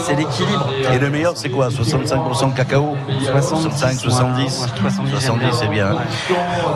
C'est 0.00 0.14
l'équilibre. 0.14 0.68
Et 0.92 0.98
le 0.98 1.10
meilleur, 1.10 1.36
c'est 1.36 1.50
quoi? 1.50 1.68
65% 1.68 2.52
de 2.52 2.56
cacao? 2.56 2.96
65, 3.30 3.98
70 3.98 4.18
70, 4.48 5.10
70, 5.10 5.46
c'est 5.52 5.68
bien. 5.68 5.96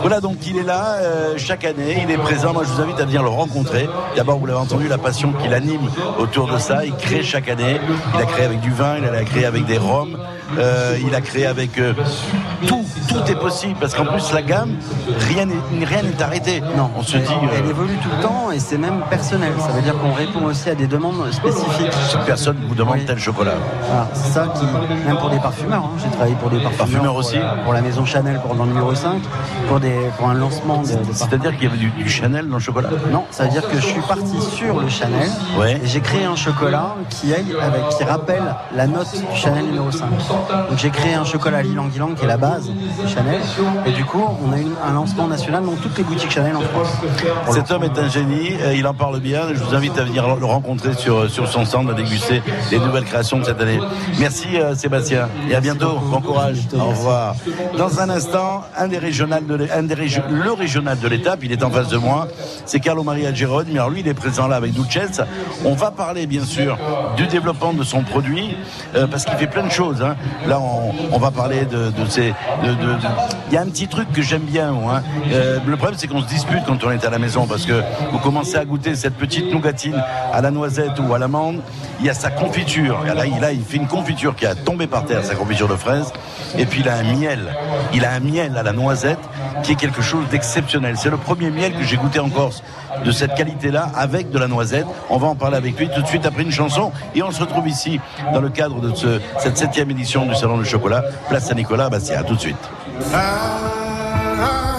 Voilà, 0.01 0.21
donc 0.21 0.37
il 0.47 0.57
est 0.57 0.63
là 0.63 0.97
euh, 1.01 1.35
chaque 1.37 1.65
année, 1.65 2.03
il 2.03 2.11
est 2.11 2.19
présent. 2.19 2.53
Moi, 2.53 2.65
je 2.65 2.73
vous 2.73 2.81
invite 2.81 3.01
à 3.01 3.05
venir 3.05 3.23
le 3.23 3.29
rencontrer. 3.29 3.89
D'abord, 4.17 4.39
vous 4.39 4.47
l'avez 4.47 4.59
entendu, 4.59 4.89
la 4.89 4.99
passion 4.99 5.33
qu'il 5.33 5.53
anime 5.55 5.89
autour 6.19 6.51
de 6.53 6.59
ça. 6.59 6.85
Il 6.85 6.95
crée 6.95 7.23
chaque 7.23 7.49
année. 7.49 7.81
Il 8.15 8.21
a 8.21 8.27
créé 8.27 8.45
avec 8.45 8.61
du 8.61 8.71
vin, 8.71 8.97
il 8.99 9.05
a 9.05 9.25
créé 9.25 9.45
avec 9.45 9.65
des 9.67 9.79
rhums. 9.83 10.42
Euh, 10.59 10.99
il 11.07 11.15
a 11.15 11.21
créé 11.21 11.47
avec 11.47 11.79
euh, 11.79 11.93
tout, 12.67 12.85
tout 13.09 13.23
est 13.31 13.35
possible 13.39 13.75
parce 13.81 13.95
qu'en 13.95 14.05
plus 14.05 14.33
la 14.33 14.43
gamme, 14.43 14.77
rien 15.29 15.47
n'est 15.47 15.85
rien 15.85 16.03
n'est 16.03 16.23
arrêté. 16.23 16.61
Non, 16.77 16.91
on 16.97 17.03
se 17.03 17.17
dit. 17.17 17.25
euh, 17.31 17.47
Elle 17.59 17.71
évolue 17.71 17.97
tout 18.03 18.09
le 18.17 18.23
temps 18.23 18.51
et 18.53 18.59
c'est 18.59 18.79
même 18.79 19.03
personnel. 19.09 19.53
Ça 19.59 19.69
veut 19.73 19.83
dire 19.83 19.97
qu'on 19.99 20.13
répond 20.13 20.45
aussi 20.45 20.69
à 20.71 20.75
des 20.75 20.87
demandes 20.87 21.31
spécifiques. 21.33 21.91
Personne 22.27 22.59
ne 22.63 22.67
vous 22.69 22.75
demande 22.75 23.05
tel 23.07 23.19
chocolat. 23.19 23.55
C'est 24.15 24.33
ça 24.33 24.47
qui, 24.55 24.65
même 25.07 25.17
pour 25.19 25.31
des 25.31 25.39
parfumeurs, 25.39 25.85
hein. 25.85 25.99
j'ai 26.03 26.11
travaillé 26.11 26.35
pour 26.37 26.51
des 26.51 26.59
parfumeurs, 26.59 26.79
Parfumeurs 26.87 27.13
pour 27.13 27.17
aussi 27.17 27.37
la- 27.39 27.55
pour 27.65 27.73
la 27.73 27.81
maison 27.81 28.05
Chanel 28.05 28.41
pour 28.41 28.55
le 28.55 28.65
numéro 28.65 28.95
5, 28.95 29.21
pour, 29.69 29.81
des, 29.81 29.95
pour 30.19 30.29
un 30.29 30.35
lancement 30.35 30.83
C'est-à-dire 31.13 31.53
qu'il 31.57 31.65
y 31.65 31.67
avait 31.67 31.77
du, 31.79 31.91
du 31.91 32.09
Chanel 32.09 32.49
dans 32.49 32.57
le 32.57 32.63
chocolat 32.63 32.89
Non, 33.11 33.25
ça 33.31 33.45
veut 33.45 33.51
dire 33.51 33.67
que 33.69 33.77
je 33.77 33.87
suis 33.87 34.01
parti 34.01 34.41
sur 34.55 34.81
le 34.81 34.89
Chanel 34.89 35.29
Ouais. 35.59 35.81
et 35.83 35.87
j'ai 35.87 36.01
créé 36.01 36.25
un 36.25 36.37
chocolat 36.37 36.95
qui 37.11 37.33
aille 37.35 37.55
avec, 37.61 37.89
qui 37.97 38.05
rappelle 38.05 38.43
la 38.75 38.87
note 38.87 39.11
du 39.13 39.37
Chanel 39.37 39.65
numéro 39.67 39.91
5. 39.91 40.07
Donc 40.69 40.79
j'ai 40.79 40.91
créé 40.91 41.15
un 41.15 41.25
chocolat 41.25 41.63
Lilang 41.63 41.89
Ylang 41.95 42.15
qui 42.15 42.25
est 42.25 42.29
la 42.29 42.37
base 42.37 42.69
du 42.71 43.09
Chanel 43.09 43.41
et 43.87 43.93
du 43.93 44.05
coup 44.05 44.23
on 44.45 44.53
a 44.53 44.59
eu 44.59 44.67
un 44.87 44.93
lancement 44.93 45.27
national 45.27 45.65
dans 45.65 45.73
toutes 45.77 45.97
les 45.99 46.05
boutiques 46.05 46.31
Chanel 46.31 46.57
en 46.57 46.61
France. 46.61 46.89
Cet 47.53 47.71
homme 47.71 47.85
est 47.85 47.99
un 47.99 48.09
génie, 48.09 48.51
euh, 48.63 48.75
il 48.75 48.87
en 48.87 48.95
parle 48.95 49.21
bien. 49.21 49.41
Je 49.53 49.63
vous 49.63 49.75
invite 49.75 49.99
à 49.99 50.05
venir 50.05 50.37
le 50.37 50.45
rencontrer 50.47 50.95
sur, 50.95 51.29
sur 51.31 51.49
son 51.49 51.65
stand, 51.65 51.91
à 51.91 51.95
déguster 51.95 52.43
les 52.71 52.79
nouvelles 52.79 53.05
créations 53.05 53.39
de 53.39 53.45
cette 53.45 53.61
année. 53.61 53.79
Merci 54.19 54.57
euh, 54.57 54.75
Sébastien 54.75 55.29
et 55.49 55.55
à 55.55 55.61
bientôt. 55.61 55.99
Bon 56.11 56.21
courage. 56.21 56.59
Au 56.79 56.85
revoir. 56.87 57.35
Dans 57.77 58.01
un 58.01 58.11
instant, 58.11 58.63
un 58.77 58.89
des 58.89 58.99
régionales 58.99 59.47
de 59.47 59.55
l'é- 59.55 59.71
un 59.71 59.83
des 59.83 59.95
régi- 59.95 60.23
le 60.31 60.53
régional 60.53 60.99
de 60.99 61.09
l'étape, 61.09 61.41
il 61.43 61.53
est 61.53 61.63
en 61.63 61.71
face 61.71 61.89
de 61.89 61.97
moi. 61.99 62.29
C'est 62.67 62.81
Carlo 62.81 63.03
Maria 63.03 63.33
Gironi. 63.33 63.71
Mais 63.73 63.79
alors 63.79 63.91
lui, 63.91 64.01
il 64.01 64.09
est 64.09 64.15
présent 64.15 64.47
là 64.49 64.57
avec 64.57 64.73
Duchess. 64.73 65.21
On 65.65 65.75
va 65.75 65.91
parler 65.91 66.27
bien 66.27 66.45
sûr 66.45 66.79
du 67.17 67.27
développement 67.27 67.73
de 67.73 67.85
son 67.85 68.03
produit 68.03 68.57
euh, 68.97 69.07
parce 69.07 69.25
qu'il 69.25 69.35
fait 69.37 69.47
plein 69.47 69.65
de 69.65 69.71
choses. 69.73 70.03
hein. 70.03 70.17
Là, 70.47 70.59
on, 70.61 71.19
va 71.19 71.31
parler 71.31 71.65
de, 71.65 71.93
ces. 72.09 72.35
Il 72.65 73.55
y 73.55 73.57
a 73.57 73.61
un 73.61 73.67
petit 73.67 73.89
truc 73.89 74.13
que 74.13 74.23
j'aime 74.23 74.43
bien. 74.43 74.71
hein. 74.73 75.03
Euh, 75.33 75.59
le 75.67 75.77
problème, 75.77 75.99
c'est 75.99 76.09
qu'on 76.09 76.21
se 76.23 76.27
dispute 76.27 76.63
quand 76.67 76.83
on 76.85 76.91
est 76.91 77.05
à 77.05 77.11
la 77.11 77.19
maison 77.19 77.47
parce 77.47 77.65
que 77.65 77.83
vous 78.11 78.19
commencez 78.19 78.57
à 78.57 78.65
goûter 78.65 78.95
cette 78.95 79.15
petite 79.15 79.53
nougatine 79.53 80.03
à 80.33 80.41
la 80.41 80.51
noisette 80.51 80.99
ou 80.99 81.15
à 81.15 81.19
l'amande. 81.19 81.61
Il 82.01 82.07
y 82.07 82.11
a 82.11 82.15
sa 82.15 82.31
confiture. 82.31 82.99
Là, 83.05 83.27
il, 83.27 83.45
a, 83.45 83.53
il 83.53 83.63
fait 83.63 83.77
une 83.77 83.87
confiture 83.87 84.35
qui 84.35 84.47
a 84.47 84.55
tombé 84.55 84.87
par 84.87 85.05
terre, 85.05 85.25
sa 85.25 85.35
confiture 85.35 85.69
de 85.69 85.77
fraise. 85.77 86.13
Et 86.59 86.67
puis 86.67 86.81
il 86.81 86.89
a 86.89 86.97
un 86.97 87.03
miel. 87.03 87.55
Il 87.95 88.05
a 88.05 88.13
un 88.13 88.21
miel 88.21 88.57
à 88.57 88.63
la 88.63 88.73
noisette 88.73 89.19
qui 89.63 89.73
est 89.73 89.77
quelque 89.77 90.03
chose 90.03 90.25
d'exceptionnel. 90.31 90.97
C'est 90.97 91.11
le 91.11 91.17
premier 91.17 91.51
miel 91.51 91.73
que 91.73 91.85
j'ai 91.85 91.97
goûté 91.97 92.19
en 92.19 92.29
Corse 92.29 92.63
de 93.05 93.11
cette 93.13 93.35
qualité-là 93.35 93.91
avec 93.97 94.31
de 94.31 94.39
la 94.39 94.49
noisette. 94.49 94.87
On 95.11 95.19
va 95.19 95.29
en 95.29 95.35
parler 95.35 95.57
avec 95.57 95.79
lui 95.79 95.89
tout 95.89 96.03
de 96.03 96.07
suite 96.07 96.27
après 96.27 96.43
une 96.43 96.51
chanson. 96.53 96.93
Et 97.15 97.23
on 97.23 97.31
se 97.31 97.41
retrouve 97.41 97.69
ici 97.69 98.01
dans 98.33 98.41
le 98.41 98.49
cadre 98.51 98.81
de 98.81 98.95
ce- 98.95 99.21
cette 99.39 99.57
septième 99.59 99.91
édition 99.91 100.27
du 100.27 100.35
Salon 100.35 100.59
du 100.59 100.65
Chocolat, 100.65 101.03
Place 101.29 101.47
Saint-Nicolas. 101.49 101.91
À 101.93 102.23
tout 102.25 102.35
de 102.35 102.41
suite. 102.41 102.57
I'm 104.45 104.72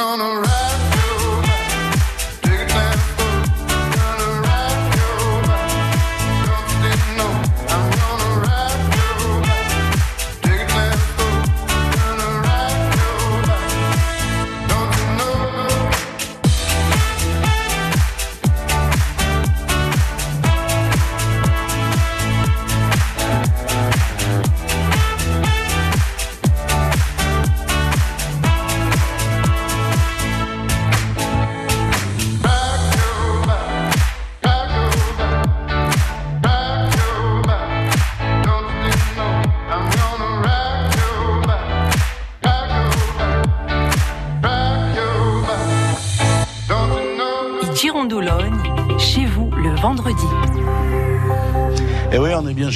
gonna 0.00 0.40
ride. 0.40 0.89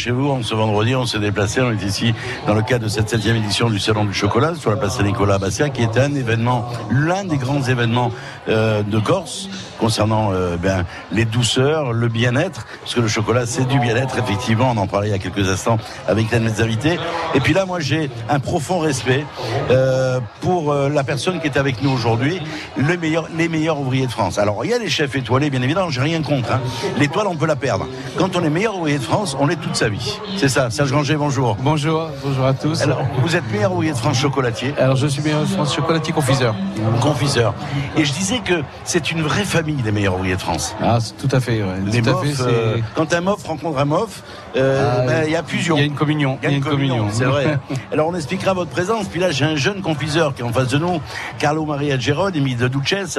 Chez 0.04 0.10
vous. 0.10 0.42
Ce 0.42 0.54
vendredi, 0.54 0.94
on 0.94 1.06
s'est 1.06 1.18
déplacé. 1.18 1.62
On 1.62 1.72
est 1.72 1.82
ici 1.82 2.12
dans 2.46 2.54
le 2.54 2.60
cadre 2.60 2.84
de 2.84 2.90
cette 2.90 3.08
septième 3.08 3.36
édition 3.36 3.70
du 3.70 3.78
Salon 3.78 4.04
du 4.04 4.12
Chocolat 4.12 4.54
sur 4.54 4.68
la 4.68 4.76
place 4.76 4.98
Saint-Nicolas 4.98 5.36
à 5.36 5.38
Bastia, 5.38 5.70
qui 5.70 5.80
est 5.80 5.96
un 5.96 6.14
événement, 6.14 6.68
l'un 6.90 7.24
des 7.24 7.38
grands 7.38 7.62
événements 7.62 8.10
euh, 8.50 8.82
de 8.82 8.98
Corse 8.98 9.48
concernant 9.84 10.30
euh, 10.32 10.56
ben, 10.56 10.86
les 11.12 11.26
douceurs, 11.26 11.92
le 11.92 12.08
bien-être, 12.08 12.66
parce 12.80 12.94
que 12.94 13.00
le 13.00 13.08
chocolat 13.08 13.44
c'est 13.44 13.68
du 13.68 13.78
bien-être, 13.78 14.16
effectivement, 14.18 14.72
on 14.74 14.78
en 14.78 14.86
parlait 14.86 15.08
il 15.08 15.10
y 15.10 15.14
a 15.14 15.18
quelques 15.18 15.46
instants 15.46 15.76
avec 16.08 16.30
l'un 16.30 16.40
de 16.40 16.44
mes 16.44 16.62
invités. 16.62 16.98
Et 17.34 17.40
puis 17.40 17.52
là, 17.52 17.66
moi 17.66 17.80
j'ai 17.80 18.10
un 18.30 18.40
profond 18.40 18.78
respect 18.78 19.26
euh, 19.70 20.20
pour 20.40 20.72
euh, 20.72 20.88
la 20.88 21.04
personne 21.04 21.38
qui 21.38 21.48
est 21.48 21.58
avec 21.58 21.82
nous 21.82 21.90
aujourd'hui, 21.90 22.40
le 22.78 22.96
meilleur, 22.96 23.28
les 23.36 23.50
meilleurs 23.50 23.78
ouvriers 23.78 24.06
de 24.06 24.10
France. 24.10 24.38
Alors 24.38 24.64
il 24.64 24.70
y 24.70 24.74
a 24.74 24.78
les 24.78 24.88
chefs 24.88 25.14
étoilés, 25.16 25.50
bien 25.50 25.60
évidemment, 25.60 25.90
j'ai 25.90 26.00
rien 26.00 26.22
contre. 26.22 26.50
hein. 26.50 26.60
L'étoile, 26.96 27.26
on 27.26 27.36
peut 27.36 27.46
la 27.46 27.56
perdre. 27.56 27.86
Quand 28.16 28.36
on 28.36 28.42
est 28.42 28.48
meilleur 28.48 28.76
ouvrier 28.78 28.96
de 28.96 29.02
France, 29.04 29.36
on 29.38 29.50
est 29.50 29.56
toute 29.56 29.76
sa 29.76 29.90
vie. 29.90 30.18
C'est 30.38 30.48
ça. 30.48 30.70
Serge 30.70 30.92
Granger, 30.92 31.16
bonjour. 31.16 31.58
Bonjour, 31.60 32.08
bonjour 32.24 32.46
à 32.46 32.54
tous. 32.54 32.80
Alors, 32.80 33.02
vous 33.22 33.36
êtes 33.36 33.52
meilleur 33.52 33.72
ouvrier 33.72 33.92
de 33.92 33.98
France 33.98 34.16
chocolatier? 34.18 34.72
Alors, 34.78 34.96
je 34.96 35.08
suis 35.08 35.20
meilleur 35.22 35.42
de 35.42 35.46
France 35.46 35.74
chocolatier 35.74 36.14
confiseur. 36.14 36.54
Confiseur. 37.02 37.52
Et 37.98 38.04
je 38.06 38.12
disais 38.14 38.38
que 38.38 38.62
c'est 38.84 39.10
une 39.10 39.20
vraie 39.20 39.44
famille, 39.44 39.73
les 39.82 39.92
meilleurs 39.92 40.14
ouvriers 40.14 40.36
de 40.36 40.40
France. 40.40 40.74
Ah, 40.80 40.98
c'est 41.00 41.16
tout 41.16 41.34
à 41.34 41.40
fait. 41.40 41.62
ouais. 41.62 41.68
Les 41.86 42.02
tout 42.02 42.10
à 42.10 42.22
fait, 42.22 42.42
euh, 42.42 42.76
quand 42.94 43.12
un 43.12 43.20
mof 43.20 43.44
rencontre 43.44 43.78
un 43.78 43.84
mof, 43.84 44.22
euh, 44.56 44.98
Ah, 44.98 45.06
ben, 45.06 45.24
il 45.26 45.32
y 45.32 45.36
a 45.36 45.42
fusion. 45.42 45.76
Il 45.76 45.80
y 45.80 45.82
a 45.82 45.86
une 45.86 45.94
communion. 45.94 46.38
Il 46.42 46.48
y 46.50 46.52
a 46.52 46.56
une 46.56 46.62
communion, 46.64 47.06
c'est 47.10 47.24
vrai. 47.24 47.58
Alors 47.92 48.08
on 48.08 48.14
expliquera 48.14 48.52
votre 48.54 48.70
présence. 48.70 49.06
Puis 49.08 49.20
là, 49.20 49.30
j'ai 49.30 49.44
un 49.44 49.56
jeune 49.56 49.80
confiseur 49.82 50.34
qui 50.34 50.42
est 50.42 50.44
en 50.44 50.52
face 50.52 50.68
de 50.68 50.78
nous, 50.78 51.00
Carlo 51.38 51.64
Maria 51.64 51.98
Geronimi 51.98 52.54
de 52.54 52.68
Duchesse. 52.68 53.18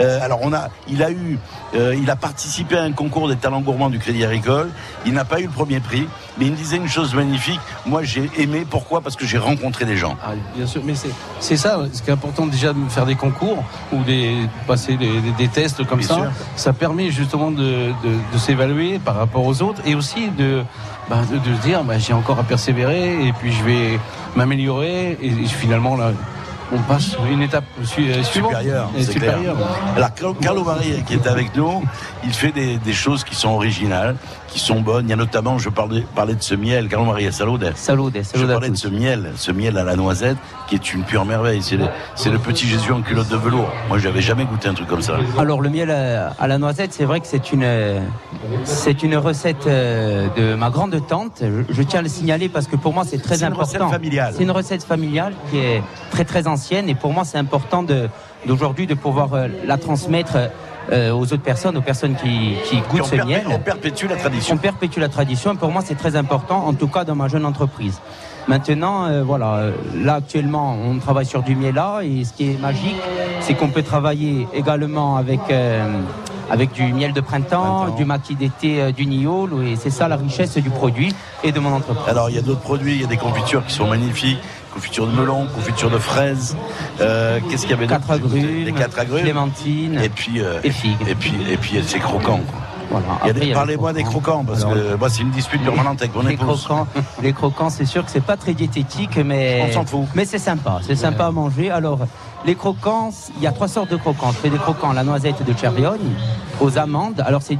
Euh, 0.00 0.18
alors 0.22 0.40
on 0.42 0.52
a, 0.52 0.68
il 0.88 1.02
a 1.02 1.10
eu, 1.10 1.38
euh, 1.74 1.94
il 2.00 2.08
a 2.10 2.16
participé 2.16 2.76
à 2.76 2.82
un 2.82 2.92
concours 2.92 3.28
des 3.28 3.36
talents 3.36 3.60
gourmands 3.60 3.90
du 3.90 3.98
Crédit 3.98 4.24
Agricole. 4.24 4.70
Il 5.06 5.12
n'a 5.14 5.24
pas 5.24 5.40
eu 5.40 5.44
le 5.44 5.50
premier 5.50 5.80
prix, 5.80 6.06
mais 6.38 6.46
il 6.46 6.52
me 6.52 6.56
disait 6.56 6.76
une 6.76 6.88
chose 6.88 7.14
magnifique. 7.14 7.60
Moi, 7.86 8.02
j'ai 8.02 8.30
aimé. 8.38 8.66
Pourquoi? 8.68 9.00
Parce 9.00 9.16
que 9.16 9.26
j'ai 9.26 9.38
rencontré 9.38 9.84
des 9.84 9.96
gens. 9.96 10.16
Ah, 10.24 10.32
bien 10.56 10.66
sûr, 10.66 10.82
mais 10.84 10.94
c'est- 10.94 11.08
c'est 11.40 11.56
ça, 11.56 11.78
ce 11.92 12.02
qui 12.02 12.10
est 12.10 12.12
important 12.12 12.46
déjà 12.46 12.72
de 12.72 12.78
faire 12.88 13.06
des 13.06 13.14
concours 13.14 13.62
ou 13.92 14.02
des 14.02 14.34
passer 14.66 14.96
des, 14.96 15.20
des- 15.20 15.32
des 15.32 15.48
tests 15.48 15.84
comme 15.86 15.98
Bien 16.00 16.08
ça. 16.08 16.14
sûr. 16.14 16.30
Ça 16.56 16.72
permet 16.72 17.10
justement 17.10 17.50
de, 17.50 17.62
de- 17.62 17.92
de 18.32 18.38
s'évaluer 18.38 18.98
par 18.98 19.16
rapport 19.16 19.44
aux 19.44 19.62
autres 19.62 19.80
et 19.84 19.94
aussi 19.94 20.28
de, 20.28 20.62
bah, 21.08 21.18
de, 21.30 21.36
de 21.38 21.56
se 21.56 21.62
dire 21.62 21.84
bah, 21.84 21.98
j'ai 21.98 22.12
encore 22.12 22.38
à 22.38 22.44
persévérer 22.44 23.26
et 23.26 23.32
puis 23.32 23.52
je 23.52 23.62
vais 23.64 23.98
m'améliorer 24.36 25.18
et, 25.20 25.26
et 25.28 25.46
finalement 25.46 25.96
là 25.96 26.12
on 26.72 26.78
passe 26.78 27.16
une 27.30 27.42
étape 27.42 27.64
euh, 27.80 27.84
suivante. 27.84 28.24
supérieur. 28.24 28.90
Et 28.96 29.04
c'est 29.04 29.14
clair. 29.14 29.32
supérieure. 29.36 29.56
Alors 29.96 30.14
Carlo- 30.40 30.64
Maria 30.64 31.00
qui 31.02 31.12
est 31.14 31.26
avec 31.26 31.54
nous, 31.54 31.82
il 32.24 32.32
fait 32.32 32.52
des, 32.52 32.78
des 32.78 32.92
choses 32.94 33.22
qui 33.22 33.34
sont 33.34 33.50
originales, 33.50 34.16
qui 34.54 34.60
sont 34.60 34.80
bonnes. 34.80 35.06
Il 35.06 35.10
y 35.10 35.12
a 35.12 35.16
notamment, 35.16 35.58
je 35.58 35.68
parlais, 35.68 36.04
parlais 36.14 36.36
de 36.36 36.42
ce 36.42 36.54
miel, 36.54 36.86
Carlo 36.88 37.06
Maria 37.06 37.32
Salode. 37.32 37.72
Salode, 37.74 38.16
Je 38.34 38.46
parlais 38.46 38.70
de 38.70 38.76
ce 38.76 38.86
miel, 38.86 39.32
ce 39.34 39.50
miel 39.50 39.76
à 39.76 39.82
la 39.82 39.96
noisette, 39.96 40.36
qui 40.68 40.76
est 40.76 40.94
une 40.94 41.02
pure 41.02 41.24
merveille. 41.24 41.60
C'est 41.60 42.30
le, 42.30 42.38
petit 42.38 42.68
Jésus 42.68 42.92
en 42.92 43.02
culotte 43.02 43.28
de 43.28 43.36
velours. 43.36 43.68
Moi, 43.88 43.98
j'avais 43.98 44.20
jamais 44.20 44.44
goûté 44.44 44.68
un 44.68 44.74
truc 44.74 44.86
comme 44.86 45.02
ça. 45.02 45.16
Alors 45.38 45.60
le 45.60 45.70
miel 45.70 45.88
euh, 45.90 46.28
à 46.38 46.46
la 46.46 46.58
noisette, 46.58 46.92
c'est 46.92 47.04
vrai 47.04 47.18
que 47.18 47.26
c'est 47.26 47.52
une 47.52 47.64
euh, 47.64 47.98
c'est 48.62 49.02
une 49.02 49.16
recette 49.16 49.66
euh, 49.66 50.28
de 50.36 50.54
ma 50.54 50.70
grande 50.70 51.04
tante. 51.08 51.42
Je, 51.42 51.74
je 51.74 51.82
tiens 51.82 51.98
à 51.98 52.02
le 52.02 52.08
signaler 52.08 52.48
parce 52.48 52.68
que 52.68 52.76
pour 52.76 52.92
moi 52.94 53.02
c'est 53.04 53.18
très 53.18 53.36
C'est 53.36 53.46
une 53.46 53.52
important. 53.52 53.86
recette 53.88 53.90
familiale. 53.90 54.34
C'est 54.36 54.42
une 54.44 54.50
recette 54.52 54.84
familiale 54.84 55.32
qui 55.50 55.58
est 55.58 55.82
très 56.12 56.24
très 56.24 56.46
ancienne 56.46 56.88
et 56.88 56.94
pour 56.94 57.12
moi 57.12 57.24
c'est 57.24 57.38
important 57.38 57.84
d'aujourd'hui 58.46 58.86
de 58.86 58.94
pouvoir 58.94 59.34
euh, 59.34 59.48
la 59.66 59.78
transmettre 59.78 60.36
euh, 60.92 61.12
aux 61.12 61.22
autres 61.22 61.38
personnes, 61.42 61.76
aux 61.76 61.80
personnes 61.82 62.14
qui, 62.16 62.56
goûtent 62.90 63.04
ce 63.06 63.14
perpé- 63.16 63.26
miel. 63.26 63.46
on 63.50 63.58
perpétue 63.58 64.06
la 64.08 64.16
tradition. 64.16 64.54
On 64.54 64.58
perpétue 64.58 64.98
la 65.00 65.08
tradition 65.08 65.56
pour 65.56 65.70
moi 65.70 65.82
c'est 65.84 65.94
très 65.94 66.16
important, 66.16 66.66
en 66.66 66.74
tout 66.74 66.88
cas 66.88 67.04
dans 67.04 67.14
ma 67.14 67.28
jeune 67.28 67.44
entreprise. 67.46 68.00
Maintenant, 68.46 69.06
euh, 69.06 69.22
voilà, 69.24 69.54
euh, 69.54 69.72
là 69.96 70.14
actuellement 70.16 70.76
on 70.84 70.98
travaille 70.98 71.24
sur 71.26 71.42
du 71.42 71.56
miel 71.56 71.74
là 71.74 72.00
et 72.02 72.24
ce 72.24 72.32
qui 72.34 72.50
est 72.50 72.60
magique, 72.60 72.96
c'est 73.40 73.54
qu'on 73.54 73.68
peut 73.68 73.82
travailler 73.82 74.46
également 74.52 75.16
avec 75.16 75.40
euh, 75.50 75.86
avec 76.50 76.72
du 76.72 76.92
miel 76.92 77.14
de 77.14 77.22
printemps, 77.22 77.94
du 77.96 78.04
maquis 78.04 78.34
d'été 78.34 78.92
du 78.92 79.06
Niol 79.06 79.50
et 79.66 79.76
c'est 79.76 79.88
ça 79.88 80.08
la 80.08 80.16
richesse 80.16 80.58
du 80.58 80.68
produit 80.68 81.14
et 81.42 81.52
de 81.52 81.58
mon 81.58 81.72
entreprise. 81.72 82.06
Alors, 82.06 82.28
il 82.28 82.36
y 82.36 82.38
a 82.38 82.42
d'autres 82.42 82.60
produits, 82.60 82.96
il 82.96 83.00
y 83.00 83.04
a 83.04 83.06
des 83.06 83.16
confitures 83.16 83.64
qui 83.64 83.72
sont 83.72 83.86
magnifiques. 83.86 84.38
Confiture 84.74 85.06
de 85.06 85.12
melon, 85.12 85.46
confiture 85.46 85.88
de 85.90 85.98
fraises. 85.98 86.56
Euh, 87.00 87.38
Qu'est-ce 87.48 87.62
qu'il 87.62 87.70
y 87.70 87.74
avait 87.74 87.86
d'autre 87.86 88.00
Quatre 88.00 88.10
agrumes, 88.10 88.64
Les 88.64 88.72
quatre 88.72 88.98
agrumes. 88.98 89.22
clémentine 89.22 90.00
Et 90.02 90.08
puis, 90.08 90.40
euh, 90.40 90.58
et 90.64 90.70
figues. 90.70 90.96
Et 91.08 91.14
puis, 91.14 91.32
et 91.48 91.56
puis 91.56 91.80
c'est 91.86 92.00
croquant. 92.00 92.40
quoi. 92.50 92.60
Voilà. 93.00 93.54
Parlez-moi 93.54 93.92
des 93.92 94.04
croquants, 94.04 94.44
parce 94.44 94.62
Alors, 94.64 94.74
que 94.74 94.94
moi, 94.96 95.08
c'est 95.08 95.22
une 95.22 95.30
dispute 95.30 95.62
permanente 95.62 96.00
avec 96.02 96.14
mon 96.14 96.22
les 96.22 96.34
épouse. 96.34 96.64
croquants, 96.64 96.86
les 97.22 97.32
croquants, 97.32 97.70
c'est 97.70 97.84
sûr 97.86 98.04
que 98.04 98.10
c'est 98.10 98.20
pas 98.24 98.36
très 98.36 98.54
diététique, 98.54 99.16
mais 99.24 99.64
On 99.68 99.72
s'en 99.72 99.84
fout. 99.86 100.06
Mais 100.14 100.24
c'est 100.24 100.38
sympa, 100.38 100.80
c'est 100.86 100.94
sympa 100.96 101.26
à 101.26 101.30
manger. 101.30 101.70
Alors, 101.70 102.00
les 102.46 102.54
croquants, 102.54 103.10
il 103.36 103.42
y 103.42 103.46
a 103.46 103.52
trois 103.52 103.68
sortes 103.68 103.90
de 103.90 103.96
croquants. 103.96 104.30
Je 104.32 104.36
fais 104.38 104.50
des 104.50 104.58
croquants 104.58 104.90
à 104.90 104.94
la 104.94 105.02
noisette 105.02 105.42
de 105.44 105.56
Cherviogne, 105.58 106.12
aux 106.60 106.78
amandes. 106.78 107.22
Alors, 107.26 107.42
c'est 107.42 107.56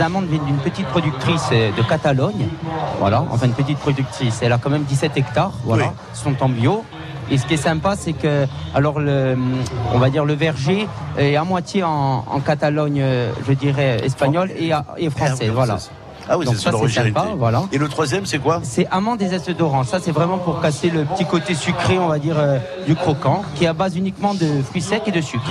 amandes 0.00 0.26
viennent 0.26 0.44
d'une 0.44 0.56
petite 0.58 0.86
productrice 0.88 1.48
euh, 1.52 1.70
de 1.76 1.82
Catalogne, 1.82 2.48
voilà, 2.98 3.24
enfin 3.30 3.46
une 3.46 3.52
petite 3.52 3.78
productrice. 3.78 4.40
Elle 4.42 4.52
a 4.52 4.58
quand 4.58 4.70
même 4.70 4.82
17 4.84 5.16
hectares, 5.16 5.52
voilà, 5.64 5.84
Oui. 5.84 5.90
sont 6.12 6.34
en 6.42 6.48
bio. 6.48 6.84
Et 7.30 7.38
ce 7.38 7.46
qui 7.46 7.54
est 7.54 7.56
sympa, 7.58 7.96
c'est 7.96 8.12
que, 8.12 8.46
alors, 8.74 9.00
le, 9.00 9.36
on 9.92 9.98
va 9.98 10.10
dire 10.10 10.24
le 10.24 10.34
verger 10.34 10.86
est 11.18 11.36
à 11.36 11.44
moitié 11.44 11.82
en, 11.82 12.24
en 12.26 12.40
Catalogne, 12.40 13.00
euh, 13.02 13.32
je 13.46 13.52
dirais, 13.52 14.00
espagnole 14.04 14.50
et, 14.58 14.70
et 14.98 15.10
français, 15.10 15.48
voilà. 15.48 15.78
Ah 16.28 16.38
oui, 16.38 16.46
c'est 16.48 16.56
ça, 16.56 16.70
l'originalité. 16.70 17.18
sympa, 17.18 17.32
voilà. 17.38 17.62
Et 17.72 17.78
le 17.78 17.88
troisième, 17.88 18.26
c'est 18.26 18.38
quoi? 18.38 18.60
C'est 18.62 18.86
amande 18.90 19.18
des 19.18 19.28
zestes 19.28 19.50
d'orange. 19.50 19.86
Ça, 19.86 19.98
c'est 20.00 20.10
vraiment 20.12 20.38
pour 20.38 20.60
casser 20.60 20.90
le 20.90 21.04
petit 21.04 21.24
côté 21.24 21.54
sucré, 21.54 21.98
on 21.98 22.08
va 22.08 22.18
dire, 22.18 22.36
euh, 22.38 22.58
du 22.86 22.94
croquant, 22.94 23.42
qui 23.54 23.64
est 23.64 23.68
à 23.68 23.72
base 23.72 23.96
uniquement 23.96 24.34
de 24.34 24.62
fruits 24.62 24.82
secs 24.82 25.02
et 25.06 25.10
de 25.12 25.20
sucre. 25.20 25.44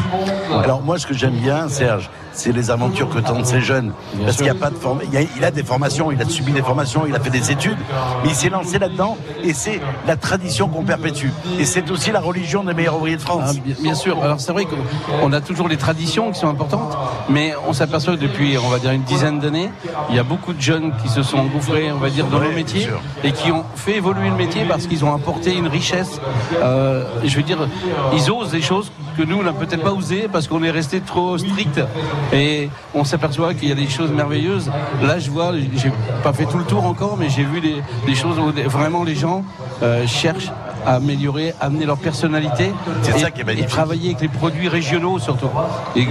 Alors 0.64 0.82
moi, 0.82 0.98
ce 1.00 1.06
que 1.08 1.14
j'aime 1.14 1.36
bien, 1.36 1.70
Serge, 1.70 2.10
c'est 2.34 2.52
les 2.52 2.72
aventures 2.72 3.10
que 3.10 3.20
tentent 3.20 3.46
ces 3.46 3.62
jeunes. 3.62 3.94
parce 4.24 4.38
qu'il 4.38 4.50
a 4.50 4.56
pas 4.56 4.70
de 4.70 4.76
forme. 4.76 5.00
Il, 5.12 5.18
a- 5.18 5.22
il 5.38 5.44
a 5.46 5.52
des 5.52 5.64
formations, 5.64 6.12
il 6.12 6.22
a 6.22 6.26
subi 6.28 6.52
des 6.52 6.62
formations, 6.62 7.06
il 7.08 7.16
a 7.16 7.20
fait 7.20 7.30
des 7.30 7.52
études, 7.52 7.78
mais 8.24 8.30
il 8.30 8.36
s'est 8.36 8.50
lancé 8.50 8.78
là-dedans 8.80 9.18
et 9.44 9.54
c'est 9.54 9.80
la 10.08 10.16
tradition 10.18 10.68
qu'on 10.68 10.84
perpétue. 10.84 11.30
Et 11.60 11.66
c'est 11.66 11.90
aussi 11.92 12.12
la 12.12 12.20
religion 12.20 12.64
des 12.64 12.74
meilleurs 12.74 12.98
ouvriers 12.98 13.16
de 13.18 13.22
Ah, 13.24 13.30
France. 13.32 13.60
bien, 13.60 13.76
bien 13.82 13.96
sûr. 13.96 14.22
Alors 14.22 14.40
c'est 14.42 14.52
vrai 14.52 14.66
qu'on 14.66 15.32
a 15.32 15.42
toujours 15.42 15.68
les 15.70 15.78
traditions 15.78 16.32
qui 16.32 16.40
sont 16.40 16.50
importantes, 16.50 16.98
mais 17.30 17.54
on 17.68 17.74
s'aperçoit 17.74 18.16
que 18.16 18.22
depuis, 18.22 18.58
on 18.58 18.70
va 18.70 18.80
dire, 18.80 18.92
une 18.92 19.04
dizaine 19.04 19.40
d'années, 19.40 19.70
il 20.10 20.16
y 20.16 20.20
a 20.20 20.24
beaucoup 20.24 20.54
de 20.54 20.60
jeunes 20.66 20.92
qui 21.02 21.10
se 21.10 21.22
sont 21.22 21.38
engouffrés, 21.38 21.92
on 21.92 22.00
va 22.00 22.10
dire, 22.10 22.26
dans 22.28 22.40
Ouais, 22.40 22.50
le 22.50 22.56
métier 22.56 22.88
et 23.24 23.32
qui 23.32 23.52
ont 23.52 23.64
fait 23.76 23.98
évoluer 23.98 24.30
le 24.30 24.36
métier 24.36 24.64
parce 24.68 24.88
qu'ils 24.88 25.06
ont 25.06 25.14
apporté 25.14 25.54
une 25.56 25.68
richesse. 25.68 26.20
Euh, 26.62 27.04
je 27.24 27.36
veux 27.38 27.44
dire, 27.44 27.60
ils 28.14 28.32
osent 28.32 28.52
des 28.52 28.62
choses 28.62 28.92
que 29.18 29.24
nous, 29.24 29.38
on 29.38 29.44
n'a 29.44 29.54
peut-être 29.54 29.84
pas 29.84 29.94
osé 29.94 30.28
parce 30.32 30.48
qu'on 30.48 30.64
est 30.64 30.72
resté 30.72 31.02
trop 31.02 31.38
strict 31.38 31.80
et 32.34 32.70
on 32.94 33.04
s'aperçoit 33.04 33.54
qu'il 33.54 33.70
y 33.70 33.72
a 33.72 33.76
des 33.76 33.88
choses 33.88 34.12
merveilleuses. 34.12 34.72
Là, 35.04 35.20
je 35.20 35.30
vois, 35.30 35.52
j'ai 35.82 35.92
pas 36.24 36.34
fait 36.34 36.46
tout 36.46 36.58
le 36.58 36.66
tour 36.66 36.84
encore, 36.86 37.16
mais 37.18 37.30
j'ai 37.30 37.44
vu 37.44 37.62
des, 37.62 37.78
des 38.08 38.16
choses 38.16 38.38
où 38.40 38.52
vraiment 38.70 39.04
les 39.04 39.16
gens 39.16 39.44
euh, 39.84 40.06
cherchent 40.08 40.52
à 40.86 40.96
améliorer, 40.96 41.54
à 41.62 41.66
amener 41.66 41.86
leur 41.86 41.98
personnalité. 41.98 42.72
C'est 43.02 43.18
ça 43.20 43.32
qui 43.32 43.42
est 43.42 43.44
magnifique. 43.44 43.68
Et 43.70 43.72
travailler 43.72 44.10
avec 44.10 44.22
les 44.22 44.28
produits 44.28 44.68
régionaux 44.70 45.20
surtout. 45.20 45.50
Et, 45.96 46.02
et- 46.02 46.06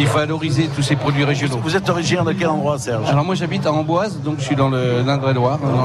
et 0.00 0.04
valoriser 0.04 0.68
tous 0.74 0.82
ces 0.82 0.96
produits 0.96 1.24
régionaux. 1.24 1.58
Vous 1.62 1.76
êtes 1.76 1.88
originaire 1.88 2.24
de 2.24 2.32
quel 2.32 2.48
endroit, 2.48 2.78
Serge? 2.78 3.08
Alors 3.08 3.24
moi 3.24 3.34
j'habite 3.34 3.66
à 3.66 3.72
Amboise, 3.72 4.20
donc 4.22 4.36
je 4.38 4.44
suis 4.44 4.56
dans 4.56 4.68
le 4.68 5.02
l'Indre-et-Loire, 5.02 5.58
dans, 5.58 5.84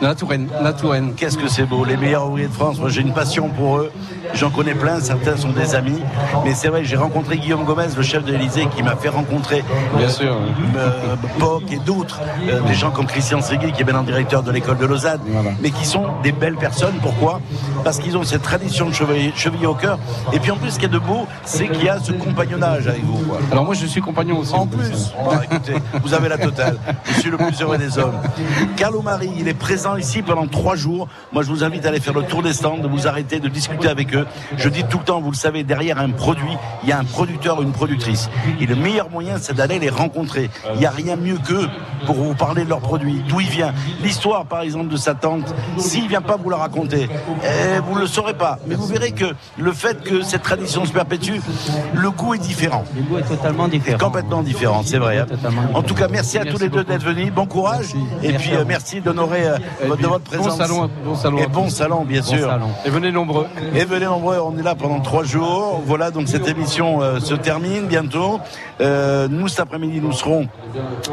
la 0.00 0.14
Touraine. 0.14 0.48
La 0.62 0.72
Touraine. 0.72 1.12
Qu'est-ce 1.16 1.38
que 1.38 1.48
c'est 1.48 1.64
beau, 1.64 1.84
les 1.84 1.96
meilleurs 1.96 2.26
ouvriers 2.28 2.48
de 2.48 2.52
France. 2.52 2.78
Moi, 2.78 2.88
j'ai 2.88 3.00
une 3.00 3.12
passion 3.12 3.48
pour 3.48 3.78
eux. 3.78 3.90
J'en 4.34 4.50
connais 4.50 4.74
plein, 4.74 5.00
certains 5.00 5.36
sont 5.36 5.50
des 5.50 5.74
amis. 5.74 6.00
Mais 6.44 6.54
c'est 6.54 6.68
vrai, 6.68 6.84
j'ai 6.84 6.96
rencontré 6.96 7.38
Guillaume 7.38 7.64
Gomez, 7.64 7.86
le 7.96 8.02
chef 8.02 8.24
de 8.24 8.32
l'Élysée, 8.32 8.66
qui 8.76 8.82
m'a 8.82 8.96
fait 8.96 9.08
rencontrer 9.08 9.64
Bien 9.96 10.08
sûr. 10.08 10.36
euh, 10.76 10.90
Bock 11.38 11.62
et 11.72 11.78
d'autres, 11.78 12.20
euh, 12.48 12.60
des 12.62 12.74
gens 12.74 12.90
comme 12.90 13.06
Christian 13.06 13.40
Segui, 13.40 13.72
qui 13.72 13.82
est 13.82 13.84
maintenant 13.84 14.02
directeur 14.02 14.42
de 14.42 14.50
l'école 14.50 14.78
de 14.78 14.86
Lausanne, 14.86 15.20
mais 15.60 15.70
qui 15.70 15.86
sont 15.86 16.04
des 16.22 16.32
belles 16.32 16.56
personnes. 16.56 16.94
Pourquoi? 17.02 17.40
Parce 17.84 17.98
qu'ils 17.98 18.16
ont 18.16 18.22
cette 18.24 18.42
tradition 18.42 18.88
de 18.88 18.94
chevalier, 18.94 19.32
chevalier 19.36 19.66
au 19.66 19.74
cœur. 19.74 19.98
Et 20.32 20.38
puis 20.40 20.50
en 20.50 20.56
plus, 20.56 20.70
ce 20.72 20.78
qui 20.78 20.84
est 20.86 20.88
de 20.88 20.98
beau, 20.98 21.26
c'est 21.44 21.68
qu'il 21.68 21.84
y 21.84 21.88
a 21.88 21.98
ce 22.00 22.12
compagnonnage 22.12 22.86
avec 22.86 23.04
vous. 23.04 23.18
quoi. 23.24 23.38
Alors 23.52 23.64
moi 23.64 23.74
je 23.74 23.86
suis 23.86 24.00
compagnon 24.00 24.38
aussi. 24.38 24.54
En 24.54 24.66
plus, 24.66 25.12
Bon, 25.24 25.38
écoutez, 25.42 25.74
vous 26.02 26.14
avez 26.14 26.28
la 26.28 26.38
totale. 26.38 26.78
Je 27.04 27.20
suis 27.20 27.30
le 27.30 27.36
plus 27.36 27.60
heureux 27.60 27.78
des 27.78 27.98
hommes. 27.98 28.16
Carlo 28.76 29.02
Marie, 29.02 29.30
il 29.38 29.48
est 29.48 29.54
présent 29.54 29.96
ici 29.96 30.22
pendant 30.22 30.46
trois 30.46 30.76
jours. 30.76 31.08
Moi, 31.32 31.42
je 31.42 31.48
vous 31.48 31.64
invite 31.64 31.84
à 31.86 31.88
aller 31.88 32.00
faire 32.00 32.14
le 32.14 32.22
tour 32.22 32.42
des 32.42 32.52
stands, 32.52 32.78
de 32.78 32.88
vous 32.88 33.06
arrêter, 33.06 33.40
de 33.40 33.48
discuter 33.48 33.88
avec 33.88 34.14
eux. 34.14 34.26
Je 34.56 34.68
dis 34.68 34.84
tout 34.84 34.98
le 34.98 35.04
temps, 35.04 35.20
vous 35.20 35.30
le 35.30 35.36
savez, 35.36 35.64
derrière 35.64 35.98
un 35.98 36.10
produit, 36.10 36.56
il 36.82 36.88
y 36.88 36.92
a 36.92 36.98
un 36.98 37.04
producteur 37.04 37.58
ou 37.58 37.62
une 37.62 37.72
productrice. 37.72 38.28
Et 38.60 38.66
le 38.66 38.76
meilleur 38.76 39.10
moyen, 39.10 39.36
c'est 39.40 39.54
d'aller 39.54 39.78
les 39.78 39.90
rencontrer. 39.90 40.50
Il 40.74 40.80
n'y 40.80 40.86
a 40.86 40.90
rien 40.90 41.16
mieux 41.16 41.38
qu'eux 41.38 41.68
pour 42.06 42.16
vous 42.16 42.34
parler 42.34 42.64
de 42.64 42.68
leur 42.68 42.80
produit, 42.80 43.22
d'où 43.28 43.40
il 43.40 43.48
vient. 43.48 43.72
L'histoire, 44.02 44.46
par 44.46 44.60
exemple, 44.62 44.88
de 44.88 44.96
sa 44.96 45.14
tante, 45.14 45.54
s'il 45.78 46.08
vient 46.08 46.22
pas 46.22 46.36
vous 46.36 46.50
la 46.50 46.56
raconter, 46.56 47.08
vous 47.84 47.94
ne 47.94 48.00
le 48.00 48.06
saurez 48.06 48.34
pas. 48.34 48.58
Mais 48.66 48.74
vous 48.74 48.86
verrez 48.86 49.12
que 49.12 49.26
le 49.58 49.72
fait 49.72 50.02
que 50.02 50.22
cette 50.22 50.42
tradition 50.42 50.84
se 50.84 50.92
perpétue, 50.92 51.40
le 51.94 52.10
goût 52.10 52.34
est 52.34 52.38
différent. 52.38 52.84
Le 52.96 53.02
goût 53.02 53.18
est 53.18 53.22
totalement 53.22 53.68
différent. 53.68 53.98
Complètement 53.98 54.42
différent, 54.42 54.82
c'est 54.84 54.98
vrai. 54.98 55.18
hein. 55.18 55.26
En 55.74 55.82
tout 55.82 55.94
cas, 55.94 56.08
merci 56.08 56.38
à 56.38 56.44
tous 56.44 56.58
les 56.58 56.68
deux 56.68 56.84
d'être 56.84 57.04
venus. 57.04 57.32
Bon 57.32 57.46
courage. 57.46 57.86
Et 58.22 58.32
puis, 58.32 58.54
euh, 58.54 58.64
merci 58.66 59.00
d'honorer 59.00 59.46
euh, 59.48 59.56
de 59.96 60.06
votre 60.06 60.24
présence. 60.24 60.48
Bon 60.48 60.56
salon, 60.56 60.90
bon 61.04 61.14
salon. 61.14 61.38
Et 61.38 61.46
bon 61.46 61.68
salon, 61.70 62.04
bien 62.04 62.20
Bon 62.20 62.26
sûr. 62.26 62.48
salon. 62.48 62.68
Et 62.84 62.90
venez 62.90 63.12
nombreux. 63.12 63.46
Et 63.74 63.84
venez 63.84 64.06
nombreux, 64.06 64.38
on 64.38 64.56
est 64.58 64.62
là 64.62 64.74
pendant 64.74 65.00
trois 65.00 65.24
jours. 65.24 65.82
Voilà, 65.84 66.10
donc 66.10 66.28
cette 66.28 66.48
émission 66.48 67.02
euh, 67.02 67.20
se 67.20 67.34
termine 67.34 67.86
bientôt. 67.86 68.40
Euh, 68.80 69.28
nous, 69.28 69.48
cet 69.48 69.60
après-midi, 69.60 70.00
nous 70.00 70.12
serons 70.12 70.48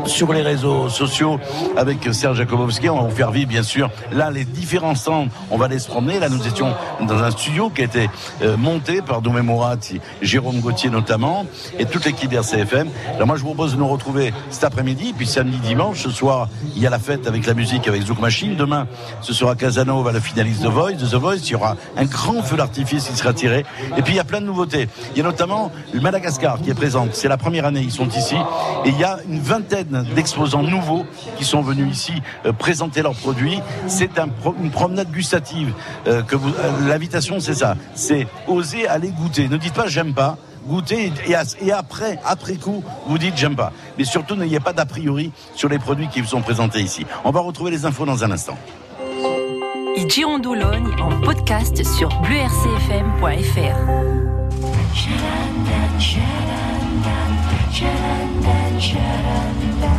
sur 0.05 0.31
les 0.33 0.41
réseaux 0.41 0.89
sociaux 0.89 1.39
avec 1.77 1.97
Serge 2.13 2.37
Jakobowski. 2.37 2.89
On 2.89 3.01
va 3.01 3.07
vous 3.09 3.15
faire 3.15 3.31
vivre, 3.31 3.49
bien 3.49 3.63
sûr, 3.63 3.89
là, 4.11 4.29
les 4.31 4.45
différents 4.45 4.95
stands. 4.95 5.27
On 5.49 5.57
va 5.57 5.65
aller 5.65 5.79
se 5.79 5.87
promener. 5.87 6.19
Là, 6.19 6.29
nous 6.29 6.47
étions 6.47 6.73
dans 7.01 7.23
un 7.23 7.31
studio 7.31 7.69
qui 7.69 7.81
a 7.81 7.85
été 7.85 8.09
euh, 8.41 8.57
monté 8.57 9.01
par 9.01 9.21
Doumé 9.21 9.41
Morat, 9.41 9.77
Jérôme 10.21 10.59
Gauthier 10.59 10.89
notamment, 10.89 11.45
et 11.79 11.85
toute 11.85 12.05
l'équipe 12.05 12.29
d'RCFM. 12.29 12.89
Alors 13.15 13.27
moi, 13.27 13.35
je 13.35 13.41
vous 13.41 13.53
propose 13.53 13.73
de 13.73 13.79
nous 13.79 13.87
retrouver 13.87 14.33
cet 14.49 14.63
après-midi, 14.63 15.13
puis 15.17 15.27
samedi, 15.27 15.57
dimanche. 15.57 16.03
Ce 16.03 16.09
soir, 16.09 16.49
il 16.75 16.81
y 16.81 16.87
a 16.87 16.89
la 16.89 16.99
fête 16.99 17.27
avec 17.27 17.45
la 17.45 17.53
musique, 17.53 17.87
avec 17.87 18.03
Zouk 18.03 18.19
Machine. 18.19 18.55
Demain, 18.55 18.87
ce 19.21 19.33
sera 19.33 19.55
Casanova, 19.55 20.11
la 20.11 20.21
finaliste 20.21 20.61
de 20.61 20.69
Voice, 20.69 20.93
de 20.93 21.05
The 21.05 21.15
Voice. 21.15 21.37
Il 21.45 21.51
y 21.51 21.55
aura 21.55 21.75
un 21.97 22.05
grand 22.05 22.43
feu 22.43 22.57
d'artifice 22.57 23.07
qui 23.07 23.15
sera 23.15 23.33
tiré. 23.33 23.65
Et 23.97 24.01
puis, 24.01 24.13
il 24.13 24.17
y 24.17 24.19
a 24.19 24.23
plein 24.23 24.41
de 24.41 24.45
nouveautés. 24.45 24.87
Il 25.11 25.17
y 25.17 25.21
a 25.21 25.23
notamment 25.23 25.71
le 25.93 26.01
Madagascar 26.01 26.61
qui 26.61 26.69
est 26.69 26.75
présente. 26.75 27.09
C'est 27.13 27.27
la 27.27 27.37
première 27.37 27.54
année, 27.63 27.81
ils 27.81 27.91
sont 27.91 28.09
ici. 28.09 28.35
Et 28.83 28.89
il 28.89 28.97
y 28.99 29.03
a 29.03 29.19
une 29.29 29.39
vingtaine 29.39 30.05
d'exposants 30.15 30.63
nouveaux 30.63 31.05
qui 31.37 31.45
sont 31.45 31.61
venus 31.61 31.95
ici 31.95 32.13
euh, 32.45 32.51
présenter 32.51 33.01
leurs 33.01 33.15
produits. 33.15 33.59
C'est 33.87 34.19
un 34.19 34.27
pro- 34.27 34.55
une 34.61 34.71
promenade 34.71 35.11
gustative. 35.11 35.73
euh, 36.07 36.21
que 36.23 36.35
vous- 36.35 36.49
euh, 36.49 36.87
L'invitation, 36.89 37.39
c'est 37.39 37.53
ça. 37.53 37.75
C'est 37.93 38.27
oser 38.47 38.87
aller 38.87 39.09
goûter. 39.09 39.47
Ne 39.47 39.57
dites 39.57 39.73
pas 39.73 39.87
j'aime 39.87 40.13
pas 40.13 40.37
goûter 40.67 41.13
et, 41.27 41.71
après, 41.71 42.19
après 42.25 42.55
coup, 42.55 42.83
vous 43.07 43.17
dites 43.19 43.37
j'aime 43.37 43.55
pas. 43.55 43.71
Mais 43.97 44.03
surtout, 44.03 44.35
n'ayez 44.35 44.59
pas 44.59 44.73
d'a 44.73 44.85
priori 44.85 45.31
sur 45.55 45.69
les 45.69 45.77
produits 45.79 46.07
qui 46.07 46.21
vous 46.21 46.27
sont 46.27 46.41
présentés 46.41 46.79
ici. 46.81 47.05
On 47.23 47.29
va 47.31 47.39
retrouver 47.41 47.69
les 47.71 47.85
infos 47.85 48.05
dans 48.05 48.23
un 48.23 48.31
instant. 48.31 48.57
En 50.99 51.21
podcast 51.21 51.83
sur 51.83 52.09
bleurcfm.fr. 52.21 53.77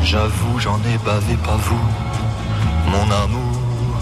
J'avoue, 0.03 0.59
j'en 0.59 0.79
ai 0.79 0.97
bavé, 1.05 1.37
pas 1.45 1.57
vous, 1.57 1.87
mon 2.91 3.11
amour. 3.25 4.01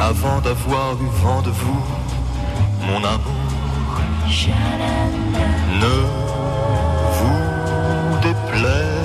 Avant 0.00 0.40
d'avoir 0.40 0.94
eu 1.00 1.08
vent 1.22 1.40
de 1.42 1.50
vous, 1.50 1.84
mon 2.86 2.98
amour. 2.98 3.42
Ne 5.80 5.96
vous 7.18 8.18
déplaise 8.20 9.01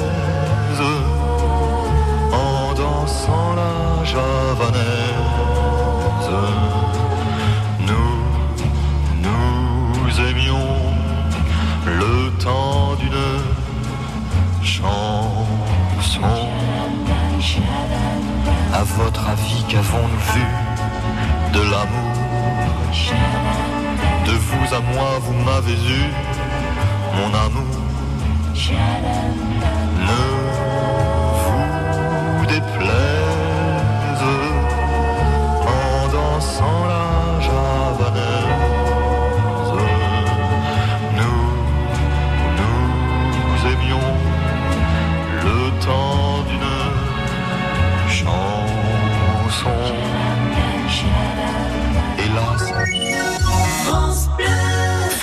À 18.78 18.84
votre 18.84 19.28
avis, 19.28 19.64
qu'avons-nous 19.68 20.24
vu 20.34 20.46
de 21.52 21.62
l'amour 21.72 22.14
De 24.28 24.34
vous 24.34 24.76
à 24.76 24.80
moi, 24.94 25.18
vous 25.20 25.34
m'avez 25.34 25.74
eu, 25.74 26.06
mon 27.16 27.34
amour. 27.34 27.78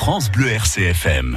France 0.05 0.29
Bleu 0.31 0.51
RCFM. 0.51 1.33